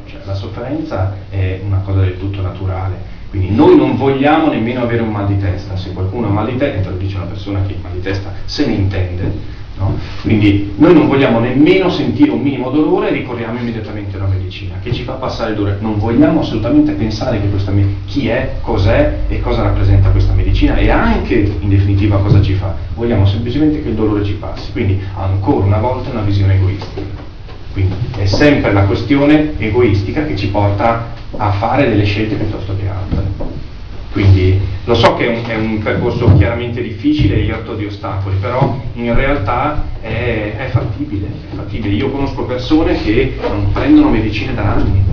Cioè, 0.07 0.21
la 0.25 0.35
sofferenza 0.35 1.15
è 1.31 1.61
una 1.65 1.81
cosa 1.85 2.01
del 2.01 2.19
tutto 2.19 2.41
naturale. 2.41 3.15
Quindi 3.31 3.55
noi 3.55 3.77
non 3.77 3.97
vogliamo 3.97 4.49
nemmeno 4.49 4.83
avere 4.83 5.03
un 5.03 5.11
mal 5.11 5.27
di 5.27 5.39
testa. 5.39 5.77
Se 5.77 5.93
qualcuno 5.93 6.29
ha 6.29 6.31
mal 6.31 6.47
di 6.47 6.57
testa, 6.57 6.91
dice 6.91 7.17
una 7.17 7.27
persona 7.27 7.63
che 7.67 7.73
il 7.73 7.79
mal 7.83 7.93
di 7.93 8.01
testa 8.01 8.33
se 8.45 8.67
ne 8.67 8.73
intende, 8.73 9.33
no? 9.79 9.99
Quindi 10.23 10.73
noi 10.77 10.95
non 10.95 11.07
vogliamo 11.07 11.39
nemmeno 11.39 11.91
sentire 11.91 12.31
un 12.31 12.41
minimo 12.41 12.71
dolore 12.71 13.09
e 13.09 13.13
ricorriamo 13.13 13.59
immediatamente 13.59 14.17
alla 14.17 14.27
medicina 14.27 14.77
che 14.83 14.93
ci 14.93 15.03
fa 15.03 15.13
passare 15.13 15.51
il 15.51 15.57
dolore. 15.57 15.79
Non 15.81 15.99
vogliamo 15.99 16.41
assolutamente 16.41 16.93
pensare 16.93 17.41
me- 17.71 17.95
chi 18.07 18.29
è, 18.29 18.57
cos'è 18.63 19.19
e 19.29 19.41
cosa 19.41 19.63
rappresenta 19.63 20.11
questa 20.11 20.33
medicina 20.33 20.77
e 20.77 20.91
anche 20.91 21.53
in 21.61 21.69
definitiva 21.69 22.19
cosa 22.19 22.41
ci 22.41 22.55
fa. 22.55 22.75
Vogliamo 22.95 23.27
semplicemente 23.27 23.83
che 23.83 23.89
il 23.89 23.95
dolore 23.95 24.25
ci 24.25 24.35
passi. 24.35 24.73
Quindi 24.73 25.01
ancora 25.15 25.65
una 25.65 25.79
volta 25.79 26.11
una 26.11 26.23
visione 26.23 26.55
egoistica. 26.55 27.25
Quindi 27.73 27.95
è 28.17 28.25
sempre 28.25 28.73
la 28.73 28.85
questione 28.85 29.53
egoistica 29.59 30.25
che 30.25 30.35
ci 30.37 30.49
porta 30.49 31.13
a 31.37 31.51
fare 31.53 31.89
delle 31.89 32.05
scelte 32.05 32.37
piuttosto 32.37 32.75
che 32.75 32.89
altre. 32.89 33.36
Quindi 34.17 34.59
lo 34.85 34.95
so 34.95 35.15
che 35.17 35.27
è 35.27 35.37
un, 35.37 35.45
è 35.47 35.55
un 35.57 35.83
percorso 35.83 36.35
chiaramente 36.39 36.81
difficile 36.81 37.35
e 37.35 37.41
irto 37.41 37.75
di 37.75 37.85
ostacoli, 37.85 38.37
però 38.41 38.81
in 38.95 39.15
realtà 39.15 39.89
è, 40.01 40.55
è 40.57 40.69
fattibile, 40.71 41.27
è 41.27 41.55
fattibile. 41.55 41.97
Io 41.97 42.11
conosco 42.11 42.45
persone 42.45 42.95
che 43.03 43.37
non 43.43 43.73
prendono 43.73 44.09
medicine 44.09 44.55
da 44.55 44.73
anni, 44.73 45.05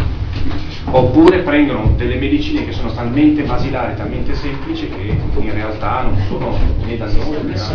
oppure 0.86 1.40
prendono 1.40 1.92
delle 1.98 2.16
medicine 2.16 2.64
che 2.64 2.72
sono 2.72 2.94
talmente 2.94 3.42
basilari, 3.42 3.98
talmente 3.98 4.36
semplici 4.36 4.88
che 4.88 5.18
in 5.38 5.52
realtà 5.52 6.04
non 6.04 6.18
sono 6.30 6.58
né 6.86 6.96
da 6.96 7.08
noi 7.08 7.44
né 7.44 7.56
da 7.56 7.72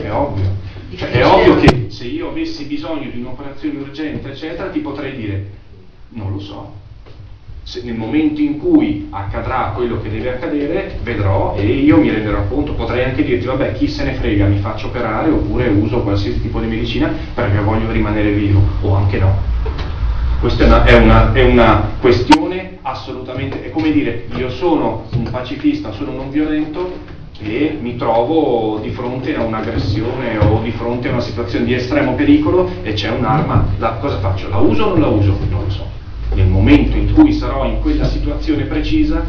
è 0.00 0.10
ovvio. 0.10 0.50
Cioè, 0.96 1.10
è 1.10 1.26
ovvio 1.26 1.56
che 1.56 1.88
se 1.90 2.06
io 2.06 2.30
avessi 2.30 2.64
bisogno 2.64 3.10
di 3.10 3.20
un'operazione 3.20 3.78
urgente, 3.78 4.30
eccetera, 4.30 4.70
ti 4.70 4.78
potrei 4.78 5.14
dire, 5.14 5.50
non 6.08 6.32
lo 6.32 6.38
so. 6.38 6.80
Se 7.64 7.80
nel 7.84 7.94
momento 7.94 8.40
in 8.40 8.58
cui 8.58 9.06
accadrà 9.10 9.70
quello 9.74 10.00
che 10.00 10.10
deve 10.10 10.30
accadere, 10.30 10.98
vedrò 11.02 11.54
e 11.56 11.64
io 11.64 11.98
mi 11.98 12.10
renderò 12.10 12.46
conto. 12.48 12.74
Potrei 12.74 13.04
anche 13.04 13.22
dirti, 13.24 13.46
vabbè, 13.46 13.72
chi 13.74 13.86
se 13.88 14.04
ne 14.04 14.14
frega, 14.14 14.46
mi 14.46 14.58
faccio 14.58 14.88
operare 14.88 15.30
oppure 15.30 15.68
uso 15.68 16.02
qualsiasi 16.02 16.40
tipo 16.42 16.58
di 16.60 16.66
medicina 16.66 17.10
perché 17.34 17.60
voglio 17.60 17.90
rimanere 17.90 18.32
vivo, 18.32 18.60
o 18.80 18.94
anche 18.96 19.18
no. 19.18 19.36
Questa 20.40 20.64
è 20.64 20.66
una, 20.66 20.84
è 20.84 20.94
una- 20.96 21.32
è 21.32 21.42
una 21.44 21.88
questione 22.00 22.78
assolutamente, 22.82 23.62
è 23.62 23.70
come 23.70 23.92
dire, 23.92 24.26
io 24.36 24.50
sono 24.50 25.04
un 25.14 25.30
pacifista, 25.30 25.92
sono 25.92 26.10
non 26.10 26.30
violento 26.30 26.98
e 27.40 27.78
mi 27.80 27.94
trovo 27.96 28.80
di 28.82 28.90
fronte 28.90 29.36
a 29.36 29.42
un'aggressione 29.44 30.36
o 30.38 30.60
di 30.62 30.72
fronte 30.72 31.08
a 31.08 31.12
una 31.12 31.20
situazione 31.20 31.64
di 31.64 31.74
estremo 31.74 32.14
pericolo 32.14 32.68
e 32.82 32.92
c'è 32.94 33.10
un'arma, 33.10 33.66
la- 33.78 33.98
cosa 34.00 34.18
faccio? 34.18 34.48
La 34.48 34.56
uso 34.58 34.82
o 34.84 34.88
non 34.90 35.00
la 35.00 35.06
uso? 35.06 35.36
Non 35.48 35.62
lo 35.64 35.70
so. 35.70 36.00
Nel 36.34 36.46
momento 36.46 36.96
in 36.96 37.12
cui 37.12 37.32
sarò 37.32 37.64
in 37.64 37.80
quella 37.80 38.04
situazione 38.04 38.64
precisa, 38.64 39.24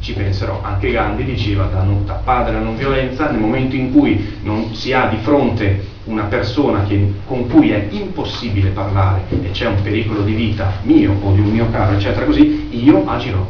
ci 0.00 0.12
penserò. 0.12 0.60
Anche 0.62 0.90
Gandhi 0.90 1.24
diceva 1.24 1.66
da, 1.66 1.82
non, 1.82 2.04
da 2.04 2.14
padre 2.14 2.56
alla 2.56 2.64
non 2.64 2.76
violenza, 2.76 3.30
nel 3.30 3.40
momento 3.40 3.76
in 3.76 3.92
cui 3.92 4.38
non 4.42 4.74
si 4.74 4.92
ha 4.92 5.06
di 5.06 5.16
fronte 5.22 5.88
una 6.04 6.24
persona 6.24 6.84
che, 6.84 7.14
con 7.26 7.48
cui 7.48 7.70
è 7.70 7.86
impossibile 7.90 8.70
parlare 8.70 9.22
e 9.28 9.50
c'è 9.50 9.66
un 9.66 9.82
pericolo 9.82 10.22
di 10.22 10.34
vita 10.34 10.72
mio 10.82 11.16
o 11.20 11.32
di 11.32 11.40
un 11.40 11.50
mio 11.50 11.70
caro, 11.70 11.94
eccetera, 11.94 12.24
così, 12.24 12.68
io 12.70 13.06
agirò. 13.06 13.46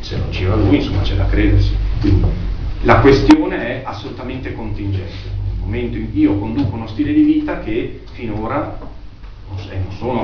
Se 0.00 0.16
non 0.16 0.30
gira 0.30 0.54
lui, 0.54 0.76
insomma, 0.76 1.00
c'è 1.00 1.14
da 1.14 1.26
credersi. 1.26 1.74
La 2.82 3.00
questione 3.00 3.56
è 3.56 3.82
assolutamente 3.84 4.52
contingente. 4.54 5.32
Nel 5.46 5.56
momento 5.58 5.96
in 5.96 6.10
cui 6.10 6.20
io 6.20 6.38
conduco 6.38 6.76
uno 6.76 6.86
stile 6.86 7.12
di 7.14 7.22
vita 7.22 7.60
che 7.60 8.02
finora, 8.12 8.78
e 9.68 9.76
non 9.76 9.92
sono 9.96 10.20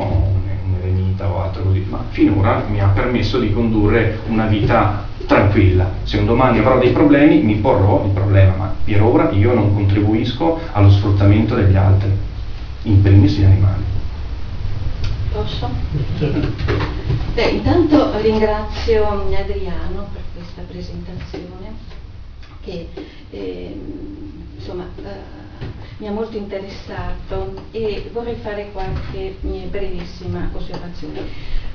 un 0.66 0.74
eremita 0.80 1.28
o 1.28 1.42
altro 1.42 1.62
così, 1.64 1.84
ma 1.88 2.04
finora 2.10 2.64
mi 2.68 2.80
ha 2.80 2.88
permesso 2.88 3.38
di 3.38 3.52
condurre 3.52 4.20
una 4.28 4.46
vita 4.46 5.06
tranquilla. 5.26 5.90
Se 6.02 6.18
un 6.18 6.26
domani 6.26 6.58
avrò 6.58 6.78
dei 6.78 6.90
problemi, 6.90 7.42
mi 7.42 7.56
porrò 7.56 8.04
il 8.04 8.10
problema, 8.10 8.54
ma 8.56 8.74
per 8.84 9.02
ora 9.02 9.30
io 9.30 9.54
non 9.54 9.74
contribuisco 9.74 10.60
allo 10.72 10.90
sfruttamento 10.90 11.54
degli 11.54 11.76
altri, 11.76 12.10
in 12.82 13.02
primis 13.02 13.36
gli 13.38 13.44
animali. 13.44 13.84
Posso? 15.32 15.70
Beh, 17.34 17.42
intanto 17.42 18.20
ringrazio 18.20 19.06
Adriano 19.06 20.08
per 20.12 20.22
questa 20.34 20.62
presentazione 20.68 21.98
che 22.62 22.88
eh, 23.30 23.80
insomma, 24.56 24.84
eh, 25.02 25.39
mi 26.00 26.08
ha 26.08 26.12
molto 26.12 26.38
interessato 26.38 27.52
e 27.72 28.08
vorrei 28.10 28.36
fare 28.36 28.70
qualche 28.72 29.36
brevissima 29.68 30.50
osservazione. 30.54 31.20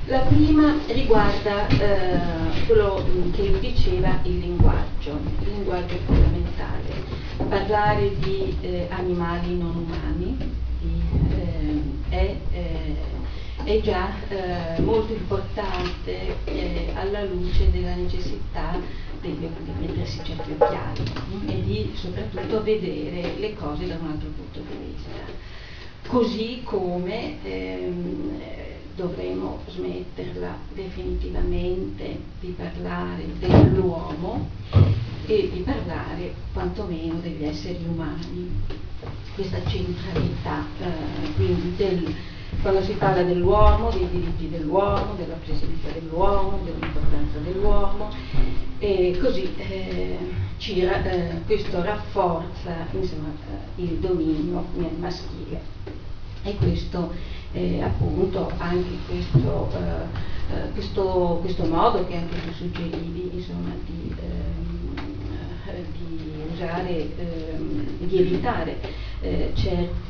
La 0.06 0.18
prima 0.20 0.74
riguarda 0.88 1.68
eh, 1.68 2.18
quello 2.66 3.04
che 3.32 3.48
lui 3.48 3.60
diceva, 3.60 4.18
il 4.24 4.38
linguaggio. 4.38 5.18
Il 5.42 5.48
linguaggio 5.52 5.96
fondamentale. 6.06 7.04
Parlare 7.48 8.16
di 8.18 8.56
eh, 8.62 8.88
animali 8.90 9.56
non 9.56 9.76
umani 9.76 10.36
eh, 11.30 11.82
è 12.08 12.36
eh, 12.50 13.14
è 13.66 13.80
già 13.80 14.10
eh, 14.28 14.80
molto 14.80 15.12
importante 15.12 16.36
eh, 16.44 16.92
alla 16.94 17.24
luce 17.24 17.68
della 17.72 17.96
necessità 17.96 18.78
di, 19.20 19.36
di 19.38 19.72
mettersi 19.80 20.20
certi 20.22 20.52
occhiali 20.58 21.02
e 21.46 21.62
di 21.62 21.90
soprattutto 21.94 22.62
vedere 22.62 23.34
le 23.38 23.54
cose 23.54 23.86
da 23.86 23.96
un 24.00 24.08
altro 24.08 24.28
punto 24.28 24.60
di 24.60 24.92
vista. 24.92 25.44
Così 26.06 26.60
come 26.64 27.42
ehm, 27.42 28.40
dovremo 28.94 29.60
smetterla 29.68 30.56
definitivamente 30.72 32.18
di 32.40 32.54
parlare 32.56 33.24
dell'uomo 33.38 34.48
e 35.26 35.50
di 35.52 35.60
parlare 35.60 36.34
quantomeno 36.52 37.18
degli 37.20 37.44
esseri 37.44 37.84
umani. 37.86 38.50
Questa 39.34 39.58
centralità 39.66 40.64
eh, 40.80 41.32
quindi 41.34 41.76
del 41.76 42.14
quando 42.62 42.82
si 42.82 42.92
parla 42.92 43.22
dell'uomo, 43.22 43.90
dei 43.90 44.08
diritti 44.10 44.48
dell'uomo, 44.48 45.14
della 45.16 45.36
presenza 45.44 45.88
dell'uomo, 45.92 46.58
dell'importanza 46.64 47.38
dell'uomo 47.38 48.10
e 48.78 49.18
così 49.20 49.54
eh, 49.56 50.18
ci, 50.58 50.80
eh, 50.80 51.42
questo 51.46 51.82
rafforza 51.82 52.86
insomma, 52.92 53.28
eh, 53.76 53.82
il 53.82 53.98
dominio 53.98 54.64
maschile. 54.98 55.74
E 56.42 56.56
questo 56.56 57.12
eh, 57.52 57.82
appunto 57.82 58.50
anche 58.58 58.96
questo, 59.08 59.70
eh, 59.72 60.54
eh, 60.54 60.70
questo, 60.72 61.38
questo, 61.40 61.64
modo 61.64 62.06
che 62.06 62.16
anche 62.16 62.36
tu 62.42 62.52
suggerivi 62.52 63.30
insomma, 63.32 63.70
di, 63.84 64.14
ehm, 64.20 64.94
di 65.92 66.52
usare, 66.52 67.16
ehm, 67.18 67.86
di 67.98 68.18
evitare 68.18 68.78
eh, 69.26 69.52
certi 69.54 70.06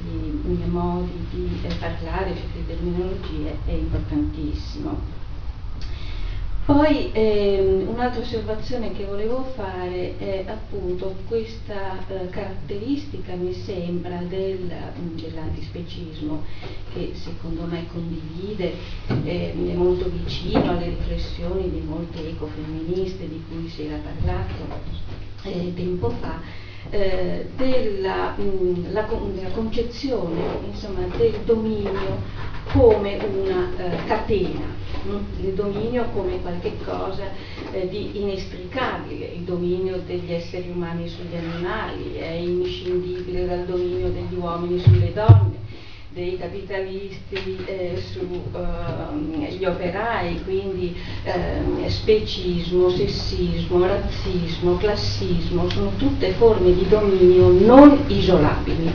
modi 0.67 1.27
di 1.31 1.61
eh, 1.63 1.75
parlare, 1.79 2.35
certe 2.35 2.67
terminologie 2.67 3.57
è 3.65 3.73
importantissimo. 3.73 5.25
Poi 6.67 7.11
ehm, 7.13 7.87
un'altra 7.87 8.21
osservazione 8.21 8.91
che 8.91 9.05
volevo 9.05 9.45
fare 9.55 10.19
è 10.19 10.45
appunto 10.49 11.15
questa 11.29 12.05
eh, 12.09 12.29
caratteristica, 12.29 13.35
mi 13.37 13.53
sembra, 13.53 14.19
del, 14.29 14.69
dell'antispecismo 15.15 16.43
che 16.93 17.13
secondo 17.15 17.67
me 17.67 17.87
condivide, 17.93 18.73
eh, 19.23 19.53
è 19.53 19.75
molto 19.75 20.11
vicino 20.11 20.71
alle 20.71 20.87
riflessioni 20.87 21.71
di 21.71 21.83
molte 21.87 22.31
ecofemministe 22.31 23.29
di 23.29 23.45
cui 23.49 23.69
si 23.69 23.85
era 23.87 23.99
parlato 23.99 25.15
eh, 25.45 25.73
tempo 25.73 26.11
fa, 26.11 26.41
eh, 26.91 27.47
della 27.57 28.35
mh, 28.37 28.93
la, 28.93 29.07
la 29.43 29.51
concezione 29.53 30.41
insomma, 30.67 31.07
del 31.17 31.41
dominio 31.45 32.45
come 32.73 33.19
una 33.25 33.71
eh, 33.77 34.05
catena, 34.07 34.67
mh? 35.05 35.45
il 35.45 35.53
dominio 35.55 36.07
come 36.13 36.41
qualcosa 36.41 37.31
eh, 37.73 37.89
di 37.89 38.21
inestricabile, 38.21 39.27
il 39.27 39.43
dominio 39.43 40.01
degli 40.05 40.33
esseri 40.33 40.71
umani 40.71 41.09
sugli 41.09 41.37
animali 41.37 42.15
è 42.17 42.31
inscindibile 42.31 43.47
dal 43.47 43.65
dominio 43.65 44.09
degli 44.09 44.35
uomini 44.35 44.79
sulle 44.81 45.13
donne 45.13 45.56
dei 46.17 46.39
capitalisti 46.39 47.59
eh, 47.67 48.03
sugli 48.11 48.41
ehm, 48.55 49.59
uh, 49.61 49.69
operai, 49.69 50.43
quindi 50.45 50.97
uh, 51.25 51.87
specismo, 51.89 52.89
sessismo, 52.89 53.87
razzismo, 53.87 54.79
classismo, 54.79 55.69
sono 55.69 55.93
tutte 55.99 56.33
forme 56.33 56.73
di 56.73 56.89
dominio 56.89 57.51
non 57.51 58.03
isolabili. 58.07 58.91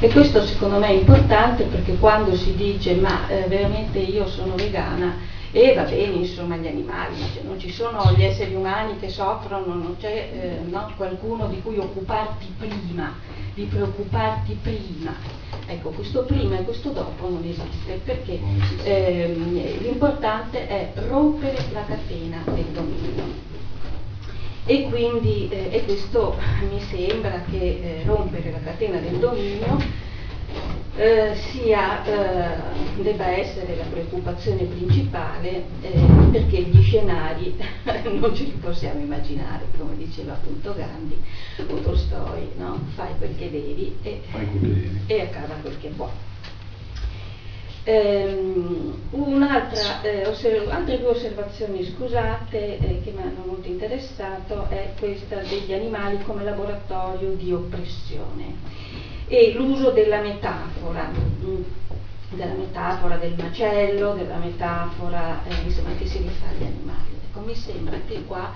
E 0.00 0.10
questo 0.10 0.44
secondo 0.44 0.78
me 0.78 0.88
è 0.88 0.92
importante 0.92 1.64
perché 1.64 1.94
quando 1.94 2.36
si 2.36 2.54
dice 2.54 2.94
ma 2.94 3.26
eh, 3.28 3.46
veramente 3.48 3.98
io 3.98 4.26
sono 4.26 4.54
vegana, 4.54 5.16
e 5.52 5.74
va 5.74 5.82
bene 5.82 6.14
insomma 6.14 6.56
gli 6.56 6.68
animali, 6.68 7.18
ma 7.18 7.26
non 7.42 7.58
ci 7.58 7.70
sono 7.70 8.12
gli 8.16 8.22
esseri 8.22 8.54
umani 8.54 8.98
che 9.00 9.08
soffrono, 9.08 9.74
non 9.74 9.96
c'è 9.98 10.30
eh, 10.32 10.68
no, 10.68 10.92
qualcuno 10.96 11.48
di 11.48 11.60
cui 11.60 11.76
occuparti 11.78 12.46
prima, 12.56 13.14
di 13.54 13.64
preoccuparti 13.64 14.56
prima. 14.62 15.12
Ecco, 15.66 15.90
questo 15.90 16.24
prima 16.24 16.58
e 16.58 16.64
questo 16.64 16.90
dopo 16.90 17.28
non 17.28 17.42
esiste 17.44 18.00
perché 18.04 18.38
ehm, 18.84 19.80
l'importante 19.80 20.68
è 20.68 20.92
rompere 21.08 21.58
la 21.72 21.84
catena 21.84 22.42
del 22.44 22.66
dominio. 22.72 23.48
E 24.66 24.88
quindi 24.88 25.48
eh, 25.48 25.68
e 25.72 25.84
questo 25.84 26.36
mi 26.70 26.80
sembra 26.80 27.42
che 27.50 27.56
eh, 27.56 28.02
rompere 28.04 28.52
la 28.52 28.60
catena 28.60 28.98
del 28.98 29.18
dominio 29.18 29.78
eh, 31.00 31.34
sia, 31.34 32.04
eh, 32.04 33.02
debba 33.02 33.28
essere 33.28 33.74
la 33.74 33.84
preoccupazione 33.84 34.64
principale 34.64 35.64
eh, 35.80 35.98
perché 36.30 36.60
gli 36.60 36.82
scenari 36.82 37.56
non 38.20 38.34
ce 38.36 38.44
li 38.44 38.58
possiamo 38.60 39.00
immaginare, 39.00 39.64
come 39.78 39.96
diceva 39.96 40.34
appunto 40.34 40.74
Gandhi 40.74 41.16
o 41.66 41.74
Tolstoi, 41.76 42.50
no? 42.58 42.78
fai 42.94 43.16
quel 43.16 43.34
che 43.34 43.50
devi 43.50 43.96
e, 44.02 44.20
e 45.06 45.20
accada 45.22 45.54
quel 45.62 45.78
che 45.80 45.88
può. 45.88 46.10
Um, 47.82 48.94
un'altra, 49.12 50.02
eh, 50.02 50.28
osserv- 50.28 50.70
altre 50.70 50.98
due 50.98 51.08
osservazioni, 51.08 51.82
scusate, 51.82 52.78
eh, 52.78 53.00
che 53.02 53.10
mi 53.12 53.22
hanno 53.22 53.42
molto 53.46 53.68
interessato, 53.68 54.68
è 54.68 54.92
questa 54.98 55.36
degli 55.36 55.72
animali 55.72 56.22
come 56.24 56.44
laboratorio 56.44 57.30
di 57.30 57.54
oppressione 57.54 58.89
e 59.32 59.52
l'uso 59.52 59.90
della 59.90 60.20
metafora, 60.20 61.08
mm, 61.08 61.62
della 62.30 62.54
metafora 62.54 63.16
del 63.16 63.34
macello, 63.38 64.14
della 64.14 64.38
metafora 64.38 65.44
eh, 65.44 65.54
insomma, 65.64 65.90
che 65.96 66.04
si 66.06 66.18
rifà 66.18 66.46
agli 66.48 66.64
animali. 66.64 67.20
Ecco, 67.28 67.38
mi 67.38 67.54
sembra 67.54 67.96
che 68.08 68.24
qua 68.24 68.52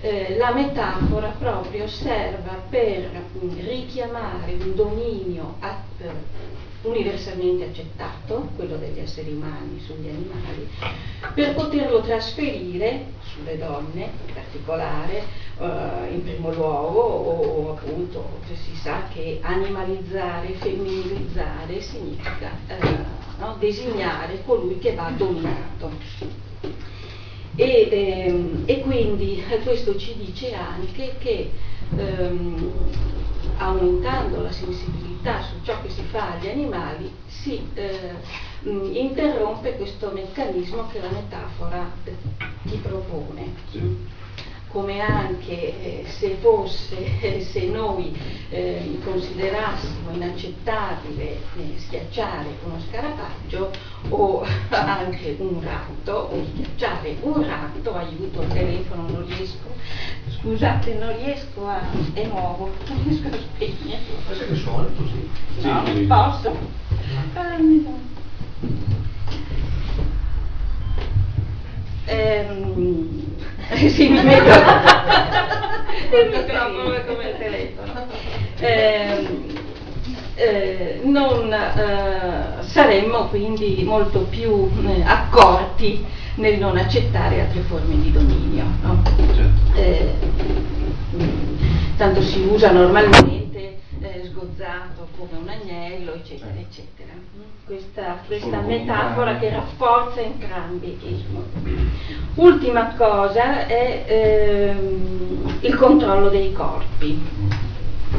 eh, 0.00 0.36
la 0.38 0.54
metafora 0.54 1.34
proprio 1.38 1.86
serva 1.86 2.54
per 2.66 3.10
mm, 3.44 3.58
richiamare 3.58 4.54
un 4.54 4.74
dominio 4.74 5.56
a, 5.60 5.82
universalmente 6.82 7.64
accettato, 7.64 8.48
quello 8.56 8.76
degli 8.76 8.98
esseri 8.98 9.32
umani 9.32 9.80
sugli 9.80 10.08
animali, 10.08 10.68
per 11.34 11.54
poterlo 11.54 12.00
trasferire 12.00 13.06
sulle 13.22 13.58
donne 13.58 14.10
in 14.26 14.34
particolare, 14.34 15.22
eh, 15.58 16.12
in 16.12 16.22
primo 16.22 16.52
luogo, 16.52 17.00
o, 17.00 17.66
o 17.66 17.70
appunto 17.72 18.24
si 18.52 18.76
sa 18.76 19.08
che 19.12 19.38
animalizzare, 19.42 20.52
femminilizzare 20.52 21.80
significa 21.80 22.50
eh, 22.68 23.04
no, 23.38 23.56
designare 23.58 24.42
colui 24.44 24.78
che 24.78 24.94
va 24.94 25.10
dominato. 25.16 25.90
E, 27.58 27.88
ehm, 27.90 28.64
e, 28.66 28.80
quindi 28.82 29.42
questo 29.64 29.96
ci 29.96 30.14
dice 30.18 30.52
anche 30.54 31.14
che 31.18 31.50
ehm, 31.96 32.70
aumentando 33.56 34.42
la 34.42 34.52
sensibilità 34.52 35.05
su 35.42 35.54
ciò 35.64 35.80
che 35.82 35.90
si 35.90 36.02
fa 36.10 36.34
agli 36.34 36.48
animali, 36.48 37.12
si 37.26 37.68
eh, 37.74 38.14
interrompe 38.62 39.76
questo 39.76 40.10
meccanismo 40.12 40.86
che 40.88 41.00
la 41.00 41.10
metafora 41.10 41.90
eh, 42.04 42.14
ti 42.64 42.76
propone. 42.76 43.54
Sì. 43.70 44.24
come 44.68 45.00
anche 45.00 46.02
eh, 46.02 46.04
se 46.06 46.36
fosse, 46.40 47.18
eh, 47.20 47.40
se 47.40 47.64
noi 47.66 48.14
eh, 48.50 48.98
considerassimo 49.02 50.10
inaccettabile 50.10 51.38
schiacciare 51.76 52.48
uno 52.62 52.78
scarafaggio 52.86 53.70
o 54.10 54.44
anche 54.68 55.36
un 55.38 55.62
ratto, 55.62 56.12
o 56.12 56.44
schiacciare 56.52 57.16
un 57.22 57.42
ratto, 57.42 57.94
aiuto 57.94 58.42
il 58.42 58.48
telefono, 58.48 59.08
non 59.08 59.26
riesco, 59.26 59.72
scusate, 60.38 60.94
non 60.94 61.16
riesco 61.16 61.66
a, 61.66 61.80
è 62.12 62.24
nuovo, 62.26 62.72
non 62.88 63.02
riesco 63.04 63.28
a 63.28 63.38
spegnere. 63.38 64.02
Ma 64.28 64.34
che 64.34 64.54
suona 64.54 64.88
così? 64.96 65.28
No, 65.62 65.84
Sì, 65.86 65.92
sì. 65.92 66.00
posso? 66.02 66.56
Ah, 67.34 67.56
mi 67.58 67.82
dà. 67.82 68.14
Ehm, 72.08 73.36
sì, 73.88 74.08
mi 74.08 74.22
metto 74.22 74.48
il 76.12 76.28
microfono 76.30 76.92
è 76.92 77.04
come 77.04 77.28
il 77.30 77.36
telefono. 77.36 78.06
Ehm, 78.58 79.44
eh, 80.36 81.00
non 81.02 81.52
eh, 81.52 82.62
saremmo 82.62 83.26
quindi 83.26 83.82
molto 83.84 84.20
più 84.20 84.70
eh, 84.86 85.02
accorti 85.02 86.04
nel 86.36 86.58
non 86.58 86.76
accettare 86.76 87.40
altre 87.40 87.60
forme 87.62 88.00
di 88.00 88.12
dominio. 88.12 88.64
no? 88.82 89.02
Certo. 89.34 89.78
Eh, 89.78 90.14
tanto 91.96 92.22
si 92.22 92.40
usa 92.40 92.72
normalmente 92.72 93.78
eh, 94.00 94.22
sgozzato 94.24 95.08
come 95.16 95.30
un 95.40 95.48
agnello, 95.48 96.14
eccetera, 96.14 96.52
Eh. 96.56 96.60
eccetera. 96.60 97.12
Questa, 97.64 98.18
questa 98.26 98.60
metafora 98.60 99.38
che 99.38 99.50
rafforza 99.50 100.20
entrambi 100.20 100.96
Ultima 102.36 102.94
cosa 102.96 103.66
è 103.66 104.04
ehm, 104.06 105.58
il 105.62 105.74
controllo 105.74 106.28
dei 106.28 106.52
corpi. 106.52 107.20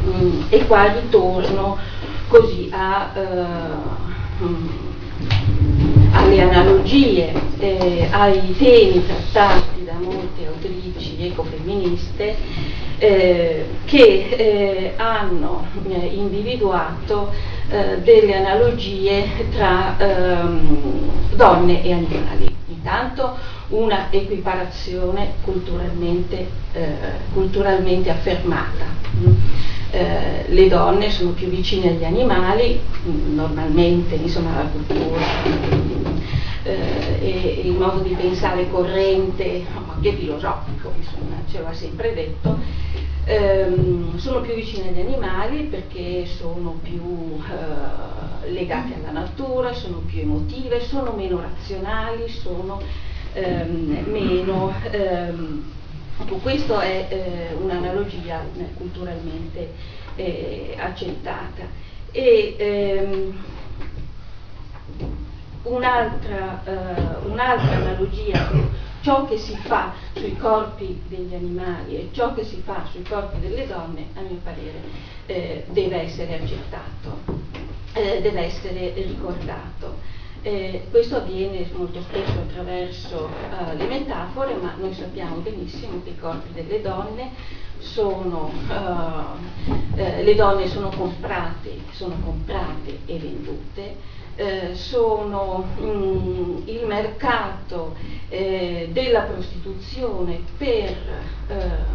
Mm, 0.04 0.42
e 0.50 0.66
qua 0.66 0.92
ritorno 0.92 1.78
così 2.28 2.68
a, 2.72 3.10
eh, 3.14 4.44
mm, 4.44 4.66
alle 6.12 6.42
analogie, 6.42 7.32
eh, 7.58 8.08
ai 8.10 8.54
temi 8.56 9.04
trattati 9.06 9.84
da 9.84 9.94
molte 9.94 10.46
autrici 10.46 11.16
ecofemministe 11.26 12.36
eh, 12.98 13.66
che 13.84 14.28
eh, 14.30 14.92
hanno 14.96 15.66
eh, 15.88 15.96
individuato 16.12 17.32
eh, 17.70 18.00
delle 18.02 18.36
analogie 18.36 19.26
tra 19.52 19.96
ehm, 19.98 21.36
donne 21.36 21.82
e 21.84 21.92
animali. 21.92 22.56
Intanto 22.68 23.36
una 23.70 24.10
equiparazione 24.10 25.34
culturalmente, 25.42 26.48
eh, 26.72 26.88
culturalmente 27.32 28.10
affermata. 28.10 28.84
mm. 29.16 29.32
Eh, 29.90 30.44
le 30.48 30.68
donne 30.68 31.10
sono 31.10 31.30
più 31.30 31.48
vicine 31.48 31.88
agli 31.88 32.04
animali, 32.04 32.78
normalmente 33.30 34.16
insomma 34.16 34.62
la 34.62 34.68
cultura 34.68 35.18
eh, 36.62 37.18
e 37.20 37.60
il 37.64 37.72
modo 37.72 38.00
di 38.00 38.14
pensare 38.14 38.68
corrente, 38.68 39.64
anche 39.94 40.12
filosofico, 40.12 40.92
insomma, 40.94 41.36
ce 41.50 41.62
l'ha 41.62 41.72
sempre 41.72 42.12
detto, 42.12 42.58
ehm, 43.24 44.18
sono 44.18 44.40
più 44.40 44.54
vicine 44.54 44.88
agli 44.88 45.00
animali 45.00 45.64
perché 45.64 46.26
sono 46.26 46.78
più 46.82 47.40
eh, 47.48 48.50
legate 48.50 48.94
alla 48.94 49.12
natura, 49.12 49.72
sono 49.72 50.02
più 50.06 50.20
emotive, 50.20 50.80
sono 50.80 51.12
meno 51.12 51.40
razionali, 51.40 52.28
sono 52.28 52.80
ehm, 53.38 54.10
meno... 54.10 54.72
ehm, 54.90 55.76
questa 56.42 56.82
è 56.82 57.06
eh, 57.08 57.54
un'analogia 57.54 58.42
eh, 58.56 58.72
culturalmente 58.74 59.72
eh, 60.16 60.74
accettata. 60.78 61.68
E, 62.10 62.56
ehm, 62.58 63.44
un'altra, 65.62 66.62
eh, 66.64 67.26
un'altra 67.26 67.76
analogia, 67.76 68.50
ciò 69.02 69.26
che 69.26 69.38
si 69.38 69.56
fa 69.56 69.92
sui 70.14 70.36
corpi 70.36 71.02
degli 71.06 71.34
animali 71.34 71.96
e 71.96 72.08
ciò 72.12 72.34
che 72.34 72.44
si 72.44 72.60
fa 72.64 72.86
sui 72.90 73.02
corpi 73.02 73.40
delle 73.40 73.66
donne, 73.66 74.08
a 74.14 74.20
mio 74.20 74.40
parere, 74.42 74.80
eh, 75.26 75.64
deve 75.68 76.02
essere 76.02 76.40
accettato, 76.40 77.18
eh, 77.92 78.20
deve 78.20 78.40
essere 78.40 78.92
ricordato. 78.94 80.16
Eh, 80.42 80.86
questo 80.90 81.16
avviene 81.16 81.68
molto 81.74 82.00
spesso 82.02 82.38
attraverso 82.38 83.28
eh, 83.28 83.74
le 83.74 83.86
metafore, 83.86 84.54
ma 84.54 84.74
noi 84.78 84.94
sappiamo 84.94 85.36
benissimo 85.36 86.00
che 86.04 86.10
i 86.10 86.18
corpi 86.18 86.52
delle 86.52 86.80
donne 86.80 87.32
sono, 87.78 88.50
eh, 89.96 90.00
eh, 90.00 90.22
le 90.22 90.34
donne 90.36 90.68
sono 90.68 90.90
comprate, 90.90 91.80
sono 91.90 92.14
comprate 92.24 93.00
e 93.06 93.18
vendute, 93.18 93.96
eh, 94.36 94.74
sono 94.76 95.66
mm, 95.80 96.68
il 96.68 96.86
mercato 96.86 97.96
eh, 98.28 98.90
della 98.92 99.22
prostituzione 99.22 100.40
per 100.56 100.96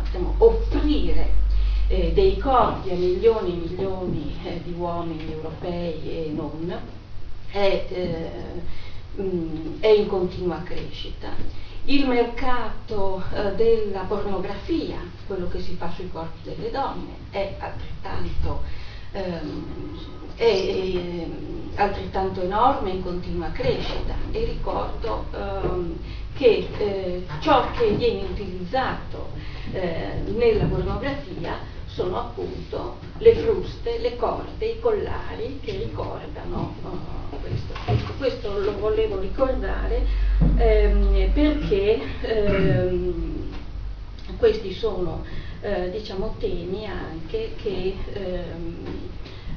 diciamo, 0.03 0.35
offrire 0.39 1.41
dei 1.87 2.37
corpi 2.39 2.89
a 2.89 2.95
milioni 2.95 3.51
e 3.51 3.67
milioni 3.67 4.61
di 4.63 4.73
uomini 4.75 5.31
europei 5.31 6.01
e 6.03 6.31
non, 6.33 6.81
è, 7.53 7.85
eh, 7.87 9.21
mm, 9.21 9.79
è 9.79 9.87
in 9.87 10.07
continua 10.07 10.63
crescita. 10.63 11.29
Il 11.85 12.07
mercato 12.07 13.23
eh, 13.31 13.53
della 13.55 14.01
pornografia, 14.01 14.97
quello 15.27 15.47
che 15.49 15.59
si 15.61 15.75
fa 15.75 15.91
sui 15.91 16.09
corpi 16.09 16.39
delle 16.43 16.71
donne, 16.71 17.11
è 17.29 17.55
altrettanto, 17.59 18.63
ehm, 19.11 19.65
è, 20.35 20.45
ehm, 20.45 21.71
altrettanto 21.75 22.41
enorme 22.41 22.89
in 22.89 23.03
continua 23.03 23.51
crescita. 23.51 24.15
E 24.31 24.45
ricordo 24.45 25.25
ehm, 25.31 25.97
che 26.33 26.67
eh, 26.77 27.25
ciò 27.39 27.69
che 27.71 27.91
viene 27.91 28.23
utilizzato 28.23 29.29
eh, 29.73 30.23
nella 30.25 30.65
pornografia 30.65 31.59
sono 31.93 32.19
appunto 32.19 32.97
le 33.19 33.35
fruste, 33.35 33.99
le 33.99 34.15
corde, 34.15 34.65
i 34.65 34.79
collari 34.79 35.59
che 35.61 35.77
ricordano 35.77 36.73
uh, 36.81 37.39
questo. 37.39 37.73
Ecco, 37.85 38.13
questo 38.17 38.59
lo 38.59 38.77
volevo 38.79 39.19
ricordare 39.19 40.05
ehm, 40.57 41.31
perché 41.33 42.01
ehm, 42.21 43.51
questi 44.37 44.73
sono 44.73 45.23
eh, 45.61 45.91
diciamo 45.91 46.35
temi 46.39 46.87
anche 46.87 47.53
che 47.61 47.95
ehm, 48.13 48.85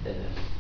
eh, 0.03 0.55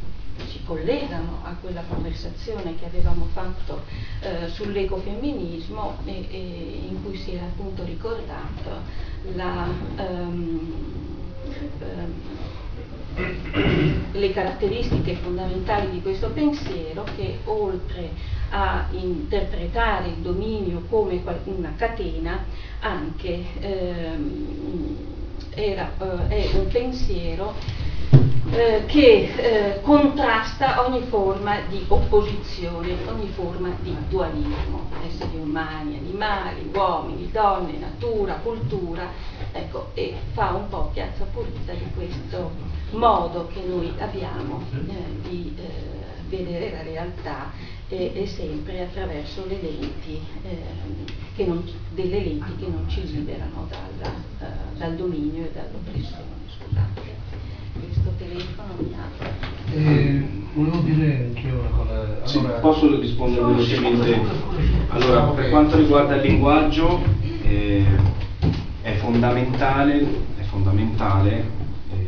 si 0.47 0.63
collegano 0.65 1.41
a 1.43 1.55
quella 1.61 1.83
conversazione 1.89 2.77
che 2.77 2.87
avevamo 2.87 3.29
fatto 3.33 3.83
eh, 4.21 4.49
sull'ecofemminismo 4.49 5.99
e, 6.07 6.27
e 6.31 6.87
in 6.89 7.03
cui 7.03 7.17
si 7.17 7.35
era 7.35 7.45
appunto 7.45 7.85
ricordato 7.85 8.71
la, 9.35 9.69
ehm, 9.97 11.26
le 14.13 14.31
caratteristiche 14.33 15.15
fondamentali 15.15 15.91
di 15.91 16.03
questo 16.03 16.31
pensiero 16.31 17.05
che 17.17 17.39
oltre 17.45 18.11
a 18.51 18.87
interpretare 18.91 20.09
il 20.09 20.17
dominio 20.17 20.83
come 20.89 21.23
una 21.45 21.73
catena 21.77 22.45
anche 22.81 23.43
ehm, 23.61 24.97
era, 25.55 25.91
eh, 26.29 26.51
è 26.53 26.59
un 26.59 26.69
pensiero 26.69 27.55
eh, 28.51 28.85
che 28.87 29.33
eh, 29.37 29.81
contrasta 29.83 30.87
ogni 30.87 31.03
forma 31.09 31.61
di 31.69 31.85
opposizione, 31.89 32.95
ogni 33.09 33.29
forma 33.35 33.75
di 33.81 33.97
dualismo, 34.09 34.89
esseri 35.05 35.37
umani, 35.37 35.97
animali, 35.97 36.71
uomini, 36.73 37.31
donne, 37.33 37.79
natura, 37.79 38.35
cultura, 38.35 39.09
ecco, 39.59 39.91
e 39.95 40.15
fa 40.33 40.53
un 40.53 40.69
po' 40.69 40.91
piazza 40.93 41.25
pulita 41.25 41.73
di 41.73 41.87
questo 41.95 42.51
modo 42.93 43.49
che 43.49 43.63
noi 43.67 43.93
abbiamo 43.99 44.63
eh, 44.73 45.29
di 45.29 45.55
eh, 45.57 46.29
vedere 46.29 46.71
la 46.73 46.83
realtà 46.83 47.51
e, 47.89 48.13
e 48.15 48.27
sempre 48.27 48.83
attraverso 48.83 49.45
le 49.47 49.61
lenti, 49.61 50.21
che 51.37 51.45
non, 51.45 51.63
delle 51.95 52.19
lenti 52.25 52.57
che 52.59 52.67
non 52.67 52.89
ci 52.89 53.07
liberano 53.07 53.69
dalla, 53.69 54.15
eh, 54.41 54.79
dal 54.79 54.97
dominio 54.97 55.45
e 55.45 55.51
dall'oppressione. 55.53 56.35
Scusate 56.59 57.15
questo 57.79 58.13
telefono 58.19 58.75
mi 58.79 58.95
apre. 58.95 59.35
Eh, 59.73 60.25
volevo 60.55 60.79
dire 60.79 61.27
anche 61.27 61.51
una 61.51 61.69
cosa. 61.77 62.27
Sì, 62.27 62.39
Allora, 62.39 62.59
posso 62.59 63.01
rispondere 63.01 63.63
Sì, 63.63 63.75
velocemente? 63.81 64.21
Allora, 64.89 65.21
per 65.33 65.51
quanto 65.51 65.77
riguarda 65.77 66.17
il 66.17 66.23
linguaggio, 66.23 67.01
eh, 67.43 67.85
è 68.87 68.95
fondamentale, 68.99 69.99
è 70.39 70.43
fondamentale 70.45 71.45
eh, 71.91 72.07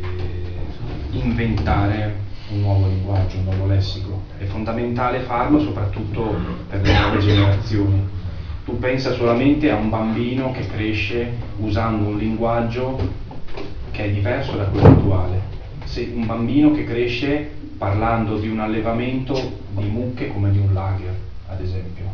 inventare 1.11 2.15
un 2.51 2.61
nuovo 2.61 2.87
linguaggio, 2.87 3.35
un 3.35 3.43
nuovo 3.43 3.65
lessico. 3.65 4.21
È 4.37 4.45
fondamentale 4.45 5.19
farlo 5.19 5.59
soprattutto 5.59 6.33
per 6.69 6.79
le 6.79 6.97
nuove 6.97 7.19
generazioni, 7.19 8.07
Tu 8.63 8.79
pensa 8.79 9.11
solamente 9.11 9.69
a 9.69 9.75
un 9.75 9.89
bambino 9.89 10.51
che 10.51 10.67
cresce 10.67 11.33
usando 11.57 12.07
un 12.11 12.17
linguaggio 12.17 12.97
che 13.91 14.05
è 14.05 14.09
diverso 14.11 14.55
da 14.55 14.63
quello 14.63 14.87
attuale. 14.87 15.41
Se 15.83 16.09
un 16.13 16.25
bambino 16.25 16.71
che 16.71 16.85
cresce 16.85 17.51
parlando 17.77 18.37
di 18.37 18.47
un 18.47 18.61
allevamento 18.61 19.33
di 19.71 19.87
mucche 19.89 20.31
come 20.31 20.49
di 20.51 20.59
un 20.59 20.73
lager, 20.73 21.13
ad 21.49 21.59
esempio 21.59 22.08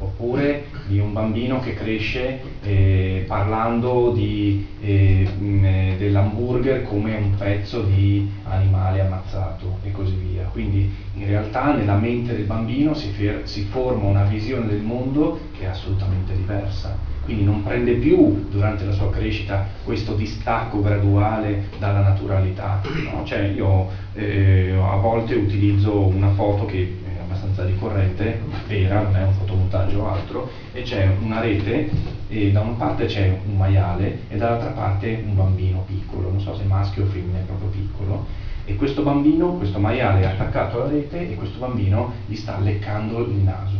oppure 0.00 0.64
di 0.86 0.98
un 0.98 1.12
bambino 1.12 1.60
che 1.60 1.74
cresce 1.74 2.40
eh, 2.62 3.24
parlando 3.26 4.14
eh, 4.16 5.26
mh, 5.38 5.64
eh, 5.64 5.94
dell'hamburger 5.98 6.82
come 6.82 7.14
un 7.14 7.34
pezzo 7.36 7.82
di 7.82 8.28
animale 8.44 9.00
ammazzato 9.00 9.78
e 9.82 9.92
così 9.92 10.14
via. 10.14 10.44
Quindi 10.44 10.90
in 11.14 11.26
realtà 11.26 11.74
nella 11.74 11.96
mente 11.96 12.34
del 12.34 12.44
bambino 12.44 12.94
si, 12.94 13.12
si 13.44 13.62
forma 13.62 14.08
una 14.08 14.24
visione 14.24 14.66
del 14.66 14.80
mondo 14.80 15.38
che 15.56 15.64
è 15.64 15.66
assolutamente 15.66 16.34
diversa. 16.34 16.96
Quindi 17.22 17.44
non 17.44 17.62
prende 17.62 17.92
più 17.92 18.46
durante 18.50 18.84
la 18.84 18.92
sua 18.92 19.10
crescita 19.10 19.68
questo 19.84 20.14
distacco 20.14 20.80
graduale 20.80 21.68
dalla 21.78 22.00
naturalità. 22.00 22.80
No? 23.12 23.22
Cioè 23.24 23.40
io 23.54 23.88
eh, 24.14 24.72
a 24.72 24.96
volte 24.96 25.34
utilizzo 25.34 26.06
una 26.06 26.30
foto 26.30 26.64
che 26.64 27.08
abbastanza 27.40 27.64
ricorrente, 27.64 28.38
vera, 28.66 29.00
non 29.00 29.16
è 29.16 29.22
un 29.22 29.32
fotomontaggio 29.32 30.00
o 30.00 30.06
altro, 30.06 30.50
e 30.72 30.82
c'è 30.82 31.10
una 31.18 31.40
rete 31.40 31.88
e 32.28 32.50
da 32.52 32.60
una 32.60 32.74
parte 32.76 33.06
c'è 33.06 33.40
un 33.44 33.56
maiale 33.56 34.28
e 34.28 34.36
dall'altra 34.36 34.68
parte 34.68 35.18
un 35.24 35.34
bambino 35.34 35.82
piccolo, 35.86 36.28
non 36.28 36.40
so 36.40 36.54
se 36.54 36.62
maschio 36.64 37.02
o 37.02 37.06
femmina, 37.06 37.38
proprio 37.38 37.68
piccolo, 37.68 38.24
e 38.64 38.74
questo 38.74 39.00
bambino, 39.00 39.52
questo 39.52 39.78
maiale 39.78 40.20
è 40.20 40.24
attaccato 40.24 40.76
alla 40.76 40.88
rete 40.88 41.28
e 41.28 41.34
questo 41.34 41.58
bambino 41.58 42.12
gli 42.26 42.34
sta 42.34 42.58
leccando 42.58 43.20
il 43.20 43.38
naso. 43.38 43.78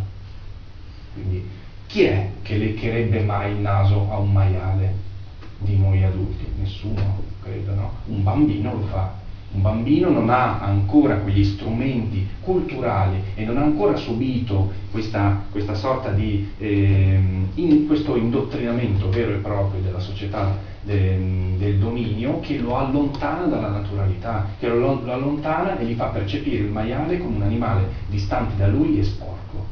Quindi 1.13 1.45
chi 1.87 2.03
è 2.03 2.25
che 2.41 2.55
leccherebbe 2.55 3.21
mai 3.21 3.51
il 3.51 3.59
naso 3.59 4.07
a 4.09 4.17
un 4.17 4.33
maiale 4.33 5.09
di 5.59 5.77
noi 5.77 6.03
adulti? 6.03 6.47
Nessuno, 6.57 7.21
credo, 7.43 7.75
no? 7.75 7.91
Un 8.07 8.23
bambino 8.23 8.73
lo 8.73 8.81
fa 8.81 9.20
un 9.53 9.63
bambino 9.63 10.11
non 10.11 10.31
ha 10.31 10.61
ancora 10.61 11.17
quegli 11.17 11.43
strumenti 11.43 12.25
culturali 12.41 13.21
e 13.35 13.45
non 13.45 13.57
ha 13.57 13.63
ancora 13.63 13.97
subito 13.97 14.71
questa, 14.93 15.45
questa 15.51 15.75
sorta 15.75 16.11
di 16.11 16.49
eh, 16.59 17.21
in, 17.55 17.87
questo 17.87 18.15
indottrinamento 18.15 19.09
vero 19.11 19.33
e 19.33 19.39
proprio 19.39 19.81
della 19.81 19.99
società 19.99 20.57
de, 20.83 21.57
del 21.57 21.79
dominio 21.79 22.39
che 22.41 22.59
lo 22.59 22.77
allontana 22.77 23.47
dalla 23.47 23.71
naturalità, 23.71 24.47
che 24.59 24.69
lo, 24.69 25.01
lo 25.03 25.13
allontana 25.13 25.79
e 25.79 25.85
gli 25.85 25.95
fa 25.95 26.07
percepire 26.07 26.65
il 26.65 26.71
maiale 26.71 27.19
come 27.19 27.37
un 27.37 27.43
animale 27.43 27.89
distante 28.09 28.55
da 28.57 28.69
lui 28.69 29.01
e 29.01 29.03
sporco. 29.03 29.67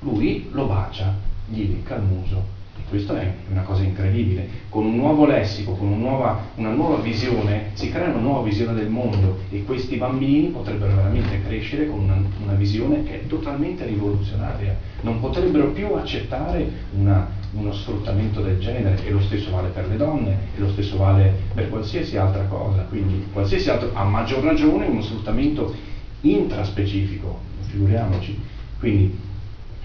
Lui 0.00 0.48
lo 0.52 0.66
bacia, 0.66 1.14
gli 1.46 1.68
lecca 1.68 1.96
il 1.96 2.02
muso 2.02 2.56
questo 2.88 3.14
è 3.14 3.32
una 3.50 3.62
cosa 3.62 3.82
incredibile. 3.82 4.48
Con 4.68 4.84
un 4.86 4.96
nuovo 4.96 5.26
lessico, 5.26 5.72
con 5.72 5.88
un 5.88 6.00
nuova, 6.00 6.42
una 6.56 6.70
nuova 6.70 6.96
visione, 6.96 7.70
si 7.74 7.90
crea 7.90 8.08
una 8.08 8.20
nuova 8.20 8.42
visione 8.42 8.74
del 8.74 8.88
mondo 8.88 9.40
e 9.50 9.64
questi 9.64 9.96
bambini 9.96 10.48
potrebbero 10.48 10.94
veramente 10.94 11.42
crescere 11.46 11.88
con 11.88 12.00
una, 12.00 12.16
una 12.42 12.54
visione 12.54 13.04
che 13.04 13.22
è 13.22 13.26
totalmente 13.26 13.84
rivoluzionaria. 13.84 14.76
Non 15.02 15.20
potrebbero 15.20 15.68
più 15.70 15.92
accettare 15.94 16.68
una, 16.98 17.28
uno 17.52 17.72
sfruttamento 17.72 18.40
del 18.40 18.58
genere 18.58 19.04
e 19.04 19.10
lo 19.10 19.20
stesso 19.20 19.50
vale 19.50 19.68
per 19.68 19.88
le 19.88 19.96
donne 19.96 20.36
e 20.56 20.60
lo 20.60 20.70
stesso 20.70 20.96
vale 20.96 21.32
per 21.54 21.68
qualsiasi 21.68 22.16
altra 22.16 22.44
cosa. 22.44 22.82
Quindi 22.88 23.26
qualsiasi 23.32 23.70
altro, 23.70 23.90
a 23.92 24.04
maggior 24.04 24.42
ragione 24.42 24.86
uno 24.86 25.02
sfruttamento 25.02 25.74
intraspecifico, 26.22 27.38
figuriamoci. 27.60 28.38
Quindi, 28.78 29.18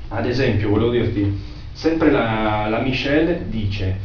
ad 0.10 0.26
esempio, 0.26 0.70
volevo 0.70 0.92
dirti, 0.92 1.52
Sempre 1.74 2.12
la, 2.12 2.68
la 2.70 2.80
Michelle 2.80 3.50
dice, 3.50 3.98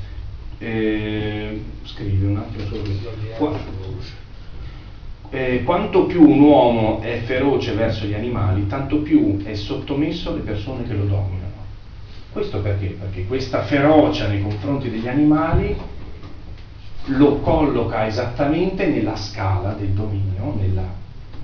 eh, 0.58 1.62
scrivi 1.84 2.24
un 2.24 2.36
attimo 2.36 2.64
solo 2.66 2.82
eh, 5.30 5.62
quanto 5.62 6.06
più 6.06 6.26
un 6.26 6.40
uomo 6.40 7.00
è 7.00 7.20
feroce 7.20 7.74
verso 7.74 8.06
gli 8.06 8.14
animali, 8.14 8.66
tanto 8.66 9.02
più 9.02 9.42
è 9.42 9.54
sottomesso 9.54 10.30
alle 10.30 10.40
persone 10.40 10.84
che 10.84 10.94
lo 10.94 11.04
dominano. 11.04 11.46
Questo 12.32 12.60
perché? 12.60 12.96
Perché 12.98 13.26
questa 13.26 13.62
ferocia 13.64 14.26
nei 14.26 14.40
confronti 14.40 14.90
degli 14.90 15.08
animali 15.08 15.76
lo 17.06 17.36
colloca 17.40 18.06
esattamente 18.06 18.86
nella 18.86 19.16
scala 19.16 19.72
del 19.72 19.88
dominio, 19.88 20.54
nella 20.58 20.86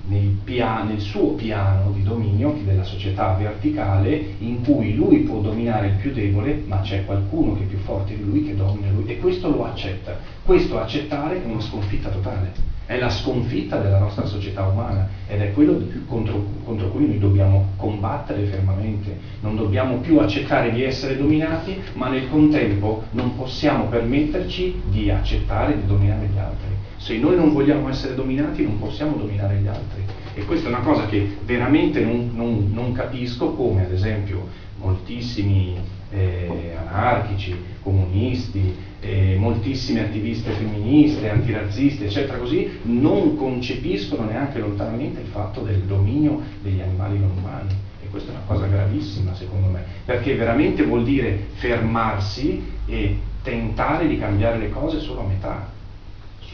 nel, 0.07 0.37
pia- 0.45 0.83
nel, 0.83 1.01
suo 1.01 1.33
piano 1.33 1.91
di 1.91 2.03
dominio 2.03 2.57
della 2.65 2.83
società 2.83 3.35
verticale 3.35 4.35
in 4.39 4.63
cui 4.63 4.95
lui 4.95 5.19
può 5.19 5.41
dominare 5.41 5.89
il 5.89 5.95
più 5.95 6.13
debole, 6.13 6.63
ma 6.67 6.81
c'è 6.81 7.05
qualcuno 7.05 7.55
che 7.55 7.63
è 7.63 7.67
più 7.67 7.79
forte 7.79 8.17
di 8.17 8.25
lui 8.25 8.45
che 8.45 8.55
domina 8.55 8.91
lui 8.91 9.05
e 9.07 9.19
questo 9.19 9.51
lo 9.51 9.65
accetta. 9.65 10.17
Questo 10.45 10.79
accettare 10.79 11.43
è 11.43 11.47
una 11.47 11.61
sconfitta 11.61 12.11
totale, 12.11 12.53
è 12.87 12.99
la 12.99 13.09
sconfitta 13.09 13.79
della 13.79 13.99
nostra 13.99 14.27
società 14.27 14.67
umana 14.67 15.09
ed 15.27 15.41
è 15.41 15.53
quello 15.53 15.81
contro, 16.07 16.45
contro 16.65 16.89
cui 16.89 17.07
noi 17.07 17.19
dobbiamo 17.19 17.69
combattere 17.77 18.45
fermamente. 18.45 19.17
Non 19.41 19.57
dobbiamo 19.57 19.97
più 19.97 20.19
accettare 20.19 20.71
di 20.71 20.83
essere 20.83 21.17
dominati, 21.17 21.81
ma 21.95 22.09
nel 22.09 22.29
contempo 22.29 23.05
non 23.13 23.37
possiamo 23.37 23.85
permetterci 23.87 24.83
di 24.91 25.11
accettare 25.11 25.77
di 25.77 25.87
dominare 25.87 26.27
gli 26.27 26.39
altri. 26.39 26.84
Se 27.05 27.19
noi 27.19 27.37
non 27.37 27.53
vogliamo 27.53 27.91
essere 27.91 28.15
dominati 28.15 28.63
non 28.63 28.79
possiamo 28.79 29.17
dominare 29.17 29.57
gli 29.57 29.67
altri. 29.67 30.03
E 30.33 30.43
questa 30.47 30.69
è 30.69 30.73
una 30.73 30.81
cosa 30.81 31.05
che 31.05 31.37
veramente 31.45 32.03
non, 32.03 32.31
non, 32.33 32.71
non 32.73 32.93
capisco 32.93 33.51
come 33.51 33.85
ad 33.85 33.93
esempio 33.93 34.49
moltissimi 34.79 35.77
eh, 36.11 36.75
anarchici, 36.75 37.55
comunisti, 37.83 38.75
eh, 39.01 39.37
moltissime 39.39 40.01
attiviste 40.01 40.53
femministe, 40.53 41.29
antirazziste, 41.29 42.07
eccetera, 42.07 42.39
così, 42.39 42.71
non 42.85 43.37
concepiscono 43.37 44.25
neanche 44.25 44.59
lontanamente 44.59 45.21
il 45.21 45.27
fatto 45.27 45.61
del 45.61 45.83
dominio 45.83 46.41
degli 46.63 46.81
animali 46.81 47.19
non 47.19 47.33
umani. 47.37 47.75
E 48.03 48.09
questa 48.09 48.33
è 48.33 48.35
una 48.35 48.45
cosa 48.47 48.65
gravissima 48.65 49.35
secondo 49.35 49.69
me, 49.69 49.85
perché 50.07 50.37
veramente 50.37 50.83
vuol 50.83 51.05
dire 51.05 51.49
fermarsi 51.57 52.65
e 52.87 53.19
tentare 53.43 54.09
di 54.09 54.19
cambiare 54.19 54.57
le 54.57 54.71
cose 54.71 55.01
solo 55.01 55.21
a 55.21 55.27
metà 55.27 55.74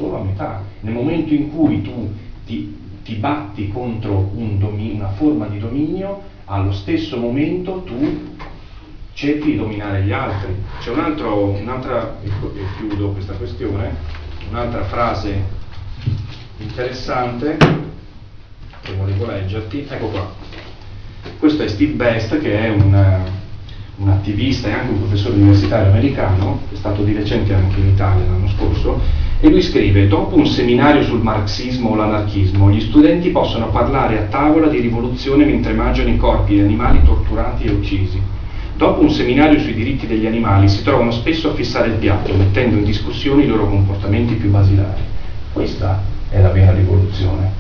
solo 0.01 0.19
a 0.19 0.25
metà. 0.25 0.63
Nel 0.81 0.95
momento 0.95 1.35
in 1.35 1.51
cui 1.51 1.83
tu 1.83 2.11
ti, 2.47 2.75
ti 3.05 3.15
batti 3.15 3.69
contro 3.69 4.31
un 4.35 4.59
dominio, 4.59 4.95
una 4.95 5.11
forma 5.11 5.47
di 5.47 5.59
dominio, 5.59 6.23
allo 6.47 6.73
stesso 6.73 7.19
momento 7.19 7.83
tu 7.83 8.35
cerchi 9.13 9.51
di 9.51 9.57
dominare 9.57 10.03
gli 10.03 10.13
altri. 10.13 10.55
C'è 10.81 10.91
un 10.91 11.01
altro, 11.01 11.51
un'altra, 11.51 12.17
e 12.23 12.31
chiudo 12.79 13.11
questa 13.11 13.35
questione, 13.35 13.95
un'altra 14.49 14.85
frase 14.85 15.59
interessante 16.59 17.57
che 18.81 18.95
volevo 18.95 19.27
leggerti, 19.27 19.87
ecco 19.89 20.07
qua. 20.07 20.33
Questo 21.39 21.63
è 21.63 21.69
Steve 21.69 21.93
Best 21.93 22.39
che 22.41 22.59
è 22.59 22.71
un, 22.71 23.25
un 23.97 24.09
attivista 24.09 24.69
e 24.69 24.73
anche 24.73 24.93
un 24.93 25.01
professore 25.01 25.35
universitario 25.37 25.91
americano, 25.91 26.61
è 26.73 26.77
stato 26.77 27.03
di 27.03 27.13
recente 27.13 27.53
anche 27.53 27.79
in 27.79 27.89
Italia 27.89 28.25
l'anno 28.25 28.49
scorso, 28.49 29.01
e 29.43 29.49
lui 29.49 29.63
scrive, 29.63 30.07
dopo 30.07 30.37
un 30.37 30.47
seminario 30.47 31.03
sul 31.03 31.23
marxismo 31.23 31.91
o 31.91 31.95
l'anarchismo, 31.95 32.71
gli 32.71 32.81
studenti 32.81 33.31
possono 33.31 33.71
parlare 33.71 34.19
a 34.19 34.23
tavola 34.25 34.69
di 34.69 34.81
rivoluzione 34.81 35.47
mentre 35.47 35.73
mangiano 35.73 36.11
i 36.11 36.19
corpi 36.19 36.55
di 36.55 36.61
animali 36.61 37.03
torturati 37.03 37.65
e 37.65 37.71
uccisi. 37.71 38.21
Dopo 38.77 39.01
un 39.01 39.11
seminario 39.11 39.59
sui 39.59 39.73
diritti 39.73 40.07
degli 40.07 40.27
animali 40.27 40.69
si 40.69 40.83
trovano 40.83 41.11
spesso 41.11 41.51
a 41.51 41.55
fissare 41.55 41.89
il 41.89 41.95
piatto, 41.95 42.35
mettendo 42.35 42.77
in 42.77 42.85
discussione 42.85 43.45
i 43.45 43.47
loro 43.47 43.67
comportamenti 43.67 44.35
più 44.35 44.51
basilari. 44.51 45.01
Questa 45.53 46.03
è 46.29 46.41
la 46.41 46.51
vera 46.51 46.73
rivoluzione. 46.73 47.51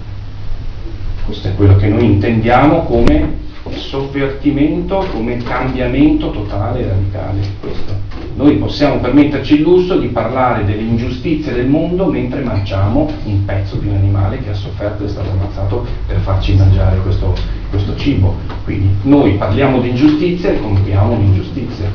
Questo 1.24 1.48
è 1.48 1.54
quello 1.54 1.76
che 1.76 1.88
noi 1.88 2.04
intendiamo 2.04 2.82
come 2.82 3.38
sovvertimento, 3.70 5.06
come 5.12 5.38
cambiamento 5.38 6.30
totale 6.30 6.80
e 6.80 6.88
radicale. 6.88 7.40
Questo. 7.60 8.19
Noi 8.40 8.56
possiamo 8.56 9.00
permetterci 9.00 9.56
il 9.56 9.60
lusso 9.60 9.98
di 9.98 10.06
parlare 10.06 10.64
delle 10.64 10.80
ingiustizie 10.80 11.52
del 11.52 11.66
mondo 11.66 12.06
mentre 12.06 12.40
mangiamo 12.40 13.06
un 13.24 13.44
pezzo 13.44 13.76
di 13.76 13.86
un 13.86 13.96
animale 13.96 14.38
che 14.38 14.48
ha 14.48 14.54
sofferto 14.54 15.02
e 15.02 15.06
è 15.06 15.08
stato 15.10 15.30
ammazzato 15.30 15.86
per 16.06 16.16
farci 16.20 16.54
mangiare 16.54 16.96
questo, 17.00 17.34
questo 17.68 17.94
cibo. 17.96 18.34
Quindi 18.64 18.88
noi 19.02 19.34
parliamo 19.34 19.82
di 19.82 19.90
ingiustizia 19.90 20.52
e 20.52 20.58
compiamo 20.58 21.12
un'ingiustizia. 21.12 21.90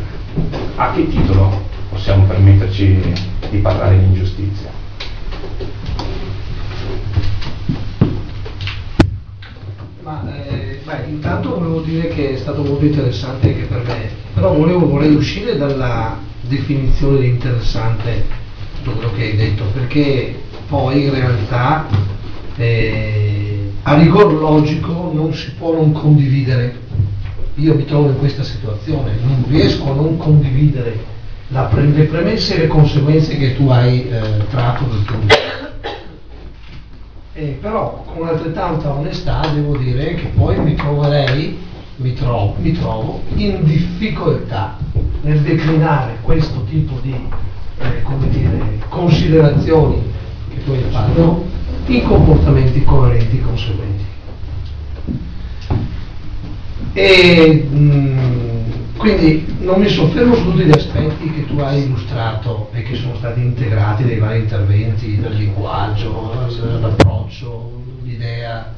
A 0.76 0.92
che 0.92 1.08
titolo 1.08 1.64
possiamo 1.90 2.26
permetterci 2.26 3.02
di 3.50 3.58
parlare 3.58 3.98
di 3.98 4.06
ingiustizia? 4.06 4.70
Ma 10.04 10.24
eh, 10.48 10.80
beh, 10.86 11.10
intanto 11.10 11.58
volevo 11.58 11.80
dire 11.80 12.10
che 12.10 12.34
è 12.34 12.38
stato 12.38 12.62
molto 12.62 12.86
interessante 12.86 13.48
anche 13.48 13.64
per 13.64 13.82
me, 13.88 14.10
però 14.36 14.54
volevo, 14.54 14.86
vorrei 14.88 15.16
uscire 15.16 15.58
dalla 15.58 16.34
definizione 16.48 17.20
di 17.20 17.28
interessante 17.28 18.26
tutto 18.84 18.98
quello 18.98 19.14
che 19.14 19.24
hai 19.24 19.36
detto, 19.36 19.64
perché 19.74 20.42
poi 20.68 21.06
in 21.06 21.14
realtà 21.14 21.88
eh, 22.58 23.72
a 23.84 23.96
rigor 23.96 24.34
logico 24.34 25.12
non 25.14 25.34
si 25.34 25.52
può 25.52 25.74
non 25.74 25.92
condividere. 25.92 26.84
Io 27.56 27.76
mi 27.76 27.86
trovo 27.86 28.10
in 28.10 28.18
questa 28.18 28.44
situazione, 28.44 29.18
non 29.24 29.46
riesco 29.48 29.92
a 29.92 29.96
non 29.96 30.18
condividere 30.18 31.14
pre- 31.48 31.86
le 31.86 32.04
premesse 32.04 32.56
e 32.56 32.60
le 32.60 32.68
conseguenze 32.68 33.38
che 33.38 33.56
tu 33.56 33.70
hai 33.70 34.10
eh, 34.10 34.48
tratto 34.50 34.84
del 34.86 35.04
tuo 35.04 35.18
eh, 37.38 37.58
però 37.60 38.06
con 38.06 38.28
altrettanta 38.28 38.94
onestà 38.94 39.42
devo 39.54 39.76
dire 39.76 40.16
che 40.16 40.28
poi 40.28 40.58
mi 40.58 40.74
troverei, 40.74 41.58
mi 41.98 42.14
trovo, 42.14 42.56
mi 42.60 42.72
trovo 42.72 43.22
in 43.36 43.64
difficoltà 43.66 44.78
nel 45.26 45.42
declinare 45.42 46.20
questo 46.22 46.64
tipo 46.66 47.00
di 47.02 47.14
eh, 47.80 48.04
dire, 48.30 48.80
considerazioni 48.90 50.02
che 50.64 50.72
hai 50.72 50.84
fatto 50.92 51.46
in 51.88 52.04
comportamenti 52.04 52.84
coerenti 52.84 53.38
e 53.38 53.42
conseguenti. 53.42 54.04
E 56.94 57.68
mh, 57.70 58.98
quindi 58.98 59.58
non 59.60 59.82
mi 59.82 59.90
soffermo 59.90 60.36
su 60.36 60.44
tutti 60.44 60.64
gli 60.64 60.72
aspetti 60.72 61.32
che 61.32 61.46
tu 61.48 61.58
hai 61.60 61.84
illustrato 61.84 62.70
e 62.72 62.84
che 62.84 62.96
sono 62.96 63.16
stati 63.16 63.42
integrati 63.42 64.06
dai 64.06 64.20
vari 64.20 64.40
interventi, 64.40 65.20
dal 65.20 65.34
linguaggio, 65.34 66.34
l'approccio, 66.80 67.82
l'idea 68.04 68.74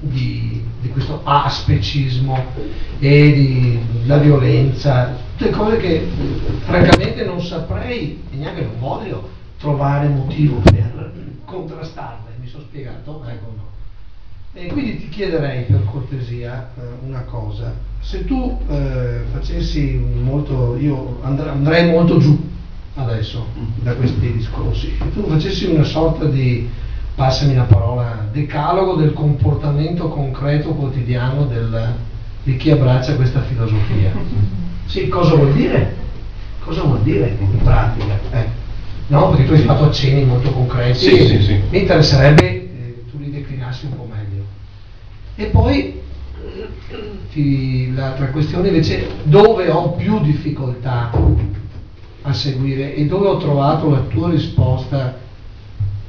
di, 0.00 0.62
di, 0.80 0.88
questo 0.90 1.20
aspecismo 1.24 2.44
e 2.98 3.32
di, 3.32 4.06
la 4.06 4.18
violenza, 4.18 5.16
tutte 5.36 5.50
cose 5.50 5.76
che 5.78 6.06
francamente 6.60 7.24
non 7.24 7.42
saprei 7.42 8.22
e 8.30 8.36
neanche 8.36 8.62
non 8.62 8.78
voglio 8.78 9.28
trovare 9.58 10.08
motivo 10.08 10.60
per 10.60 11.12
contrastarle. 11.44 12.36
Mi 12.40 12.46
sono 12.46 12.62
spiegato? 12.64 13.24
Ecco 13.26 13.52
no. 13.56 13.66
E 14.54 14.66
quindi 14.66 14.98
ti 14.98 15.08
chiederei 15.08 15.64
per 15.64 15.84
cortesia 15.84 16.70
eh, 16.76 17.06
una 17.06 17.20
cosa, 17.22 17.74
se 18.00 18.24
tu 18.24 18.58
eh, 18.68 19.20
facessi 19.32 19.96
molto, 20.22 20.76
io 20.78 21.18
andrei, 21.22 21.48
andrei 21.50 21.90
molto 21.90 22.18
giù 22.18 22.46
adesso 22.94 23.46
da 23.82 23.94
questi 23.94 24.32
discorsi, 24.32 24.96
se 24.98 25.12
tu 25.12 25.26
facessi 25.28 25.66
una 25.66 25.84
sorta 25.84 26.24
di, 26.24 26.68
passami 27.18 27.56
la 27.56 27.64
parola, 27.64 28.28
decalogo 28.30 28.94
del 28.94 29.12
comportamento 29.12 30.06
concreto 30.06 30.68
quotidiano 30.70 31.46
del, 31.46 31.94
di 32.44 32.56
chi 32.56 32.70
abbraccia 32.70 33.16
questa 33.16 33.42
filosofia. 33.42 34.12
Sì, 34.86 35.08
cosa 35.08 35.34
vuol 35.34 35.52
dire? 35.52 35.96
Cosa 36.60 36.82
vuol 36.82 37.00
dire 37.02 37.36
in 37.40 37.58
pratica? 37.58 38.20
Eh, 38.30 38.46
no, 39.08 39.30
perché 39.30 39.46
tu 39.46 39.52
hai 39.54 39.62
fatto 39.62 39.86
accenni 39.86 40.24
molto 40.24 40.52
concreti 40.52 40.96
sì, 40.96 41.26
sì, 41.26 41.42
sì. 41.42 41.60
mi 41.68 41.80
interesserebbe 41.80 42.46
eh, 42.46 43.04
tu 43.10 43.18
li 43.18 43.32
declinassi 43.32 43.86
un 43.86 43.96
po' 43.96 44.08
meglio. 44.08 44.44
E 45.34 45.46
poi 45.46 46.00
ti, 47.32 47.92
l'altra 47.94 48.26
questione 48.26 48.68
invece 48.68 49.08
dove 49.24 49.68
ho 49.70 49.90
più 49.90 50.20
difficoltà 50.20 51.10
a 52.22 52.32
seguire 52.32 52.94
e 52.94 53.06
dove 53.06 53.26
ho 53.26 53.38
trovato 53.38 53.90
la 53.90 54.02
tua 54.08 54.30
risposta 54.30 55.26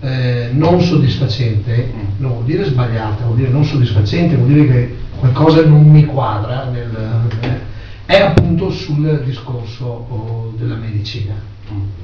eh, 0.01 0.49
non 0.53 0.81
soddisfacente, 0.81 1.91
non 2.17 2.31
vuol 2.33 2.45
dire 2.45 2.63
sbagliata, 2.65 3.25
vuol 3.25 3.37
dire 3.37 3.49
non 3.49 3.63
soddisfacente, 3.63 4.35
vuol 4.35 4.47
dire 4.47 4.67
che 4.67 4.95
qualcosa 5.19 5.65
non 5.65 5.89
mi 5.89 6.05
quadra, 6.05 6.65
nel, 6.65 7.27
eh, 7.41 7.59
è 8.05 8.21
appunto 8.21 8.71
sul 8.71 9.21
discorso 9.25 9.85
oh, 9.85 10.53
della 10.57 10.75
medicina, 10.75 11.35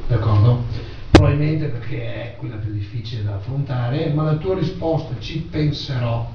d'accordo? 0.08 0.66
Probabilmente 1.10 1.68
perché 1.68 2.14
è 2.14 2.36
quella 2.38 2.58
più 2.58 2.74
difficile 2.74 3.24
da 3.24 3.36
affrontare, 3.36 4.12
ma 4.14 4.24
la 4.24 4.36
tua 4.36 4.56
risposta 4.56 5.16
ci 5.20 5.40
penserò. 5.50 6.30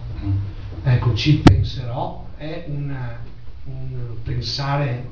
Ecco, 0.83 1.15
ci 1.15 1.43
penserò, 1.45 2.25
è 2.37 2.65
una, 2.69 3.19
un 3.65 4.17
pensare 4.23 5.05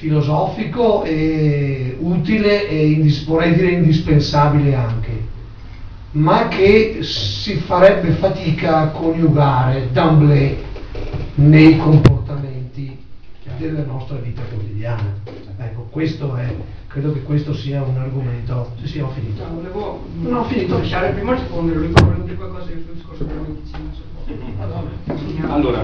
filosofico 0.00 1.04
e 1.04 1.94
utile 2.00 2.66
e 2.66 2.90
indis- 2.90 3.26
vorrei 3.26 3.54
dire 3.54 3.72
indispensabile 3.72 4.74
anche, 4.74 5.28
ma 6.12 6.48
che 6.48 7.00
si 7.02 7.56
farebbe 7.56 8.12
fatica 8.12 8.78
a 8.78 8.88
coniugare 8.88 9.90
d'amblè 9.92 10.56
nei 11.34 11.76
comportamenti 11.76 12.96
della 13.58 13.84
nostra 13.84 14.16
vita 14.16 14.40
quotidiana. 14.40 15.18
Ecco, 15.58 15.88
questo 15.90 16.34
è, 16.34 16.54
credo 16.86 17.12
che 17.12 17.22
questo 17.22 17.52
sia 17.52 17.82
un 17.82 17.98
argomento. 17.98 18.72
Sì, 18.80 18.88
sì, 18.88 18.98
ho 19.00 19.10
finito. 19.10 19.42
No, 19.42 19.54
volevo 19.54 20.06
no, 20.14 20.38
ho 20.38 20.44
finito. 20.44 20.78
lasciare 20.78 21.10
prima 21.10 21.34
rispondere, 21.34 21.78
dire 21.78 22.34
qualcosa 22.36 22.64
sul 22.64 22.88
discorso 22.94 23.24
della 23.24 23.40
medicina. 23.42 24.09
Allora, 25.48 25.82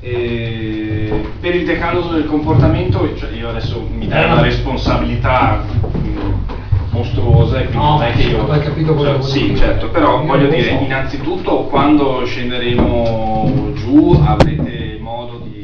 eh, 0.00 1.24
per 1.40 1.54
il 1.54 1.64
decalogo 1.64 2.08
del 2.08 2.26
comportamento, 2.26 3.14
cioè 3.16 3.30
io 3.30 3.48
adesso 3.50 3.86
mi 3.92 4.06
dai 4.08 4.24
una 4.24 4.40
responsabilità 4.40 5.64
mh, 5.92 6.90
mostruosa 6.90 7.58
e 7.60 7.66
quindi 7.66 7.76
no, 7.76 7.92
non 7.98 8.02
è 8.02 8.12
che 8.12 8.22
io... 8.22 8.48
Hai 8.50 8.60
capito 8.60 8.94
quello 8.94 9.12
cioè, 9.20 9.22
Sì, 9.22 9.42
dire. 9.44 9.56
certo, 9.56 9.88
però 9.90 10.20
Io 10.20 10.26
voglio 10.26 10.48
dire, 10.48 10.76
so. 10.76 10.84
innanzitutto 10.84 11.64
quando 11.64 12.24
scenderemo 12.24 13.72
giù 13.74 14.20
avrete 14.24 14.98
modo 15.00 15.40
di 15.44 15.55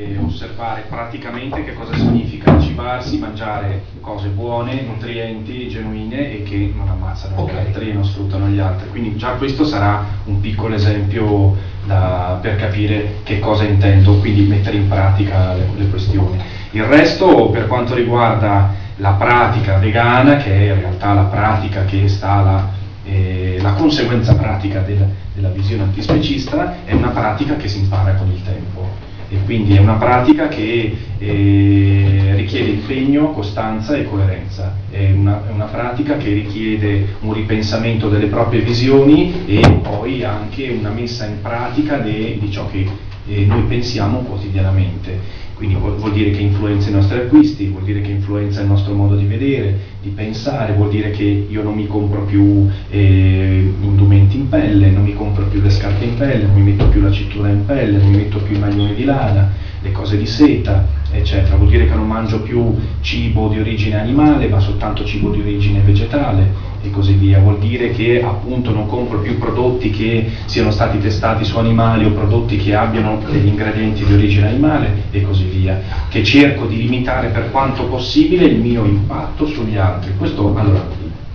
eh, 0.00 0.18
osservare 0.18 0.84
praticamente 0.88 1.62
che 1.64 1.74
cosa 1.74 1.94
significa 1.94 2.58
cibarsi, 2.58 3.18
mangiare 3.18 3.82
cose 4.00 4.28
buone, 4.28 4.82
nutrienti, 4.82 5.68
genuine 5.68 6.32
e 6.32 6.42
che 6.42 6.72
non 6.74 6.88
ammazzano 6.88 7.40
Ok. 7.40 7.50
gli 7.52 7.56
altri 7.56 7.90
e 7.90 7.92
non 7.92 8.04
sfruttano 8.04 8.46
gli 8.48 8.58
altri. 8.58 8.88
Quindi 8.88 9.16
già 9.16 9.30
questo 9.32 9.64
sarà 9.64 10.02
un 10.24 10.40
piccolo 10.40 10.74
esempio 10.74 11.54
da- 11.84 12.38
per 12.40 12.56
capire 12.56 13.16
che 13.22 13.38
cosa 13.38 13.64
intendo, 13.64 14.14
quindi 14.18 14.42
mettere 14.42 14.76
in 14.76 14.88
pratica 14.88 15.54
le, 15.54 15.66
le 15.76 15.88
questioni. 15.88 16.38
Il 16.72 16.84
resto 16.84 17.48
per 17.50 17.66
quanto 17.66 17.94
riguarda 17.94 18.72
la 18.96 19.12
pratica 19.12 19.78
vegana, 19.78 20.36
che 20.36 20.52
è 20.52 20.72
in 20.72 20.80
realtà 20.80 21.12
la 21.14 21.22
pratica 21.22 21.84
che 21.84 22.08
sta 22.08 22.30
alla 22.32 22.78
eh, 23.02 23.58
la 23.62 23.72
conseguenza 23.72 24.34
pratica 24.36 24.80
del- 24.80 25.08
della 25.34 25.48
visione 25.48 25.84
antispecista 25.84 26.84
è 26.84 26.92
una 26.92 27.08
pratica 27.08 27.56
che 27.56 27.66
si 27.66 27.78
impara 27.78 28.12
con 28.12 28.28
il 28.30 28.42
tempo 28.42 28.86
e 29.30 29.36
quindi 29.44 29.76
è 29.76 29.78
una 29.78 29.94
pratica 29.94 30.48
che 30.48 30.96
eh, 31.18 32.32
richiede 32.34 32.70
impegno, 32.70 33.30
costanza 33.30 33.94
e 33.96 34.04
coerenza, 34.04 34.74
è 34.90 35.12
una, 35.12 35.46
è 35.48 35.52
una 35.52 35.66
pratica 35.66 36.16
che 36.16 36.32
richiede 36.32 37.06
un 37.20 37.32
ripensamento 37.32 38.08
delle 38.08 38.26
proprie 38.26 38.60
visioni 38.60 39.44
e 39.46 39.60
poi 39.82 40.24
anche 40.24 40.68
una 40.70 40.90
messa 40.90 41.26
in 41.26 41.40
pratica 41.40 41.98
de- 41.98 42.38
di 42.40 42.50
ciò 42.50 42.68
che 42.68 42.86
eh, 43.28 43.44
noi 43.44 43.62
pensiamo 43.62 44.18
quotidianamente. 44.20 45.18
Quindi 45.60 45.76
vuol, 45.76 45.96
vuol 45.96 46.12
dire 46.12 46.30
che 46.30 46.40
influenza 46.40 46.88
i 46.88 46.92
nostri 46.92 47.18
acquisti, 47.18 47.66
vuol 47.66 47.82
dire 47.82 48.00
che 48.00 48.10
influenza 48.10 48.62
il 48.62 48.66
nostro 48.66 48.94
modo 48.94 49.14
di 49.14 49.26
vedere, 49.26 49.78
di 50.00 50.08
pensare, 50.08 50.72
vuol 50.72 50.88
dire 50.88 51.10
che 51.10 51.46
io 51.46 51.62
non 51.62 51.74
mi 51.74 51.86
compro 51.86 52.22
più 52.22 52.66
eh, 52.88 53.70
indumenti 53.82 54.38
in 54.38 54.48
pelle, 54.48 54.88
non 54.88 55.02
mi 55.02 55.12
compro 55.12 55.44
più 55.48 55.60
le 55.60 55.68
scarpe 55.68 56.06
in 56.06 56.16
pelle, 56.16 56.46
non 56.46 56.54
mi 56.54 56.62
metto 56.62 56.88
più 56.88 57.02
la 57.02 57.10
cintura 57.10 57.50
in 57.50 57.66
pelle, 57.66 57.98
non 57.98 58.08
mi 58.08 58.16
metto 58.16 58.38
più 58.38 58.56
i 58.56 58.58
maglioni 58.58 58.94
di 58.94 59.04
lana, 59.04 59.52
le 59.82 59.92
cose 59.92 60.16
di 60.16 60.26
seta, 60.26 60.86
eccetera. 61.10 61.56
Vuol 61.56 61.70
dire 61.70 61.86
che 61.88 61.94
non 61.94 62.06
mangio 62.06 62.42
più 62.42 62.76
cibo 63.00 63.48
di 63.48 63.58
origine 63.58 64.00
animale, 64.00 64.48
ma 64.48 64.60
soltanto 64.60 65.04
cibo 65.04 65.30
di 65.30 65.40
origine 65.40 65.80
vegetale 65.80 66.68
e 66.82 66.90
così 66.90 67.14
via. 67.14 67.40
Vuol 67.40 67.58
dire 67.58 67.90
che 67.90 68.22
appunto 68.22 68.72
non 68.72 68.86
compro 68.86 69.20
più 69.20 69.38
prodotti 69.38 69.90
che 69.90 70.30
siano 70.46 70.70
stati 70.70 70.98
testati 70.98 71.44
su 71.44 71.58
animali 71.58 72.04
o 72.04 72.10
prodotti 72.10 72.56
che 72.56 72.74
abbiano 72.74 73.20
degli 73.30 73.46
ingredienti 73.46 74.04
di 74.04 74.12
origine 74.12 74.48
animale 74.48 75.04
e 75.10 75.22
così 75.22 75.44
via. 75.44 75.80
Che 76.08 76.22
cerco 76.24 76.66
di 76.66 76.76
limitare 76.76 77.28
per 77.28 77.50
quanto 77.50 77.84
possibile 77.84 78.44
il 78.46 78.58
mio 78.58 78.84
impatto 78.84 79.46
sugli 79.46 79.76
altri. 79.76 80.12
Questo 80.16 80.54
allora 80.56 80.86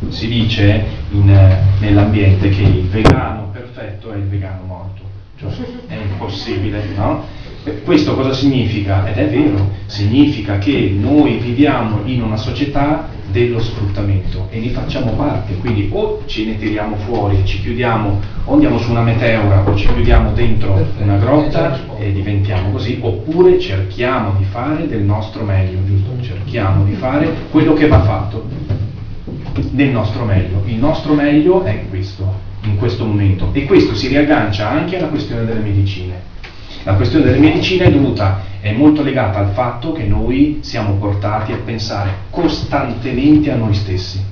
si 0.09 0.27
dice 0.27 0.85
in, 1.11 1.57
nell'ambiente 1.79 2.49
che 2.49 2.61
il 2.61 2.83
vegano 2.83 3.49
perfetto 3.51 4.11
è 4.11 4.17
il 4.17 4.23
vegano 4.23 4.63
morto, 4.65 5.01
cioè 5.39 5.51
è 5.87 5.95
impossibile, 5.95 6.83
no? 6.95 7.23
Questo 7.83 8.13
cosa 8.13 8.31
significa? 8.31 9.07
Ed 9.07 9.17
è 9.17 9.27
vero, 9.27 9.71
significa 9.87 10.59
che 10.59 10.95
noi 10.95 11.37
viviamo 11.37 12.01
in 12.05 12.21
una 12.21 12.37
società 12.37 13.09
dello 13.31 13.59
sfruttamento 13.59 14.47
e 14.51 14.59
ne 14.59 14.69
facciamo 14.69 15.13
parte, 15.13 15.57
quindi 15.57 15.89
o 15.91 16.21
ce 16.25 16.45
ne 16.45 16.59
tiriamo 16.59 16.95
fuori, 16.97 17.41
ci 17.43 17.59
chiudiamo, 17.61 18.19
o 18.45 18.53
andiamo 18.53 18.77
su 18.77 18.91
una 18.91 19.01
meteora 19.01 19.63
o 19.65 19.75
ci 19.75 19.87
chiudiamo 19.87 20.31
dentro 20.33 20.87
una 20.99 21.17
grotta 21.17 21.71
risposto. 21.71 22.03
e 22.03 22.13
diventiamo 22.13 22.69
così, 22.69 22.99
oppure 23.01 23.59
cerchiamo 23.59 24.35
di 24.37 24.43
fare 24.43 24.87
del 24.87 25.01
nostro 25.01 25.43
meglio, 25.43 25.79
giusto? 25.85 26.11
Cerchiamo 26.21 26.83
di 26.83 26.93
fare 26.93 27.33
quello 27.49 27.73
che 27.73 27.87
va 27.87 28.01
fatto 28.03 28.47
del 29.71 29.89
nostro 29.89 30.23
meglio. 30.23 30.61
Il 30.65 30.75
nostro 30.75 31.15
meglio 31.15 31.63
è 31.63 31.85
questo, 31.89 32.31
in 32.61 32.77
questo 32.77 33.05
momento. 33.05 33.49
E 33.53 33.65
questo 33.65 33.95
si 33.95 34.07
riaggancia 34.07 34.69
anche 34.69 34.97
alla 34.97 35.07
questione 35.07 35.45
delle 35.45 35.61
medicine. 35.61 36.33
La 36.85 36.93
questione 36.93 37.25
delle 37.25 37.39
medicine 37.39 37.85
è 37.85 37.91
dovuta, 37.91 38.41
è 38.59 38.71
molto 38.71 39.01
legata 39.01 39.39
al 39.39 39.53
fatto 39.53 39.91
che 39.91 40.03
noi 40.03 40.59
siamo 40.61 40.93
portati 40.93 41.51
a 41.51 41.57
pensare 41.57 42.11
costantemente 42.29 43.51
a 43.51 43.55
noi 43.55 43.73
stessi. 43.73 44.23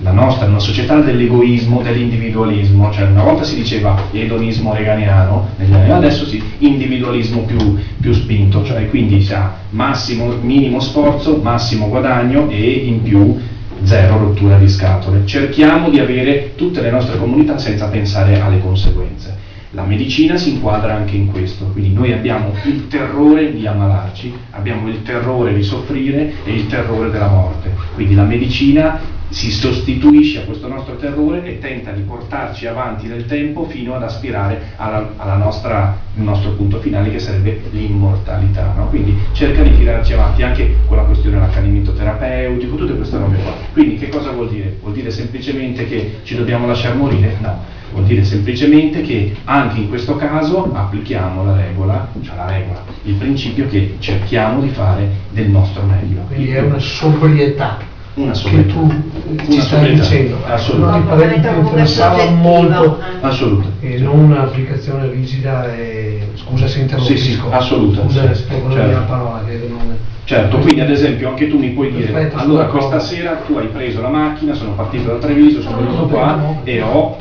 la 0.00 0.12
nostra 0.12 0.46
è 0.46 0.48
una 0.48 0.58
società 0.58 1.00
dell'egoismo, 1.00 1.82
dell'individualismo, 1.82 2.90
cioè 2.92 3.08
una 3.08 3.24
volta 3.24 3.42
si 3.42 3.56
diceva 3.56 4.04
edonismo 4.12 4.72
reganiano, 4.72 5.48
adesso 5.90 6.24
sì, 6.24 6.42
individualismo 6.58 7.42
più, 7.42 7.76
più 8.00 8.12
spinto, 8.14 8.64
cioè 8.64 8.88
quindi 8.88 9.20
si 9.20 9.34
ha 9.34 9.56
massimo, 9.70 10.32
minimo 10.40 10.80
sforzo, 10.80 11.40
massimo 11.42 11.88
guadagno 11.88 12.48
e 12.48 12.70
in 12.86 13.02
più 13.02 13.38
zero 13.82 14.18
rottura 14.18 14.56
di 14.56 14.68
scatole. 14.68 15.26
Cerchiamo 15.26 15.90
di 15.90 15.98
avere 15.98 16.54
tutte 16.54 16.80
le 16.80 16.90
nostre 16.90 17.18
comunità 17.18 17.58
senza 17.58 17.88
pensare 17.88 18.40
alle 18.40 18.60
conseguenze. 18.60 19.47
La 19.72 19.84
medicina 19.84 20.38
si 20.38 20.54
inquadra 20.54 20.94
anche 20.94 21.14
in 21.14 21.30
questo, 21.30 21.66
quindi 21.66 21.92
noi 21.92 22.12
abbiamo 22.12 22.54
il 22.64 22.86
terrore 22.88 23.52
di 23.52 23.66
ammalarci, 23.66 24.32
abbiamo 24.52 24.88
il 24.88 25.02
terrore 25.02 25.52
di 25.52 25.62
soffrire 25.62 26.32
e 26.44 26.54
il 26.54 26.66
terrore 26.68 27.10
della 27.10 27.28
morte. 27.28 27.74
Quindi 27.94 28.14
la 28.14 28.22
medicina 28.22 28.98
si 29.28 29.50
sostituisce 29.50 30.38
a 30.38 30.44
questo 30.44 30.68
nostro 30.68 30.96
terrore 30.96 31.44
e 31.44 31.58
tenta 31.58 31.90
di 31.90 32.00
portarci 32.00 32.66
avanti 32.66 33.08
nel 33.08 33.26
tempo 33.26 33.66
fino 33.68 33.94
ad 33.94 34.02
aspirare 34.02 34.72
al 34.76 35.38
nostro 36.14 36.52
punto 36.52 36.80
finale 36.80 37.10
che 37.10 37.18
sarebbe 37.18 37.60
l'immortalità. 37.70 38.72
No? 38.74 38.86
Quindi 38.86 39.18
cerca 39.32 39.62
di 39.62 39.76
tirarci 39.76 40.14
avanti 40.14 40.42
anche 40.42 40.76
con 40.86 40.96
la 40.96 41.02
questione 41.02 41.36
dell'accanimento 41.36 41.92
terapeutico, 41.92 42.74
tutte 42.74 42.96
queste 42.96 43.18
robe 43.18 43.36
qua. 43.36 43.52
Quindi 43.74 43.98
che 43.98 44.08
cosa 44.08 44.30
vuol 44.30 44.48
dire? 44.48 44.78
Vuol 44.80 44.94
dire 44.94 45.10
semplicemente 45.10 45.86
che 45.86 46.20
ci 46.22 46.36
dobbiamo 46.36 46.66
lasciare 46.66 46.94
morire? 46.94 47.36
No, 47.40 47.76
vuol 47.92 48.04
dire 48.04 48.24
semplicemente 48.24 49.02
che 49.02 49.34
anche 49.44 49.80
in 49.80 49.88
questo 49.88 50.16
caso 50.16 50.70
applichiamo 50.72 51.44
la 51.44 51.56
regola, 51.56 52.08
cioè 52.22 52.36
la 52.36 52.46
regola, 52.46 52.82
il 53.02 53.14
principio 53.14 53.66
che 53.68 53.96
cerchiamo 53.98 54.60
di 54.60 54.68
fare 54.68 55.08
del 55.30 55.48
nostro 55.48 55.82
meglio. 55.82 56.22
Quindi 56.28 56.50
è 56.50 56.60
una 56.60 56.78
sobrietà 56.78 57.96
una 58.14 58.32
che 58.32 58.66
tu 58.66 58.90
ci 59.48 59.60
stai 59.60 59.94
dicendo. 59.94 60.38
Assolutamente. 60.44 61.50
Ti 61.50 61.58
interessava 61.58 62.30
molto 62.30 62.98
Assolutamente. 63.20 63.94
e 63.94 63.98
non 64.00 64.18
un'applicazione 64.18 65.08
rigida 65.10 65.72
e 65.72 66.28
scusa 66.34 66.66
se 66.66 66.80
interrompisco. 66.80 67.16
Sì, 67.16 67.32
sì, 67.34 67.40
assolutamente. 67.48 68.12
Scusa, 68.12 68.34
spiego 68.34 68.72
certo. 68.72 68.92
la 68.92 69.04
parola 69.04 69.44
che 69.46 69.66
non 69.68 69.96
Certo, 70.24 70.58
quindi 70.58 70.82
ad 70.82 70.90
esempio 70.90 71.30
anche 71.30 71.48
tu 71.48 71.56
mi 71.56 71.70
puoi 71.70 71.90
dire, 71.90 72.12
Perfetto, 72.12 72.36
allora 72.36 72.66
questa 72.66 72.98
sera 72.98 73.40
tu 73.46 73.56
hai 73.56 73.68
preso 73.68 74.02
la 74.02 74.10
macchina, 74.10 74.52
sono 74.52 74.72
partito 74.72 75.10
da 75.10 75.14
Treviso, 75.14 75.62
sono 75.62 75.78
venuto 75.78 76.04
qua 76.04 76.58
e 76.64 76.82
ho 76.82 77.16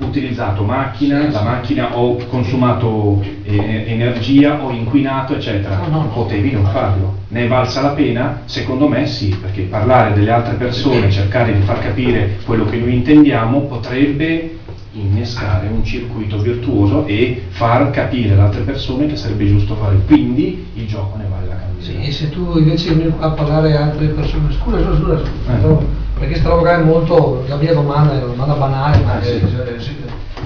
utilizzato 0.00 0.64
macchina, 0.64 1.30
la 1.30 1.42
macchina 1.42 1.96
ho 1.96 2.16
consumato 2.28 3.22
eh, 3.44 3.84
energia, 3.86 4.62
ho 4.62 4.70
inquinato, 4.70 5.34
eccetera. 5.34 5.76
Potevi 6.12 6.52
non 6.52 6.64
farlo. 6.66 7.16
Ne 7.28 7.44
è 7.44 7.48
valsa 7.48 7.82
la 7.82 7.90
pena? 7.90 8.42
Secondo 8.46 8.88
me 8.88 9.06
sì, 9.06 9.36
perché 9.40 9.62
parlare 9.62 10.14
delle 10.14 10.30
altre 10.30 10.54
persone, 10.54 11.10
cercare 11.10 11.54
di 11.54 11.60
far 11.62 11.80
capire 11.80 12.38
quello 12.44 12.64
che 12.64 12.76
noi 12.78 12.94
intendiamo, 12.94 13.60
potrebbe 13.62 14.56
innescare 14.92 15.68
un 15.68 15.84
circuito 15.84 16.38
virtuoso 16.38 17.06
e 17.06 17.42
far 17.50 17.90
capire 17.90 18.32
alle 18.32 18.42
altre 18.42 18.62
persone 18.62 19.06
che 19.06 19.16
sarebbe 19.16 19.46
giusto 19.46 19.76
fare. 19.76 19.96
Quindi 20.06 20.66
il 20.74 20.86
gioco 20.86 21.16
ne 21.18 21.26
vale 21.28 21.46
la 21.46 21.56
candela. 21.56 21.84
Sì, 21.84 22.08
e 22.08 22.10
se 22.10 22.30
tu 22.30 22.58
invece 22.58 22.94
vieni 22.94 23.10
qua 23.10 23.26
a 23.26 23.30
parlare 23.30 23.76
a 23.76 23.84
altre 23.84 24.06
persone, 24.08 24.52
scusa, 24.52 24.78
scusa, 24.78 24.96
scusa, 24.96 25.22
Eh. 25.52 26.06
Perché 26.18 26.40
è 26.42 26.82
molto, 26.82 27.44
la 27.48 27.56
mia 27.56 27.72
domanda 27.72 28.12
è 28.12 28.16
una 28.22 28.26
domanda 28.26 28.54
banale, 28.54 29.04
ma 29.04 29.14
Ah, 29.14 29.22
sì. 29.22 29.30
eh, 29.34 29.80
sì, 29.80 29.96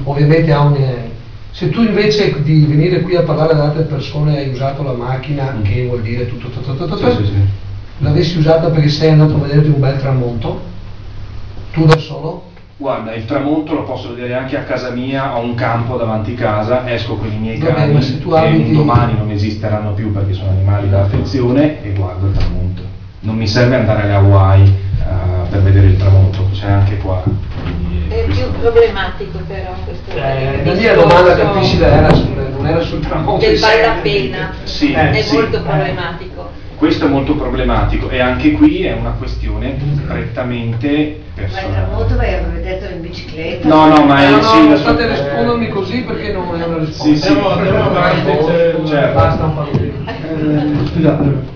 ovviamente 0.04 0.52
ha 0.52 0.60
un... 0.60 0.74
eh, 0.76 1.10
se 1.50 1.68
tu 1.70 1.82
invece 1.82 2.42
di 2.42 2.64
venire 2.64 3.00
qui 3.02 3.14
a 3.16 3.22
parlare 3.22 3.52
ad 3.52 3.60
altre 3.60 3.82
persone 3.82 4.38
hai 4.38 4.48
usato 4.50 4.82
la 4.82 4.92
macchina, 4.92 5.54
Mm. 5.58 5.62
che 5.62 5.86
vuol 5.86 6.00
dire 6.02 6.26
tutto, 6.28 6.48
tutto, 6.48 6.74
tutto, 6.74 6.96
tutto, 6.96 7.14
sì, 7.16 7.24
sì. 7.24 7.32
l'avessi 7.98 8.38
usata 8.38 8.68
perché 8.70 8.88
sei 8.88 9.10
andato 9.10 9.34
a 9.34 9.38
vederti 9.38 9.68
un 9.68 9.80
bel 9.80 9.98
tramonto, 9.98 10.60
tu 11.72 11.84
da 11.86 11.96
solo, 11.98 12.50
Guarda, 12.78 13.14
il 13.14 13.26
tramonto 13.26 13.74
lo 13.74 13.84
posso 13.84 14.12
vedere 14.12 14.34
anche 14.34 14.56
a 14.58 14.62
casa 14.64 14.90
mia, 14.90 15.36
ho 15.36 15.42
un 15.44 15.54
campo 15.54 15.96
davanti 15.96 16.34
casa, 16.34 16.90
esco 16.90 17.14
con 17.14 17.30
i 17.30 17.36
miei 17.38 17.56
Va 17.58 17.66
bene, 17.66 17.76
cani 17.76 17.92
ma 17.92 18.00
se 18.00 18.18
tu 18.18 18.30
abiti- 18.32 18.70
un 18.70 18.72
domani 18.74 19.14
non 19.16 19.30
esisteranno 19.30 19.92
più 19.92 20.10
perché 20.10 20.32
sono 20.32 20.50
animali 20.50 20.88
da 20.90 21.02
affezione 21.02 21.80
e 21.84 21.92
guardo 21.92 22.26
il 22.26 22.32
tramonto. 22.32 22.82
Non 23.20 23.36
mi 23.36 23.46
serve 23.46 23.76
andare 23.76 24.02
alle 24.02 24.14
Hawaii 24.14 24.74
per 25.52 25.60
vedere 25.62 25.86
il 25.88 25.96
tramonto, 25.98 26.48
c'è 26.52 26.66
anche 26.70 26.96
qua. 26.96 27.22
È 28.08 28.24
più 28.24 28.50
problematico 28.60 29.38
però 29.46 29.74
questo 29.84 30.10
eh, 30.16 30.64
la 30.64 30.72
mia 30.72 30.94
domanda 30.94 31.34
capisci 31.36 31.80
era, 31.80 32.12
sul- 32.12 32.46
non 32.56 32.66
era 32.66 32.80
sul 32.80 33.00
tramonto. 33.00 33.44
del 33.44 33.56
sé. 33.56 33.66
vale 33.66 33.86
la 33.86 34.00
pena, 34.02 34.50
Sì, 34.64 34.92
è 34.92 35.20
sì. 35.22 35.34
molto 35.34 35.56
Eh. 35.58 35.60
problematico. 35.60 36.50
Questo 36.76 37.04
è 37.04 37.08
molto 37.08 37.36
problematico 37.36 38.08
e 38.08 38.18
anche 38.20 38.52
qui 38.52 38.82
è 38.84 38.92
una 38.92 39.12
questione 39.12 39.76
prettamente 40.04 40.86
Ma 40.88 40.94
il 40.94 41.20
personale. 41.34 41.72
tramonto 41.86 42.16
vai 42.16 42.34
a 42.34 42.40
vedertelo 42.52 42.94
in 42.96 43.00
bicicletta? 43.02 43.68
No, 43.68 43.86
no, 43.86 44.04
ma 44.04 44.20
è 44.20 44.30
No, 44.30 44.36
no, 44.36 44.42
sì, 44.42 44.56
non 44.56 44.66
adesso- 44.66 44.82
state 44.82 45.06
rispondermi 45.08 45.68
così 45.68 46.00
perché 46.02 46.32
non 46.32 46.60
è 46.60 46.64
una 46.64 46.78
risposta. 46.78 47.04
Sì, 47.04 47.16
sì. 47.16 47.28
Andiamo- 47.28 47.48
avanti, 47.84 48.86
Certo. 48.88 49.14
Basta 49.14 49.44
un 49.44 49.54
po' 49.54 49.68
di... 49.70 49.92
Scusate, 50.92 51.50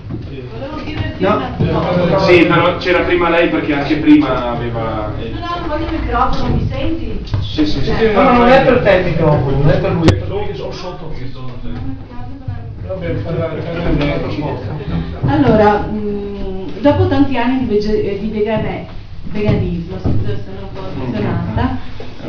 No. 1.19 2.19
Sì, 2.19 2.45
però 2.45 2.77
c'era 2.77 2.99
prima 3.01 3.29
lei 3.29 3.49
perché 3.49 3.73
anche 3.73 3.95
prima 3.97 4.51
aveva... 4.51 5.13
eh, 5.19 5.29
No, 5.31 5.39
no, 5.39 5.59
non 5.59 5.67
voglio 5.69 5.85
il 5.85 5.99
microfono, 6.01 6.53
mi 6.55 6.67
senti? 6.69 7.23
Sì, 7.41 7.65
sì, 7.65 7.83
sì. 7.83 7.91
No, 8.13 8.21
no, 8.23 8.31
non 8.33 8.47
è 8.49 8.63
per 8.63 8.81
te 8.83 8.91
il 8.91 9.05
microfono, 9.05 9.57
non 9.57 9.69
è 9.69 9.79
per 9.79 9.91
lui, 9.93 10.07
è 10.07 10.13
per 10.13 10.27
lui 10.29 10.45
che 10.47 10.53
sono 10.55 10.71
sotto. 10.71 11.11
Vabbè, 12.87 13.09
parla- 13.23 13.45
parla- 13.47 15.33
Allora, 15.33 15.77
mh, 15.79 16.81
dopo 16.81 17.07
tanti 17.07 17.37
anni 17.37 17.59
di, 17.59 17.65
vege- 17.65 18.01
eh, 18.03 18.19
di 18.19 18.29
vegane- 18.29 18.85
veganismo, 19.23 19.97
sono 19.99 20.13
un 20.13 20.69
po' 20.73 20.81
emozionata, 20.93 21.77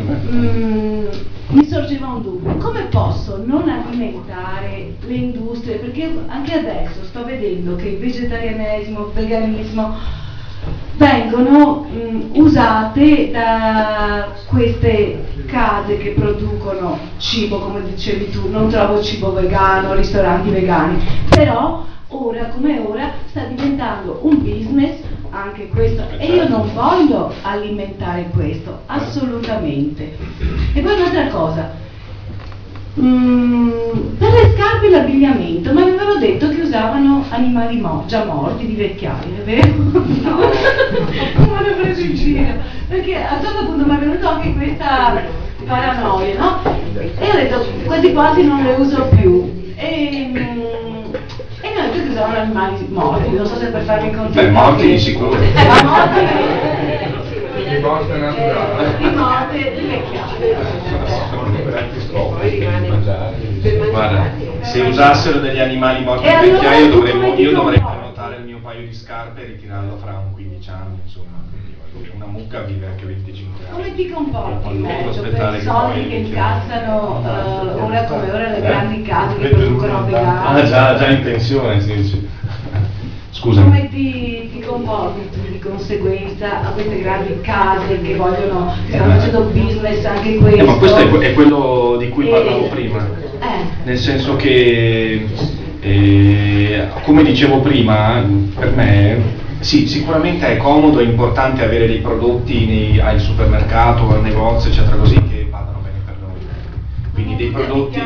mh, 0.01 1.09
mi 1.51 1.65
sorgeva 1.65 2.09
un 2.09 2.23
dubbio, 2.23 2.57
come 2.57 2.83
posso 2.91 3.43
non 3.45 3.69
alimentare 3.69 4.95
le 5.07 5.15
industrie? 5.15 5.77
Perché 5.77 6.13
anche 6.27 6.53
adesso 6.55 7.05
sto 7.05 7.25
vedendo 7.25 7.77
che 7.77 7.89
il 7.89 7.99
vegetarianesimo, 7.99 9.07
il 9.07 9.13
veganismo 9.13 9.95
vengono 10.97 11.87
mh, 11.91 12.39
usate 12.39 13.31
da 13.31 14.29
queste 14.47 15.25
case 15.47 15.97
che 15.99 16.11
producono 16.11 16.99
cibo, 17.19 17.59
come 17.61 17.83
dicevi 17.83 18.31
tu, 18.31 18.51
non 18.51 18.69
trovo 18.69 19.01
cibo 19.03 19.33
vegano, 19.33 19.95
ristoranti 19.95 20.51
vegani, 20.51 21.03
però 21.31 21.85
ora 22.09 22.47
come 22.47 22.79
ora 22.79 23.13
sta 23.27 23.45
diventando 23.45 24.21
un 24.23 24.43
business 24.43 24.97
anche 25.31 25.69
questo 25.69 26.03
e 26.17 26.27
io 26.27 26.49
non 26.49 26.71
voglio 26.75 27.33
alimentare 27.43 28.29
questo, 28.33 28.81
assolutamente. 28.87 30.17
E 30.75 30.81
poi 30.81 30.95
un'altra 30.95 31.27
cosa, 31.29 31.87
Mm, 33.01 34.17
per 34.19 34.33
le 34.33 34.53
scarpe 34.57 34.87
e 34.87 34.91
l'abbigliamento, 34.91 35.73
ma 35.73 35.83
avevano 35.83 36.17
detto 36.17 36.49
che 36.49 36.63
usavano 36.63 37.25
animali 37.29 37.79
mo- 37.81 38.03
già 38.09 38.25
morti 38.25 38.67
di 38.67 38.75
vecchiaia, 38.75 39.37
è 39.37 39.43
vero? 39.45 39.73
No, 40.29 40.37
mi 40.37 41.57
hanno 41.57 41.75
preso 41.81 42.01
in 42.01 42.15
giro, 42.15 42.55
perché 42.89 43.15
a 43.15 43.37
un 43.37 43.45
certo 43.45 43.67
punto 43.67 43.87
mi 43.87 43.95
è 43.97 43.99
venuta 43.99 44.35
anche 44.35 44.53
questa 44.53 45.23
paranoia, 45.65 46.39
no? 46.39 46.61
E 46.97 47.31
ho 47.31 47.35
detto, 47.35 47.65
quasi 47.85 48.13
quasi 48.13 48.45
non 48.45 48.63
le 48.65 48.73
uso 48.79 49.09
più. 49.17 49.73
E, 49.77 50.31
mm, 50.33 50.88
hanno 51.79 51.93
detto 51.93 52.05
che 52.05 52.11
usavano 52.11 52.39
animali 52.39 52.87
morti, 52.91 53.31
non 53.31 53.47
so 53.47 53.57
se 53.57 53.67
per 53.69 53.83
farmi 53.83 54.13
contenti. 54.13 54.39
Beh, 54.39 54.51
morti 54.51 54.87
di 54.87 54.99
sicuro. 54.99 55.31
Ma 55.31 55.83
morti 55.83 56.27
Di 57.69 57.79
morte 57.81 58.17
naturale. 58.17 58.97
di 58.99 59.11
morte 59.11 59.75
di 59.75 59.87
vecchiaia. 59.87 60.57
Guarda, 63.91 64.31
se 64.61 64.81
usassero 64.83 65.39
degli 65.41 65.59
animali 65.59 66.05
morti 66.05 66.25
E 66.27 66.31
in 66.31 66.37
allora 66.37 66.53
vecchiaia 66.53 66.87
io 66.87 66.91
dovrei 67.53 67.81
prenotare 67.81 68.37
il 68.37 68.45
mio 68.45 68.59
paio 68.63 68.87
di 68.87 68.95
scarpe 68.95 69.43
e 69.43 69.47
ritirarlo 69.47 69.97
fra 69.97 70.19
un 70.19 70.33
15 70.33 70.71
anni, 70.71 71.01
insomma. 71.05 71.48
Dire, 71.99 72.11
una 72.15 72.27
mucca 72.27 72.61
vive 72.63 72.87
anche 72.87 73.05
25 73.07 73.65
anni. 73.67 73.77
Come 73.83 73.95
ti 73.95 74.09
comporti 74.09 74.69
in 74.75 74.81
mezzo 74.81 75.21
per 75.23 75.55
i 75.59 75.61
soldi 75.63 76.09
che 76.09 76.15
incassano 76.15 77.23
eh, 77.25 77.81
ora 77.81 78.05
come 78.05 78.31
ora 78.31 78.49
le 78.49 78.57
Eh? 78.59 78.61
grandi 78.61 79.03
case 79.03 79.37
che 79.39 79.49
producono 79.49 79.99
Ah, 79.99 80.03
vegani? 80.03 80.69
già, 80.69 80.97
già 80.97 81.09
in 81.11 81.23
pensione, 81.23 81.81
sì, 81.81 82.03
sì. 82.05 82.29
Scusami. 83.31 83.67
Come 83.67 83.89
ti, 83.91 84.49
ti 84.53 84.61
comporti 84.61 85.29
tu 85.31 85.51
di 85.51 85.59
conseguenza 85.59 86.63
a 86.67 86.71
queste 86.71 87.01
grandi 87.01 87.41
case 87.41 88.01
che 88.01 88.15
vogliono, 88.17 88.73
che 88.87 88.93
stanno 88.97 89.13
facendo 89.13 89.41
business 89.53 90.05
anche 90.05 90.37
questo? 90.37 90.61
Eh, 90.61 90.65
ma 90.65 90.75
questo 90.77 90.97
è, 90.99 91.09
è 91.09 91.33
quello 91.35 91.97
di 91.99 92.09
cui 92.09 92.27
E- 92.27 92.31
parlavo 92.31 92.69
prima. 92.69 93.07
Eh. 93.41 93.85
Nel 93.85 93.99
senso 93.99 94.35
che, 94.37 95.27
eh, 95.81 96.87
come 97.05 97.23
dicevo 97.23 97.61
prima, 97.61 98.25
per 98.59 98.75
me, 98.75 99.21
sì, 99.61 99.87
sicuramente 99.87 100.47
è 100.47 100.57
comodo, 100.57 101.01
è 101.01 101.05
importante 101.05 101.63
avere 101.63 101.87
dei 101.87 101.99
prodotti 101.99 102.67
nei- 102.67 103.01
al 103.01 103.21
supermercato, 103.21 104.09
al 104.11 104.23
negozio, 104.23 104.71
eccetera, 104.71 104.97
così, 104.97 105.15
che 105.29 105.49
vadano 105.51 105.79
bene 105.83 105.99
per 106.05 106.17
noi. 106.21 106.41
Quindi 107.13 107.37
dei 107.37 107.51
prodotti... 107.51 108.01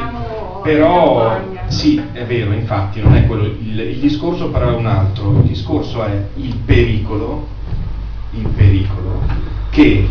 Però, 0.62 1.41
sì, 1.66 2.01
è 2.12 2.24
vero, 2.24 2.53
infatti, 2.53 3.01
non 3.01 3.16
è 3.16 3.27
quello. 3.27 3.47
Il, 3.47 3.81
il 3.81 3.99
discorso 3.99 4.51
però 4.51 4.70
è 4.70 4.74
un 4.77 4.87
altro. 4.87 5.33
Il 5.43 5.49
discorso 5.49 6.05
è 6.05 6.24
il 6.37 6.55
pericolo, 6.65 7.49
il 8.31 8.47
pericolo 8.47 9.23
che 9.70 10.07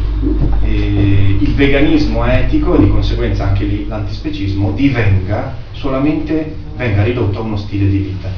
eh, 0.63 1.38
il 1.39 1.53
veganismo 1.53 2.26
etico 2.26 2.76
e 2.76 2.80
di 2.80 2.89
conseguenza 2.89 3.45
anche 3.47 3.85
l'antispecismo 3.88 4.72
divenga 4.72 5.55
solamente 5.72 6.55
venga 6.76 7.03
ridotto 7.03 7.39
a 7.39 7.41
uno 7.43 7.57
stile 7.57 7.88
di 7.88 7.97
vita. 7.97 8.30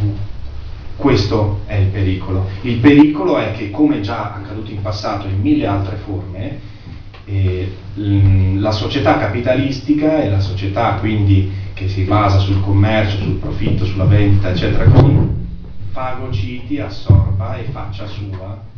Questo 0.95 1.61
è 1.65 1.75
il 1.75 1.87
pericolo. 1.87 2.47
Il 2.61 2.77
pericolo 2.77 3.37
è 3.37 3.51
che, 3.53 3.71
come 3.71 4.01
già 4.01 4.35
accaduto 4.35 4.71
in 4.71 4.81
passato 4.81 5.27
in 5.27 5.41
mille 5.41 5.65
altre 5.65 5.97
forme, 5.97 6.59
eh, 7.25 7.71
la 7.95 8.71
società 8.71 9.17
capitalistica 9.17 10.21
e 10.21 10.29
la 10.29 10.39
società 10.39 10.95
quindi 10.95 11.51
che 11.73 11.87
si 11.87 12.03
basa 12.03 12.39
sul 12.39 12.61
commercio, 12.61 13.17
sul 13.17 13.35
profitto, 13.35 13.85
sulla 13.85 14.05
vendita, 14.05 14.49
eccetera, 14.49 14.85
così, 14.85 15.17
fagociti, 15.91 16.79
assorba 16.79 17.57
e 17.57 17.63
faccia 17.71 18.05
sua 18.07 18.71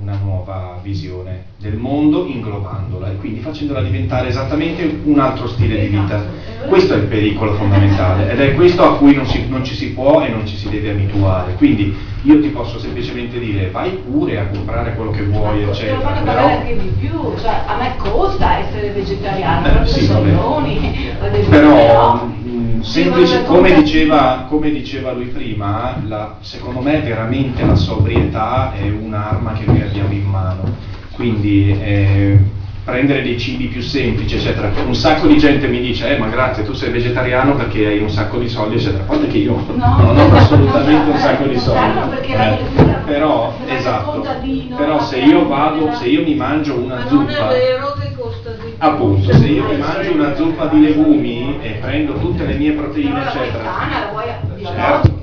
una 0.00 0.18
nuova 0.22 0.78
visione 0.82 1.44
del 1.58 1.74
mondo 1.76 2.26
inglobandola 2.26 3.10
e 3.10 3.16
quindi 3.16 3.40
facendola 3.40 3.80
diventare 3.82 4.28
esattamente 4.28 5.00
un 5.04 5.18
altro 5.18 5.48
stile 5.48 5.80
di 5.80 5.86
vita. 5.86 6.42
Questo 6.66 6.94
è 6.94 6.96
il 6.96 7.04
pericolo 7.04 7.54
fondamentale 7.54 8.30
ed 8.32 8.40
è 8.40 8.54
questo 8.54 8.82
a 8.84 8.96
cui 8.96 9.14
non, 9.14 9.26
si, 9.26 9.46
non 9.48 9.64
ci 9.64 9.74
si 9.74 9.90
può 9.92 10.22
e 10.22 10.28
non 10.30 10.46
ci 10.46 10.56
si 10.56 10.68
deve 10.70 10.90
abituare. 10.90 11.54
Quindi 11.54 11.94
io 12.22 12.40
ti 12.40 12.48
posso 12.48 12.78
semplicemente 12.78 13.38
dire 13.38 13.70
vai 13.70 13.90
pure 13.90 14.38
a 14.38 14.46
comprare 14.46 14.94
quello 14.94 15.10
che 15.10 15.24
vuoi, 15.24 15.62
eccetera. 15.62 15.98
Ma 15.98 16.20
però... 16.20 16.46
anche 16.46 16.78
di 16.78 16.90
più, 16.98 17.34
cioè 17.38 17.60
a 17.66 17.76
me 17.76 17.94
costa 17.98 18.58
essere 18.58 18.90
vegetariano, 18.90 19.82
Eh, 19.82 19.86
sì, 19.86 20.06
vabbè. 20.06 20.30
soldoni, 20.30 21.12
Però 21.50 22.24
mh, 22.24 22.80
semplice, 22.80 23.44
come 23.44 23.74
diceva, 23.74 24.46
come 24.48 24.70
diceva 24.70 25.12
lui 25.12 25.26
prima, 25.26 26.00
la- 26.06 26.36
secondo 26.40 26.80
me 26.80 27.00
veramente 27.00 27.64
la 27.64 27.74
sobrietà 27.74 28.72
è 28.74 28.88
un'arma 28.88 29.52
che 29.52 29.64
abbiamo 29.86 30.12
in 30.12 30.24
mano. 30.24 30.62
Quindi 31.12 31.78
eh, 31.80 32.38
prendere 32.84 33.22
dei 33.22 33.38
cibi 33.38 33.66
più 33.66 33.80
semplici, 33.80 34.36
eccetera. 34.36 34.70
Un 34.84 34.94
sacco 34.94 35.26
di 35.26 35.38
gente 35.38 35.66
mi 35.68 35.80
dice, 35.80 36.14
eh 36.14 36.18
ma 36.18 36.26
grazie, 36.26 36.64
tu 36.64 36.72
sei 36.74 36.90
vegetariano 36.90 37.54
perché 37.54 37.86
hai 37.86 37.98
un 38.00 38.10
sacco 38.10 38.38
di 38.38 38.48
soldi, 38.48 38.76
eccetera. 38.76 39.02
A 39.04 39.06
parte 39.06 39.26
che 39.28 39.38
io 39.38 39.64
No. 39.74 39.96
non 40.02 40.18
ho 40.18 40.32
assolutamente 40.36 41.10
un 41.10 41.16
sacco 41.18 41.44
di 41.44 41.58
soldi. 41.58 41.98
Eh, 42.26 42.58
però, 43.04 43.54
esatto, 43.66 44.26
però 44.76 45.02
se 45.02 45.18
io 45.18 45.46
vado, 45.46 45.92
se 45.94 46.08
io 46.08 46.22
mi 46.24 46.34
mangio 46.34 46.74
una 46.76 47.06
zuppa... 47.06 47.48
Appunto, 48.78 49.32
se 49.32 49.46
io 49.46 49.64
mi 49.64 49.76
mangio 49.78 50.12
una 50.12 50.34
zuppa 50.34 50.66
di 50.66 50.80
legumi 50.82 51.58
e 51.62 51.70
prendo 51.80 52.14
tutte 52.18 52.44
le 52.44 52.54
mie 52.54 52.72
proteine, 52.72 53.24
eccetera, 53.24 53.62
certo, 54.62 55.13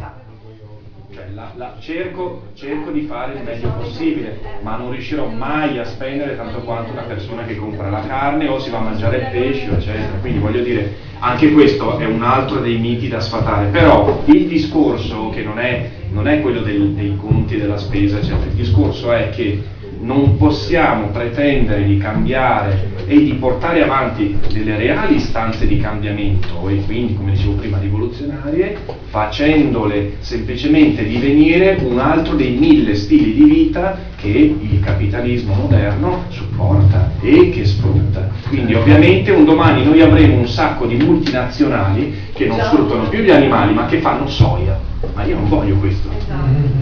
la- 1.62 1.76
cerco, 1.80 2.42
cerco 2.56 2.90
di 2.90 3.02
fare 3.02 3.36
il 3.36 3.44
meglio 3.44 3.70
possibile, 3.70 4.36
ma 4.62 4.78
non 4.78 4.90
riuscirò 4.90 5.28
mai 5.28 5.78
a 5.78 5.86
spendere 5.86 6.36
tanto 6.36 6.62
quanto 6.62 6.92
una 6.92 7.04
persona 7.04 7.44
che 7.44 7.56
compra 7.56 7.88
la 7.92 8.00
carne 8.02 8.48
o 8.48 8.58
si 8.58 8.72
va 8.72 8.80
a 8.80 8.82
mangiare 8.82 9.18
il 9.18 9.26
pesce, 9.28 9.70
eccetera. 9.72 10.18
Quindi 10.22 10.40
voglio 10.40 10.64
dire, 10.64 10.92
anche 11.20 11.52
questo 11.52 12.00
è 12.00 12.06
un 12.06 12.24
altro 12.24 12.62
dei 12.62 12.78
miti 12.80 13.08
da 13.08 13.20
sfatare. 13.20 13.68
Però 13.68 14.24
il 14.26 14.48
discorso, 14.48 15.30
che 15.30 15.44
non 15.44 15.60
è, 15.60 15.88
non 16.10 16.28
è 16.28 16.42
quello 16.42 16.62
del- 16.62 16.94
dei 16.94 17.16
conti 17.16 17.58
della 17.60 17.78
spesa, 17.78 18.18
eccetera, 18.18 18.46
il 18.46 18.54
discorso 18.56 19.12
è 19.12 19.30
che 19.30 19.62
non 20.02 20.38
possiamo 20.38 21.08
pretendere 21.08 21.86
di 21.86 21.98
cambiare 21.98 22.90
e 23.06 23.24
di 23.24 23.34
portare 23.34 23.84
avanti 23.84 24.38
delle 24.52 24.78
reali 24.78 25.16
istanze 25.16 25.68
di 25.68 25.78
cambiamento 25.78 26.68
e 26.70 26.82
quindi, 26.86 27.16
come 27.16 27.32
dicevo 27.32 27.54
prima, 27.54 27.78
rivoluzionarie, 27.78 28.78
facendole 29.10 30.14
semplicemente 30.20 31.04
divenire 31.04 31.78
un 31.84 32.00
altro 32.00 32.36
dei 32.36 32.52
mille 32.52 32.96
stili 32.96 33.34
di 33.34 33.44
vita 33.44 33.98
che 34.16 34.28
il 34.28 34.80
capitalismo 34.80 35.54
moderno 35.54 36.26
supporta 36.30 37.12
e 37.22 37.50
che 37.50 37.66
sfrutta. 37.66 38.30
Quindi 38.48 38.74
ovviamente 38.74 39.32
un 39.32 39.46
domani 39.46 39.84
noi 39.84 40.02
avremo 40.02 40.38
un 40.38 40.48
sacco 40.48 40.86
di 40.86 40.96
multinazionali 40.96 42.14
che 42.34 42.46
non 42.46 42.60
sfruttano 42.60 43.08
più 43.10 43.20
gli 43.20 43.32
animali 43.32 43.74
ma 43.74 43.86
che 43.86 44.00
fanno 44.00 44.28
soia. 44.28 44.80
Ma 45.14 45.26
io 45.26 45.36
non 45.36 45.50
voglio 45.50 45.76
questo. 45.76 46.10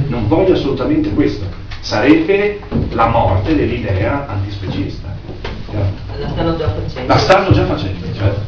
Non 0.08 0.28
voglio 0.28 0.54
assolutamente 0.54 1.10
questo. 1.12 1.59
Sarebbe 1.82 2.60
la 2.92 3.08
morte 3.08 3.56
dell'idea 3.56 4.28
antispecista. 4.28 5.16
La 6.20 6.28
stanno 6.28 6.58
già 6.58 6.74
facendo. 6.74 7.14
La 7.14 7.18
stanno 7.18 7.52
già 7.52 7.66
facendo, 7.66 8.14
certo. 8.14 8.42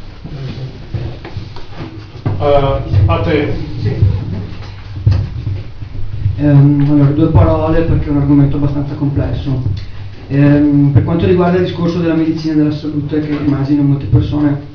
Eh, 2.39 2.81
a 3.05 3.21
te. 3.21 3.53
Ehm, 6.37 6.87
allora, 6.89 7.09
due 7.11 7.27
parole 7.27 7.81
perché 7.81 8.07
è 8.07 8.09
un 8.09 8.17
argomento 8.17 8.57
abbastanza 8.57 8.95
complesso. 8.95 9.61
Ehm, 10.27 10.91
per 10.91 11.03
quanto 11.03 11.25
riguarda 11.25 11.57
il 11.57 11.65
discorso 11.65 11.99
della 11.99 12.15
medicina 12.15 12.53
e 12.53 12.57
della 12.57 12.71
salute, 12.71 13.19
che 13.21 13.31
immagino 13.31 13.83
molte 13.83 14.05
persone 14.05 14.69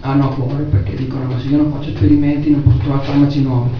hanno 0.00 0.28
a 0.30 0.34
cuore 0.34 0.62
perché 0.64 0.94
dicono 0.94 1.24
ma 1.24 1.38
se 1.40 1.48
io 1.48 1.56
non 1.56 1.72
faccio 1.72 1.88
esperimenti 1.88 2.50
non 2.50 2.62
posso 2.62 2.78
trovare 2.78 3.06
farmaci 3.06 3.42
nuovi. 3.42 3.70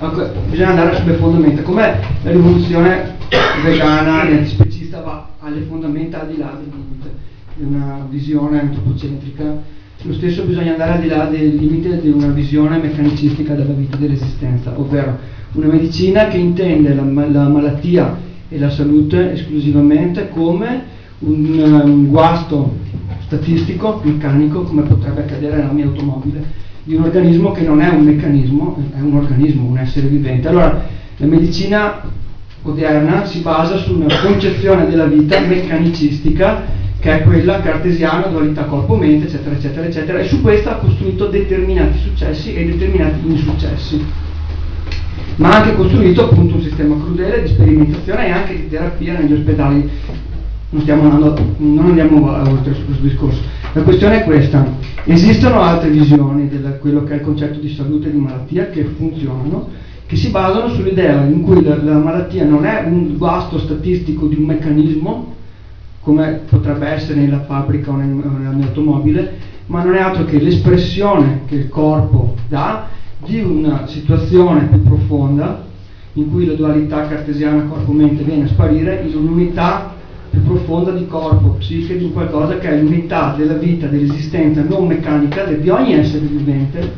Ecco, 0.00 0.30
bisogna 0.48 0.70
andare 0.70 0.96
sulle 0.96 1.14
fondamenta. 1.14 1.62
Come 1.62 2.00
la 2.22 2.30
rivoluzione 2.30 3.16
vegana 3.62 4.28
e 4.28 4.36
antispecista 4.36 5.00
va 5.00 5.28
alle 5.40 5.62
fondamenta 5.62 6.22
al 6.22 6.28
di 6.28 6.38
là 6.38 6.58
del 6.58 6.70
limite 6.72 7.14
di 7.56 7.64
una 7.64 8.06
visione 8.08 8.60
antropocentrica, 8.60 9.62
lo 10.02 10.12
stesso 10.14 10.44
bisogna 10.44 10.72
andare 10.72 10.92
al 10.92 11.00
di 11.00 11.08
là 11.08 11.24
del 11.24 11.54
limite 11.54 12.00
di 12.00 12.10
una 12.10 12.28
visione 12.28 12.78
meccanicistica 12.78 13.54
della 13.54 13.72
vita 13.72 13.96
dell'esistenza, 13.96 14.78
ovvero 14.78 15.18
una 15.52 15.68
medicina 15.68 16.28
che 16.28 16.36
intende 16.36 16.94
la, 16.94 17.04
la 17.04 17.48
malattia 17.48 18.16
e 18.48 18.58
la 18.58 18.70
salute 18.70 19.32
esclusivamente 19.32 20.28
come 20.28 20.82
un, 21.20 21.80
un 21.84 22.08
guasto 22.08 22.76
statistico, 23.20 24.00
meccanico, 24.02 24.62
come 24.62 24.82
potrebbe 24.82 25.20
accadere 25.20 25.56
nella 25.56 25.72
mia 25.72 25.86
automobile, 25.86 26.42
di 26.82 26.94
un 26.94 27.04
organismo 27.04 27.52
che 27.52 27.62
non 27.62 27.80
è 27.80 27.88
un 27.88 28.02
meccanismo, 28.02 28.76
è 28.94 29.00
un 29.00 29.16
organismo, 29.16 29.68
un 29.68 29.78
essere 29.78 30.08
vivente. 30.08 30.48
Allora, 30.48 30.86
la 31.16 31.26
medicina 31.26 32.02
odierna 32.64 33.24
si 33.24 33.40
basa 33.40 33.76
su 33.76 33.94
una 33.94 34.20
concezione 34.20 34.88
della 34.88 35.06
vita 35.06 35.38
meccanicistica 35.40 36.62
che 36.98 37.20
è 37.20 37.22
quella 37.22 37.60
cartesiana, 37.60 38.26
dualità 38.26 38.64
corpo-mente, 38.64 39.26
eccetera, 39.26 39.54
eccetera, 39.54 39.86
eccetera, 39.86 40.18
e 40.18 40.24
su 40.24 40.40
questa 40.40 40.72
ha 40.72 40.78
costruito 40.78 41.26
determinati 41.26 41.98
successi 41.98 42.54
e 42.54 42.64
determinati 42.64 43.18
insuccessi 43.22 44.22
ma 45.36 45.50
ha 45.50 45.56
anche 45.56 45.74
costruito 45.74 46.24
appunto 46.24 46.54
un 46.54 46.62
sistema 46.62 46.96
crudele 46.96 47.42
di 47.42 47.48
sperimentazione 47.48 48.26
e 48.26 48.30
anche 48.30 48.54
di 48.54 48.68
terapia 48.68 49.18
negli 49.18 49.32
ospedali. 49.32 49.88
Non, 50.70 50.88
andando, 50.88 51.54
non 51.58 51.86
andiamo 51.86 52.30
oltre 52.30 52.74
su 52.74 52.84
questo 52.84 53.02
discorso. 53.02 53.40
La 53.72 53.82
questione 53.82 54.20
è 54.20 54.24
questa: 54.24 54.66
esistono 55.04 55.60
altre 55.60 55.90
visioni 55.90 56.48
di 56.48 56.60
quello 56.80 57.04
che 57.04 57.12
è 57.12 57.16
il 57.16 57.22
concetto 57.22 57.58
di 57.58 57.68
salute 57.68 58.08
e 58.08 58.12
di 58.12 58.18
malattia 58.18 58.66
che 58.66 58.84
funzionano, 58.84 59.68
che 60.06 60.16
si 60.16 60.30
basano 60.30 60.68
sull'idea 60.68 61.24
in 61.24 61.42
cui 61.42 61.62
la, 61.62 61.82
la 61.82 61.96
malattia 61.96 62.44
non 62.44 62.66
è 62.66 62.84
un 62.86 63.16
guasto 63.16 63.58
statistico 63.58 64.26
di 64.26 64.36
un 64.36 64.44
meccanismo, 64.44 65.34
come 66.00 66.42
potrebbe 66.48 66.86
essere 66.86 67.20
nella 67.20 67.40
fabbrica 67.40 67.90
o 67.90 67.96
nel- 67.96 68.22
o 68.22 68.36
nella 68.36 68.50
mia 68.50 68.66
automobile, 68.66 69.32
ma 69.66 69.82
non 69.82 69.94
è 69.94 70.00
altro 70.00 70.24
che 70.26 70.38
l'espressione 70.38 71.42
che 71.46 71.54
il 71.54 71.68
corpo 71.70 72.34
dà 72.48 72.86
di 73.24 73.40
una 73.40 73.86
situazione 73.86 74.66
più 74.66 74.82
profonda 74.82 75.62
in 76.12 76.30
cui 76.30 76.44
la 76.44 76.52
dualità 76.52 77.06
cartesiana 77.06 77.62
corpo-mente 77.62 78.22
viene 78.22 78.44
a 78.44 78.48
sparire 78.48 79.02
in 79.06 79.16
un'unità 79.16 79.94
più 80.30 80.42
profonda 80.42 80.90
di 80.90 81.06
corpo, 81.06 81.56
psiche, 81.58 81.96
di 81.96 82.10
qualcosa 82.12 82.58
che 82.58 82.68
è 82.68 82.80
l'unità 82.80 83.34
della 83.36 83.54
vita, 83.54 83.86
dell'esistenza 83.86 84.62
non 84.62 84.86
meccanica 84.86 85.44
di 85.44 85.68
ogni 85.70 85.94
essere 85.94 86.26
vivente 86.26 86.92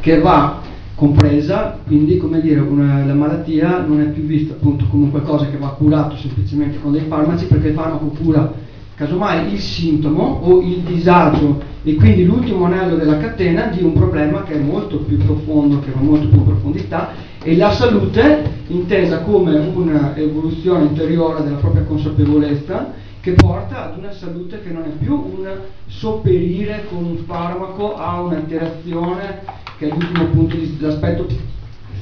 che 0.00 0.20
va 0.20 0.61
compresa, 1.02 1.78
quindi 1.84 2.16
come 2.16 2.40
dire, 2.40 2.60
una- 2.60 3.04
la 3.04 3.12
malattia 3.14 3.84
non 3.84 4.00
è 4.00 4.04
più 4.04 4.22
vista 4.22 4.54
appunto 4.54 4.84
come 4.88 5.10
qualcosa 5.10 5.46
che 5.46 5.56
va 5.56 5.74
curato 5.76 6.14
semplicemente 6.14 6.78
con 6.80 6.92
dei 6.92 7.02
farmaci 7.08 7.46
perché 7.46 7.68
il 7.68 7.74
farmaco 7.74 8.06
cura 8.22 8.52
casomai 8.94 9.52
il 9.52 9.58
sintomo 9.58 10.38
o 10.42 10.60
il 10.60 10.78
disagio. 10.86 11.60
E 11.82 11.96
quindi 11.96 12.24
l'ultimo 12.24 12.66
anello 12.66 12.94
della 12.94 13.16
catena 13.16 13.66
di 13.66 13.82
un 13.82 13.94
problema 13.94 14.44
che 14.44 14.52
è 14.54 14.60
molto 14.60 14.98
più 14.98 15.16
profondo, 15.16 15.80
che 15.80 15.90
va 15.92 16.00
molto 16.00 16.28
più 16.28 16.38
in 16.38 16.44
profondità 16.44 17.08
e 17.42 17.56
la 17.56 17.72
salute 17.72 18.44
intesa 18.68 19.22
come 19.22 19.58
un'evoluzione 19.74 20.84
interiore 20.84 21.42
della 21.42 21.56
propria 21.56 21.82
consapevolezza 21.82 22.92
che 23.22 23.34
porta 23.34 23.84
ad 23.84 23.98
una 23.98 24.10
salute 24.10 24.60
che 24.62 24.70
non 24.70 24.82
è 24.82 24.88
più 25.02 25.14
un 25.14 25.48
sopperire 25.86 26.86
con 26.90 27.04
un 27.04 27.18
farmaco 27.18 27.94
a 27.94 28.20
un'alterazione 28.20 29.42
che 29.78 29.88
è 29.88 29.90
l'ultimo 29.90 30.26
punto 30.26 30.56
l'aspetto 30.80 31.28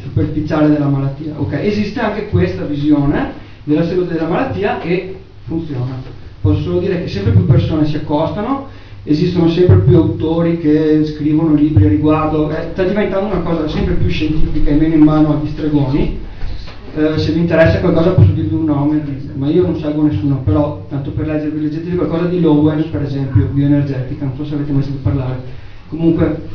superficiale 0.02 0.70
della 0.70 0.88
malattia. 0.88 1.34
Ok, 1.36 1.52
Esiste 1.52 2.00
anche 2.00 2.28
questa 2.28 2.64
visione 2.64 3.32
della 3.64 3.84
salute 3.84 4.14
della 4.14 4.28
malattia 4.28 4.80
e 4.80 5.14
funziona. 5.44 6.00
Posso 6.40 6.62
solo 6.62 6.78
dire 6.78 7.02
che 7.02 7.08
sempre 7.08 7.32
più 7.32 7.44
persone 7.44 7.84
si 7.84 7.96
accostano, 7.96 8.68
esistono 9.04 9.50
sempre 9.50 9.76
più 9.80 9.96
autori 9.96 10.58
che 10.58 11.04
scrivono 11.04 11.52
libri 11.52 11.84
a 11.84 11.88
riguardo, 11.88 12.50
eh, 12.50 12.70
sta 12.72 12.82
diventando 12.82 13.26
una 13.34 13.42
cosa 13.42 13.68
sempre 13.68 13.92
più 13.94 14.08
scientifica 14.08 14.70
e 14.70 14.74
meno 14.74 14.94
in 14.94 15.02
mano 15.02 15.34
agli 15.34 15.50
stregoni 15.50 16.28
eh, 16.94 17.18
se 17.18 17.32
vi 17.32 17.40
interessa 17.40 17.80
qualcosa 17.80 18.10
posso 18.10 18.32
dirvi 18.32 18.54
un 18.54 18.64
nome, 18.64 19.02
ma 19.34 19.48
io 19.48 19.62
non 19.62 19.76
seguo 19.76 20.04
nessuno, 20.04 20.40
però 20.44 20.84
tanto 20.88 21.10
per 21.12 21.26
leggervi 21.26 21.62
leggetevi 21.62 21.96
qualcosa 21.96 22.24
di 22.24 22.40
Lowen, 22.40 22.90
per 22.90 23.02
esempio, 23.02 23.46
bioenergetica, 23.46 24.24
non 24.24 24.34
so 24.36 24.44
se 24.44 24.54
avete 24.54 24.72
mai 24.72 24.82
sentito 24.82 25.08
parlare. 25.08 25.40
Comunque 25.88 26.48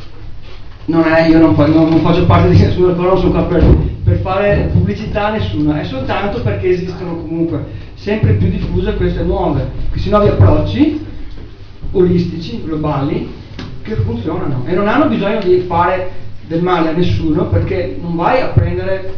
non 0.86 1.03
è, 1.03 1.28
io 1.30 1.40
non, 1.40 1.56
non, 1.56 1.90
non 1.90 1.99
faccio 1.99 2.26
parte 2.26 2.49
di 2.49 2.57
nessuno, 2.57 2.94
però 2.94 3.10
non 3.10 3.18
sono 3.18 3.32
qua 3.32 3.44
per, 3.44 3.64
per, 4.03 4.18
fare 4.18 4.70
pubblicità 4.72 5.28
a 5.28 5.32
nessuno, 5.32 5.74
è 5.74 5.84
soltanto 5.84 6.41
perché 6.41 6.70
esistono 6.70 7.16
comunque 7.16 7.66
sempre 7.95 8.34
più 8.34 8.49
diffuse 8.49 8.95
queste 8.95 9.24
nuove, 9.24 9.70
questi 9.90 10.10
nuovi 10.10 10.28
approcci 10.28 11.03
olistici, 11.91 12.62
globali, 12.64 13.32
che 13.82 13.95
funzionano 13.95 14.64
e 14.66 14.74
non 14.74 14.88
hanno 14.88 15.07
bisogno 15.07 15.40
di 15.40 15.60
fare 15.68 16.24
del 16.48 16.62
male 16.62 16.90
a 16.90 16.91
nessuno 16.91 17.48
perché 17.48 17.98
non 18.02 18.16
vai 18.16 18.41
a 18.41 18.48
prendere 18.48 19.14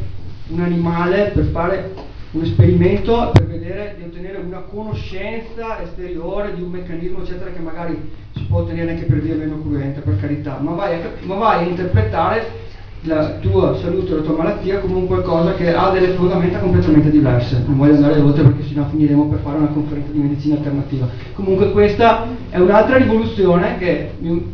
un 0.49 0.61
animale 0.61 1.31
per 1.33 1.45
fare 1.45 1.93
un 2.31 2.43
esperimento 2.43 3.31
per 3.33 3.47
vedere 3.47 3.95
di 3.97 4.03
ottenere 4.03 4.37
una 4.45 4.59
conoscenza 4.59 5.81
esteriore 5.81 6.53
di 6.55 6.61
un 6.61 6.69
meccanismo 6.69 7.21
eccetera 7.21 7.51
che 7.51 7.59
magari 7.59 7.97
si 8.35 8.43
può 8.43 8.59
ottenere 8.59 8.91
anche 8.91 9.05
per 9.05 9.19
via 9.19 9.35
meno 9.35 9.61
cruenta 9.61 10.01
per 10.01 10.19
carità. 10.19 10.57
Ma 10.61 10.71
vai, 10.71 10.95
a, 10.95 11.11
ma 11.23 11.35
vai 11.35 11.65
a 11.65 11.67
interpretare 11.67 12.65
la 13.01 13.37
tua 13.39 13.77
salute 13.77 14.15
la 14.15 14.21
tua 14.21 14.35
malattia 14.35 14.79
come 14.79 14.95
un 14.95 15.07
qualcosa 15.07 15.53
che 15.53 15.73
ha 15.73 15.91
delle 15.91 16.13
fondamenta 16.13 16.59
completamente 16.59 17.09
diverse. 17.09 17.63
Non 17.65 17.77
voglio 17.77 17.95
andare 17.95 18.19
oltre 18.19 18.43
perché 18.43 18.63
sennò 18.63 18.85
finiremo 18.89 19.27
per 19.27 19.39
fare 19.39 19.57
una 19.57 19.67
conferenza 19.67 20.11
di 20.11 20.19
medicina 20.19 20.55
alternativa. 20.55 21.07
Comunque 21.33 21.71
questa 21.71 22.27
è 22.49 22.57
un'altra 22.57 22.97
rivoluzione 22.97 23.77
che, 23.77 24.11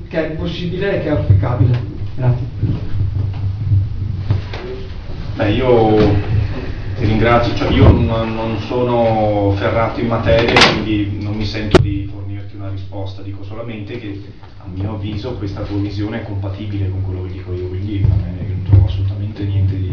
che 0.08 0.32
è 0.32 0.36
possibile 0.36 0.98
e 0.98 1.02
che 1.02 1.08
è 1.08 1.12
auspicabile. 1.12 1.80
Grazie 2.16 3.03
Beh, 5.36 5.50
io 5.50 5.98
ti 6.96 7.06
ringrazio, 7.06 7.56
cioè, 7.56 7.72
io 7.72 7.90
non, 7.90 8.56
sono 8.68 9.52
ferrato 9.58 10.00
in 10.00 10.06
materia, 10.06 10.54
quindi 10.74 11.18
non 11.20 11.34
mi 11.34 11.44
sento 11.44 11.82
di 11.82 12.08
fornirti 12.12 12.56
una 12.56 12.70
risposta, 12.70 13.24
dico 13.24 13.44
solamente 13.44 14.00
che 14.00 14.22
a 14.60 14.66
mio 14.72 14.94
avviso 14.94 15.34
questa 15.34 15.64
tua 15.64 15.78
visione 15.78 16.22
è 16.22 16.24
compatibile 16.24 16.88
con 16.88 17.02
quello 17.02 17.24
che 17.24 17.32
dico 17.32 17.52
io, 17.52 17.68
quindi 17.68 18.02
non, 18.02 18.62
trovo 18.64 18.86
assolutamente 18.86 19.44
niente 19.44 19.76
di... 19.76 19.90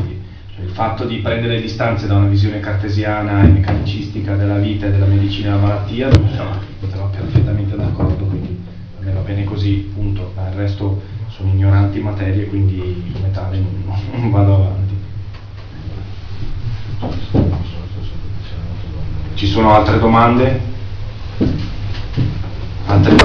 Cioè, 0.55 0.65
il 0.65 0.73
fatto 0.73 1.07
di 1.07 1.17
prendere 1.21 1.59
distanze 1.59 2.07
da 2.07 2.17
una 2.17 2.29
visione 2.29 2.61
cartesiana 2.61 3.43
e 3.43 3.47
meccanicistica 3.47 4.37
della 4.37 4.59
vita 4.59 4.87
e 4.87 4.91
della 4.91 5.07
medicina 5.07 5.49
e 5.49 5.51
della 5.53 5.63
malattia, 5.63 6.11
sono 6.13 7.09
perfettamente 7.11 7.77
d'accordo, 7.77 8.27
quindi 8.27 8.63
a 8.99 9.05
me 9.05 9.13
va 9.13 9.21
bene 9.21 9.45
così, 9.45 9.91
punto, 9.95 10.35
il 10.37 10.55
resto 10.55 11.01
sono 11.29 11.49
ignoranti 11.49 11.97
in 11.97 12.05
materia, 12.05 12.47
quindi 12.47 13.11
come 13.15 13.31
tale 13.31 13.59
non, 13.59 13.99
non 14.13 14.31
vado 14.31 14.55
avanti. 14.55 14.80
Ci 19.41 19.47
sono 19.47 19.73
altre 19.73 19.99
domande? 19.99 20.61
Altre 22.85 23.17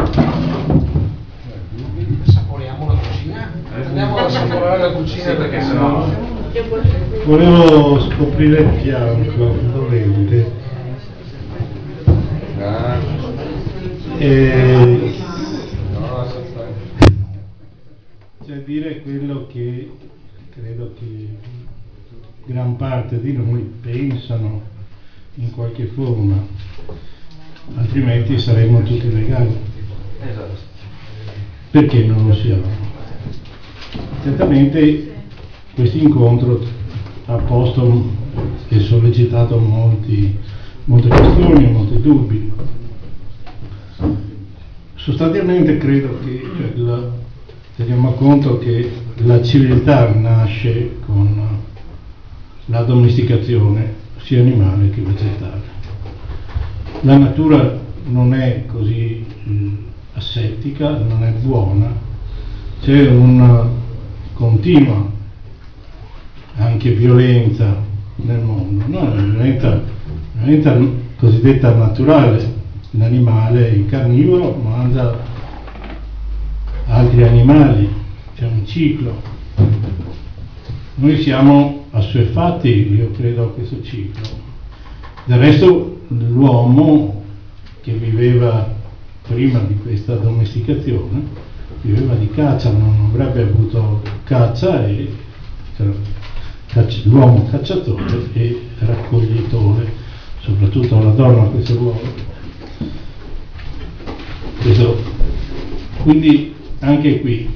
Saporiamo 2.23 2.87
la 2.87 2.93
cucina? 2.93 3.51
Andiamo 3.73 4.17
a 4.19 4.23
assaporare 4.23 4.77
la 4.81 4.91
cucina 4.93 5.33
perché 5.33 5.59
sennò. 5.59 6.07
Volevo 7.25 7.99
scoprire 7.99 8.61
il 8.61 8.79
fianco 8.79 9.57
dolente. 9.73 10.51
E... 14.17 15.15
Cioè 18.45 18.57
dire 18.63 19.01
quello 19.01 19.47
che 19.51 19.91
credo 20.53 20.93
che 20.97 21.27
gran 22.45 22.77
parte 22.77 23.19
di 23.19 23.33
noi 23.33 23.69
pensano 23.81 24.73
in 25.35 25.51
qualche 25.51 25.85
forma, 25.85 26.35
altrimenti 27.75 28.39
saremmo 28.39 28.81
tutti. 28.83 29.07
Esatto. 29.07 30.63
Perché 31.71 32.05
non 32.05 32.27
lo 32.27 32.33
siamo? 32.33 32.63
Certamente 34.23 35.13
questo 35.73 35.97
incontro 35.97 36.63
ha 37.25 37.35
posto 37.35 38.11
e 38.69 38.79
sollecitato 38.79 39.57
molti, 39.57 40.37
molte 40.85 41.09
questioni 41.09 41.71
molti 41.71 42.01
dubbi. 42.01 42.53
Sostanzialmente 44.95 45.77
credo 45.77 46.17
che 46.23 46.41
cioè, 46.57 46.71
la, 46.75 47.11
teniamo 47.75 48.13
conto 48.13 48.57
che 48.57 48.89
la 49.17 49.41
civiltà 49.43 50.13
nasce 50.13 50.95
con 51.05 51.59
la 52.67 52.81
domesticazione 52.83 54.03
sia 54.25 54.41
animale 54.41 54.89
che 54.89 55.01
vegetale. 55.01 55.61
La 57.01 57.15
natura 57.15 57.79
non 58.05 58.33
è 58.33 58.65
così 58.65 59.23
eh, 59.23 59.77
assettica, 60.13 60.97
non 60.97 61.23
è 61.23 61.29
buona, 61.29 61.93
c'è 62.81 63.07
una 63.07 63.69
continua 64.33 65.07
anche 66.55 66.91
violenza 66.91 67.83
nel 68.15 68.39
mondo, 68.39 68.85
no? 68.87 69.13
la 69.13 69.21
violenza, 69.21 69.83
violenza 70.33 70.75
cosiddetta 71.17 71.75
naturale, 71.75 72.53
l'animale, 72.91 73.67
il 73.69 73.85
carnivoro 73.87 74.55
mangia 74.55 75.19
altri 76.87 77.23
animali, 77.23 77.87
c'è 78.35 78.45
un 78.47 78.65
ciclo. 78.65 79.21
Noi 80.95 81.21
siamo 81.21 81.84
assuefatti, 81.95 82.93
io 82.93 83.11
credo, 83.11 83.43
a 83.43 83.49
questo 83.49 83.81
ciclo. 83.81 84.43
Del 85.25 85.39
resto 85.39 86.01
l'uomo 86.09 87.23
che 87.81 87.93
viveva 87.93 88.73
prima 89.27 89.59
di 89.59 89.75
questa 89.77 90.15
domesticazione 90.15 91.23
viveva 91.81 92.15
di 92.15 92.29
caccia, 92.31 92.71
non 92.71 93.09
avrebbe 93.11 93.43
avuto 93.43 94.01
caccia 94.23 94.85
e 94.87 95.07
cioè, 95.77 95.87
l'uomo 97.03 97.47
cacciatore 97.49 98.29
e 98.33 98.61
raccoglitore, 98.79 99.91
soprattutto 100.41 101.01
la 101.01 101.11
donna 101.11 101.43
questo 101.49 101.75
ruolo. 101.75 102.33
Quindi 106.01 106.53
anche 106.79 107.21
qui 107.21 107.49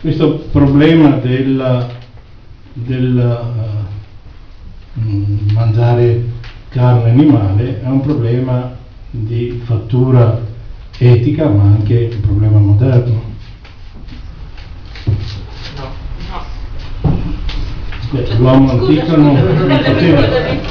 questo 0.00 0.46
problema 0.50 1.10
della 1.16 2.00
del 2.72 3.84
uh, 4.94 5.52
mangiare 5.52 6.24
carne 6.68 7.10
animale 7.10 7.82
è 7.82 7.86
un 7.86 8.00
problema 8.00 8.74
di 9.10 9.60
fattura 9.64 10.40
etica 10.98 11.48
ma 11.48 11.64
anche 11.64 12.10
un 12.14 12.20
problema 12.20 12.58
moderno. 12.58 13.30
l'uomo 18.36 18.70
antico 18.70 19.16
non, 19.16 19.34
non, 19.34 19.80
poteva, 19.82 20.28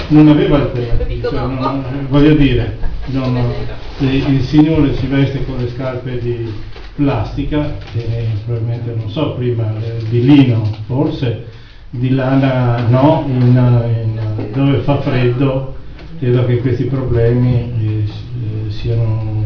non 0.09 0.27
aveva 0.27 0.57
alternativi, 0.57 1.21
cioè, 1.21 1.39
non, 1.39 1.83
voglio 2.09 2.35
dire, 2.35 2.77
non, 3.05 3.53
il 3.99 4.43
Signore 4.43 4.95
si 4.95 5.07
veste 5.07 5.43
con 5.45 5.57
le 5.57 5.69
scarpe 5.69 6.19
di 6.19 6.53
plastica, 6.95 7.77
e 7.93 8.27
probabilmente 8.45 8.93
non 8.95 9.09
so, 9.09 9.33
prima 9.33 9.73
di 10.09 10.23
lino 10.23 10.69
forse, 10.85 11.47
di 11.91 12.09
lana 12.09 12.87
no, 12.87 13.25
in, 13.27 13.41
in, 13.41 14.47
dove 14.53 14.79
fa 14.79 14.99
freddo 15.01 15.75
credo 16.21 16.45
che 16.45 16.59
questi 16.59 16.85
problemi 16.85 17.55
eh, 17.55 18.03
eh, 18.03 18.71
siano, 18.71 19.43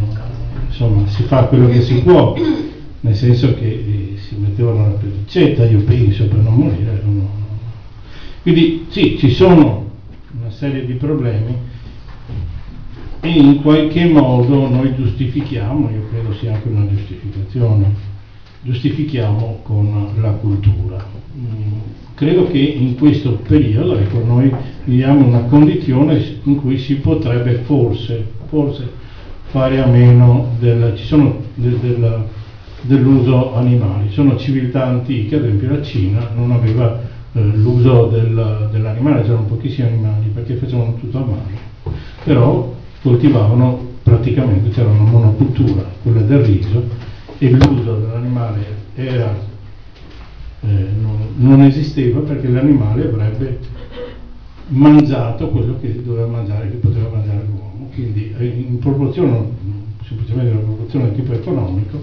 insomma, 0.68 1.08
si 1.08 1.24
fa 1.24 1.46
quello 1.46 1.70
che 1.70 1.82
si 1.82 2.02
può, 2.02 2.36
nel 3.00 3.16
senso 3.16 3.54
che 3.56 3.66
eh, 3.66 4.18
si 4.18 4.36
mettevano 4.36 4.88
la 4.88 4.94
pellicetta, 4.96 5.64
io 5.66 5.84
penso, 5.84 6.28
per 6.28 6.38
non 6.38 6.54
morire. 6.54 7.02
No. 7.04 7.30
Quindi 8.42 8.88
sì, 8.90 9.18
ci 9.18 9.32
sono 9.32 9.90
una 10.38 10.52
serie 10.52 10.86
di 10.86 10.94
problemi 10.96 11.56
e 13.22 13.30
in 13.30 13.62
qualche 13.62 14.06
modo 14.06 14.68
noi 14.68 14.94
giustifichiamo, 14.96 15.90
io 15.90 16.10
credo 16.10 16.34
sia 16.34 16.56
anche 16.56 16.68
una 16.68 16.86
giustificazione, 16.90 18.05
giustifichiamo 18.66 19.60
con 19.62 20.08
la 20.20 20.32
cultura. 20.32 21.06
Mm, 21.38 21.80
credo 22.16 22.48
che 22.48 22.58
in 22.58 22.98
questo 22.98 23.34
periodo 23.48 23.96
ecco, 23.96 24.24
noi 24.26 24.52
viviamo 24.86 25.26
una 25.26 25.42
condizione 25.42 26.40
in 26.44 26.56
cui 26.56 26.80
si 26.80 26.96
potrebbe 26.96 27.60
forse, 27.66 28.26
forse 28.48 28.90
fare 29.52 29.82
a 29.82 29.86
meno 29.86 30.56
del, 30.60 30.98
del, 31.54 31.78
del, 31.78 32.24
dell'uso 32.82 33.54
animale. 33.54 34.10
Sono 34.10 34.36
civiltà 34.36 34.88
antiche, 34.88 35.36
ad 35.36 35.44
esempio 35.44 35.70
la 35.70 35.82
Cina 35.84 36.30
non 36.36 36.52
aveva 36.52 37.00
eh, 37.34 37.42
l'uso 37.42 38.08
del, 38.08 38.70
dell'animale, 38.72 39.22
c'erano 39.22 39.44
pochissimi 39.44 39.90
animali 39.90 40.30
perché 40.34 40.56
facevano 40.56 40.96
tutto 40.96 41.18
a 41.18 41.22
mano, 41.22 41.94
però 42.24 42.74
coltivavano 43.04 43.94
praticamente, 44.02 44.70
c'era 44.70 44.90
una 44.90 45.10
monocultura, 45.10 45.84
quella 46.02 46.22
del 46.22 46.40
riso, 46.40 46.84
e 47.38 47.50
l'uso 47.50 47.98
dell'animale 48.00 48.66
era 48.96 49.36
eh, 50.62 50.88
non, 51.00 51.34
non, 51.36 51.62
esisteva 51.62 52.22
perché 52.22 52.48
l'animale 52.48 53.04
avrebbe 53.04 53.60
mangiato 54.68 55.50
quello 55.50 55.78
che 55.80 56.02
doveva 56.04 56.28
mangiare, 56.28 56.70
che 56.72 56.78
poteva 56.78 57.10
mangiare 57.10 57.46
l'uomo. 57.46 57.90
Quindi 57.94 58.34
eh, 58.38 58.46
in 58.46 58.80
proporzione, 58.80 59.50
semplicemente 60.04 60.52
in 60.52 60.58
una 60.58 60.66
proporzione 60.66 61.10
di 61.10 61.16
tipo 61.16 61.34
economico, 61.34 62.00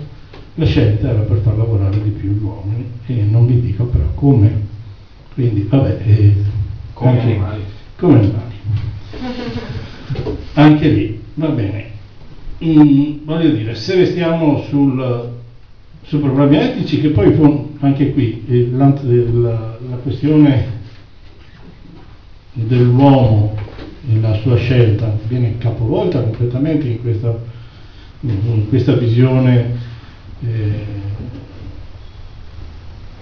la 0.55 0.67
scelta 0.67 1.09
era 1.09 1.21
per 1.21 1.39
far 1.39 1.57
lavorare 1.57 2.03
di 2.03 2.11
più 2.11 2.31
gli 2.31 2.43
uomini 2.43 2.87
e 3.07 3.23
non 3.23 3.47
vi 3.47 3.61
dico 3.61 3.85
però 3.85 4.05
come. 4.15 4.71
Quindi, 5.35 5.67
vabbè, 5.69 5.99
eh, 6.05 6.35
Come 6.93 7.11
anche- 7.11 7.23
animali. 7.23 7.63
Come 7.97 8.19
animali. 8.19 8.51
Anche 10.55 10.89
lì, 10.89 11.23
va 11.35 11.49
bene. 11.49 11.92
Mm, 12.65 13.25
voglio 13.25 13.51
dire, 13.51 13.75
se 13.75 13.97
restiamo 13.97 14.63
sul, 14.69 15.31
su 16.05 16.21
problemi 16.21 16.57
etici, 16.59 17.01
che 17.01 17.09
poi 17.09 17.35
anche 17.81 18.13
qui 18.13 18.45
eh, 18.49 18.69
la, 18.73 18.95
la- 19.03 19.79
la 19.89 19.97
questione 19.97 20.67
dell'uomo 22.53 23.57
e 24.09 24.21
la 24.21 24.35
sua 24.35 24.57
scelta 24.57 25.17
viene 25.27 25.59
capovolta 25.59 26.21
completamente 26.23 26.87
in 26.87 27.01
questa, 27.01 27.37
in 28.21 28.69
questa 28.69 28.93
visione 28.95 29.71
eh, 30.45 31.01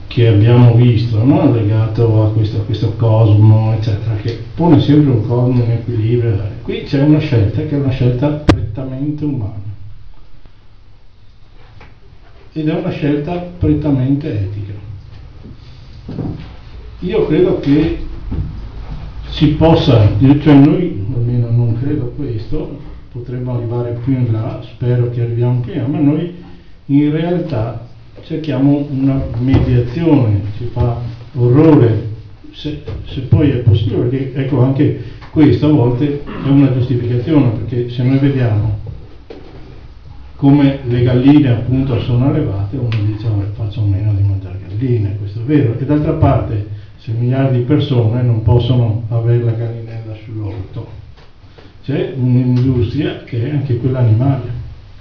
che 0.07 0.27
abbiamo 0.27 0.75
visto, 0.75 1.23
no? 1.25 1.51
legato 1.53 2.25
a 2.25 2.31
questo, 2.33 2.59
a 2.59 2.65
questo 2.65 2.93
cosmo, 2.97 3.73
eccetera, 3.73 4.17
che 4.17 4.39
pone 4.55 4.81
sempre 4.81 5.12
un 5.12 5.27
cosmo 5.27 5.62
in 5.62 5.71
equilibrio. 5.71 6.39
Qui 6.62 6.83
c'è 6.83 7.01
una 7.03 7.21
scelta 7.21 7.62
che 7.62 7.71
è 7.71 7.79
una 7.79 7.91
scelta 7.91 8.45
prettamente 8.71 9.25
umana 9.25 9.69
ed 12.53 12.69
è 12.69 12.75
una 12.75 12.91
scelta 12.91 13.35
prettamente 13.59 14.41
etica. 14.41 14.73
Io 17.01 17.27
credo 17.27 17.61
che 17.61 18.05
si 19.29 19.49
possa, 19.51 20.19
cioè 20.19 20.55
noi 20.55 21.07
almeno 21.15 21.51
non 21.51 21.79
credo 21.79 22.13
questo, 22.17 22.81
potremmo 23.13 23.55
arrivare 23.55 24.01
più 24.05 24.15
in 24.15 24.33
là, 24.33 24.61
spero 24.65 25.11
che 25.11 25.21
arriviamo 25.21 25.61
più 25.61 25.73
in 25.73 25.79
là, 25.79 25.87
ma 25.87 25.99
noi 26.01 26.35
in 26.87 27.11
realtà 27.13 27.87
cerchiamo 28.23 28.85
una 28.91 29.23
mediazione, 29.39 30.43
ci 30.59 30.65
fa 30.73 31.01
orrore 31.35 32.09
se, 32.51 32.83
se 33.07 33.21
poi 33.21 33.51
è 33.51 33.59
possibile, 33.59 34.09
perché 34.09 34.35
ecco 34.35 34.61
anche 34.61 35.05
questo 35.31 35.66
a 35.66 35.70
volte 35.70 36.24
è 36.24 36.48
una 36.48 36.73
giustificazione, 36.73 37.51
perché 37.51 37.89
se 37.90 38.02
noi 38.02 38.19
vediamo 38.19 38.78
come 40.36 40.81
le 40.85 41.02
galline 41.02 41.51
appunto 41.51 42.01
sono 42.01 42.28
allevate, 42.28 42.77
uno 42.77 42.89
dice 43.05 43.28
"Vabbè, 43.28 43.51
faccio 43.55 43.82
meno 43.82 44.12
di 44.15 44.23
mangiare 44.23 44.59
galline, 44.66 45.16
questo 45.19 45.40
è 45.40 45.43
vero, 45.43 45.78
e 45.78 45.85
d'altra 45.85 46.12
parte 46.12 46.69
se 46.97 47.12
miliardi 47.12 47.59
di 47.59 47.65
persone 47.65 48.23
non 48.23 48.43
possono 48.43 49.05
avere 49.09 49.44
la 49.44 49.52
gallinella 49.52 50.15
sull'orto, 50.24 50.89
c'è 51.85 52.15
un'industria 52.16 53.23
che 53.24 53.51
è 53.51 53.51
anche 53.51 53.77
quella 53.77 53.98
animale, 54.01 54.51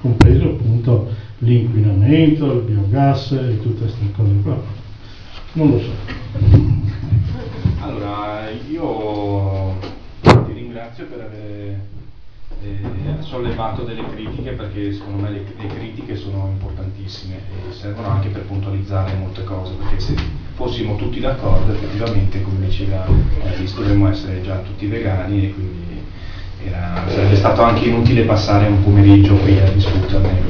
compreso 0.02 0.46
appunto 0.46 1.08
l'inquinamento, 1.40 2.52
il 2.52 2.62
biogas 2.62 3.32
e 3.32 3.60
tutte 3.62 3.82
queste 3.82 4.12
cose 4.16 4.32
qua. 4.44 4.62
Non 5.54 5.70
lo 5.72 5.80
so. 5.80 5.92
Allora, 7.82 8.50
io 8.70 9.59
ringrazio 11.00 11.06
per 11.06 11.22
aver 11.22 11.80
eh, 12.62 13.22
sollevato 13.22 13.84
delle 13.84 14.06
critiche 14.10 14.52
perché 14.52 14.92
secondo 14.92 15.22
me 15.22 15.30
le, 15.30 15.44
le 15.58 15.68
critiche 15.68 16.16
sono 16.16 16.50
importantissime 16.52 17.36
e 17.36 17.72
servono 17.72 18.10
anche 18.10 18.28
per 18.30 18.42
puntualizzare 18.42 19.14
molte 19.14 19.44
cose 19.44 19.74
perché 19.74 20.00
se 20.00 20.16
fossimo 20.56 20.96
tutti 20.96 21.20
d'accordo 21.20 21.72
effettivamente 21.72 22.42
come 22.42 22.66
diceva 22.66 23.06
Alice 23.44 23.76
dovremmo 23.76 24.10
essere 24.10 24.42
già 24.42 24.58
tutti 24.58 24.88
vegani 24.88 25.46
e 25.46 25.54
quindi 25.54 26.02
era- 26.66 27.06
sarebbe 27.08 27.36
stato 27.36 27.62
anche 27.62 27.86
inutile 27.86 28.24
passare 28.24 28.68
un 28.68 28.84
pomeriggio 28.84 29.36
qui 29.36 29.58
a 29.58 29.72
discuterne 29.72 30.48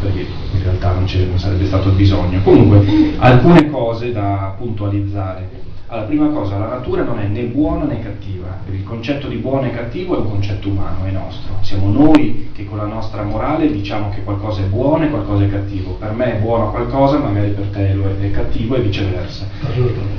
perché 0.00 0.20
in 0.52 0.62
realtà 0.62 0.92
non, 0.92 1.04
non 1.28 1.38
sarebbe 1.38 1.66
stato 1.66 1.88
il 1.88 1.94
bisogno. 1.94 2.40
Comunque, 2.42 3.14
alcune 3.18 3.68
cose 3.68 4.12
da 4.12 4.54
puntualizzare. 4.56 5.67
Allora, 5.90 6.06
prima 6.06 6.26
cosa, 6.28 6.58
la 6.58 6.66
natura 6.66 7.02
non 7.02 7.18
è 7.18 7.26
né 7.26 7.44
buona 7.44 7.84
né 7.84 8.02
cattiva, 8.02 8.58
il 8.70 8.84
concetto 8.84 9.26
di 9.26 9.36
buono 9.36 9.68
e 9.68 9.70
cattivo 9.70 10.16
è 10.16 10.18
un 10.18 10.28
concetto 10.28 10.68
umano, 10.68 11.06
è 11.06 11.10
nostro. 11.10 11.54
Siamo 11.62 11.90
noi 11.90 12.50
che 12.54 12.66
con 12.66 12.76
la 12.76 12.84
nostra 12.84 13.22
morale 13.22 13.72
diciamo 13.72 14.10
che 14.10 14.22
qualcosa 14.22 14.60
è 14.60 14.66
buono 14.66 15.06
e 15.06 15.08
qualcosa 15.08 15.44
è 15.44 15.48
cattivo. 15.48 15.92
Per 15.92 16.12
me 16.12 16.36
è 16.36 16.40
buono 16.40 16.70
qualcosa, 16.72 17.16
magari 17.16 17.52
per 17.52 17.68
te 17.68 17.94
lo 17.94 18.04
è, 18.04 18.22
è 18.22 18.30
cattivo 18.30 18.76
e 18.76 18.80
viceversa. 18.80 19.46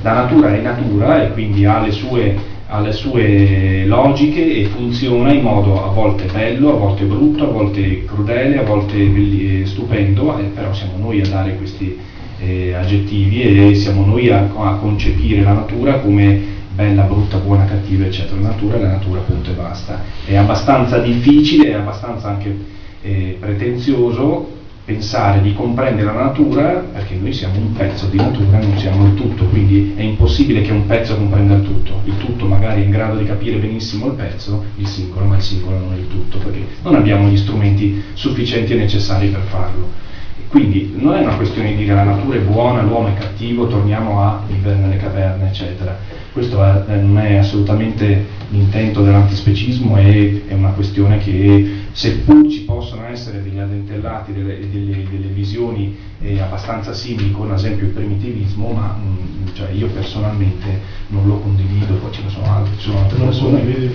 La 0.01 0.13
natura 0.13 0.55
è 0.55 0.59
natura 0.59 1.21
e 1.21 1.33
quindi 1.33 1.65
ha 1.65 1.81
le 1.81 1.91
sue 1.91 2.57
ha 2.71 2.79
le 2.81 2.91
sue 2.91 3.85
logiche 3.85 4.61
e 4.61 4.65
funziona 4.65 5.33
in 5.33 5.41
modo 5.41 5.83
a 5.83 5.89
volte 5.89 6.25
bello, 6.31 6.69
a 6.69 6.77
volte 6.77 7.03
brutto, 7.03 7.43
a 7.43 7.51
volte 7.51 8.05
crudele, 8.05 8.59
a 8.59 8.63
volte 8.63 9.65
stupendo, 9.65 10.37
eh, 10.37 10.43
però 10.43 10.71
siamo 10.73 10.97
noi 10.97 11.21
a 11.21 11.27
dare 11.27 11.55
questi 11.57 11.97
eh, 12.39 12.73
aggettivi 12.73 13.41
e 13.41 13.75
siamo 13.75 14.05
noi 14.05 14.29
a, 14.29 14.49
a 14.57 14.75
concepire 14.75 15.43
la 15.43 15.53
natura 15.53 15.99
come 15.99 16.57
bella, 16.73 17.03
brutta, 17.03 17.37
buona, 17.37 17.65
cattiva, 17.65 18.05
eccetera. 18.05 18.39
La 18.39 18.49
natura 18.49 18.77
è 18.77 18.81
la 18.81 18.91
natura, 18.91 19.19
punto 19.21 19.49
e 19.49 19.53
basta. 19.53 20.01
È 20.25 20.35
abbastanza 20.35 20.99
difficile, 20.99 21.71
è 21.71 21.73
abbastanza 21.73 22.29
anche 22.29 22.57
eh, 23.01 23.37
pretenzioso 23.39 24.57
pensare 24.85 25.41
di 25.41 25.53
comprendere 25.53 26.11
la 26.11 26.23
natura 26.23 26.83
perché 26.91 27.13
noi 27.13 27.31
siamo 27.31 27.59
un 27.59 27.73
pezzo 27.73 28.07
di 28.07 28.17
natura, 28.17 28.57
non 28.57 28.75
siamo 28.75 29.05
il 29.05 29.13
tutto, 29.13 29.45
quindi 29.45 29.93
è 29.95 30.01
impossibile 30.01 30.61
che 30.61 30.71
un 30.71 30.87
pezzo 30.87 31.15
comprenda 31.15 31.55
il 31.55 31.63
tutto. 31.63 32.01
Il 32.05 32.17
tutto 32.17 32.45
magari 32.47 32.81
è 32.81 32.85
in 32.85 32.89
grado 32.89 33.17
di 33.17 33.25
capire 33.25 33.57
benissimo 33.57 34.07
il 34.07 34.13
pezzo, 34.13 34.63
il 34.77 34.87
singolo, 34.87 35.25
ma 35.25 35.35
il 35.35 35.43
singolo 35.43 35.77
non 35.77 35.93
è 35.93 35.97
il 35.97 36.07
tutto, 36.07 36.39
perché 36.39 36.65
non 36.81 36.95
abbiamo 36.95 37.27
gli 37.27 37.37
strumenti 37.37 38.01
sufficienti 38.13 38.73
e 38.73 38.77
necessari 38.77 39.27
per 39.27 39.41
farlo. 39.41 40.07
Quindi 40.49 40.93
non 40.95 41.15
è 41.15 41.19
una 41.19 41.35
questione 41.35 41.69
di 41.69 41.75
dire 41.75 41.93
la 41.93 42.03
natura 42.03 42.37
è 42.37 42.39
buona, 42.39 42.81
l'uomo 42.81 43.09
è 43.09 43.13
cattivo, 43.13 43.67
torniamo 43.67 44.19
a 44.23 44.43
vivere 44.47 44.77
nelle 44.77 44.97
caverne, 44.97 45.47
eccetera. 45.47 45.95
Questo 46.33 46.63
è- 46.63 46.95
non 46.95 47.19
è 47.19 47.35
assolutamente 47.35 48.25
l'intento 48.49 49.03
dell'antispecismo, 49.03 49.95
è, 49.97 50.47
è 50.47 50.53
una 50.53 50.69
questione 50.69 51.19
che 51.19 51.88
seppur 51.99 52.47
ci 52.49 52.61
possono 52.61 53.05
essere 53.07 53.43
degli 53.43 53.59
addentellati, 53.59 54.31
delle, 54.31 54.57
delle- 54.71 55.05
delle 55.09 55.27
visioni 55.33 55.97
eh, 56.21 56.39
abbastanza 56.39 56.93
simili 56.93 57.31
con 57.31 57.51
ad 57.51 57.57
esempio 57.57 57.87
il 57.87 57.91
primitivismo, 57.91 58.69
ma 58.71 58.95
mm, 58.97 59.47
cioè, 59.53 59.71
io 59.71 59.87
personalmente 59.87 60.79
non 61.07 61.27
lo 61.27 61.39
condivido, 61.39 61.95
poi 61.95 62.09
ce 62.13 62.21
ne 62.23 62.29
sono 62.29 62.45
altri, 62.55 62.71
ci 62.77 62.83
sono 62.89 62.99
altre 62.99 63.17
persone. 63.17 63.91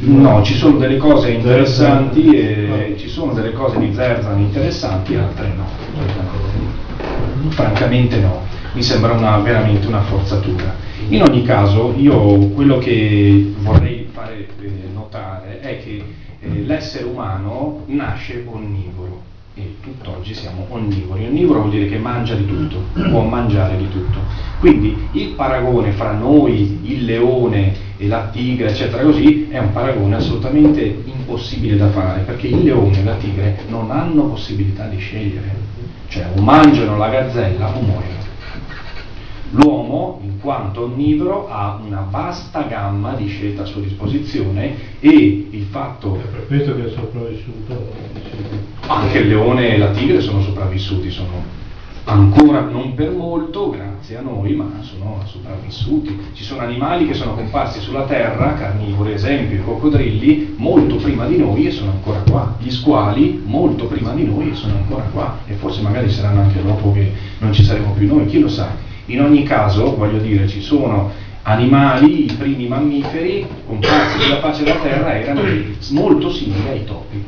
No, 0.00 0.42
ci 0.42 0.52
sono 0.52 0.76
delle 0.76 0.98
cose 0.98 1.30
interessanti 1.30 2.28
e 2.30 2.94
ci 2.98 3.08
sono 3.08 3.32
delle 3.32 3.52
cose 3.52 3.78
di 3.78 3.90
Zerzan 3.94 4.38
interessanti, 4.38 5.14
altre 5.14 5.54
no. 5.56 5.64
Francamente 7.48 8.20
no, 8.20 8.42
mi 8.74 8.82
sembra 8.82 9.12
una- 9.12 9.38
veramente 9.38 9.86
una 9.86 10.02
forzatura. 10.02 10.74
In 11.08 11.22
ogni 11.22 11.42
caso, 11.42 11.94
io 11.96 12.36
quello 12.48 12.76
che 12.76 13.54
vorrei 13.60 14.08
fare 14.12 14.46
eh, 14.60 14.70
notare 14.92 15.60
è 15.60 15.82
che 15.82 16.02
eh, 16.52 16.62
l'essere 16.64 17.04
umano 17.04 17.82
nasce 17.86 18.44
onnivoro 18.46 19.22
e 19.58 19.76
tutt'oggi 19.80 20.34
siamo 20.34 20.66
onnivori. 20.68 21.24
Onnivoro 21.24 21.60
vuol 21.60 21.70
dire 21.70 21.86
che 21.86 21.96
mangia 21.96 22.34
di 22.34 22.44
tutto, 22.44 22.82
può 22.92 23.22
mangiare 23.22 23.78
di 23.78 23.88
tutto. 23.88 24.18
Quindi 24.60 24.94
il 25.12 25.28
paragone 25.28 25.92
fra 25.92 26.12
noi, 26.12 26.80
il 26.82 27.06
leone 27.06 27.74
e 27.96 28.06
la 28.06 28.28
tigre, 28.30 28.68
eccetera, 28.68 29.02
così, 29.02 29.48
è 29.48 29.58
un 29.58 29.72
paragone 29.72 30.16
assolutamente 30.16 31.02
impossibile 31.04 31.76
da 31.76 31.88
fare, 31.88 32.20
perché 32.20 32.48
il 32.48 32.64
leone 32.64 33.00
e 33.00 33.04
la 33.04 33.14
tigre 33.14 33.60
non 33.68 33.90
hanno 33.90 34.24
possibilità 34.24 34.86
di 34.88 34.98
scegliere. 34.98 35.64
Cioè 36.08 36.26
o 36.36 36.42
mangiano 36.42 36.98
la 36.98 37.08
gazzella 37.08 37.74
o 37.74 37.80
muoiono. 37.80 38.25
L'uomo, 39.50 40.20
in 40.22 40.40
quanto 40.40 40.84
onnivoro, 40.84 41.48
ha 41.48 41.80
una 41.84 42.06
vasta 42.10 42.62
gamma 42.62 43.14
di 43.14 43.28
scelta 43.28 43.62
a 43.62 43.66
sua 43.66 43.80
disposizione 43.80 44.74
e 45.00 45.48
il 45.50 45.66
fatto 45.70 46.16
È 46.16 46.26
per 46.26 46.46
questo 46.46 46.74
che 46.74 46.86
è 46.86 46.90
sopravvissuto. 46.90 47.92
anche 48.86 49.18
il 49.18 49.28
leone 49.28 49.74
e 49.74 49.78
la 49.78 49.90
tigre 49.90 50.20
sono 50.20 50.42
sopravvissuti, 50.42 51.10
sono 51.10 51.64
ancora 52.06 52.60
non 52.60 52.94
per 52.94 53.10
molto, 53.10 53.70
grazie 53.70 54.18
a 54.18 54.20
noi, 54.20 54.54
ma 54.54 54.68
sono 54.80 55.22
sopravvissuti. 55.24 56.18
Ci 56.32 56.44
sono 56.44 56.60
animali 56.60 57.06
che 57.06 57.14
sono 57.14 57.34
comparsi 57.34 57.80
sulla 57.80 58.04
terra, 58.04 58.54
carnivori, 58.54 59.12
esempio 59.12 59.58
i 59.58 59.62
coccodrilli, 59.62 60.54
molto 60.56 60.96
prima 60.96 61.26
di 61.26 61.36
noi 61.36 61.66
e 61.66 61.70
sono 61.70 61.90
ancora 61.90 62.20
qua. 62.28 62.56
Gli 62.58 62.70
squali, 62.70 63.42
molto 63.44 63.86
prima 63.86 64.12
di 64.12 64.24
noi 64.24 64.50
e 64.50 64.54
sono 64.54 64.74
ancora 64.74 65.02
qua. 65.12 65.38
E 65.46 65.54
forse 65.54 65.82
magari 65.82 66.08
saranno 66.10 66.42
anche 66.42 66.62
dopo 66.62 66.92
che 66.92 67.12
non 67.38 67.52
ci 67.52 67.64
saremo 67.64 67.92
più 67.92 68.06
noi, 68.06 68.26
chi 68.26 68.38
lo 68.38 68.48
sa. 68.48 68.84
In 69.06 69.20
ogni 69.20 69.42
caso, 69.44 69.96
voglio 69.96 70.18
dire, 70.18 70.48
ci 70.48 70.60
sono 70.60 71.10
animali, 71.42 72.24
i 72.24 72.32
primi 72.32 72.66
mammiferi 72.66 73.46
comparsi 73.66 74.20
sulla 74.20 74.40
faccia 74.40 74.64
della 74.64 74.80
terra 74.80 75.16
erano 75.16 75.42
molto 75.90 76.30
simili 76.30 76.68
ai 76.68 76.84
topi. 76.84 77.24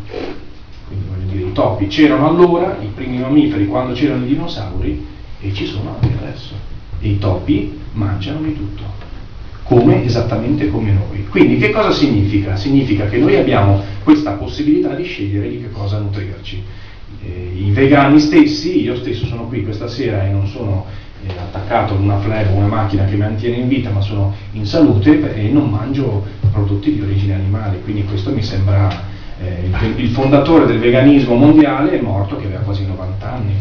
Quindi 0.88 1.04
voglio 1.08 1.32
dire, 1.32 1.48
i 1.48 1.52
topi 1.52 1.86
c'erano 1.86 2.28
allora, 2.28 2.78
i 2.80 2.90
primi 2.94 3.18
mammiferi 3.18 3.66
quando 3.66 3.92
c'erano 3.94 4.24
i 4.24 4.28
dinosauri, 4.28 5.06
e 5.40 5.52
ci 5.54 5.66
sono 5.66 5.96
anche 6.00 6.16
adesso. 6.20 6.54
E 7.00 7.08
i 7.10 7.18
topi 7.18 7.78
mangiano 7.92 8.40
di 8.40 8.54
tutto. 8.54 8.82
come, 9.68 10.02
esattamente 10.02 10.68
come 10.68 10.92
noi. 10.92 11.26
Quindi 11.28 11.58
che 11.58 11.70
cosa 11.70 11.92
significa? 11.92 12.56
Significa 12.56 13.06
che 13.06 13.18
noi 13.18 13.36
abbiamo 13.36 13.82
questa 14.02 14.32
possibilità 14.32 14.94
di 14.94 15.04
scegliere 15.04 15.48
di 15.48 15.60
che 15.60 15.70
cosa 15.70 15.98
nutrirci. 15.98 16.62
Eh, 17.22 17.52
I 17.54 17.70
vegani 17.70 18.18
stessi, 18.18 18.82
io 18.82 18.96
stesso 18.96 19.26
sono 19.26 19.46
qui 19.46 19.62
questa 19.62 19.86
sera 19.86 20.26
e 20.26 20.30
non 20.30 20.46
sono 20.46 20.86
attaccato 21.26 21.94
ad 21.94 22.00
una 22.00 22.18
flebo, 22.18 22.54
una 22.54 22.66
macchina 22.66 23.04
che 23.04 23.12
mi 23.12 23.18
mantiene 23.18 23.56
in 23.56 23.68
vita, 23.68 23.90
ma 23.90 24.00
sono 24.00 24.34
in 24.52 24.66
salute 24.66 25.34
e 25.34 25.48
non 25.48 25.70
mangio 25.70 26.24
prodotti 26.52 26.94
di 26.94 27.00
origine 27.00 27.34
animale, 27.34 27.80
quindi 27.82 28.04
questo 28.04 28.32
mi 28.32 28.42
sembra 28.42 28.88
eh, 29.40 29.66
il, 29.66 29.98
il 30.00 30.10
fondatore 30.10 30.66
del 30.66 30.78
veganismo 30.78 31.34
mondiale 31.34 31.98
è 31.98 32.00
morto 32.02 32.36
che 32.36 32.46
aveva 32.46 32.60
quasi 32.60 32.86
90 32.86 33.32
anni 33.32 33.54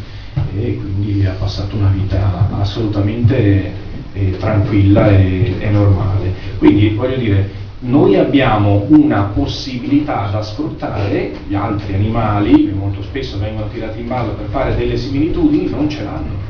e 0.58 0.76
quindi 0.78 1.26
ha 1.26 1.36
passato 1.38 1.76
una 1.76 1.90
vita 1.90 2.50
assolutamente 2.60 3.74
eh, 4.14 4.38
tranquilla 4.38 5.10
e, 5.10 5.56
e 5.60 5.70
normale. 5.70 6.34
Quindi 6.58 6.90
voglio 6.90 7.18
dire, 7.18 7.50
noi 7.80 8.16
abbiamo 8.16 8.86
una 8.90 9.24
possibilità 9.34 10.30
da 10.32 10.42
sfruttare, 10.42 11.32
gli 11.48 11.54
altri 11.54 11.94
animali, 11.94 12.66
che 12.66 12.72
molto 12.72 13.04
spesso 13.04 13.38
vengono 13.38 13.68
tirati 13.68 14.00
in 14.00 14.08
ballo 14.08 14.32
per 14.32 14.48
fare 14.50 14.76
delle 14.76 14.98
similitudini, 14.98 15.70
non 15.70 15.88
ce 15.88 16.04
l'hanno, 16.04 16.46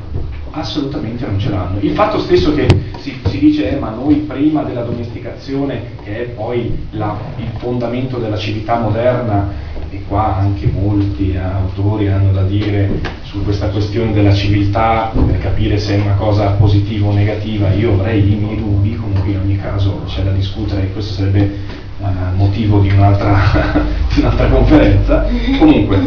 assolutamente 0.59 1.25
non 1.25 1.39
ce 1.39 1.49
l'hanno. 1.49 1.79
Il 1.79 1.91
fatto 1.91 2.19
stesso 2.19 2.53
che 2.53 2.67
si, 2.99 3.19
si 3.25 3.39
dice, 3.39 3.71
eh, 3.71 3.75
ma 3.77 3.89
noi 3.89 4.15
prima 4.15 4.63
della 4.63 4.84
domesticazione, 4.84 5.81
che 6.03 6.23
è 6.23 6.29
poi 6.29 6.88
la, 6.91 7.17
il 7.38 7.49
fondamento 7.57 8.17
della 8.17 8.38
civiltà 8.38 8.79
moderna, 8.79 9.65
e 9.89 10.03
qua 10.07 10.35
anche 10.35 10.67
molti 10.67 11.38
autori 11.38 12.09
hanno 12.09 12.34
da 12.34 12.43
dire 12.43 12.99
su 13.23 13.41
questa 13.43 13.69
questione 13.69 14.11
della 14.11 14.34
civiltà 14.34 15.11
per 15.13 15.38
capire 15.39 15.77
se 15.77 15.95
è 15.95 16.01
una 16.01 16.15
cosa 16.15 16.51
positiva 16.51 17.07
o 17.07 17.13
negativa, 17.13 17.71
io 17.71 17.93
avrei 17.93 18.34
i 18.34 18.35
miei 18.35 18.57
dubbi, 18.57 18.95
comunque 18.95 19.31
in 19.31 19.39
ogni 19.39 19.57
caso 19.57 20.03
c'è 20.07 20.23
da 20.23 20.31
discutere 20.31 20.84
e 20.84 20.91
questo 20.91 21.13
sarebbe 21.13 21.85
motivo 22.35 22.79
di 22.79 22.89
un'altra, 22.91 23.35
di 24.13 24.19
un'altra 24.19 24.47
conferenza. 24.47 25.25
Comunque 25.57 25.99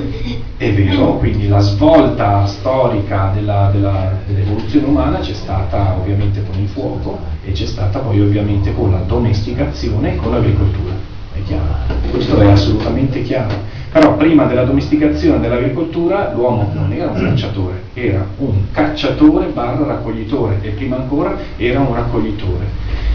è 0.56 0.72
vero, 0.72 1.16
quindi 1.16 1.48
la 1.48 1.60
svolta 1.60 2.46
storica 2.46 3.30
della, 3.34 3.70
della, 3.72 4.18
dell'evoluzione 4.26 4.86
umana 4.86 5.18
c'è 5.18 5.32
stata 5.32 5.96
ovviamente 5.98 6.44
con 6.44 6.60
il 6.60 6.68
fuoco 6.68 7.18
e 7.44 7.52
c'è 7.52 7.66
stata 7.66 7.98
poi 8.00 8.20
ovviamente 8.20 8.74
con 8.74 8.90
la 8.90 9.00
domesticazione 9.06 10.14
e 10.14 10.16
con 10.16 10.32
l'agricoltura 10.32 11.18
è 11.32 11.42
chiaro, 11.44 11.94
questo 12.10 12.40
è 12.40 12.46
assolutamente 12.50 13.22
chiaro. 13.22 13.54
Però 13.92 14.16
prima 14.16 14.44
della 14.44 14.62
domesticazione 14.62 15.40
dell'agricoltura 15.40 16.32
l'uomo 16.32 16.70
non 16.72 16.92
era 16.92 17.10
un 17.10 17.24
cacciatore, 17.24 17.82
era 17.94 18.24
un 18.36 18.70
cacciatore 18.70 19.46
barra 19.46 19.84
raccoglitore 19.84 20.60
e 20.62 20.68
prima 20.70 20.96
ancora 20.96 21.36
era 21.56 21.80
un 21.80 21.92
raccoglitore. 21.92 22.66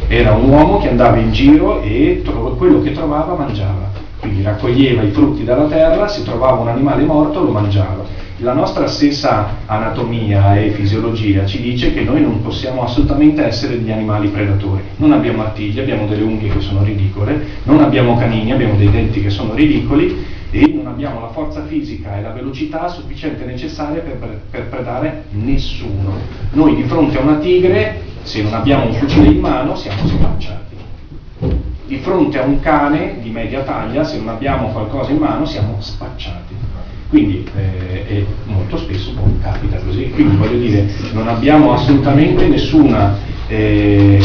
Era 0.10 0.34
un 0.34 0.49
uomo 0.49 0.80
che 0.80 0.89
andava 0.89 1.15
in 1.15 1.31
giro 1.31 1.81
e 1.81 2.22
tro- 2.26 2.56
quello 2.57 2.81
che 2.81 2.91
trovava 2.91 3.35
mangiava. 3.35 3.89
Quindi 4.19 4.41
raccoglieva 4.41 5.03
i 5.03 5.11
frutti 5.11 5.45
dalla 5.45 5.68
terra, 5.68 6.10
si 6.10 6.23
trovava 6.23 6.60
un 6.60 6.68
animale 6.68 7.03
morto, 7.03 7.41
lo 7.41 7.52
mangiava 7.52 8.23
la 8.39 8.52
nostra 8.52 8.85
stessa 8.88 9.60
anatomia 9.65 10.60
e 10.60 10.72
fisiologia 10.72 11.45
ci 11.45 11.61
dice 11.61 11.93
che 11.93 12.02
noi 12.02 12.22
non 12.22 12.41
possiamo 12.41 12.84
assolutamente 12.84 13.45
essere 13.45 13.77
degli 13.77 13.91
animali 13.91 14.27
predatori. 14.27 14.81
Non 14.97 15.14
abbiamo 15.14 15.41
artigli, 15.41 15.80
abbiamo 15.80 16.06
delle 16.06 16.23
unghie 16.23 16.52
che 16.52 16.60
sono 16.60 16.84
ridicole, 16.84 17.45
non 17.64 17.80
abbiamo 17.81 18.18
canini, 18.18 18.52
abbiamo 18.52 18.76
dei 18.76 18.91
denti 18.91 19.22
che 19.22 19.30
sono 19.30 19.53
ridicoli 19.53 20.34
e 20.57 20.72
non 20.73 20.88
abbiamo 20.88 21.19
la 21.19 21.32
forza 21.32 21.65
fisica 21.65 22.18
e 22.18 22.22
la 22.22 22.32
velocità 22.32 22.88
sufficiente 22.88 23.44
necessaria 23.44 24.02
per, 24.02 24.40
per 24.49 24.68
predare 24.69 25.26
nessuno. 25.32 26.14
Noi 26.53 26.76
di 26.76 26.84
fronte 26.84 27.18
a 27.18 27.22
una 27.22 27.36
tigre, 27.40 28.02
se 28.23 28.41
non 28.41 28.53
abbiamo 28.53 28.86
un 28.86 28.94
fucile 28.94 29.27
in 29.27 29.40
mano, 29.40 29.76
siamo 29.76 30.07
spacciati. 30.07 30.76
Di 31.88 31.98
fronte 31.98 32.40
a 32.40 32.45
un 32.45 32.61
cane 32.61 33.18
di 33.22 33.32
media 33.32 33.64
taglia, 33.64 34.06
se 34.06 34.18
non 34.18 34.30
abbiamo 34.30 34.69
qualcosa 34.69 35.11
in 35.11 35.18
mano, 35.18 35.45
siamo 35.45 35.76
spacciati. 35.80 36.53
Quindi 37.10 37.48
eh, 37.56 38.26
molto 38.45 38.77
spesso 38.77 39.11
boh, 39.11 39.30
capita 39.41 39.77
così. 39.80 40.10
Quindi 40.11 40.38
voglio 40.38 40.57
dire, 40.57 40.90
non 41.11 41.27
abbiamo 41.27 41.73
assolutamente 41.73 42.48
nessuna, 42.48 43.18
eh, 43.48 44.19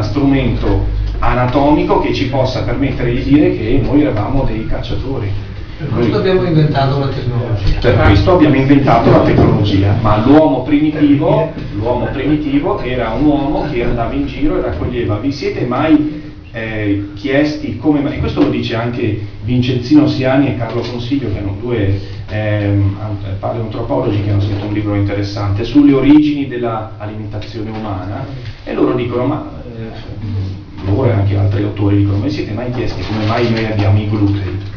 strumento 0.00 0.86
anatomico 1.18 2.00
che 2.00 2.14
ci 2.14 2.28
possa 2.28 2.62
permettere 2.62 3.12
di 3.12 3.22
dire 3.22 3.56
che 3.56 3.80
noi 3.82 4.00
eravamo 4.00 4.44
dei 4.44 4.66
cacciatori. 4.66 5.47
Per 5.78 5.88
questo 5.90 6.16
abbiamo 6.16 6.42
inventato 6.42 6.98
la 6.98 7.06
tecnologia. 7.06 7.78
Per 7.78 7.96
questo 8.00 8.32
abbiamo 8.32 8.56
inventato 8.56 9.10
la 9.10 9.20
tecnologia, 9.20 9.96
ma 10.00 10.16
l'uomo 10.26 10.64
primitivo, 10.64 11.52
l'uomo 11.76 12.06
primitivo 12.06 12.80
era 12.80 13.10
un 13.10 13.24
uomo 13.24 13.64
che 13.70 13.84
andava 13.84 14.12
in 14.12 14.26
giro 14.26 14.58
e 14.58 14.62
raccoglieva. 14.62 15.18
Vi 15.18 15.30
siete 15.30 15.64
mai 15.66 16.20
eh, 16.50 17.10
chiesti 17.14 17.76
come 17.76 18.00
mai, 18.00 18.16
e 18.16 18.18
questo 18.18 18.40
lo 18.40 18.48
dice 18.48 18.74
anche 18.74 19.20
Vincenzino 19.44 20.08
Siani 20.08 20.48
e 20.48 20.56
Carlo 20.56 20.80
Consiglio, 20.80 21.30
che 21.32 21.38
hanno 21.38 21.54
due 21.60 22.00
ehm, 22.28 22.96
paleoantropologi 23.38 24.24
che 24.24 24.30
hanno 24.30 24.40
scritto 24.40 24.66
un 24.66 24.72
libro 24.72 24.96
interessante 24.96 25.62
sulle 25.62 25.92
origini 25.92 26.48
dell'alimentazione 26.48 27.70
umana, 27.70 28.26
e 28.64 28.74
loro 28.74 28.94
dicono, 28.94 29.26
ma 29.26 29.48
eh, 29.76 30.90
loro 30.90 31.08
e 31.08 31.12
anche 31.12 31.36
altri 31.36 31.62
autori 31.62 31.98
dicono, 31.98 32.18
ma 32.18 32.28
siete 32.28 32.52
mai 32.52 32.72
chiesti 32.72 33.00
come 33.02 33.26
mai 33.26 33.48
noi 33.48 33.64
abbiamo 33.64 33.96
i 33.96 34.08
glutei? 34.08 34.76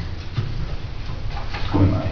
Come 1.72 1.86
mai? 1.86 2.08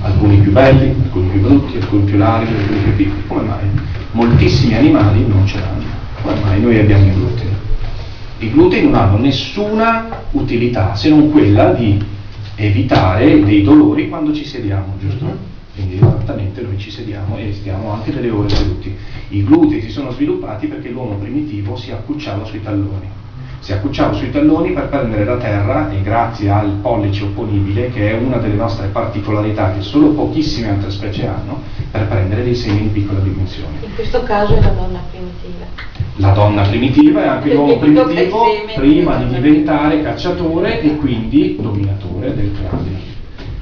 Alcuni 0.00 0.38
più 0.38 0.52
belli, 0.52 0.94
alcuni 1.02 1.28
più 1.28 1.40
brutti, 1.40 1.76
alcuni 1.76 2.04
più 2.04 2.16
larghi, 2.16 2.54
alcuni 2.54 2.78
più 2.80 2.96
piccoli, 2.96 3.26
come 3.26 3.42
mai? 3.42 3.64
Moltissimi 4.12 4.74
animali 4.74 5.26
non 5.26 5.46
ce 5.46 5.60
l'hanno, 5.60 5.84
come 6.22 6.40
mai 6.40 6.60
noi 6.60 6.78
abbiamo 6.78 7.04
i 7.04 7.12
glutei? 7.12 7.48
I 8.38 8.50
glutei 8.50 8.84
non 8.84 8.94
hanno 8.94 9.18
nessuna 9.18 10.08
utilità 10.30 10.94
se 10.94 11.08
non 11.10 11.30
quella 11.30 11.72
di 11.72 12.02
evitare 12.54 13.44
dei 13.44 13.62
dolori 13.62 14.08
quando 14.08 14.32
ci 14.32 14.44
sediamo, 14.44 14.94
giusto? 14.98 15.36
Quindi 15.74 15.96
esattamente 15.96 16.62
noi 16.62 16.78
ci 16.78 16.90
sediamo 16.90 17.36
e 17.36 17.52
stiamo 17.52 17.92
anche 17.92 18.12
delle 18.12 18.30
ore 18.30 18.48
seduti. 18.48 18.96
I 19.28 19.44
glutei 19.44 19.82
si 19.82 19.90
sono 19.90 20.10
sviluppati 20.12 20.66
perché 20.66 20.88
l'uomo 20.88 21.16
primitivo 21.16 21.76
si 21.76 21.90
accucciava 21.90 22.44
sui 22.44 22.62
talloni. 22.62 23.06
Si 23.60 23.72
accucciava 23.72 24.14
sui 24.14 24.30
talloni 24.30 24.72
per 24.72 24.88
prendere 24.88 25.24
la 25.24 25.36
terra 25.36 25.90
e 25.90 26.00
grazie 26.02 26.48
al 26.48 26.78
pollice 26.80 27.24
opponibile, 27.24 27.90
che 27.90 28.10
è 28.10 28.18
una 28.18 28.36
delle 28.38 28.54
nostre 28.54 28.86
particolarità 28.88 29.72
che 29.72 29.82
solo 29.82 30.10
pochissime 30.10 30.70
altre 30.70 30.90
specie 30.90 31.26
hanno, 31.26 31.60
per 31.90 32.06
prendere 32.06 32.44
dei 32.44 32.54
semi 32.54 32.82
di 32.82 32.88
piccola 32.88 33.20
dimensione. 33.20 33.78
In 33.82 33.94
questo 33.94 34.22
caso 34.22 34.54
è 34.54 34.60
la 34.60 34.68
donna 34.68 35.00
primitiva 35.10 35.88
la 36.20 36.30
donna 36.30 36.62
primitiva 36.62 37.22
e 37.22 37.28
anche 37.28 37.54
l'uomo 37.54 37.78
primitivo 37.78 38.44
prima 38.74 39.16
di 39.16 39.34
diventare 39.34 40.02
cacciatore 40.02 40.80
e 40.80 40.96
quindi 40.96 41.56
dominatore 41.60 42.34
del 42.34 42.52
cranio. 42.52 42.96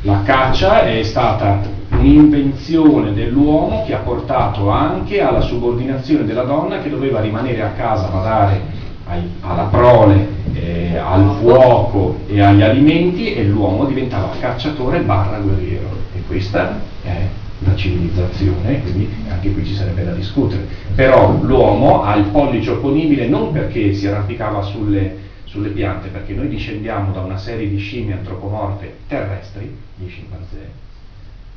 La 0.02 0.23
caccia 0.24 0.85
è 0.85 1.02
stata 1.02 1.60
un'invenzione 1.90 3.12
dell'uomo 3.12 3.85
che 3.85 3.94
ha 3.94 3.98
portato 3.98 4.70
anche 4.70 5.20
alla 5.20 5.40
subordinazione 5.40 6.24
della 6.24 6.44
donna 6.44 6.78
che 6.78 6.89
doveva 6.89 7.20
rimanere 7.20 7.62
a 7.62 7.73
casa 7.73 8.06
a 8.06 8.10
badare 8.10 8.60
ai, 9.07 9.31
alla 9.41 9.65
prole, 9.65 10.28
eh, 10.53 10.97
al 10.97 11.37
fuoco 11.41 12.20
e 12.27 12.41
agli 12.41 12.62
alimenti 12.62 13.35
e 13.35 13.45
l'uomo 13.45 13.85
diventava 13.85 14.35
cacciatore 14.39 15.01
barra 15.01 15.39
guerriero. 15.39 15.89
E 16.15 16.23
questa 16.27 16.81
è 17.03 17.27
la 17.61 17.74
civilizzazione, 17.74 18.83
quindi 18.83 19.09
anche 19.28 19.53
qui 19.53 19.65
ci 19.65 19.74
sarebbe 19.74 20.05
da 20.05 20.12
discutere. 20.12 20.66
Però 20.95 21.41
l'uomo 21.41 22.03
ha 22.03 22.16
il 22.16 22.24
pollice 22.24 22.70
opponibile 22.70 23.27
non 23.28 23.53
perché 23.53 23.95
si 23.95 24.07
arrampicava 24.07 24.62
sulle, 24.62 25.16
sulle 25.45 25.70
piante, 25.70 26.09
perché 26.09 26.35
noi 26.35 26.49
discendiamo 26.49 27.12
da 27.12 27.20
una 27.20 27.39
serie 27.39 27.69
di 27.69 27.78
scimmie 27.78 28.15
antropomorfe 28.15 28.95
terrestri, 29.07 29.74
gli 29.97 30.09
scimpanzé, 30.09 30.70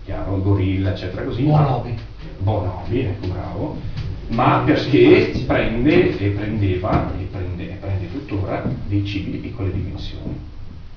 chiaro, 0.06 0.36
il 0.36 0.42
gorilla, 0.44 0.92
eccetera, 0.92 1.24
così. 1.24 1.44
Bonobi. 1.44 1.98
Bonobi, 2.38 3.00
ecco 3.02 3.28
bravo, 3.28 3.78
ma 4.30 4.62
perché 4.66 5.44
prende 5.46 6.18
e 6.18 6.30
prendeva 6.30 7.12
e 7.18 7.24
prende, 7.24 7.70
e 7.70 7.76
prende 7.76 8.12
tuttora 8.12 8.64
dei 8.86 9.06
cibi 9.06 9.32
di 9.32 9.38
piccole 9.38 9.72
dimensioni 9.72 10.48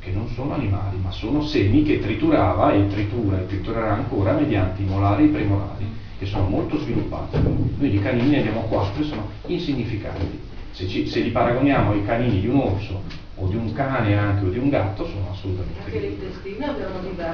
che 0.03 0.11
non 0.11 0.27
sono 0.35 0.55
animali, 0.55 0.97
ma 1.01 1.13
sono 1.13 1.41
semi 1.43 1.85
che 1.85 2.01
triturava 2.01 2.73
e 2.73 2.89
tritura 2.89 3.39
e 3.39 3.47
triturerà 3.47 3.93
ancora 3.93 4.33
mediante 4.33 4.83
i 4.83 4.85
molari 4.85 5.23
e 5.23 5.27
i 5.27 5.29
premolari, 5.29 5.85
che 6.19 6.27
sono 6.27 6.49
molto 6.49 6.77
sviluppati. 6.77 7.39
Noi 7.79 7.89
di 7.89 7.99
canini 8.01 8.31
ne 8.31 8.39
abbiamo 8.39 8.63
quattro 8.63 9.01
e 9.01 9.05
sono 9.05 9.29
insignificanti. 9.47 10.41
Se, 10.73 10.89
ci, 10.89 11.07
se 11.07 11.21
li 11.21 11.31
paragoniamo 11.31 11.93
ai 11.93 12.03
canini 12.03 12.41
di 12.41 12.49
un 12.49 12.57
orso 12.57 13.01
o 13.37 13.47
di 13.47 13.55
un 13.55 13.73
cane 13.73 14.17
anche 14.17 14.45
o 14.45 14.49
di 14.49 14.59
un 14.59 14.69
gatto 14.69 15.05
sono 15.07 15.31
assolutamente 15.31 15.81
anche 15.85 15.99
l'intestino 15.99 16.75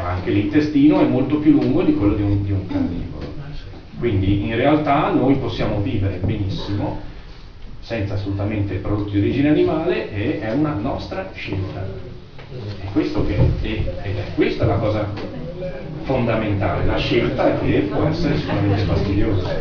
anche 0.05 0.31
l'intestino 0.31 1.01
è 1.01 1.05
molto 1.05 1.39
più 1.39 1.51
lungo 1.51 1.83
di 1.83 1.93
quello 1.95 2.15
di 2.15 2.23
un, 2.23 2.43
di 2.43 2.53
un 2.53 2.67
carnivoro 2.67 3.27
quindi 3.99 4.47
in 4.47 4.55
realtà 4.57 5.11
noi 5.11 5.37
possiamo 5.37 5.81
vivere 5.81 6.17
benissimo 6.17 7.01
senza 7.81 8.15
assolutamente 8.15 8.77
prodotti 8.77 9.13
di 9.13 9.19
origine 9.19 9.49
animale 9.49 10.11
e 10.13 10.41
è 10.41 10.53
una 10.53 10.75
nostra 10.75 11.31
scelta 11.35 12.09
è 12.51 12.87
questo 12.93 13.27
che 13.27 13.37
è, 13.37 13.67
ed 14.03 14.17
è 14.17 14.35
questa 14.35 14.65
la 14.65 14.77
cosa 14.77 15.07
fondamentale, 16.05 16.87
la 16.87 16.97
scelta 16.97 17.59
che 17.59 17.89
può 17.91 18.05
essere 18.05 18.39
sicuramente 18.39 18.85
fastidiosa. 18.85 19.57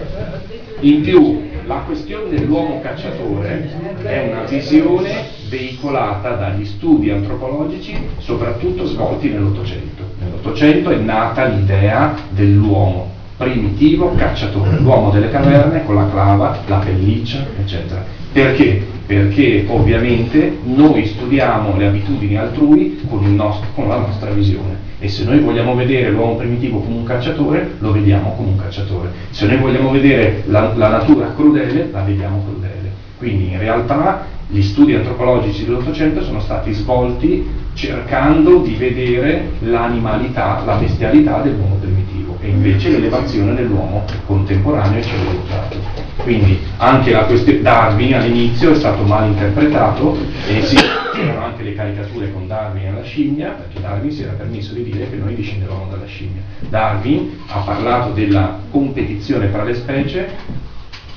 In 0.80 1.02
più, 1.02 1.50
la 1.66 1.80
questione 1.86 2.30
dell'uomo 2.30 2.80
cacciatore 2.80 3.70
è 4.04 4.30
una 4.30 4.44
visione 4.44 5.26
veicolata 5.50 6.36
dagli 6.36 6.64
studi 6.64 7.12
antropologici, 7.12 7.98
soprattutto 8.20 8.86
svolti 8.86 9.30
nell'Ottocento. 9.30 10.04
Nell'Ottocento 10.20 10.90
è 10.92 10.96
nata 10.96 11.44
l'idea 11.46 12.16
dell'uomo 12.30 13.16
primitivo 13.38 14.16
cacciatore, 14.16 14.80
l'uomo 14.80 15.12
delle 15.12 15.30
caverne 15.30 15.86
con 15.86 15.96
la 15.96 16.10
clava, 16.10 16.60
la 16.66 16.78
pelliccia, 16.78 17.46
eccetera. 17.60 18.04
Perché? 18.34 18.86
Perché 19.06 19.66
ovviamente 19.68 20.58
noi 20.64 21.06
studiamo 21.06 21.78
le 21.78 21.88
abitudini 21.88 22.36
altrui 22.36 23.00
con, 23.08 23.36
nostro, 23.36 23.68
con 23.74 23.88
la 23.88 23.98
nostra 23.98 24.32
visione 24.32 24.86
e 25.00 25.08
se 25.08 25.24
noi 25.24 25.40
vogliamo 25.40 25.76
vedere 25.76 26.10
l'uomo 26.10 26.36
primitivo 26.36 26.80
come 26.80 26.98
un 26.98 27.04
cacciatore, 27.04 27.76
lo 27.78 27.92
vediamo 27.92 28.34
come 28.36 28.50
un 28.50 28.58
cacciatore. 28.58 29.12
Se 29.30 29.46
noi 29.46 29.58
vogliamo 29.58 29.92
vedere 29.92 30.44
la, 30.48 30.74
la 30.76 30.90
natura 30.90 31.34
crudele, 31.36 31.90
la 31.92 32.02
vediamo 32.02 32.44
crudele. 32.44 32.92
Quindi 33.18 33.52
in 33.52 33.60
realtà 33.60 34.26
gli 34.48 34.62
studi 34.62 34.96
antropologici 34.96 35.66
dell'Ottocento 35.66 36.24
sono 36.24 36.40
stati 36.40 36.74
svolti 36.74 37.48
cercando 37.74 38.60
di 38.60 38.74
vedere 38.76 39.52
l'animalità, 39.60 40.64
la 40.66 40.76
bestialità 40.76 41.42
dell'uomo 41.42 41.76
primitivo 41.76 42.17
e 42.40 42.48
invece 42.48 42.90
l'elevazione 42.90 43.56
dell'uomo 43.56 44.06
contemporaneo 44.26 45.00
e 45.00 45.04
civilizzato. 45.04 45.78
Quindi 46.18 46.60
anche 46.78 47.12
la 47.12 47.26
questione 47.26 47.62
Darwin 47.62 48.16
all'inizio 48.16 48.72
è 48.72 48.76
stato 48.76 49.04
mal 49.04 49.28
interpretato 49.28 50.18
e 50.48 50.62
sì, 50.62 50.76
c'erano 51.14 51.46
anche 51.46 51.64
le 51.64 51.74
caricature 51.74 52.32
con 52.32 52.48
Darwin 52.48 52.86
e 52.86 52.92
la 52.92 53.04
scimmia, 53.04 53.50
perché 53.50 53.80
Darwin 53.80 54.12
si 54.12 54.24
era 54.24 54.34
permesso 54.34 54.74
di 54.74 54.84
dire 54.84 55.10
che 55.10 55.16
noi 55.16 55.36
discendevamo 55.36 55.88
dalla 55.90 56.06
scimmia. 56.06 56.42
Darwin 56.60 57.40
ha 57.48 57.60
parlato 57.60 58.12
della 58.12 58.60
competizione 58.70 59.52
tra 59.52 59.64
le 59.64 59.74
specie 59.74 60.30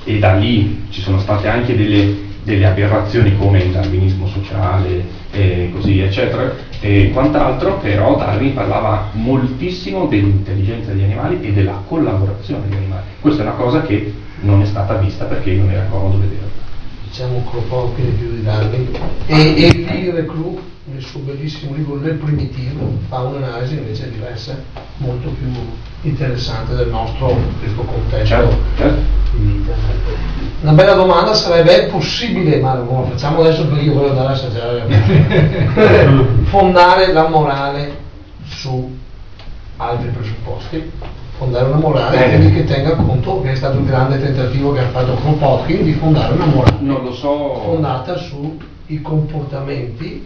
e 0.03 0.17
da 0.17 0.33
lì 0.33 0.85
ci 0.89 1.01
sono 1.01 1.19
state 1.19 1.47
anche 1.47 1.75
delle, 1.75 2.29
delle 2.43 2.65
aberrazioni 2.65 3.37
come 3.37 3.59
il 3.59 3.71
darwinismo 3.71 4.27
sociale 4.27 5.19
e 5.31 5.69
così 5.73 5.99
eccetera 5.99 6.69
e 6.79 7.11
quant'altro, 7.13 7.77
però 7.77 8.17
Darwin 8.17 8.53
parlava 8.53 9.09
moltissimo 9.13 10.07
dell'intelligenza 10.07 10.91
degli 10.91 11.03
animali 11.03 11.39
e 11.41 11.53
della 11.53 11.83
collaborazione 11.87 12.67
degli 12.67 12.77
animali. 12.77 13.03
Questa 13.19 13.43
è 13.43 13.45
una 13.45 13.55
cosa 13.55 13.81
che 13.83 14.13
non 14.41 14.61
è 14.61 14.65
stata 14.65 14.95
vista 14.95 15.25
perché 15.25 15.53
non 15.53 15.69
era 15.69 15.83
comodo 15.85 16.17
vederla. 16.17 16.49
Diciamo 17.07 17.35
un 17.35 17.93
di 17.95 18.11
più 18.17 18.31
di 18.33 18.41
Darwin. 18.41 18.87
E, 19.27 19.35
e 19.35 19.67
il 19.99 20.13
Reclus, 20.13 20.59
nel 20.85 21.03
suo 21.03 21.19
bellissimo 21.19 21.75
libro 21.75 21.97
Nel 21.97 22.15
primitivo, 22.15 22.97
fa 23.07 23.19
un'analisi 23.19 23.75
invece 23.75 24.09
diversa, 24.09 24.59
molto 24.97 25.29
più 25.29 25.51
interessante 26.01 26.73
del 26.73 26.87
nostro 26.87 27.37
questo 27.59 27.81
contesto 27.81 28.25
certo, 28.25 28.57
certo. 28.75 29.01
di 29.35 29.45
vita. 29.45 30.40
Una 30.61 30.73
bella 30.73 30.93
domanda 30.93 31.33
sarebbe, 31.33 31.85
è 31.85 31.89
possibile, 31.89 32.59
ma 32.59 32.73
non 32.75 32.85
lo 32.85 33.07
facciamo 33.09 33.41
adesso 33.41 33.65
perché 33.65 33.85
io 33.85 33.93
voglio 33.93 34.09
andare 34.09 34.27
a 34.27 34.31
assaggiare, 34.31 34.85
fondare 36.49 37.11
la 37.11 37.27
morale 37.27 37.97
su 38.43 38.95
altri 39.77 40.09
presupposti? 40.09 40.91
fondare 41.41 41.65
una 41.65 41.77
morale 41.77 42.37
quindi 42.37 42.53
che 42.53 42.65
tenga 42.65 42.91
conto 42.91 43.41
che 43.41 43.53
è 43.53 43.55
stato 43.55 43.79
il 43.79 43.85
grande 43.85 44.19
tentativo 44.19 44.73
che 44.73 44.81
ha 44.81 44.89
fatto 44.89 45.15
Kropotkin 45.15 45.83
di 45.83 45.93
fondare 45.93 46.35
una 46.35 46.45
morale 46.45 46.77
non 46.81 47.03
lo 47.03 47.11
so. 47.13 47.55
fondata 47.63 48.15
sui 48.15 49.01
comportamenti 49.01 50.23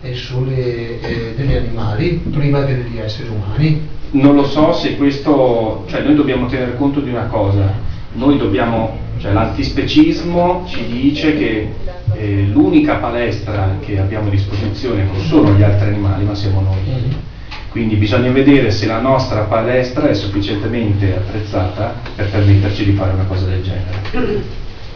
e 0.00 0.14
sulle, 0.14 1.00
eh, 1.00 1.34
degli 1.36 1.52
animali 1.52 2.22
prima 2.30 2.64
che 2.64 2.76
degli 2.76 2.98
esseri 2.98 3.28
umani 3.28 3.88
non 4.12 4.36
lo 4.36 4.44
so 4.44 4.72
se 4.72 4.96
questo 4.96 5.82
cioè 5.88 6.02
noi 6.02 6.14
dobbiamo 6.14 6.46
tenere 6.46 6.76
conto 6.76 7.00
di 7.00 7.10
una 7.10 7.24
cosa 7.24 7.95
noi 8.16 8.36
dobbiamo 8.38 9.04
cioè 9.18 9.32
l'antispecismo 9.32 10.64
ci 10.66 10.86
dice 10.86 11.36
che 11.38 11.72
eh, 12.14 12.46
l'unica 12.52 12.96
palestra 12.96 13.76
che 13.80 13.98
abbiamo 13.98 14.28
a 14.28 14.30
disposizione 14.30 15.04
non 15.04 15.18
sono 15.20 15.52
gli 15.52 15.62
altri 15.62 15.88
animali 15.88 16.24
ma 16.24 16.34
siamo 16.34 16.60
noi. 16.60 17.24
Quindi 17.70 17.96
bisogna 17.96 18.30
vedere 18.30 18.70
se 18.70 18.86
la 18.86 19.00
nostra 19.00 19.42
palestra 19.42 20.08
è 20.08 20.14
sufficientemente 20.14 21.14
attrezzata 21.14 21.94
per 22.14 22.30
permetterci 22.30 22.84
di 22.84 22.92
fare 22.92 23.12
una 23.12 23.24
cosa 23.24 23.46
del 23.46 23.62
genere. 23.62 24.42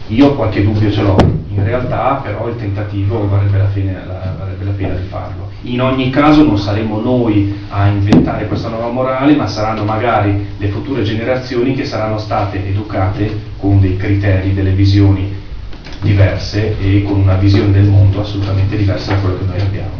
Io 0.07 0.33
qualche 0.35 0.63
dubbio 0.63 0.91
ce 0.91 1.01
l'ho, 1.03 1.15
in 1.49 1.63
realtà 1.63 2.21
però 2.23 2.47
il 2.47 2.55
tentativo 2.55 3.27
varrebbe 3.29 3.57
la, 3.57 3.69
pena, 3.71 4.03
la, 4.05 4.35
varrebbe 4.37 4.63
la 4.65 4.71
pena 4.71 4.93
di 4.95 5.05
farlo. 5.07 5.50
In 5.63 5.79
ogni 5.79 6.09
caso 6.09 6.43
non 6.43 6.57
saremo 6.57 6.99
noi 6.99 7.53
a 7.69 7.87
inventare 7.87 8.47
questa 8.47 8.69
nuova 8.69 8.89
morale, 8.89 9.35
ma 9.35 9.45
saranno 9.45 9.83
magari 9.83 10.47
le 10.57 10.67
future 10.69 11.03
generazioni 11.03 11.75
che 11.75 11.85
saranno 11.85 12.17
state 12.17 12.65
educate 12.67 13.49
con 13.57 13.79
dei 13.79 13.95
criteri, 13.95 14.55
delle 14.55 14.71
visioni 14.71 15.31
diverse 16.01 16.79
e 16.79 17.03
con 17.03 17.19
una 17.19 17.35
visione 17.35 17.71
del 17.71 17.87
mondo 17.87 18.21
assolutamente 18.21 18.75
diversa 18.75 19.13
da 19.13 19.19
quello 19.19 19.37
che 19.37 19.45
noi 19.45 19.59
abbiamo. 19.59 19.99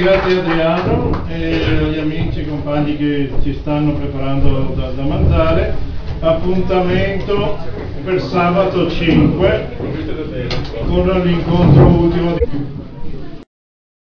Grazie 0.00 0.38
Adriano 0.38 1.24
e 1.26 1.60
agli 1.64 1.98
amici 1.98 2.40
e 2.40 2.48
compagni 2.48 2.96
che 2.96 3.32
ci 3.42 3.52
stanno 3.54 3.94
preparando 3.94 4.72
da, 4.76 4.90
da 4.90 5.02
mangiare. 5.02 5.74
Appuntamento 6.20 7.58
per 8.04 8.22
sabato 8.22 8.88
5 8.88 9.76
con 10.86 11.20
l'incontro 11.24 11.86
ultimo. 11.86 12.36